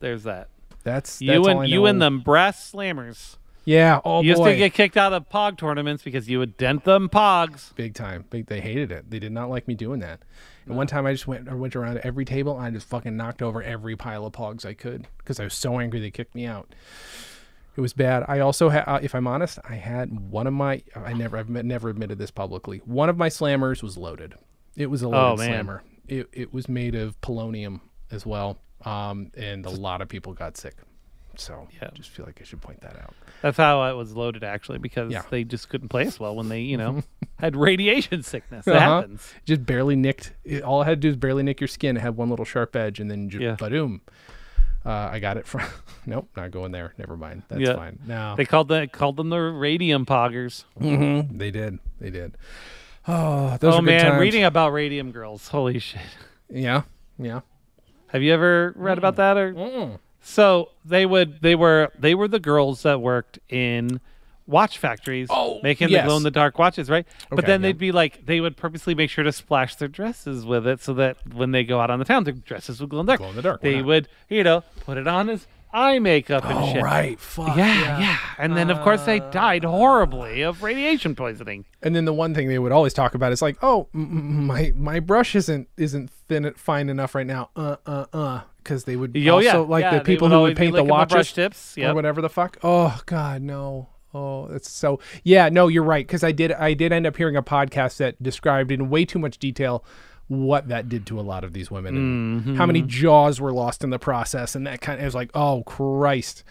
There's 0.00 0.24
that. 0.24 0.48
That's, 0.82 1.18
that's 1.18 1.22
You 1.22 1.40
all 1.42 1.60
I 1.60 1.64
and 1.64 1.70
you 1.72 1.86
and 1.86 2.00
them 2.00 2.20
brass 2.20 2.72
slammers. 2.72 3.36
Yeah. 3.64 4.00
Oh 4.04 4.22
you 4.22 4.30
used 4.30 4.38
boy. 4.40 4.52
to 4.52 4.56
get 4.56 4.72
kicked 4.74 4.96
out 4.96 5.12
of 5.12 5.28
pog 5.28 5.58
tournaments 5.58 6.02
because 6.02 6.28
you 6.28 6.38
would 6.38 6.56
dent 6.56 6.84
them 6.84 7.08
pogs. 7.08 7.74
Big 7.74 7.94
time. 7.94 8.24
Big. 8.30 8.46
They 8.46 8.60
hated 8.60 8.90
it. 8.90 9.10
They 9.10 9.18
did 9.18 9.32
not 9.32 9.50
like 9.50 9.68
me 9.68 9.74
doing 9.74 10.00
that. 10.00 10.20
And 10.66 10.76
one 10.76 10.86
time 10.86 11.06
I 11.06 11.12
just 11.12 11.26
went 11.26 11.48
I 11.48 11.54
went 11.54 11.76
around 11.76 11.98
every 11.98 12.24
table 12.24 12.56
and 12.56 12.66
I 12.66 12.70
just 12.70 12.88
fucking 12.88 13.16
knocked 13.16 13.42
over 13.42 13.62
every 13.62 13.96
pile 13.96 14.24
of 14.26 14.32
pogs 14.32 14.64
I 14.64 14.74
could 14.74 15.06
because 15.18 15.38
I 15.38 15.44
was 15.44 15.54
so 15.54 15.78
angry 15.78 16.00
they 16.00 16.10
kicked 16.10 16.34
me 16.34 16.46
out. 16.46 16.74
It 17.76 17.80
was 17.80 17.92
bad. 17.92 18.24
I 18.26 18.40
also 18.40 18.68
had, 18.68 18.84
uh, 18.86 18.98
if 19.00 19.14
I'm 19.14 19.26
honest, 19.26 19.58
I 19.68 19.74
had 19.76 20.18
one 20.30 20.46
of 20.46 20.52
my. 20.52 20.82
I 20.96 21.12
never, 21.12 21.36
I've 21.38 21.48
never 21.48 21.88
admitted 21.88 22.18
this 22.18 22.30
publicly. 22.30 22.78
One 22.84 23.08
of 23.08 23.16
my 23.16 23.28
slammers 23.28 23.82
was 23.82 23.96
loaded. 23.96 24.34
It 24.76 24.86
was 24.86 25.02
a 25.02 25.08
loaded 25.08 25.42
Oh, 25.42 25.46
slammer. 25.46 25.82
It 26.08 26.28
it 26.32 26.52
was 26.52 26.68
made 26.68 26.94
of 26.96 27.18
polonium 27.20 27.80
as 28.10 28.26
well, 28.26 28.58
um, 28.84 29.30
and 29.36 29.66
a 29.66 29.70
lot 29.70 30.00
of 30.02 30.08
people 30.08 30.32
got 30.32 30.56
sick. 30.56 30.74
So 31.36 31.68
Yeah. 31.80 31.88
Just 31.94 32.10
feel 32.10 32.26
like 32.26 32.38
I 32.40 32.44
should 32.44 32.60
point 32.60 32.80
that 32.82 32.96
out. 32.96 33.14
That's 33.40 33.56
how 33.56 33.84
it 33.84 33.94
was 33.94 34.14
loaded 34.14 34.42
actually 34.44 34.78
because 34.78 35.10
Yeah. 35.12 35.22
they 35.30 35.44
just 35.44 35.68
couldn't 35.68 35.88
play 35.88 36.02
as 36.06 36.18
well 36.20 36.34
when 36.36 36.48
they, 36.48 36.60
you 36.60 36.76
know, 36.76 37.02
had 37.38 37.56
radiation 37.56 38.22
sickness. 38.22 38.66
It 38.66 38.74
Uh-huh. 38.74 39.00
happens. 39.00 39.32
just 39.46 39.64
barely 39.64 39.96
nicked. 39.96 40.34
It, 40.44 40.62
all 40.62 40.82
I 40.82 40.86
had 40.86 41.00
to 41.00 41.06
do 41.06 41.08
is 41.08 41.16
barely 41.16 41.42
nick 41.42 41.60
your 41.60 41.68
skin. 41.68 41.96
It 41.96 42.00
had 42.00 42.16
one 42.16 42.28
little 42.30 42.44
sharp 42.44 42.74
edge, 42.76 43.00
and 43.00 43.10
then 43.10 43.30
just 43.30 43.42
Yeah. 43.42 43.54
boom. 43.68 44.02
Uh, 44.84 44.90
I 45.12 45.18
got 45.20 45.36
it 45.36 45.46
from. 45.46 45.62
nope, 46.06 46.28
not 46.36 46.50
going 46.50 46.72
there. 46.72 46.94
Never 46.98 47.16
mind. 47.16 47.42
That's 47.48 47.60
Yeah. 47.60 47.74
fine. 47.76 47.98
Now 48.06 48.34
They 48.34 48.44
called 48.44 48.68
the 48.68 48.88
called 48.90 49.16
them 49.16 49.28
the 49.30 49.38
radium 49.40 50.04
poggers. 50.06 50.64
Mm-hmm. 50.80 51.38
they 51.38 51.50
did. 51.50 51.78
They 52.00 52.10
did. 52.10 52.36
Oh, 53.06 53.56
those 53.60 53.74
oh 53.74 53.78
are 53.78 53.80
good 53.82 53.86
man, 53.86 54.18
reading 54.20 54.44
about 54.44 54.72
radium 54.72 55.12
girls. 55.12 55.48
Holy 55.48 55.78
shit. 55.78 56.00
Yeah, 56.50 56.82
yeah. 57.18 57.40
Have 58.12 58.22
you 58.22 58.32
ever 58.32 58.72
read 58.76 58.98
about 58.98 59.16
that 59.16 59.36
or 59.36 59.52
Mm-mm. 59.54 59.98
So 60.22 60.70
they 60.84 61.06
would 61.06 61.40
they 61.40 61.54
were 61.54 61.90
they 61.98 62.14
were 62.14 62.28
the 62.28 62.40
girls 62.40 62.82
that 62.82 63.00
worked 63.00 63.38
in 63.48 64.00
watch 64.46 64.78
factories 64.78 65.28
Oh, 65.30 65.60
making 65.62 65.88
yes. 65.90 66.02
the 66.02 66.08
glow 66.08 66.16
in 66.16 66.22
the 66.24 66.30
dark 66.30 66.58
watches, 66.58 66.90
right? 66.90 67.06
but 67.30 67.46
then 67.46 67.60
yeah. 67.60 67.68
they'd 67.68 67.78
be 67.78 67.92
like 67.92 68.26
they 68.26 68.40
would 68.40 68.56
purposely 68.56 68.94
make 68.94 69.08
sure 69.10 69.22
to 69.24 69.32
splash 69.32 69.76
their 69.76 69.88
dresses 69.88 70.44
with 70.44 70.66
it 70.66 70.80
so 70.82 70.92
that 70.94 71.16
when 71.32 71.52
they 71.52 71.62
go 71.64 71.80
out 71.80 71.90
on 71.90 71.98
the 72.00 72.04
town 72.04 72.24
their 72.24 72.34
dresses 72.34 72.80
would 72.80 72.90
glow 72.90 73.00
in 73.00 73.06
the 73.06 73.12
dark. 73.12 73.20
Glow 73.20 73.30
in 73.30 73.36
the 73.36 73.42
dark, 73.42 73.60
They 73.62 73.80
would, 73.80 74.08
you 74.28 74.42
know, 74.44 74.62
put 74.84 74.98
it 74.98 75.06
on 75.06 75.30
as 75.30 75.46
eye 75.72 75.98
makeup 75.98 76.44
and 76.44 76.58
Oh 76.58 76.72
shit. 76.72 76.82
right. 76.82 77.18
Fuck. 77.20 77.56
Yeah, 77.56 77.98
yeah, 77.98 78.18
And 78.38 78.56
then 78.56 78.70
of 78.70 78.80
course 78.80 79.02
they 79.04 79.20
died 79.20 79.64
horribly 79.64 80.42
of 80.42 80.62
radiation 80.62 81.14
poisoning. 81.14 81.64
And 81.82 81.94
then 81.96 82.04
the 82.04 82.12
one 82.12 82.34
thing 82.34 82.48
they 82.48 82.58
would 82.58 82.72
always 82.72 82.92
talk 82.94 83.14
about 83.14 83.32
is 83.32 83.40
like, 83.42 83.56
oh, 83.62 83.88
m- 83.94 84.46
my 84.46 84.72
my 84.76 85.00
brush 85.00 85.34
isn't 85.34 85.68
isn't 85.76 86.10
thin 86.28 86.52
fine 86.56 86.88
enough 86.88 87.14
right 87.14 87.26
now. 87.26 87.50
Uh 87.56 87.76
uh 87.86 88.06
uh. 88.12 88.40
Because 88.62 88.84
they 88.84 88.96
would 88.96 89.16
Oh 89.16 89.34
also 89.36 89.42
yeah, 89.42 89.56
like 89.56 89.82
yeah, 89.82 89.98
the 89.98 90.04
people 90.04 90.28
would 90.28 90.34
who 90.34 90.42
would 90.42 90.56
paint 90.56 90.72
the 90.74 90.82
licking 90.82 90.88
brush 90.96 91.10
watches 91.10 91.32
tips. 91.32 91.78
or 91.78 91.94
whatever 91.94 92.20
the 92.20 92.28
fuck. 92.28 92.58
Oh 92.62 93.00
God, 93.06 93.40
no. 93.42 93.88
Oh, 94.12 94.46
it's 94.48 94.68
so. 94.68 94.98
Yeah, 95.22 95.48
no, 95.50 95.68
you're 95.68 95.84
right. 95.84 96.04
Because 96.06 96.24
I 96.24 96.32
did 96.32 96.52
I 96.52 96.74
did 96.74 96.92
end 96.92 97.06
up 97.06 97.16
hearing 97.16 97.36
a 97.36 97.42
podcast 97.44 97.98
that 97.98 98.20
described 98.22 98.72
in 98.72 98.90
way 98.90 99.04
too 99.04 99.18
much 99.20 99.38
detail 99.38 99.84
what 100.30 100.68
that 100.68 100.88
did 100.88 101.04
to 101.06 101.18
a 101.18 101.22
lot 101.22 101.42
of 101.44 101.52
these 101.52 101.70
women 101.70 101.96
and 101.96 102.44
how 102.44 102.52
Mm-hmm. 102.52 102.66
many 102.68 102.82
jaws 102.82 103.40
were 103.40 103.52
lost 103.52 103.82
in 103.84 103.90
the 103.90 103.98
process 103.98 104.54
and 104.54 104.64
that 104.66 104.80
kind. 104.80 104.98
Of, 104.98 105.02
it 105.02 105.04
was 105.06 105.14
like, 105.14 105.30
oh 105.34 105.62
Christ. 105.64 106.44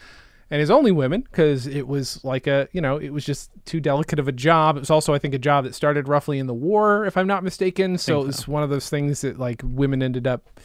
And 0.52 0.60
it's 0.60 0.70
only 0.70 0.90
women 0.92 1.20
because 1.22 1.66
it 1.66 1.86
was 1.88 2.22
like 2.24 2.46
a, 2.48 2.68
you 2.72 2.80
know, 2.80 2.96
it 2.98 3.10
was 3.10 3.24
just 3.24 3.50
too 3.64 3.78
delicate 3.80 4.18
of 4.18 4.26
a 4.28 4.32
job. 4.32 4.76
It 4.76 4.80
was 4.80 4.90
also, 4.90 5.14
I 5.14 5.18
think, 5.20 5.32
a 5.32 5.38
job 5.38 5.62
that 5.64 5.74
started 5.76 6.08
roughly 6.08 6.38
in 6.40 6.46
the 6.48 6.54
war, 6.54 7.06
if 7.06 7.16
I'm 7.16 7.26
not 7.28 7.42
mistaken. 7.44 7.96
So 7.98 8.20
it 8.20 8.26
was 8.26 8.48
one 8.48 8.62
of 8.64 8.68
those 8.68 8.90
things 8.90 9.20
that 9.22 9.38
like 9.38 9.62
women 9.64 10.02
ended 10.02 10.26
up 10.26 10.60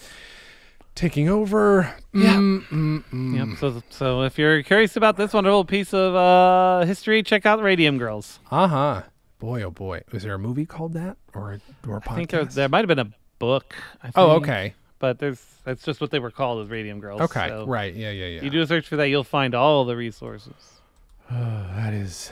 taking 0.96 1.30
over. 1.30 1.94
Yeah. 2.14 2.36
Mm, 2.36 2.64
mm, 2.68 3.04
mm. 3.14 3.50
Yep. 3.50 3.58
So, 3.60 3.84
so 3.90 4.22
if 4.24 4.38
you're 4.40 4.64
curious 4.64 4.96
about 4.96 5.18
this 5.18 5.34
wonderful 5.34 5.66
piece 5.66 5.94
of 5.94 6.16
uh, 6.16 6.86
history, 6.86 7.22
check 7.22 7.46
out 7.46 7.62
Radium 7.62 7.98
Girls. 7.98 8.40
Uh 8.50 8.68
huh. 8.68 9.02
Boy, 9.46 9.62
oh 9.62 9.70
boy. 9.70 10.02
Was 10.12 10.24
there 10.24 10.34
a 10.34 10.40
movie 10.40 10.66
called 10.66 10.94
that 10.94 11.18
or 11.36 11.54
a, 11.54 11.56
or 11.88 12.02
podcast? 12.02 12.12
I 12.12 12.16
think 12.16 12.30
there, 12.32 12.46
there 12.46 12.70
might 12.70 12.80
have 12.80 12.88
been 12.88 12.98
a 12.98 13.12
book. 13.38 13.76
I 14.02 14.10
oh, 14.16 14.32
okay. 14.38 14.74
But 14.98 15.20
there's 15.20 15.40
that's 15.64 15.84
just 15.84 16.02
what 16.02 16.10
they 16.10 16.18
were 16.18 16.32
called 16.32 16.64
as 16.64 16.70
Radium 16.72 17.00
Girls. 17.00 17.22
Okay. 17.22 17.50
So 17.50 17.68
Right. 17.68 17.94
Yeah, 17.94 18.10
yeah, 18.10 18.26
yeah. 18.26 18.42
You 18.42 18.50
do 18.50 18.62
a 18.62 18.66
search 18.66 18.88
for 18.88 18.96
that, 18.96 19.08
you'll 19.08 19.24
find 19.24 19.54
all 19.54 19.86
the 19.86 19.96
resources. 19.96 20.82
that 21.30 21.94
is. 21.94 22.32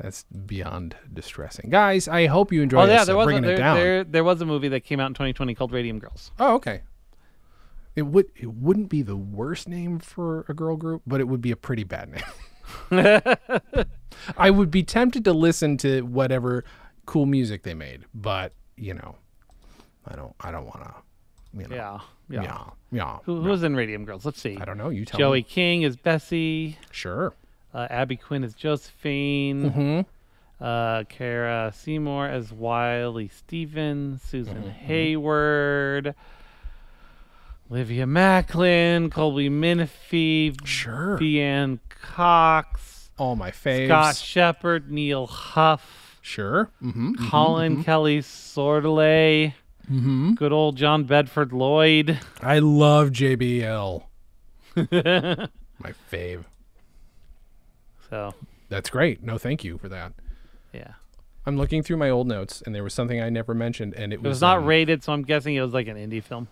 That's 0.00 0.24
beyond 0.24 0.94
distressing, 1.12 1.70
guys. 1.70 2.06
I 2.06 2.26
hope 2.26 2.52
you 2.52 2.62
enjoyed 2.62 2.86
oh 2.86 2.92
yeah, 2.92 2.98
this, 2.98 3.06
there 3.06 3.16
uh, 3.16 3.24
was 3.24 3.34
a, 3.34 3.40
there, 3.40 3.56
there 3.56 4.04
there 4.04 4.24
was 4.24 4.40
a 4.40 4.46
movie 4.46 4.68
that 4.68 4.84
came 4.84 5.00
out 5.00 5.06
in 5.06 5.14
2020 5.14 5.54
called 5.54 5.72
Radium 5.72 5.98
Girls. 5.98 6.30
Oh, 6.38 6.54
okay. 6.56 6.82
It 7.96 8.02
would 8.02 8.26
it 8.36 8.52
wouldn't 8.52 8.88
be 8.88 9.02
the 9.02 9.16
worst 9.16 9.68
name 9.68 9.98
for 9.98 10.44
a 10.48 10.54
girl 10.54 10.76
group, 10.76 11.02
but 11.06 11.20
it 11.20 11.24
would 11.24 11.40
be 11.40 11.50
a 11.50 11.56
pretty 11.56 11.82
bad 11.82 12.10
name. 12.10 12.22
I 14.36 14.50
would 14.50 14.70
be 14.70 14.82
tempted 14.82 15.24
to 15.24 15.32
listen 15.32 15.76
to 15.78 16.02
whatever 16.02 16.64
cool 17.06 17.26
music 17.26 17.62
they 17.62 17.74
made, 17.74 18.04
but 18.14 18.52
you 18.76 18.94
know, 18.94 19.16
I 20.06 20.16
don't 20.16 20.34
I 20.40 20.50
don't 20.50 20.64
want 20.64 20.82
to. 20.84 20.94
You 21.58 21.68
know, 21.68 21.74
Yeah, 21.76 21.98
yeah. 22.28 22.42
yeah, 22.42 22.64
yeah. 22.92 23.18
Who, 23.24 23.40
who's 23.40 23.62
in 23.62 23.74
Radium 23.76 24.04
Girls? 24.04 24.26
Let's 24.26 24.40
see. 24.40 24.58
I 24.60 24.64
don't 24.66 24.76
know. 24.76 24.90
You 24.90 25.06
tell 25.06 25.18
me. 25.18 25.22
Joey 25.22 25.38
me. 25.38 25.42
King 25.44 25.82
is 25.82 25.96
Bessie. 25.96 26.76
Sure. 26.90 27.32
Uh, 27.72 27.86
Abby 27.88 28.16
Quinn 28.16 28.44
is 28.44 28.52
Josephine. 28.54 29.70
Hmm. 29.70 30.00
Uh, 30.62 31.04
Cara 31.08 31.72
Seymour 31.74 32.26
as 32.26 32.52
Wiley 32.52 33.28
Stevens. 33.28 34.22
Susan 34.22 34.54
Mm-hmm, 34.64 34.90
Heyward. 34.92 36.14
Olivia 37.70 38.06
Macklin. 38.06 39.10
Colby 39.10 39.50
Minifie. 39.50 40.56
Sure. 40.66 41.18
Deanne 41.18 41.80
Cox. 41.88 43.10
All 43.18 43.36
my 43.36 43.50
faves. 43.50 43.86
Scott 43.88 44.16
Shepherd. 44.16 44.90
Neal 44.90 45.26
Huff. 45.26 46.18
Sure. 46.22 46.70
Mm-hmm. 46.82 47.28
Colin 47.28 47.82
Kelly 47.84 48.20
Sordelay. 48.20 49.54
Mm-hmm. 49.90 50.32
Good 50.34 50.52
old 50.52 50.76
John 50.76 51.04
Bedford 51.04 51.52
Lloyd. 51.52 52.18
I 52.40 52.58
love 52.58 53.10
JBL. 53.10 54.02
my 54.76 55.92
fave. 56.12 56.44
So, 58.10 58.34
That's 58.68 58.90
great. 58.90 59.22
No, 59.22 59.38
thank 59.38 59.64
you 59.64 59.78
for 59.78 59.88
that. 59.88 60.12
yeah. 60.72 60.92
I'm 61.48 61.56
looking 61.56 61.84
through 61.84 61.98
my 61.98 62.10
old 62.10 62.26
notes, 62.26 62.60
and 62.66 62.74
there 62.74 62.82
was 62.82 62.92
something 62.92 63.20
I 63.22 63.28
never 63.28 63.54
mentioned, 63.54 63.94
and 63.94 64.12
it 64.12 64.16
It 64.16 64.22
was, 64.22 64.30
was 64.30 64.40
not 64.40 64.58
um, 64.58 64.64
rated, 64.64 65.04
so 65.04 65.12
I'm 65.12 65.22
guessing 65.22 65.54
it 65.54 65.60
was 65.60 65.72
like 65.72 65.86
an 65.86 65.96
indie 65.96 66.22
film. 66.22 66.48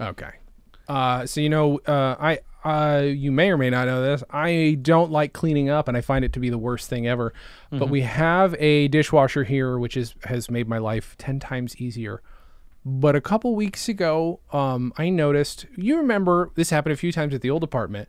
Okay. 0.00 0.30
Uh, 0.88 1.26
so 1.26 1.40
you 1.40 1.48
know, 1.48 1.78
uh, 1.86 2.16
I 2.18 2.40
uh, 2.64 3.02
you 3.02 3.30
may 3.30 3.50
or 3.50 3.58
may 3.58 3.70
not 3.70 3.86
know 3.86 4.02
this. 4.02 4.24
I 4.30 4.78
don't 4.82 5.10
like 5.12 5.32
cleaning 5.32 5.68
up, 5.68 5.86
and 5.86 5.96
I 5.96 6.00
find 6.00 6.24
it 6.24 6.32
to 6.32 6.40
be 6.40 6.50
the 6.50 6.58
worst 6.58 6.88
thing 6.88 7.06
ever. 7.06 7.32
But 7.70 7.88
we 7.90 8.00
have 8.02 8.54
a 8.58 8.88
dishwasher 8.88 9.44
here, 9.44 9.78
which 9.78 9.96
is 9.96 10.14
has 10.24 10.50
made 10.50 10.68
my 10.68 10.78
life 10.78 11.14
ten 11.18 11.38
times 11.38 11.76
easier. 11.76 12.22
But 12.84 13.14
a 13.14 13.20
couple 13.20 13.54
weeks 13.54 13.88
ago, 13.88 14.40
um, 14.52 14.92
I 14.96 15.10
noticed. 15.10 15.66
You 15.76 15.98
remember 15.98 16.50
this 16.54 16.70
happened 16.70 16.94
a 16.94 16.96
few 16.96 17.12
times 17.12 17.34
at 17.34 17.42
the 17.42 17.50
old 17.50 17.62
apartment. 17.62 18.08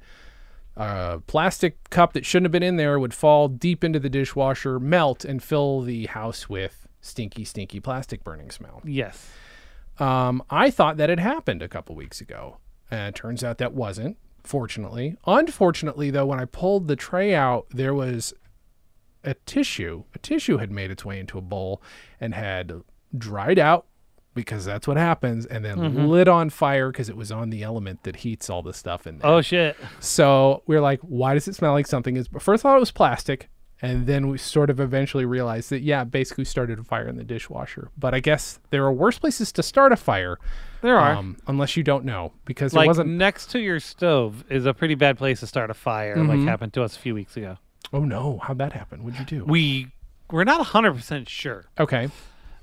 A 0.78 1.22
plastic 1.28 1.90
cup 1.90 2.14
that 2.14 2.26
shouldn't 2.26 2.46
have 2.46 2.52
been 2.54 2.64
in 2.64 2.78
there 2.78 2.98
would 3.00 3.14
fall 3.14 3.50
deep 3.50 3.84
into 3.84 4.00
the 4.00 4.10
dishwasher, 4.10 4.80
melt, 4.80 5.26
and 5.26 5.44
fill 5.44 5.82
the 5.82 6.06
house 6.06 6.48
with 6.48 6.88
stinky, 7.02 7.44
stinky 7.44 7.82
plastic 7.82 8.24
burning 8.24 8.50
smell. 8.50 8.82
Yes. 8.86 9.30
Um, 10.00 10.42
I 10.50 10.72
thought 10.72 10.96
that 10.98 11.10
had 11.10 11.20
happened 11.20 11.62
a 11.62 11.68
couple 11.68 11.96
weeks 11.96 12.22
ago. 12.22 12.60
And 12.92 13.08
it 13.10 13.16
turns 13.16 13.44
out 13.44 13.58
that 13.60 13.74
wasn't, 13.74 14.18
fortunately. 14.44 15.18
Unfortunately, 15.26 16.10
though, 16.10 16.26
when 16.26 16.40
I 16.40 16.46
pulled 16.46 16.88
the 16.88 16.96
tray 16.96 17.36
out, 17.36 17.68
there 17.70 17.94
was 17.94 18.34
a 19.24 19.34
tissue. 19.46 20.04
A 20.16 20.20
tissue 20.20 20.58
had 20.58 20.72
made 20.72 20.92
its 20.92 21.06
way 21.06 21.20
into 21.20 21.38
a 21.38 21.42
bowl 21.42 21.82
and 22.20 22.34
had 22.34 22.82
dried 23.18 23.60
out 23.60 23.86
because 24.34 24.64
that's 24.64 24.88
what 24.88 24.96
happens, 24.96 25.46
and 25.46 25.66
then 25.66 25.78
mm-hmm. 25.78 26.06
lit 26.06 26.28
on 26.28 26.50
fire 26.50 26.92
because 26.92 27.10
it 27.10 27.18
was 27.18 27.32
on 27.32 27.50
the 27.50 27.64
element 27.64 28.04
that 28.04 28.18
heats 28.18 28.50
all 28.50 28.62
the 28.62 28.74
stuff 28.74 29.06
in 29.06 29.18
there. 29.18 29.30
Oh 29.30 29.42
shit. 29.42 29.76
So 30.00 30.64
we 30.66 30.76
are 30.76 30.82
like, 30.82 31.02
why 31.02 31.34
does 31.34 31.48
it 31.48 31.56
smell 31.56 31.74
like 31.74 31.88
something 31.88 32.16
is? 32.16 32.30
First, 32.40 32.64
I 32.64 32.70
thought 32.70 32.78
it 32.78 32.80
was 32.80 32.92
plastic, 32.92 33.50
and 33.82 34.08
then 34.08 34.28
we 34.28 34.38
sort 34.38 34.70
of 34.70 34.80
eventually 34.80 35.26
realized 35.26 35.70
that 35.70 35.82
yeah, 35.82 36.04
basically 36.04 36.46
started 36.46 36.80
a 36.80 36.84
fire 36.84 37.08
in 37.08 37.16
the 37.18 37.24
dishwasher. 37.24 37.90
But 37.98 38.14
I 38.14 38.20
guess 38.20 38.60
there 38.72 38.84
are 38.86 38.92
worse 38.92 39.18
places 39.20 39.52
to 39.54 39.64
start 39.64 39.92
a 39.92 39.96
fire, 39.96 40.38
There 40.82 40.98
are. 40.98 41.14
um, 41.14 41.38
unless 41.48 41.78
you 41.78 41.84
don't 41.84 42.04
know, 42.06 42.34
because 42.46 42.74
like 42.74 42.88
wasn't. 42.88 43.10
next 43.10 43.50
to 43.52 43.60
your 43.60 43.80
stove 43.80 44.44
is 44.50 44.66
a 44.66 44.74
pretty 44.74 44.96
bad 44.96 45.18
place 45.18 45.40
to 45.42 45.48
start 45.48 45.70
a 45.70 45.74
fire, 45.74 46.16
Mm-hmm. 46.18 46.30
like 46.30 46.40
happened 46.48 46.74
to 46.74 46.84
us 46.84 46.96
a 46.96 47.00
few 47.00 47.14
weeks 47.16 47.38
ago. 47.38 47.58
Oh 47.94 48.04
no, 48.04 48.40
how'd 48.44 48.58
that 48.60 48.74
happen? 48.74 49.04
What'd 49.04 49.20
you 49.20 49.26
do? 49.26 49.46
We 49.46 49.88
we're 50.30 50.44
not 50.44 50.64
hundred 50.68 50.94
percent 50.94 51.28
sure. 51.30 51.66
okay, 51.80 52.10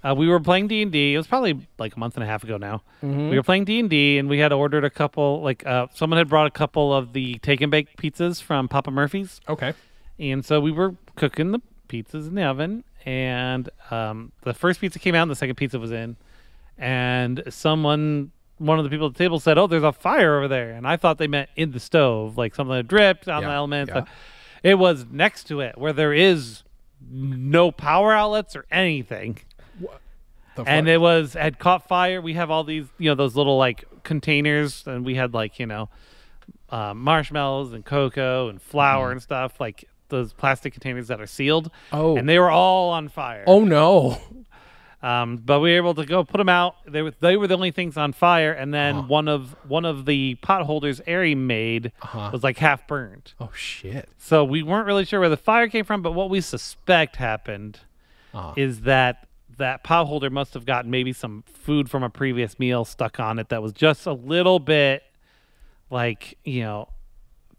Uh, 0.05 0.15
we 0.15 0.29
were 0.29 0.39
playing 0.39 0.69
D 0.69 0.83
and 0.83 0.93
D. 0.93 1.15
It 1.15 1.17
was 1.17 1.27
probably 1.27 1.67
like 1.79 1.97
a 1.97 1.99
month 1.99 2.15
and 2.15 2.23
a 2.23 2.27
half 2.27 2.45
ago 2.45 2.59
now. 2.59 2.83
Mm-hmm. 3.03 3.31
We 3.31 3.37
were 3.37 3.43
playing 3.43 3.65
D 3.65 3.81
and 3.81 3.91
D, 3.91 4.19
and 4.19 4.29
we 4.29 4.39
had 4.39 4.53
ordered 4.53 4.85
a 4.85 4.91
couple. 4.91 5.43
Like 5.43 5.67
uh, 5.67 5.87
someone 5.95 6.19
had 6.19 6.29
brought 6.29 6.47
a 6.47 6.51
couple 6.53 6.95
of 6.95 7.13
the 7.13 7.39
take 7.39 7.61
and 7.61 7.71
bake 7.73 7.97
pizzas 7.97 8.41
from 8.41 8.69
Papa 8.69 8.91
Murphy's, 8.93 9.41
okay, 9.49 9.73
and 10.19 10.45
so 10.45 10.61
we 10.61 10.73
were 10.73 10.95
cooking 11.17 11.53
the 11.53 11.61
pizzas 11.89 12.27
in 12.29 12.35
the 12.35 12.43
oven. 12.45 12.85
And 13.05 13.69
um, 13.93 14.33
the 14.43 14.53
first 14.53 14.81
pizza 14.81 14.99
came 14.99 15.15
out, 15.15 15.23
and 15.23 15.31
the 15.31 15.37
second 15.37 15.55
pizza 15.55 15.79
was 15.79 15.93
in. 15.93 16.17
And 16.79 17.43
someone, 17.49 18.33
one 18.59 18.79
of 18.79 18.85
the 18.85 18.91
people 18.91 19.07
at 19.07 19.15
the 19.15 19.19
table, 19.19 19.39
said, 19.39 19.59
"Oh, 19.59 19.67
there's 19.69 19.83
a 19.85 19.93
fire 19.93 20.39
over 20.39 20.49
there." 20.49 20.73
And 20.73 20.87
I 20.87 20.97
thought 20.97 21.19
they 21.19 21.29
meant 21.29 21.49
in 21.57 21.71
the 21.73 21.81
stove, 21.81 22.37
like 22.37 22.55
something 22.55 22.75
had 22.75 22.89
dripped 22.89 23.29
on 23.29 23.43
Yeah, 23.43 23.49
the 23.49 23.55
elements. 23.55 23.93
yeah. 23.95 24.05
It 24.63 24.75
was 24.75 25.07
next 25.11 25.45
to 25.45 25.61
it 25.61 25.79
where 25.79 25.93
there 25.93 26.13
is 26.13 26.65
no 27.09 27.71
power 27.71 28.13
outlets 28.13 28.57
or 28.57 28.67
anything. 28.73 29.39
The 30.57 30.63
and 30.65 30.89
it 30.89 31.01
was 31.01 31.35
had 31.35 31.59
caught 31.59 31.87
fire. 31.87 32.21
We 32.21 32.33
have 32.33 32.51
all 32.51 32.65
these, 32.65 32.87
you 32.99 33.11
know, 33.11 33.15
those 33.15 33.37
little 33.37 33.57
like 33.59 33.85
containers, 34.03 34.87
and 34.87 35.05
we 35.05 35.15
had 35.15 35.33
like 35.35 35.59
you 35.61 35.67
know, 35.67 35.91
uh, 36.71 36.93
marshmallows 36.95 37.73
and 37.73 37.85
cocoa 37.85 38.49
and 38.49 38.61
flour 38.61 39.13
and 39.13 39.23
stuff, 39.23 39.61
like 39.61 39.85
those 40.09 40.33
plastic 40.33 40.73
containers 40.73 41.09
that 41.09 41.21
are 41.21 41.27
sealed. 41.27 41.71
Oh. 41.93 42.17
and 42.17 42.29
they 42.29 42.39
were 42.39 42.51
all 42.51 42.91
on 42.91 43.09
fire. 43.09 43.45
oh 43.47 43.65
no. 43.65 44.19
Um, 45.03 45.37
but 45.37 45.61
we 45.61 45.71
were 45.73 45.77
able 45.77 45.95
to 45.95 46.07
go 46.07 46.25
put 46.25 46.39
them 46.39 46.49
out. 46.49 46.77
They 46.91 47.03
were 47.03 47.13
they 47.21 47.37
were 47.37 47.47
the 47.47 47.55
only 47.55 47.71
things 47.71 47.97
on 47.97 48.13
fire, 48.13 48.53
and 48.53 48.73
then 48.73 49.07
one 49.09 49.29
of 49.29 49.55
one 49.69 49.85
of 49.85 50.07
the 50.07 50.37
pot 50.37 50.63
holders 50.65 51.01
Ari 51.07 51.35
made 51.35 51.93
Uh-huh. 52.03 52.31
was 52.33 52.43
like 52.43 52.57
half 52.59 52.87
burned. 52.89 53.35
Oh 53.39 53.51
shit. 53.55 54.09
So 54.19 54.43
we 54.43 54.63
weren't 54.63 54.87
really 54.87 55.05
sure 55.05 55.21
where 55.21 55.29
the 55.29 55.37
fire 55.37 55.69
came 55.69 55.85
from, 55.85 56.01
but 56.03 56.13
what 56.13 56.31
we 56.31 56.41
suspect 56.41 57.17
happened 57.17 57.81
Uh-huh. 58.35 58.55
is 58.57 58.81
that 58.81 59.29
that 59.59 59.85
pot 59.85 60.07
holder 60.07 60.31
must 60.31 60.55
have 60.55 60.65
gotten 60.65 60.91
maybe 60.91 61.13
some 61.13 61.45
food 61.47 61.89
from 61.91 62.03
a 62.03 62.11
previous 62.11 62.59
meal 62.59 62.85
stuck 62.85 63.21
on 63.21 63.39
it 63.39 63.49
that 63.51 63.63
was 63.63 63.73
just 63.73 64.07
a 64.07 64.13
little 64.13 64.59
bit 64.59 65.03
like, 65.91 66.37
you 66.45 66.63
know, 66.63 66.89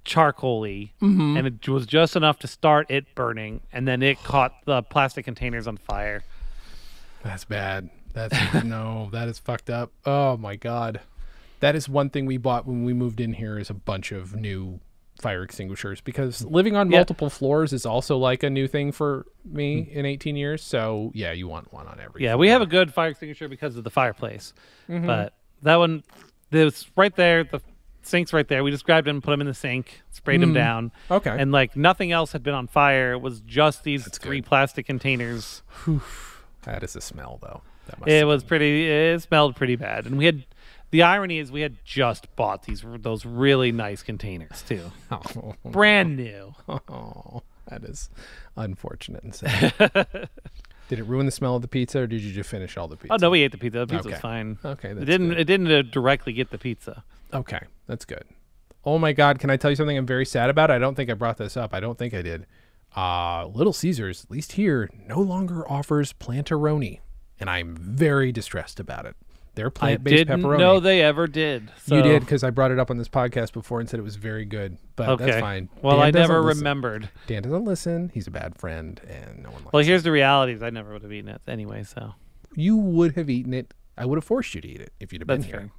charcoaly 0.08 0.91
Mm-hmm. 1.01 1.38
and 1.38 1.45
it 1.47 1.68
was 1.70 1.86
just 1.86 2.16
enough 2.16 2.39
to 2.39 2.47
start 2.47 2.89
it 2.89 3.14
burning 3.14 3.62
and 3.72 3.88
then 3.88 4.01
it 4.01 4.24
caught 4.24 4.53
the 4.66 4.82
plastic 4.82 5.26
containers 5.26 5.68
on 5.68 5.78
fire. 5.78 6.24
That's 7.24 7.43
bad. 7.45 7.89
That's 8.14 8.36
no, 8.64 9.10
that 9.12 9.28
is 9.28 9.38
fucked 9.38 9.70
up. 9.70 9.91
Oh 10.05 10.38
my 10.38 10.55
god. 10.55 11.01
That 11.60 11.76
is 11.76 11.89
one 11.89 12.10
thing 12.10 12.26
we 12.26 12.38
bought 12.38 12.66
when 12.66 12.84
we 12.86 12.93
moved 12.93 13.20
in 13.20 13.34
here 13.34 13.60
is 13.60 13.70
a 13.70 13.74
bunch 13.74 14.12
of 14.12 14.36
new 14.36 14.80
fire 15.20 15.41
extinguishers 15.43 15.99
because 15.99 16.45
living 16.45 16.76
on 16.76 16.89
Yeah. 16.91 16.99
multiple 16.99 17.30
floors 17.32 17.74
is 17.74 17.86
also 17.86 18.18
like 18.18 18.43
a 18.43 18.49
new 18.49 18.68
thing 18.68 18.91
for 18.91 19.26
me 19.43 19.80
in 19.91 20.05
18 20.05 20.36
years. 20.36 20.64
So, 20.64 21.12
yeah, 21.16 21.32
you 21.32 21.47
want 21.47 21.74
one 21.74 21.88
on 21.88 21.99
every 21.99 22.24
Yeah, 22.24 22.32
floor. 22.32 22.38
we 22.38 22.49
have 22.49 22.62
a 22.62 22.68
good 22.68 22.93
fire 22.93 23.10
extinguisher 23.10 23.47
because 23.47 23.76
of 23.76 23.84
the 23.84 23.89
fireplace. 23.89 24.53
Mm-hmm. 24.88 25.08
But 25.08 25.34
that 25.64 25.78
one 25.78 26.03
it 26.51 26.64
was 26.64 26.88
right 26.95 27.16
there, 27.16 27.43
the 27.43 27.60
sink's 28.08 28.34
right 28.34 28.47
there. 28.47 28.64
We 28.64 28.72
just 28.72 28.86
grabbed 28.86 29.08
him, 29.08 29.22
put 29.22 29.34
him 29.34 29.41
in 29.41 29.47
the 29.47 29.53
sink, 29.53 30.01
sprayed 30.12 30.41
him 30.41 30.53
down. 30.53 30.89
Mm-hmm. 30.89 31.14
Okay. 31.14 31.36
And 31.38 31.51
like 31.51 31.76
nothing 31.76 32.12
else 32.12 32.32
had 32.32 32.43
been 32.43 32.53
on 32.53 32.68
fire. 32.68 33.14
It 33.14 33.22
was 33.22 33.41
just 33.41 33.84
these 33.84 34.08
three 34.18 34.41
good. 34.41 34.47
plastic 34.47 34.86
containers. 34.86 35.62
That 36.64 36.84
is 36.84 36.95
a 36.95 37.01
smell 37.01 37.39
though. 37.41 37.62
That 37.88 37.99
must 37.99 38.10
It 38.10 38.26
was 38.26 38.43
pretty 38.43 38.89
it 38.89 39.22
smelled 39.22 39.55
pretty 39.55 39.76
bad. 39.76 40.05
And 40.05 40.18
we 40.18 40.26
had 40.26 40.45
the 40.91 41.03
irony 41.03 41.38
is 41.39 41.51
we 41.51 41.62
had 41.62 41.78
just 41.84 42.34
bought 42.36 42.64
these 42.64 42.84
those 42.99 43.26
really 43.26 43.72
nice 43.72 44.03
containers 44.03 44.64
too. 44.64 44.91
Oh, 45.12 45.55
Brand 45.66 46.18
new. 46.18 46.53
oh, 46.68 47.43
that 47.68 47.84
is 47.84 48.10
unfortunate 48.55 49.24
and 49.24 49.36
sad. 49.36 49.74
did 50.89 50.99
it 50.99 51.03
ruin 51.03 51.25
the 51.25 51.31
smell 51.31 51.55
of 51.55 51.61
the 51.61 51.67
pizza 51.67 51.99
or 51.99 52.07
did 52.07 52.21
you 52.21 52.31
just 52.33 52.49
finish 52.49 52.77
all 52.77 52.88
the 52.88 52.95
pizza? 52.97 53.13
Oh 53.13 53.17
no, 53.17 53.29
we 53.29 53.41
ate 53.41 53.51
the 53.51 53.57
pizza. 53.57 53.79
The 53.79 53.88
pizza 53.88 54.07
was 54.07 54.13
Okay. 54.13 54.21
fine. 54.21 54.57
Okay, 54.63 54.89
It 54.91 55.05
didn't 55.05 55.29
good. 55.29 55.39
it 55.39 55.43
didn't 55.45 55.71
uh, 55.71 55.81
directly 55.81 56.33
get 56.33 56.49
the 56.51 56.57
pizza. 56.57 57.03
Okay, 57.33 57.59
that's 57.88 58.05
good. 58.05 58.23
Oh 58.85 58.97
my 58.97 59.11
God, 59.11 59.39
can 59.39 59.49
I 59.49 59.57
tell 59.57 59.69
you 59.69 59.75
something 59.75 59.97
I'm 59.97 60.05
very 60.05 60.25
sad 60.25 60.49
about? 60.49 60.71
I 60.71 60.79
don't 60.79 60.95
think 60.95 61.09
I 61.09 61.13
brought 61.13 61.38
this 61.38 61.57
up. 61.57 61.73
I 61.73 61.79
don't 61.81 61.97
think 61.97 62.13
I 62.13 62.21
did. 62.21 62.45
Uh, 62.95 63.45
Little 63.47 63.73
Caesars, 63.73 64.23
at 64.23 64.31
least 64.31 64.53
here, 64.53 64.89
no 65.07 65.19
longer 65.19 65.69
offers 65.69 66.13
planteroni, 66.13 67.01
and 67.39 67.49
I'm 67.49 67.75
very 67.75 68.31
distressed 68.31 68.79
about 68.79 69.05
it. 69.05 69.15
Their 69.58 69.70
plant-based 69.70 70.14
I 70.14 70.18
didn't 70.18 70.41
pepperoni. 70.43 70.60
know 70.60 70.80
they 70.80 71.01
ever 71.01 71.28
did. 71.28 71.72
So. 71.84 71.95
you 71.95 72.01
did 72.03 72.22
because 72.22 72.43
I 72.43 72.51
brought 72.51 72.72
it 72.72 72.80
up 72.80 72.89
on 72.89 72.97
this 72.97 73.10
podcast 73.10 73.51
before 73.53 73.80
and 73.80 73.89
said 73.89 73.99
it 73.99 74.03
was 74.03 74.16
very 74.16 74.45
good. 74.45 74.78
But 74.95 75.10
Okay. 75.10 75.26
that's 75.26 75.39
fine. 75.41 75.68
Well, 75.82 75.97
Dan 75.97 76.05
I 76.05 76.12
never 76.12 76.41
listen. 76.41 76.60
remembered. 76.60 77.10
Dan 77.28 77.41
doesn't 77.43 77.66
listen. 77.66 78.10
He's 78.14 78.28
a 78.28 78.32
bad 78.32 78.58
friend, 78.58 79.01
and 79.08 79.43
no 79.43 79.49
one 79.49 79.64
likes. 79.64 79.74
Well, 79.74 79.84
here's 79.84 80.03
the 80.03 80.12
reality: 80.12 80.53
is 80.53 80.64
I 80.64 80.70
never 80.70 80.93
would 80.93 81.01
have 81.01 81.12
eaten 81.12 81.30
it 81.30 81.41
anyway. 81.47 81.84
So 81.84 82.14
you 82.55 82.78
would 82.78 83.16
have 83.16 83.30
eaten 83.30 83.53
it. 83.53 83.74
I 83.97 84.05
would 84.05 84.18
have 84.18 84.24
forced 84.26 84.53
you 84.55 84.62
to 84.62 84.68
eat 84.68 84.80
it 84.80 84.93
if 84.99 85.12
you'd 85.12 85.22
have 85.22 85.28
been 85.28 85.41
that's 85.41 85.51
here. 85.51 85.60
fair. 85.60 85.70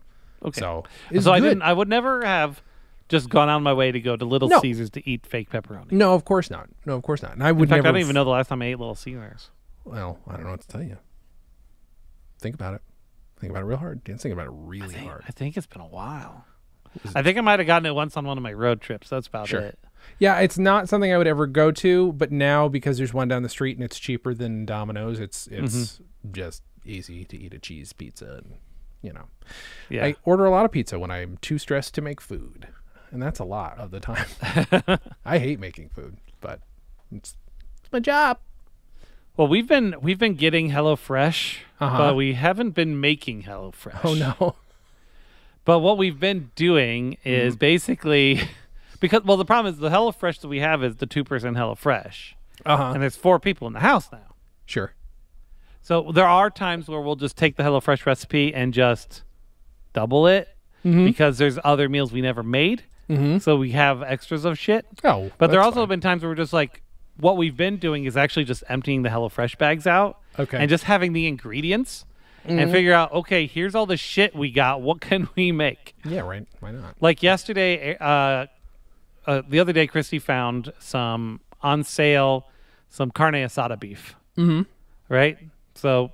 Okay. 0.48 0.60
So, 0.60 0.84
so 1.20 1.32
I 1.32 1.40
didn't. 1.40 1.62
I 1.62 1.72
would 1.72 1.88
never 1.88 2.24
have 2.26 2.60
just 3.08 3.28
gone 3.30 3.48
on 3.48 3.62
my 3.62 3.72
way 3.72 3.90
to 3.92 4.00
go 4.00 4.16
to 4.16 4.24
Little 4.24 4.48
No. 4.48 4.60
Caesars 4.60 4.90
to 4.90 5.08
eat 5.08 5.24
fake 5.26 5.50
pepperoni. 5.50 5.92
No, 5.92 6.14
of 6.14 6.24
course 6.24 6.50
not. 6.50 6.68
No, 6.84 6.94
of 6.96 7.02
course 7.02 7.22
not. 7.22 7.32
And 7.32 7.42
I 7.44 7.52
would 7.52 7.62
In 7.62 7.68
fact, 7.68 7.78
never. 7.84 7.88
I 7.88 7.92
don't 7.92 8.00
even 8.00 8.14
know 8.14 8.24
the 8.24 8.30
last 8.30 8.48
time 8.48 8.60
I 8.60 8.66
ate 8.66 8.78
Little 8.78 8.94
Caesars. 8.96 9.50
Well, 9.84 10.18
I 10.28 10.32
don't 10.34 10.44
know 10.44 10.50
what 10.50 10.60
to 10.62 10.68
tell 10.68 10.82
you. 10.82 10.98
Think 12.40 12.54
about 12.54 12.74
it. 12.74 12.82
Think 13.40 13.50
about 13.52 13.62
it 13.62 13.66
real 13.66 13.78
hard. 13.78 14.02
Dan's 14.04 14.22
thinking 14.22 14.38
about 14.38 14.46
it 14.52 14.56
really 14.56 14.86
I 14.86 14.98
think, 14.98 15.06
hard. 15.10 15.24
I 15.28 15.30
think 15.30 15.56
it's 15.56 15.66
been 15.66 15.82
a 15.82 15.86
while. 15.86 16.44
I 17.14 17.22
think 17.22 17.38
I 17.38 17.40
might 17.42 17.60
have 17.60 17.66
gotten 17.66 17.86
it 17.86 17.94
once 17.94 18.16
on 18.16 18.24
one 18.26 18.36
of 18.36 18.42
my 18.42 18.52
road 18.52 18.80
trips. 18.80 19.08
That's 19.08 19.26
about 19.26 19.48
Sure. 19.48 19.60
it. 19.60 19.78
Yeah, 20.18 20.38
it's 20.40 20.58
not 20.58 20.88
something 20.88 21.12
I 21.12 21.18
would 21.18 21.26
ever 21.26 21.46
go 21.46 21.70
to, 21.70 22.12
but 22.14 22.32
now 22.32 22.66
because 22.68 22.98
there's 22.98 23.12
one 23.14 23.28
down 23.28 23.42
the 23.42 23.48
street 23.48 23.76
and 23.76 23.84
it's 23.84 23.98
cheaper 23.98 24.32
than 24.34 24.64
Domino's, 24.64 25.20
it's 25.20 25.46
it's 25.48 25.74
Mm-hmm. 25.74 26.32
just 26.32 26.62
easy 26.84 27.24
to 27.26 27.36
eat 27.36 27.52
a 27.54 27.58
cheese 27.58 27.92
pizza 27.92 28.40
and 28.44 28.54
you 29.02 29.12
know. 29.12 29.26
Yeah. 29.88 30.06
I 30.06 30.16
order 30.24 30.44
a 30.46 30.50
lot 30.50 30.64
of 30.64 30.72
pizza 30.72 30.98
when 30.98 31.10
I'm 31.10 31.36
too 31.40 31.58
stressed 31.58 31.94
to 31.94 32.00
make 32.00 32.20
food. 32.20 32.68
And 33.10 33.22
that's 33.22 33.38
a 33.38 33.44
lot 33.44 33.78
of 33.78 33.90
the 33.90 34.00
time. 34.00 34.26
I 35.24 35.38
hate 35.38 35.60
making 35.60 35.90
food, 35.90 36.16
but 36.40 36.60
it's, 37.12 37.36
it's 37.80 37.92
my 37.92 38.00
job. 38.00 38.38
Well, 39.38 39.48
we've 39.48 39.66
been 39.66 39.94
we've 40.02 40.18
been 40.18 40.34
getting 40.34 40.70
HelloFresh, 40.70 41.58
Uh-huh. 41.80 41.96
but 41.98 42.14
we 42.16 42.34
haven't 42.34 42.72
been 42.72 43.00
making 43.00 43.44
HelloFresh. 43.44 44.00
Oh 44.04 44.14
no. 44.14 44.56
But 45.64 45.80
what 45.80 45.98
we've 45.98 46.18
been 46.18 46.50
doing 46.56 47.18
is 47.24 47.54
Mm-hmm. 47.54 47.58
basically 47.58 48.40
because 49.00 49.22
well, 49.24 49.36
the 49.36 49.44
problem 49.44 49.72
is 49.72 49.78
the 49.78 49.90
HelloFresh 49.90 50.40
that 50.40 50.48
we 50.48 50.60
have 50.60 50.82
is 50.82 50.96
the 50.96 51.06
two 51.06 51.24
person 51.24 51.54
HelloFresh, 51.54 52.32
Uh-huh. 52.66 52.92
and 52.94 53.02
there's 53.02 53.16
four 53.16 53.38
people 53.38 53.66
in 53.66 53.72
the 53.74 53.80
house 53.80 54.10
now. 54.12 54.34
Sure. 54.66 54.92
So 55.82 56.10
there 56.12 56.26
are 56.26 56.50
times 56.50 56.88
where 56.88 57.00
we'll 57.00 57.16
just 57.16 57.36
take 57.36 57.56
the 57.56 57.62
HelloFresh 57.62 58.04
recipe 58.06 58.52
and 58.54 58.72
just 58.74 59.22
double 59.92 60.26
it 60.26 60.48
Mm-hmm. 60.84 61.04
because 61.06 61.38
there's 61.38 61.58
other 61.64 61.88
meals 61.88 62.12
we 62.12 62.20
never 62.22 62.42
made. 62.42 62.84
Mhm. 63.10 63.42
So 63.42 63.56
we 63.56 63.72
have 63.72 64.00
extras 64.02 64.44
of 64.44 64.56
shit. 64.58 64.86
Oh. 65.04 65.30
But 65.36 65.50
there 65.50 65.60
also 65.60 65.76
fine. 65.76 65.82
have 65.82 65.88
been 65.88 66.00
times 66.00 66.22
where 66.22 66.30
we're 66.30 66.36
just 66.36 66.52
like, 66.52 66.82
what 67.18 67.36
we've 67.36 67.56
been 67.56 67.76
doing 67.76 68.04
is 68.04 68.16
actually 68.16 68.44
just 68.44 68.62
emptying 68.68 69.02
the 69.02 69.08
HelloFresh 69.08 69.58
bags 69.58 69.86
out 69.86 70.18
Okay. 70.38 70.56
and 70.58 70.68
just 70.70 70.84
having 70.84 71.12
the 71.12 71.26
ingredients 71.26 72.04
Mm-hmm. 72.46 72.58
and 72.60 72.70
figure 72.70 72.94
out, 72.94 73.12
okay, 73.12 73.46
here's 73.46 73.74
all 73.74 73.84
the 73.84 73.96
shit 73.96 74.34
we 74.34 74.50
got. 74.50 74.80
What 74.88 75.00
can 75.02 75.28
we 75.36 75.52
make? 75.52 75.94
Yeah, 76.04 76.20
right. 76.20 76.46
Why 76.60 76.70
not? 76.70 76.94
Like 77.00 77.22
yesterday, 77.22 77.96
uh, 77.98 78.46
uh, 79.26 79.42
the 79.46 79.58
other 79.60 79.72
day, 79.74 79.86
Christy 79.86 80.18
found 80.18 80.72
some 80.78 81.40
on 81.60 81.82
sale, 81.84 82.46
some 82.88 83.10
carne 83.10 83.34
asada 83.34 83.78
beef. 83.78 84.14
Mhm. 84.38 84.64
Right? 85.10 85.36
So 85.74 86.12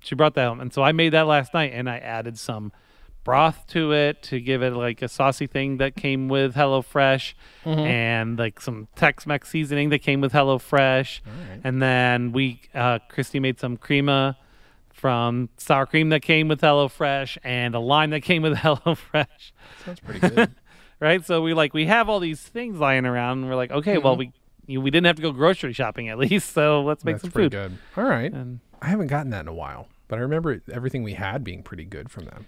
she 0.00 0.14
brought 0.16 0.34
that 0.34 0.48
home. 0.48 0.60
And 0.60 0.72
so 0.72 0.82
I 0.82 0.90
made 0.92 1.10
that 1.10 1.26
last 1.28 1.54
night 1.54 1.72
and 1.72 1.88
I 1.88 1.98
added 1.98 2.36
some 2.38 2.72
broth 3.26 3.66
to 3.66 3.92
it 3.92 4.22
to 4.22 4.40
give 4.40 4.62
it 4.62 4.72
like 4.72 5.02
a 5.02 5.08
saucy 5.08 5.46
thing 5.48 5.78
that 5.78 5.96
came 5.96 6.28
with 6.28 6.54
HelloFresh 6.54 7.34
and 7.64 8.38
like 8.38 8.60
some 8.60 8.86
Tex 8.94 9.26
Mex 9.26 9.48
seasoning 9.48 9.90
that 9.90 9.98
came 9.98 10.20
with 10.20 10.32
HelloFresh. 10.32 11.20
right. 11.26 11.60
And 11.64 11.82
then 11.82 12.30
we, 12.30 12.60
uh, 12.72 13.00
Christy 13.08 13.40
made 13.40 13.58
some 13.58 13.76
crema 13.76 14.38
from 14.92 15.48
sour 15.58 15.86
cream 15.86 16.08
that 16.10 16.22
came 16.22 16.46
with 16.46 16.60
HelloFresh 16.60 17.38
and 17.42 17.74
a 17.74 17.80
lime 17.80 18.10
that 18.10 18.20
came 18.20 18.42
with 18.42 18.54
HelloFresh 18.58 19.26
Sounds 19.84 20.00
pretty 20.00 20.20
good. 20.20 20.54
right? 21.00 21.24
So 21.26 21.42
we 21.42 21.52
like 21.52 21.74
we 21.74 21.86
have 21.86 22.08
all 22.08 22.20
these 22.20 22.40
things 22.40 22.78
lying 22.78 23.04
around, 23.06 23.40
and 23.40 23.48
we're 23.48 23.56
like, 23.56 23.72
okay, 23.72 23.98
well 23.98 24.16
we 24.16 24.32
you, 24.66 24.80
we 24.80 24.90
didn't 24.90 25.06
have 25.06 25.16
to 25.16 25.22
go 25.22 25.32
grocery 25.32 25.72
shopping 25.72 26.08
at 26.08 26.18
least, 26.26 26.52
so 26.52 26.82
let's 26.82 27.04
make 27.04 27.16
That's 27.16 27.22
some 27.22 27.30
pretty 27.32 27.46
food. 27.56 27.70
good. 27.70 27.78
All 28.00 28.08
right. 28.08 28.32
And 28.32 28.60
I 28.80 28.86
haven't 28.86 29.08
gotten 29.08 29.30
that 29.30 29.40
in 29.40 29.48
a 29.48 29.54
while, 29.54 29.88
but 30.08 30.18
I 30.18 30.22
remember 30.22 30.62
everything 30.72 31.02
we 31.02 31.14
had 31.14 31.42
being 31.44 31.62
pretty 31.62 31.84
good 31.84 32.08
from 32.10 32.24
them. 32.26 32.46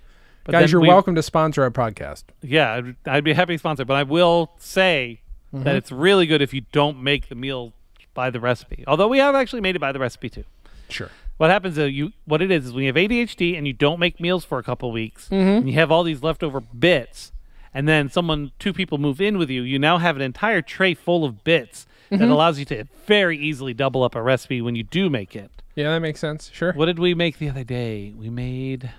But 0.48 0.60
Guys, 0.60 0.72
you're 0.72 0.80
we- 0.80 0.88
welcome 0.88 1.14
to 1.14 1.22
sponsor 1.22 1.62
our 1.62 1.70
podcast. 1.70 2.24
Yeah, 2.42 2.72
I'd, 2.74 2.96
I'd 3.06 3.24
be 3.24 3.34
happy 3.34 3.54
to 3.54 3.58
sponsor, 3.58 3.84
but 3.84 3.94
I 3.96 4.02
will 4.02 4.50
say 4.58 5.20
Mm-hmm. 5.54 5.64
that 5.64 5.76
it's 5.76 5.90
really 5.90 6.26
good 6.26 6.42
if 6.42 6.52
you 6.52 6.60
don't 6.72 7.02
make 7.02 7.30
the 7.30 7.34
meal 7.34 7.72
by 8.12 8.28
the 8.28 8.38
recipe. 8.38 8.84
Although 8.86 9.08
we 9.08 9.16
have 9.18 9.34
actually 9.34 9.62
made 9.62 9.76
it 9.76 9.78
by 9.78 9.92
the 9.92 9.98
recipe 9.98 10.28
too. 10.28 10.44
Sure. 10.90 11.08
What 11.38 11.48
happens 11.48 11.78
is 11.78 11.90
you 11.92 12.12
what 12.26 12.42
it 12.42 12.50
is 12.50 12.66
is 12.66 12.72
when 12.74 12.82
you 12.84 12.88
have 12.88 12.96
ADHD 12.96 13.56
and 13.56 13.66
you 13.66 13.72
don't 13.72 13.98
make 13.98 14.20
meals 14.20 14.44
for 14.44 14.58
a 14.58 14.62
couple 14.62 14.92
weeks, 14.92 15.28
Mm-hmm. 15.30 15.48
and 15.48 15.66
you 15.68 15.74
have 15.76 15.90
all 15.90 16.02
these 16.02 16.22
leftover 16.22 16.60
bits, 16.60 17.32
and 17.72 17.88
then 17.88 18.10
someone 18.10 18.52
two 18.58 18.74
people 18.74 18.98
move 18.98 19.22
in 19.22 19.38
with 19.38 19.48
you, 19.48 19.62
you 19.62 19.78
now 19.78 19.96
have 19.96 20.16
an 20.16 20.22
entire 20.22 20.60
tray 20.60 20.92
full 20.94 21.24
of 21.24 21.44
bits 21.44 21.86
Mm-hmm. 22.10 22.18
that 22.22 22.28
allows 22.30 22.58
you 22.58 22.64
to 22.66 22.84
very 23.06 23.38
easily 23.38 23.72
double 23.72 24.02
up 24.02 24.14
a 24.14 24.20
recipe 24.22 24.60
when 24.60 24.74
you 24.76 24.82
do 24.82 25.08
make 25.08 25.34
it. 25.36 25.50
Yeah, 25.76 25.90
that 25.94 26.00
makes 26.00 26.20
sense. 26.20 26.50
Sure. 26.52 26.72
What 26.74 26.86
did 26.86 26.98
we 26.98 27.14
make 27.14 27.38
the 27.38 27.48
other 27.48 27.64
day? 27.64 28.12
We 28.18 28.28
made 28.28 28.90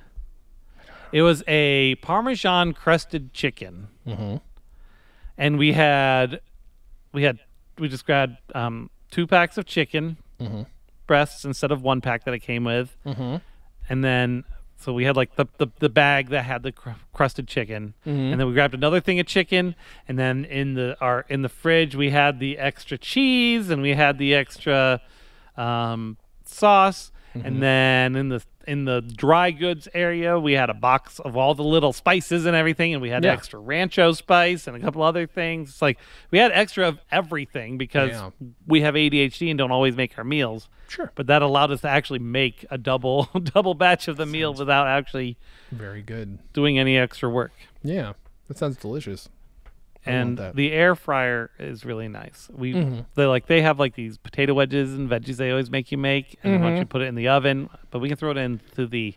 it 1.12 1.22
was 1.22 1.44
a 1.48 1.96
Parmesan 1.96 2.74
crusted 2.74 3.34
chicken, 3.34 3.88
Mm-hmm. 4.08 4.38
and 5.38 5.58
we 5.58 5.74
had 5.74 6.42
we 7.14 7.24
had 7.24 7.40
we 7.78 7.88
just 7.90 8.06
grabbed 8.06 8.38
um, 8.56 8.90
two 9.12 9.26
packs 9.28 9.58
of 9.58 9.66
chicken 9.66 10.18
Mhm. 10.40 10.66
breasts 11.08 11.46
instead 11.46 11.72
of 11.72 11.82
one 11.82 12.02
pack 12.02 12.24
that 12.26 12.34
it 12.34 12.40
came 12.40 12.64
with, 12.64 12.96
Mm-hmm. 13.06 13.38
and 13.90 14.04
then 14.04 14.44
So 14.82 14.94
we 14.94 15.04
had 15.04 15.18
like 15.18 15.36
the, 15.36 15.46
the, 15.58 15.68
the 15.80 15.90
bag 15.90 16.30
that 16.30 16.46
had 16.46 16.64
the 16.64 16.72
cr- 16.72 16.92
crusted 17.14 17.48
chicken, 17.50 17.94
Mm-hmm. 18.06 18.32
and 18.32 18.40
then 18.40 18.48
we 18.48 18.54
grabbed 18.54 18.74
another 18.74 19.02
thing 19.02 19.20
of 19.20 19.26
chicken, 19.26 19.76
and 20.08 20.18
then 20.18 20.46
in 20.46 20.76
the 20.76 20.96
our 21.02 21.26
in 21.30 21.42
the 21.42 21.50
fridge 21.50 21.96
we 21.96 22.12
had 22.12 22.40
the 22.40 22.58
extra 22.58 22.98
cheese, 22.98 23.70
and 23.70 23.82
we 23.82 23.94
had 23.96 24.18
the 24.18 24.34
extra 24.36 25.02
um, 25.58 26.18
sauce, 26.46 27.12
Mm-hmm. 27.36 27.46
and 27.46 27.62
then 27.62 28.16
in 28.16 28.30
the 28.30 28.42
in 28.70 28.86
the 28.86 29.02
dry 29.02 29.50
goods 29.50 29.88
area 29.96 30.40
we 30.40 30.54
had 30.54 30.70
a 30.70 30.74
box 30.76 31.18
of 31.20 31.36
all 31.36 31.56
the 31.56 31.64
little 31.64 31.92
spices 31.92 32.46
and 32.46 32.56
everything, 32.56 32.94
and 32.94 33.02
we 33.02 33.10
had 33.10 33.24
Yeah. 33.24 33.34
extra 33.34 33.60
rancho 33.60 34.12
spice 34.14 34.68
and 34.68 34.78
a 34.78 34.80
couple 34.80 35.02
other 35.02 35.26
things. 35.26 35.70
It's 35.72 35.82
like 35.82 35.98
we 36.30 36.38
had 36.38 36.52
extra 36.52 36.88
of 36.88 37.00
everything 37.12 37.78
because 37.80 38.12
Yeah. 38.12 38.30
we 38.68 38.82
have 38.82 38.96
ADHD 38.96 39.50
and 39.50 39.58
don't 39.58 39.72
always 39.72 39.96
make 39.96 40.16
our 40.18 40.24
meals 40.24 40.70
Sure. 40.88 41.12
but 41.16 41.26
that 41.28 41.42
allowed 41.42 41.72
us 41.72 41.82
to 41.82 41.90
actually 41.90 42.20
make 42.20 42.64
a 42.70 42.78
double 42.78 43.24
double 43.44 43.74
batch 43.74 44.08
of 44.08 44.18
the 44.18 44.26
meal 44.28 44.54
without 44.54 44.86
actually 44.88 45.36
Very 45.72 46.02
good. 46.04 46.38
doing 46.54 46.78
any 46.78 46.96
extra 46.98 47.28
work. 47.30 47.52
Yeah, 47.84 48.14
that 48.48 48.58
sounds 48.60 48.78
delicious. 48.78 49.30
And 50.06 50.38
the 50.56 50.72
air 50.72 50.96
fryer 50.96 51.52
is 51.60 51.86
really 51.86 52.08
nice. 52.08 52.50
We 52.54 52.74
Mhm. 52.74 53.06
they 53.16 53.26
like 53.26 53.48
they 53.48 53.62
have 53.62 53.80
like 53.80 53.96
these 53.96 54.18
potato 54.18 54.54
wedges 54.54 54.94
and 54.94 55.10
veggies 55.10 55.38
they 55.38 55.52
always 55.52 55.70
make 55.70 55.92
you 55.92 55.98
make, 55.98 56.40
and 56.44 56.62
once 56.62 56.76
Mhm. 56.78 56.80
you 56.80 56.86
put 56.86 57.02
it 57.02 57.06
in 57.06 57.16
the 57.16 57.28
oven, 57.28 57.70
but 57.92 58.00
we 58.00 58.08
can 58.08 58.18
throw 58.18 58.32
it 58.32 58.38
into 58.38 58.88
the 58.88 59.16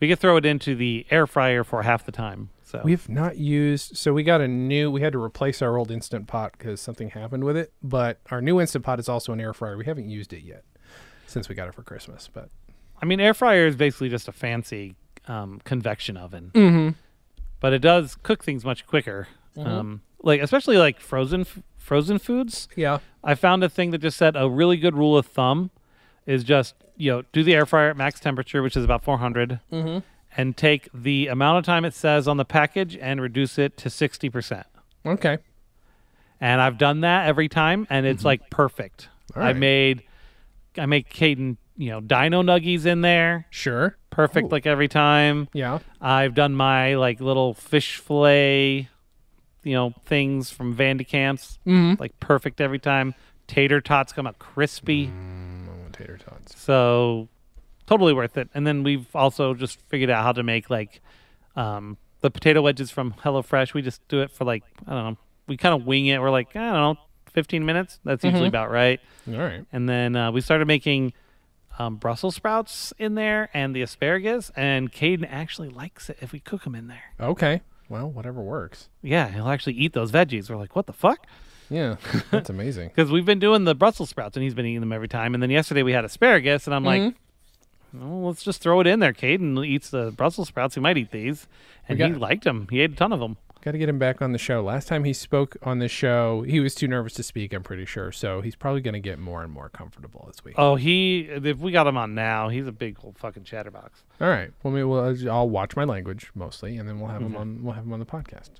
we 0.00 0.08
can 0.08 0.16
throw 0.16 0.36
it 0.36 0.44
into 0.44 0.74
the 0.74 1.06
air 1.10 1.26
fryer 1.26 1.64
for 1.64 1.82
half 1.82 2.04
the 2.04 2.12
time. 2.12 2.50
So 2.62 2.80
We've 2.84 3.08
not 3.08 3.38
used, 3.38 3.96
so 3.96 4.12
we 4.12 4.22
got 4.24 4.40
a 4.40 4.48
new. 4.48 4.90
We 4.90 5.00
had 5.00 5.12
to 5.12 5.22
replace 5.22 5.62
our 5.62 5.76
old 5.78 5.90
instant 5.90 6.26
pot 6.26 6.52
because 6.58 6.80
something 6.80 7.10
happened 7.10 7.44
with 7.44 7.56
it. 7.56 7.72
But 7.82 8.18
our 8.30 8.42
new 8.42 8.60
instant 8.60 8.84
pot 8.84 8.98
is 8.98 9.08
also 9.08 9.32
an 9.32 9.40
air 9.40 9.54
fryer. 9.54 9.76
We 9.78 9.84
haven't 9.84 10.08
used 10.10 10.32
it 10.32 10.42
yet 10.42 10.64
since 11.26 11.48
we 11.48 11.54
got 11.54 11.68
it 11.68 11.74
for 11.74 11.82
Christmas. 11.82 12.28
But 12.32 12.50
I 13.00 13.06
mean, 13.06 13.20
air 13.20 13.34
fryer 13.34 13.66
is 13.66 13.76
basically 13.76 14.08
just 14.08 14.26
a 14.28 14.32
fancy 14.32 14.96
um, 15.28 15.60
convection 15.64 16.16
oven, 16.16 16.50
mm-hmm. 16.54 16.88
but 17.60 17.72
it 17.72 17.78
does 17.80 18.16
cook 18.22 18.42
things 18.44 18.64
much 18.64 18.86
quicker. 18.86 19.28
Mhm. 19.56 19.66
Um, 19.66 20.00
like 20.22 20.40
especially 20.40 20.76
like 20.76 21.00
frozen 21.00 21.42
f- 21.42 21.60
frozen 21.76 22.18
foods. 22.18 22.68
yeah, 22.76 22.98
I 23.24 23.34
found 23.34 23.62
a 23.64 23.68
thing 23.68 23.90
that 23.92 23.98
just 23.98 24.16
said 24.16 24.34
a 24.36 24.48
really 24.48 24.76
good 24.76 24.94
rule 24.96 25.16
of 25.16 25.26
thumb 25.26 25.70
is 26.26 26.42
just 26.44 26.74
you 26.96 27.10
know 27.12 27.22
do 27.32 27.42
the 27.44 27.54
air 27.54 27.66
fryer 27.66 27.90
at 27.90 27.96
max 27.96 28.18
temperature, 28.20 28.62
which 28.62 28.76
is 28.76 28.84
about 28.84 29.04
400, 29.04 29.60
mm-hmm. 29.72 29.98
and 30.36 30.56
take 30.56 30.88
the 30.92 31.28
amount 31.28 31.58
of 31.58 31.64
time 31.64 31.84
it 31.84 31.94
says 31.94 32.26
on 32.26 32.36
the 32.36 32.44
package 32.44 32.96
and 32.96 33.20
reduce 33.20 33.58
it 33.58 33.76
to 33.78 33.88
60 33.90 34.28
percent. 34.30 34.66
okay, 35.04 35.38
And 36.40 36.60
I've 36.60 36.78
done 36.78 37.00
that 37.02 37.26
every 37.28 37.48
time, 37.48 37.86
and 37.90 38.04
it's 38.06 38.24
like 38.24 38.50
perfect. 38.50 39.08
All 39.36 39.42
I 39.42 39.52
made 39.52 40.02
I 40.76 40.86
make 40.86 41.08
Caden 41.12 41.56
you 41.78 41.90
know 41.90 42.00
dino 42.00 42.42
nuggies 42.42 42.84
in 42.86 43.02
there, 43.02 43.46
sure, 43.50 43.96
perfect 44.10 44.46
Ooh. 44.48 44.50
like 44.50 44.66
every 44.66 44.88
time. 44.88 45.48
yeah, 45.52 45.78
I've 46.00 46.34
done 46.34 46.54
my 46.54 46.94
like 46.96 47.20
little 47.20 47.54
fish 47.54 47.98
fillet, 47.98 48.88
you 49.66 49.74
know 49.74 49.92
things 50.06 50.50
from 50.50 50.74
Van 50.74 50.96
de 50.96 51.04
Kamp's, 51.04 51.58
mm-hmm. 51.66 52.00
like 52.00 52.18
perfect 52.20 52.60
every 52.60 52.78
time. 52.78 53.14
Tater 53.48 53.80
tots 53.80 54.12
come 54.12 54.26
out 54.26 54.38
crispy. 54.38 55.06
Mm, 55.06 55.68
I 55.68 55.80
want 55.80 55.92
tater 55.92 56.18
tots. 56.18 56.58
So 56.60 57.28
totally 57.86 58.12
worth 58.12 58.36
it. 58.36 58.48
And 58.54 58.66
then 58.66 58.82
we've 58.82 59.06
also 59.14 59.54
just 59.54 59.80
figured 59.88 60.10
out 60.10 60.22
how 60.24 60.32
to 60.32 60.42
make 60.42 60.68
like 60.70 61.00
um, 61.54 61.96
the 62.20 62.30
potato 62.30 62.62
wedges 62.62 62.90
from 62.90 63.12
HelloFresh. 63.12 63.72
We 63.74 63.82
just 63.82 64.06
do 64.08 64.20
it 64.22 64.30
for 64.30 64.44
like 64.44 64.64
I 64.86 64.90
don't 64.94 65.04
know. 65.12 65.16
We 65.46 65.56
kind 65.56 65.74
of 65.80 65.86
wing 65.86 66.06
it. 66.06 66.20
We're 66.20 66.30
like 66.30 66.54
I 66.56 66.60
don't 66.72 66.96
know, 66.96 66.96
15 67.32 67.64
minutes. 67.64 68.00
That's 68.04 68.24
usually 68.24 68.46
Mhm. 68.46 68.48
about 68.48 68.70
right. 68.70 69.00
All 69.28 69.34
right, 69.34 69.64
And 69.72 69.88
then 69.88 70.14
uh, 70.16 70.30
we 70.32 70.40
started 70.40 70.66
making 70.66 71.12
um, 71.78 71.96
Brussels 71.96 72.34
sprouts 72.36 72.92
in 72.98 73.14
there 73.16 73.48
and 73.52 73.74
the 73.76 73.82
asparagus. 73.82 74.50
And 74.56 74.90
Caden 74.92 75.26
actually 75.30 75.68
likes 75.68 76.08
it 76.08 76.18
if 76.20 76.32
we 76.32 76.40
cook 76.40 76.64
them 76.64 76.74
in 76.74 76.86
there. 76.88 77.12
okay. 77.20 77.60
Well, 77.88 78.10
whatever 78.10 78.40
works. 78.42 78.88
Yeah, 79.02 79.28
he'll 79.28 79.48
actually 79.48 79.74
eat 79.74 79.92
those 79.92 80.10
veggies. 80.10 80.50
We're 80.50 80.56
like, 80.56 80.74
what 80.74 80.86
the 80.86 80.92
fuck? 80.92 81.26
Yeah, 81.70 81.96
that's 82.30 82.50
amazing. 82.50 82.88
Because 82.94 83.10
we've 83.10 83.24
been 83.26 83.38
doing 83.38 83.64
the 83.64 83.74
Brussels 83.74 84.08
sprouts 84.10 84.36
and 84.36 84.42
he's 84.44 84.54
been 84.54 84.66
eating 84.66 84.80
them 84.80 84.92
every 84.92 85.08
time. 85.08 85.34
And 85.34 85.42
then 85.42 85.50
yesterday 85.50 85.82
we 85.82 85.92
had 85.92 86.04
asparagus, 86.04 86.66
and 86.66 86.74
I'm 86.74 86.84
like, 86.84 87.02
Mhm. 87.02 87.14
well, 87.94 88.22
let's 88.28 88.42
just 88.42 88.60
throw 88.60 88.80
it 88.80 88.86
in 88.86 89.00
there. 89.00 89.12
Caden 89.12 89.64
eats 89.66 89.90
the 89.90 90.10
Brussels 90.12 90.48
sprouts. 90.48 90.74
He 90.74 90.80
might 90.80 90.96
eat 90.98 91.10
these. 91.10 91.46
And 91.88 91.98
he 92.00 92.12
liked 92.14 92.44
them. 92.44 92.66
He 92.70 92.80
ate 92.80 92.92
a 92.92 92.96
ton 92.96 93.12
of 93.12 93.20
them. 93.20 93.36
Got 93.66 93.72
to 93.72 93.78
get 93.78 93.88
him 93.88 93.98
back 93.98 94.22
on 94.22 94.30
the 94.30 94.38
show. 94.38 94.62
Last 94.62 94.86
time 94.86 95.02
he 95.02 95.12
spoke 95.12 95.56
on 95.60 95.80
the 95.80 95.88
show, 95.88 96.42
he 96.42 96.60
was 96.60 96.72
too 96.72 96.86
nervous 96.86 97.14
to 97.14 97.24
speak. 97.24 97.52
I'm 97.52 97.64
pretty 97.64 97.84
sure. 97.84 98.12
So 98.12 98.40
he's 98.40 98.54
probably 98.54 98.80
going 98.80 98.94
to 98.94 99.00
get 99.00 99.18
more 99.18 99.42
and 99.42 99.52
more 99.52 99.68
comfortable 99.68 100.28
as 100.30 100.44
we. 100.44 100.52
Oh, 100.56 100.76
he, 100.76 101.22
if 101.22 101.58
we 101.58 101.72
got 101.72 101.84
him 101.88 101.96
on 101.96 102.14
now, 102.14 102.48
he's 102.48 102.68
a 102.68 102.70
big 102.72 102.96
old 103.02 103.18
fucking 103.18 103.42
chatterbox. 103.42 104.04
All 104.20 104.28
right. 104.28 104.52
Well, 104.62 104.72
maybe 104.72 104.84
we'll, 104.84 105.28
I'll 105.28 105.50
watch 105.50 105.74
my 105.74 105.82
language 105.82 106.30
mostly, 106.36 106.76
and 106.76 106.88
then 106.88 107.00
we'll 107.00 107.10
have 107.10 107.20
him 107.22 107.32
Mhm. 107.32 107.38
on. 107.40 107.64
We'll 107.64 107.74
have 107.74 107.82
him 107.84 107.92
on 107.92 107.98
the 107.98 108.06
podcast. 108.06 108.50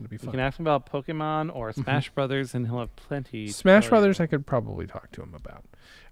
It'll 0.00 0.08
be 0.08 0.16
fun. 0.16 0.28
You 0.28 0.30
can 0.30 0.40
ask 0.40 0.58
him 0.58 0.66
about 0.66 0.90
Pokemon 0.90 1.54
or 1.54 1.70
Smash 1.74 2.08
Brothers, 2.08 2.54
and 2.54 2.66
he'll 2.66 2.78
have 2.78 2.96
plenty. 2.96 3.44
Mm-hmm. 3.44 3.52
Smash. 3.52 3.88
Brothers, 3.90 4.18
I 4.18 4.26
could 4.26 4.46
probably 4.46 4.86
talk 4.86 5.12
to 5.12 5.22
him 5.22 5.34
about. 5.34 5.66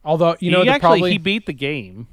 Although 0.04 0.36
you 0.40 0.50
he 0.50 0.50
know, 0.50 0.60
actually 0.60 0.78
probably. 0.78 1.12
he 1.12 1.16
beat 1.18 1.46
the 1.46 1.54
game. 1.54 2.06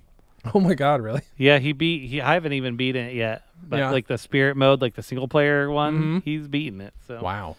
oh 0.53 0.59
my 0.59 0.73
God! 0.73 1.01
Really? 1.01 1.21
Yeah, 1.37 1.59
he 1.59 1.71
beat. 1.73 2.07
He, 2.09 2.21
I 2.21 2.33
haven't 2.33 2.53
even 2.53 2.75
beaten 2.75 3.05
it 3.05 3.15
yet. 3.15 3.43
But 3.67 3.77
Yeah. 3.77 3.91
like 3.91 4.07
the 4.07 4.17
spirit 4.17 4.55
mode, 4.57 4.81
like 4.81 4.95
the 4.95 5.03
single 5.03 5.27
player 5.27 5.69
one, 5.69 6.01
Mhm. 6.21 6.23
he's 6.23 6.47
beaten 6.47 6.81
it. 6.81 6.93
So 7.07 7.21
Wow. 7.21 7.55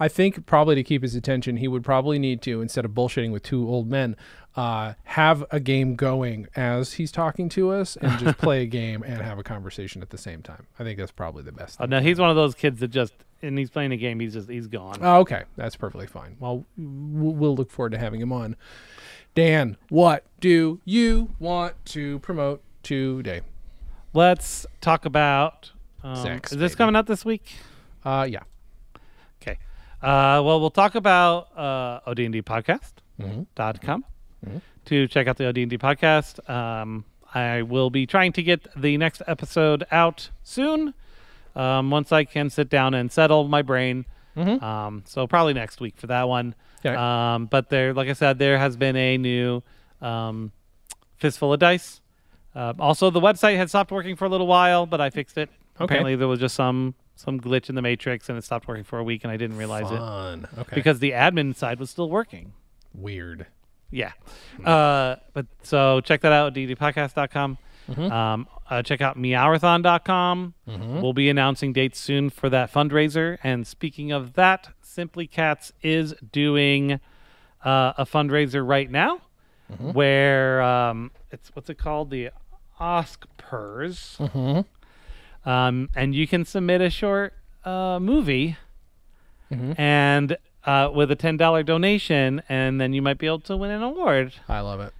I 0.00 0.06
think 0.08 0.46
probably 0.46 0.74
to 0.76 0.84
keep 0.84 1.02
his 1.02 1.14
attention, 1.16 1.56
he 1.56 1.66
would 1.66 1.82
probably 1.84 2.18
need 2.20 2.40
to 2.42 2.60
instead 2.60 2.84
of 2.84 2.92
bullshitting 2.92 3.32
with 3.32 3.42
two 3.42 3.68
old 3.68 3.88
men, 3.90 4.14
uh, 4.56 4.94
have 5.04 5.44
a 5.50 5.58
game 5.58 5.96
going 5.96 6.46
as 6.54 6.94
he's 6.94 7.10
talking 7.10 7.48
to 7.50 7.70
us, 7.70 7.96
and 7.96 8.16
just 8.18 8.38
play 8.38 8.62
a 8.62 8.66
game 8.66 9.02
and 9.02 9.20
have 9.22 9.38
a 9.38 9.42
conversation 9.42 10.00
at 10.02 10.10
the 10.10 10.18
same 10.18 10.40
time. 10.42 10.66
I 10.78 10.84
think 10.84 10.98
that's 10.98 11.10
probably 11.12 11.42
the 11.42 11.50
best. 11.52 11.78
Oh, 11.80 11.86
no, 11.86 12.00
he's 12.00 12.18
one 12.20 12.30
of 12.30 12.36
those 12.36 12.54
kids 12.54 12.78
that 12.80 12.88
just 12.88 13.12
and 13.42 13.56
he's 13.56 13.70
playing 13.70 13.92
a 13.92 13.96
game. 13.96 14.18
He's 14.20 14.32
just 14.34 14.48
he's 14.48 14.66
gone. 14.66 14.98
Oh, 15.00 15.18
okay, 15.20 15.44
that's 15.56 15.76
perfectly 15.76 16.06
fine. 16.08 16.36
Well, 16.40 16.64
we'll 16.76 17.54
look 17.56 17.70
forward 17.70 17.90
to 17.92 17.98
having 17.98 18.20
him 18.20 18.32
on. 18.32 18.56
Dan, 19.38 19.76
what 19.88 20.24
do 20.40 20.80
you 20.84 21.32
want 21.38 21.76
to 21.84 22.18
promote 22.18 22.60
today? 22.82 23.42
Let's 24.12 24.66
talk 24.80 25.04
about. 25.04 25.70
Um, 26.02 26.16
Sex, 26.16 26.50
is 26.50 26.58
this 26.58 26.72
baby. 26.72 26.78
coming 26.78 26.96
out 26.96 27.06
this 27.06 27.24
week? 27.24 27.52
Uh, 28.04 28.26
yeah. 28.28 28.40
Okay. 29.40 29.58
Uh, 30.02 30.42
well, 30.44 30.58
we'll 30.58 30.72
talk 30.72 30.96
about 30.96 31.56
uh, 31.56 32.00
OD&D 32.04 32.42
podcast. 32.42 32.94
Mm-hmm. 33.22 33.42
Mhm. 34.44 34.60
to 34.86 35.06
check 35.06 35.28
out 35.28 35.36
the 35.36 35.46
OD&D 35.46 35.78
podcast. 35.78 36.50
Um, 36.50 37.04
I 37.32 37.62
will 37.62 37.90
be 37.90 38.06
trying 38.06 38.32
to 38.32 38.42
get 38.42 38.66
the 38.76 38.96
next 38.96 39.22
episode 39.28 39.84
out 39.92 40.30
soon. 40.42 40.94
Um, 41.54 41.92
once 41.92 42.10
I 42.10 42.24
can 42.24 42.50
sit 42.50 42.68
down 42.68 42.92
and 42.92 43.12
settle 43.12 43.46
my 43.46 43.62
brain. 43.62 44.04
Mhm. 44.38 44.62
Um, 44.62 45.02
so 45.06 45.26
probably 45.26 45.54
next 45.54 45.80
week 45.80 45.96
for 45.96 46.06
that 46.08 46.28
one. 46.28 46.54
Okay. 46.84 46.94
Um, 46.94 47.46
but 47.46 47.70
there, 47.70 47.92
like 47.92 48.08
I 48.08 48.12
said, 48.12 48.38
there 48.38 48.58
has 48.58 48.76
been 48.76 48.94
a 48.96 49.18
new 49.18 49.62
um, 50.00 50.52
fistful 51.16 51.52
of 51.52 51.58
dice. 51.60 52.00
Uh, 52.54 52.72
also, 52.78 53.10
the 53.10 53.20
website 53.20 53.56
had 53.56 53.68
stopped 53.68 53.90
working 53.90 54.16
for 54.16 54.24
a 54.24 54.28
little 54.28 54.46
while, 54.46 54.86
but 54.86 55.00
I 55.00 55.10
fixed 55.10 55.36
it. 55.38 55.50
Okay. 55.76 55.84
Apparently, 55.84 56.16
there 56.16 56.28
was 56.28 56.40
just 56.40 56.54
some 56.54 56.94
some 57.16 57.40
glitch 57.40 57.68
in 57.68 57.74
the 57.74 57.82
matrix, 57.82 58.28
and 58.28 58.38
it 58.38 58.44
stopped 58.44 58.68
working 58.68 58.84
for 58.84 58.98
a 59.00 59.04
week, 59.04 59.24
and 59.24 59.32
I 59.32 59.36
didn't 59.36 59.56
realize 59.56 59.90
it 59.90 59.98
Okay. 60.60 60.74
because 60.76 61.00
the 61.00 61.10
admin 61.12 61.54
side 61.56 61.80
was 61.80 61.90
still 61.90 62.08
working. 62.08 62.52
weird. 62.94 63.46
Yeah. 63.90 64.12
Uh, 64.64 65.16
but 65.32 65.46
so 65.62 66.00
check 66.00 66.20
that 66.20 66.32
out, 66.32 66.48
at 66.48 66.54
ddpodcast.com. 66.54 67.58
Mhm. 67.88 68.10
Um, 68.10 68.46
uh, 68.68 68.82
check 68.82 69.00
out 69.00 69.16
meowathon.com. 69.16 70.54
Mhm. 70.68 71.00
We'll 71.02 71.12
be 71.14 71.28
announcing 71.30 71.72
dates 71.72 71.98
soon 71.98 72.30
for 72.30 72.48
that 72.50 72.72
fundraiser. 72.72 73.38
And 73.42 73.66
speaking 73.66 74.12
of 74.12 74.34
that, 74.34 74.68
Simply 74.82 75.26
Cats 75.26 75.72
is 75.82 76.14
doing 76.32 77.00
uh, 77.64 77.92
a 77.98 78.04
fundraiser 78.06 78.66
right 78.66 78.88
now 78.90 79.20
Mhm. 79.72 79.92
where 79.94 80.62
um, 80.62 81.10
it's 81.32 81.50
what's 81.54 81.68
it 81.68 81.76
called? 81.78 82.10
The 82.10 82.30
Ask 82.78 83.26
Purrs. 83.36 84.16
Mhm. 84.20 84.64
Um, 85.44 85.88
and 85.96 86.14
you 86.14 86.26
can 86.28 86.44
submit 86.44 86.80
a 86.80 86.90
short 86.90 87.34
uh, 87.64 87.98
movie 88.00 88.56
Mhm. 89.50 89.78
and 89.78 90.36
uh, 90.64 90.90
with 90.94 91.10
a 91.10 91.16
$10 91.16 91.64
donation, 91.64 92.42
and 92.48 92.78
then 92.80 92.92
you 92.92 93.00
might 93.02 93.16
be 93.18 93.26
able 93.26 93.40
to 93.40 93.56
win 93.56 93.70
an 93.70 93.82
award. 93.82 94.34
I 94.48 94.60
love 94.60 94.80
it. 94.80 94.92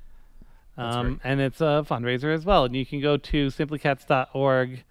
Um, 0.78 1.06
great. 1.06 1.18
and 1.24 1.40
it's 1.40 1.60
a 1.60 1.84
fundraiser 1.88 2.32
as 2.34 2.44
well. 2.44 2.64
And 2.64 2.74
you 2.76 2.86
can 2.86 3.00
go 3.00 3.16
to 3.16 3.46
simplycats.org 3.48 4.84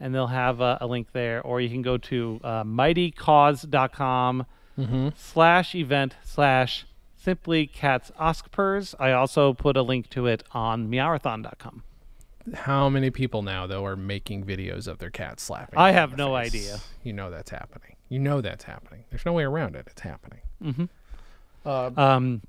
and 0.00 0.14
they'll 0.14 0.26
have 0.26 0.60
a, 0.60 0.78
a 0.80 0.86
link 0.86 1.08
there, 1.12 1.40
or 1.42 1.60
you 1.60 1.68
can 1.70 1.82
go 1.82 1.96
to 1.98 2.40
uh, 2.44 2.64
mightycause.com 2.64 4.46
Mm-hmm. 4.76 5.10
slash 5.14 5.76
event 5.76 6.16
slash 6.24 6.84
simply 7.16 7.64
cats 7.64 8.10
oskpers. 8.18 8.96
I 8.98 9.12
also 9.12 9.52
put 9.52 9.76
a 9.76 9.82
link 9.82 10.10
to 10.10 10.26
it 10.26 10.42
on 10.50 10.88
meowathon.com. 10.90 11.84
How 12.54 12.88
many 12.88 13.10
people 13.10 13.42
now 13.42 13.68
though 13.68 13.84
are 13.86 13.94
making 13.94 14.44
videos 14.44 14.88
of 14.88 14.98
their 14.98 15.10
cats 15.10 15.44
slapping? 15.44 15.78
I 15.78 15.92
have 15.92 16.16
no 16.18 16.34
face? 16.36 16.48
idea. 16.48 16.78
You 17.04 17.12
know 17.12 17.30
that's 17.30 17.50
happening. 17.52 17.94
You 18.08 18.18
know 18.18 18.40
that's 18.40 18.64
happening. 18.64 19.04
There's 19.10 19.24
no 19.24 19.32
way 19.32 19.44
around 19.44 19.76
it. 19.76 19.86
It's 19.88 20.00
happening. 20.00 20.40
Mm-hmm. 20.60 20.84
Um, 21.96 22.42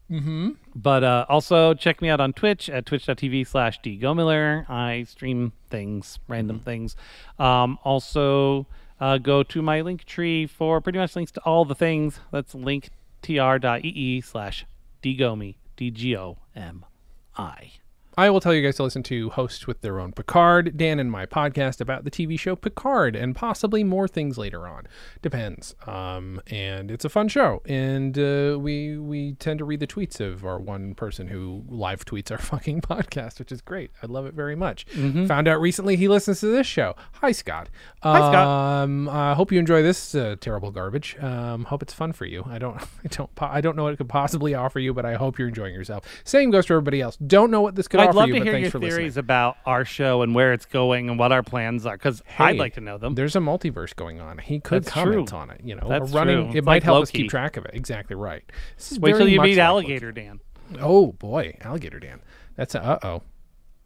But 0.75 1.03
uh, 1.03 1.25
also 1.29 1.73
check 1.73 2.01
me 2.01 2.09
out 2.09 2.19
on 2.19 2.33
Twitch 2.33 2.69
at 2.69 2.85
twitch.tv 2.85 3.47
slash 3.47 3.79
dgomiller. 3.81 4.69
I 4.69 5.03
stream 5.03 5.53
things, 5.69 6.19
random 6.27 6.59
things. 6.59 6.95
Um, 7.39 7.79
also, 7.83 8.67
uh, 8.99 9.17
go 9.17 9.43
to 9.43 9.61
my 9.61 9.81
link 9.81 10.03
tree 10.05 10.45
for 10.47 10.81
pretty 10.81 10.99
much 10.99 11.15
links 11.15 11.31
to 11.33 11.41
all 11.41 11.65
the 11.65 11.75
things. 11.75 12.19
That's 12.31 12.53
linktr.ee 12.53 14.21
slash 14.21 14.65
dgomi, 15.01 15.55
D-G-O-M-I. 15.77 17.71
I 18.17 18.29
will 18.29 18.39
tell 18.39 18.53
you 18.53 18.61
guys 18.61 18.77
to 18.77 18.83
listen 18.83 19.03
to 19.03 19.29
Hosts 19.31 19.67
with 19.67 19.81
Their 19.81 19.99
Own 19.99 20.13
Picard, 20.13 20.77
Dan 20.77 20.99
and 21.01 21.11
my 21.11 21.25
podcast 21.25 21.81
about 21.81 22.05
the 22.05 22.11
TV 22.11 22.39
show 22.39 22.55
Picard, 22.55 23.13
and 23.13 23.35
possibly 23.35 23.83
more 23.83 24.07
things 24.07 24.37
later 24.37 24.69
on. 24.69 24.87
Depends. 25.21 25.75
Um, 25.85 26.41
and 26.47 26.91
it's 26.91 27.03
a 27.03 27.09
fun 27.09 27.27
show, 27.27 27.61
and 27.65 28.17
uh, 28.17 28.57
we 28.57 28.97
we 28.97 29.33
tend 29.33 29.59
to 29.59 29.65
read 29.65 29.81
the 29.81 29.87
tweets 29.87 30.21
of 30.21 30.45
our 30.45 30.57
one 30.57 30.95
person 30.95 31.27
who 31.27 31.65
live 31.67 32.05
tweets 32.05 32.31
our 32.31 32.37
fucking 32.51 32.79
podcast, 32.81 33.37
which 33.39 33.51
is 33.51 33.59
great. 33.59 33.91
I 34.01 34.05
love 34.05 34.25
it 34.25 34.33
very 34.33 34.55
much. 34.55 34.85
Found 35.27 35.49
out 35.49 35.59
recently 35.59 35.97
he 35.97 36.07
listens 36.07 36.39
to 36.39 36.47
this 36.47 36.65
show. 36.67 36.95
Hi, 37.13 37.33
Scott. 37.33 37.69
Hi, 38.01 38.19
Scott. 38.19 38.47
Um, 38.83 39.09
I 39.09 39.33
hope 39.33 39.51
you 39.51 39.59
enjoy 39.59 39.81
this 39.83 40.15
uh, 40.15 40.37
terrible 40.39 40.71
garbage. 40.71 41.17
Um, 41.21 41.65
hope 41.65 41.81
it's 41.83 41.93
fun 41.93 42.13
for 42.13 42.23
you. 42.25 42.45
I 42.47 42.59
don't, 42.59 42.77
I 43.03 43.07
don't, 43.09 43.29
I 43.41 43.59
don't 43.59 43.75
know 43.75 43.83
what 43.83 43.93
it 43.93 43.97
could 43.97 44.07
possibly 44.07 44.53
offer 44.53 44.79
you, 44.79 44.93
but 44.93 45.05
I 45.05 45.15
hope 45.15 45.37
you're 45.37 45.49
enjoying 45.49 45.73
yourself. 45.73 46.05
Same 46.23 46.49
goes 46.49 46.65
for 46.65 46.75
everybody 46.75 47.01
else. 47.01 47.17
Don't 47.17 47.51
know 47.51 47.59
what 47.59 47.75
this 47.75 47.89
could 47.89 48.04
I'd 48.09 48.15
love 48.15 48.27
you, 48.29 48.35
to 48.35 48.43
hear 48.43 48.57
your 48.57 48.69
theories 48.71 49.15
listening. 49.15 49.19
about 49.19 49.57
our 49.65 49.85
show 49.85 50.21
and 50.21 50.33
where 50.35 50.53
it's 50.53 50.65
going 50.65 51.09
and 51.09 51.17
what 51.19 51.31
our 51.31 51.43
plans 51.43 51.85
are, 51.85 51.95
because 51.97 52.21
Hey, 52.25 52.43
I'd 52.45 52.57
like 52.57 52.73
to 52.75 52.81
know 52.81 52.97
them. 52.97 53.15
There's 53.15 53.35
a 53.35 53.39
multiverse 53.39 53.95
going 53.95 54.19
on. 54.21 54.37
He 54.37 54.59
could 54.59 54.83
That's 54.83 54.93
comment 54.93 55.29
true. 55.29 55.37
on 55.37 55.49
it. 55.49 55.61
You 55.63 55.75
know, 55.75 55.87
That's 55.87 56.11
running. 56.11 56.37
true. 56.45 56.49
It 56.51 56.55
It's 56.57 56.65
might 56.65 56.73
like 56.75 56.83
help 56.83 57.03
us 57.03 57.11
keep 57.11 57.29
track 57.29 57.57
of 57.57 57.65
it. 57.65 57.71
Exactly 57.73 58.15
right. 58.15 58.43
This 58.77 58.91
is 58.91 58.99
Wait 58.99 59.15
till 59.15 59.27
you 59.27 59.41
meet 59.41 59.51
like 59.57 59.59
Alligator 59.59 60.11
Dan. 60.11 60.39
Oh 60.79 61.11
boy, 61.13 61.57
alligator 61.61 61.99
Dan. 61.99 62.21
That's 62.55 62.73
a 62.75 62.83
uh 62.83 62.99
oh. 63.03 63.21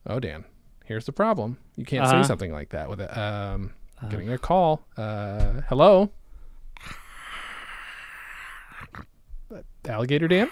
Oh 0.08 0.20
Dan. 0.20 0.46
Here's 0.86 1.06
the 1.06 1.12
problem. 1.12 1.58
You 1.76 1.86
can't 1.86 2.04
Uh-huh. 2.06 2.24
say 2.24 2.28
something 2.28 2.52
like 2.52 2.70
that 2.70 2.90
with 2.90 3.02
it. 3.02 3.16
Um, 3.18 3.74
getting 4.10 4.30
a 4.32 4.38
call. 4.38 4.86
Uh, 4.98 5.62
hello. 5.70 6.10
Uh, 9.54 9.62
Alligator 9.88 10.28
Dan. 10.28 10.50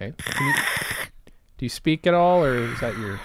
Okay. 0.00 0.12
You- 0.40 0.54
do 1.58 1.64
you 1.64 1.68
speak 1.70 2.06
at 2.06 2.14
all, 2.14 2.44
or 2.44 2.54
is 2.56 2.78
that 2.80 2.96
your? 2.98 3.18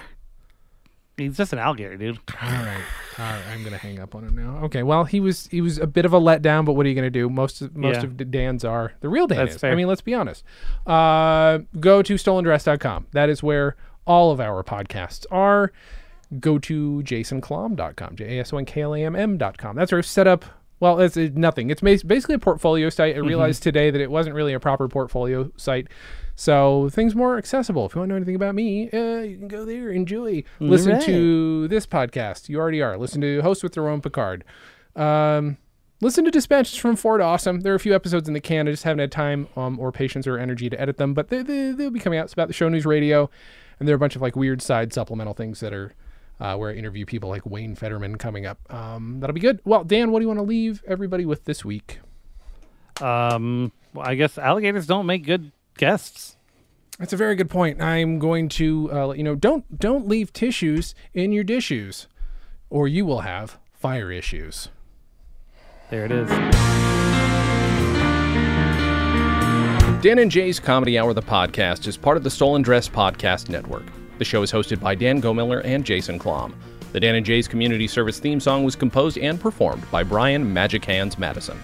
He's 1.17 1.37
just 1.37 1.53
an 1.53 1.59
alligator, 1.59 1.95
dude. 1.97 2.17
All 2.41 2.49
right. 2.49 2.81
All 3.19 3.25
right. 3.25 3.41
I'm 3.51 3.63
gonna 3.63 3.77
hang 3.77 3.99
up 3.99 4.15
on 4.15 4.23
him 4.23 4.35
now. 4.35 4.65
Okay. 4.65 4.81
Well, 4.81 5.03
he 5.03 5.19
was 5.19 5.45
he 5.51 5.61
was 5.61 5.77
a 5.77 5.85
bit 5.85 6.03
of 6.05 6.13
a 6.13 6.19
letdown, 6.19 6.65
but 6.65 6.73
what 6.73 6.87
are 6.87 6.89
you 6.89 6.95
gonna 6.95 7.11
do? 7.11 7.29
Most 7.29 7.61
of 7.61 7.77
most 7.77 7.97
Yeah. 7.97 8.03
of 8.05 8.17
the 8.17 8.25
Dan's 8.25 8.65
are 8.65 8.93
the 9.01 9.09
real 9.09 9.27
Dan 9.27 9.37
That's 9.37 9.57
is. 9.57 9.63
I 9.63 9.75
mean, 9.75 9.85
let's 9.87 10.01
be 10.01 10.15
honest. 10.15 10.43
Uh, 10.87 11.59
go 11.79 12.01
to 12.01 12.15
stolendress.com. 12.15 13.05
That 13.11 13.29
is 13.29 13.43
where 13.43 13.75
all 14.07 14.31
of 14.31 14.39
our 14.39 14.63
podcasts 14.63 15.27
are. 15.29 15.71
Go 16.39 16.57
to 16.57 17.03
jasonklamm.com. 17.05 18.15
J 18.15 18.37
A 18.37 18.41
S 18.41 18.51
O 18.51 18.57
N 18.57 18.65
K 18.65 18.81
L 18.81 18.95
A 18.95 18.99
M 19.05 19.15
M.com. 19.15 19.75
That's 19.75 19.91
where 19.91 19.99
I've 19.99 20.07
set 20.07 20.25
up. 20.25 20.43
Well, 20.79 20.99
it's, 20.99 21.15
it's 21.15 21.35
nothing. 21.37 21.69
It's 21.69 21.81
basically 21.81 22.35
a 22.35 22.39
portfolio 22.39 22.89
site. 22.89 23.15
I 23.15 23.19
Mm-hmm. 23.19 23.27
realized 23.27 23.61
today 23.61 23.91
that 23.91 24.01
it 24.01 24.09
wasn't 24.09 24.35
really 24.35 24.53
a 24.53 24.59
proper 24.59 24.87
portfolio 24.87 25.51
site. 25.55 25.87
So 26.35 26.89
things 26.89 27.15
more 27.15 27.37
accessible. 27.37 27.85
If 27.85 27.95
you 27.95 27.99
want 27.99 28.09
to 28.09 28.13
know 28.13 28.17
anything 28.17 28.35
about 28.35 28.55
me, 28.55 28.89
uh, 28.91 29.21
you 29.21 29.37
can 29.37 29.47
go 29.47 29.65
there, 29.65 29.91
enjoy, 29.91 30.43
listen 30.59 30.93
Alright. 30.93 31.05
to 31.05 31.67
this 31.67 31.85
podcast. 31.85 32.49
You 32.49 32.59
already 32.59 32.81
are. 32.81 32.97
Listen 32.97 33.21
to 33.21 33.41
Host 33.41 33.63
with 33.63 33.77
Own 33.77 34.01
Picard. 34.01 34.43
Um, 34.95 35.57
listen 36.01 36.25
to 36.25 36.31
Dispatches 36.31 36.75
from 36.75 36.95
Ford. 36.95 37.21
Awesome. 37.21 37.61
There 37.61 37.73
are 37.73 37.75
a 37.75 37.79
few 37.79 37.93
episodes 37.93 38.27
in 38.27 38.33
the 38.33 38.39
can. 38.39 38.67
I 38.67 38.71
just 38.71 38.83
haven't 38.83 38.99
had 38.99 39.11
time 39.11 39.47
um, 39.55 39.79
or 39.79 39.91
patience 39.91 40.25
or 40.25 40.39
energy 40.39 40.69
to 40.69 40.81
edit 40.81 40.97
them, 40.97 41.13
but 41.13 41.29
they, 41.29 41.43
they, 41.43 41.71
they'll 41.71 41.91
be 41.91 41.99
coming 41.99 42.17
out. 42.17 42.25
It's 42.25 42.33
about 42.33 42.47
the 42.47 42.53
show 42.53 42.67
news 42.67 42.85
radio, 42.85 43.29
and 43.79 43.87
there 43.87 43.93
are 43.93 43.97
a 43.97 43.99
bunch 43.99 44.15
of 44.15 44.21
like 44.21 44.35
weird 44.35 44.61
side 44.61 44.91
supplemental 44.91 45.33
things 45.33 45.59
that 45.59 45.73
are 45.73 45.93
uh, 46.39 46.55
where 46.55 46.71
I 46.71 46.73
interview 46.73 47.05
people 47.05 47.29
like 47.29 47.45
Wayne 47.45 47.75
Fetterman 47.75 48.17
coming 48.17 48.45
up. 48.45 48.59
Um, 48.73 49.19
that'll 49.19 49.35
be 49.35 49.39
good. 49.39 49.61
Well, 49.65 49.83
Dan, 49.83 50.11
what 50.11 50.19
do 50.19 50.23
you 50.23 50.27
want 50.27 50.39
to 50.39 50.45
leave 50.45 50.83
everybody 50.87 51.25
with 51.25 51.45
this 51.45 51.63
week? 51.63 51.99
Um, 53.01 53.71
well, 53.93 54.07
I 54.07 54.15
guess 54.15 54.37
alligators 54.37 54.87
don't 54.87 55.05
make 55.05 55.25
good 55.25 55.51
guests. 55.77 56.37
That's 56.99 57.13
a 57.13 57.17
very 57.17 57.35
good 57.35 57.49
point. 57.49 57.81
I'm 57.81 58.19
going 58.19 58.49
to 58.49 58.89
uh, 58.93 59.07
let 59.07 59.17
you 59.17 59.23
know. 59.23 59.35
Don't 59.35 59.79
don't 59.79 60.07
leave 60.07 60.31
tissues 60.31 60.93
in 61.13 61.31
your 61.31 61.43
dishes, 61.43 62.07
or 62.69 62.87
you 62.87 63.05
will 63.05 63.21
have 63.21 63.57
fire 63.73 64.11
issues. 64.11 64.69
There 65.89 66.05
it 66.05 66.11
is. 66.11 66.29
Dan 70.03 70.19
and 70.19 70.29
Jay's 70.29 70.59
Comedy 70.59 70.99
Hour, 70.99 71.13
the 71.13 71.21
podcast, 71.21 71.87
is 71.87 71.95
part 71.95 72.17
of 72.17 72.23
the 72.23 72.29
Stolen 72.29 72.61
Dress 72.61 72.89
Podcast 72.89 73.49
Network. 73.49 73.85
The 74.17 74.25
show 74.25 74.41
is 74.41 74.51
hosted 74.51 74.81
by 74.81 74.95
Dan 74.95 75.21
Gomiller 75.21 75.61
and 75.63 75.85
Jason 75.85 76.19
Klamm. 76.19 76.53
The 76.91 76.99
Dan 76.99 77.15
and 77.15 77.25
Jay's 77.25 77.47
Community 77.47 77.87
Service 77.87 78.19
theme 78.19 78.39
song 78.39 78.63
was 78.63 78.75
composed 78.75 79.17
and 79.17 79.39
performed 79.39 79.89
by 79.91 80.03
Brian 80.03 80.53
Magic 80.53 80.83
Hands 80.85 81.17
Madison. 81.17 81.57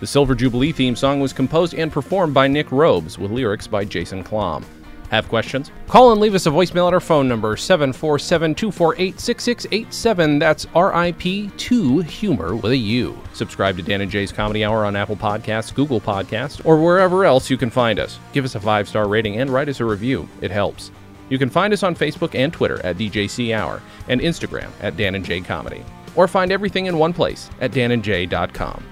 The 0.00 0.06
Silver 0.06 0.34
Jubilee 0.34 0.72
theme 0.72 0.96
song 0.96 1.20
was 1.20 1.34
composed 1.34 1.74
and 1.74 1.92
performed 1.92 2.32
by 2.32 2.48
Nick 2.48 2.72
Robes 2.72 3.18
with 3.18 3.30
lyrics 3.30 3.66
by 3.66 3.84
Jason 3.84 4.24
Klamm. 4.24 4.64
Have 5.10 5.28
questions? 5.28 5.70
Call 5.88 6.12
and 6.12 6.20
leave 6.22 6.34
us 6.34 6.46
a 6.46 6.50
voicemail 6.50 6.86
at 6.86 6.94
our 6.94 7.00
phone 7.00 7.28
number 7.28 7.54
747 7.54 8.54
248 8.54 9.20
6687. 9.20 10.38
That's 10.38 10.64
RIP2 10.66 12.02
Humor 12.04 12.56
with 12.56 12.72
a 12.72 12.76
U. 12.76 13.18
Subscribe 13.34 13.76
to 13.76 13.82
Dan 13.82 14.00
and 14.00 14.10
Jay's 14.10 14.32
Comedy 14.32 14.64
Hour 14.64 14.86
on 14.86 14.96
Apple 14.96 15.16
Podcasts, 15.16 15.74
Google 15.74 16.00
Podcasts, 16.00 16.64
or 16.64 16.82
wherever 16.82 17.26
else 17.26 17.50
you 17.50 17.58
can 17.58 17.68
find 17.68 17.98
us. 17.98 18.18
Give 18.32 18.46
us 18.46 18.54
a 18.54 18.60
five 18.60 18.88
star 18.88 19.06
rating 19.06 19.36
and 19.36 19.50
write 19.50 19.68
us 19.68 19.80
a 19.80 19.84
review. 19.84 20.26
It 20.40 20.50
helps. 20.50 20.92
You 21.28 21.38
can 21.38 21.50
find 21.50 21.74
us 21.74 21.82
on 21.82 21.94
Facebook 21.94 22.34
and 22.34 22.50
Twitter 22.50 22.80
at 22.86 22.96
DJC 22.96 23.54
Hour 23.54 23.82
and 24.08 24.22
Instagram 24.22 24.70
at 24.80 24.96
Dan 24.96 25.14
and 25.14 25.26
Jay 25.26 25.42
Comedy. 25.42 25.84
Or 26.16 26.26
find 26.26 26.50
everything 26.50 26.86
in 26.86 26.96
one 26.96 27.12
place 27.12 27.50
at 27.60 27.72
danandjay.com. 27.72 28.82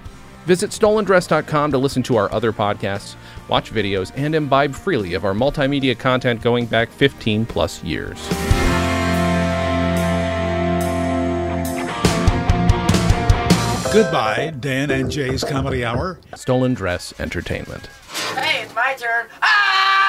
Visit 0.49 0.71
stolendress.com 0.71 1.71
to 1.73 1.77
listen 1.77 2.01
to 2.01 2.15
our 2.17 2.31
other 2.33 2.51
podcasts, 2.51 3.13
watch 3.49 3.71
videos, 3.71 4.11
and 4.15 4.33
imbibe 4.33 4.73
freely 4.73 5.13
of 5.13 5.23
our 5.23 5.35
multimedia 5.35 5.95
content 5.95 6.41
going 6.41 6.65
back 6.65 6.89
15 6.89 7.45
plus 7.45 7.83
years. 7.83 8.17
Goodbye, 13.93 14.51
Dan 14.59 14.89
and 14.89 15.11
Jay's 15.11 15.43
Comedy 15.43 15.85
Hour. 15.85 16.19
Stolen 16.35 16.73
Dress 16.73 17.13
Entertainment. 17.19 17.85
Hey, 18.33 18.63
it's 18.63 18.73
my 18.73 18.95
turn. 18.95 19.27
Ah! 19.43 20.08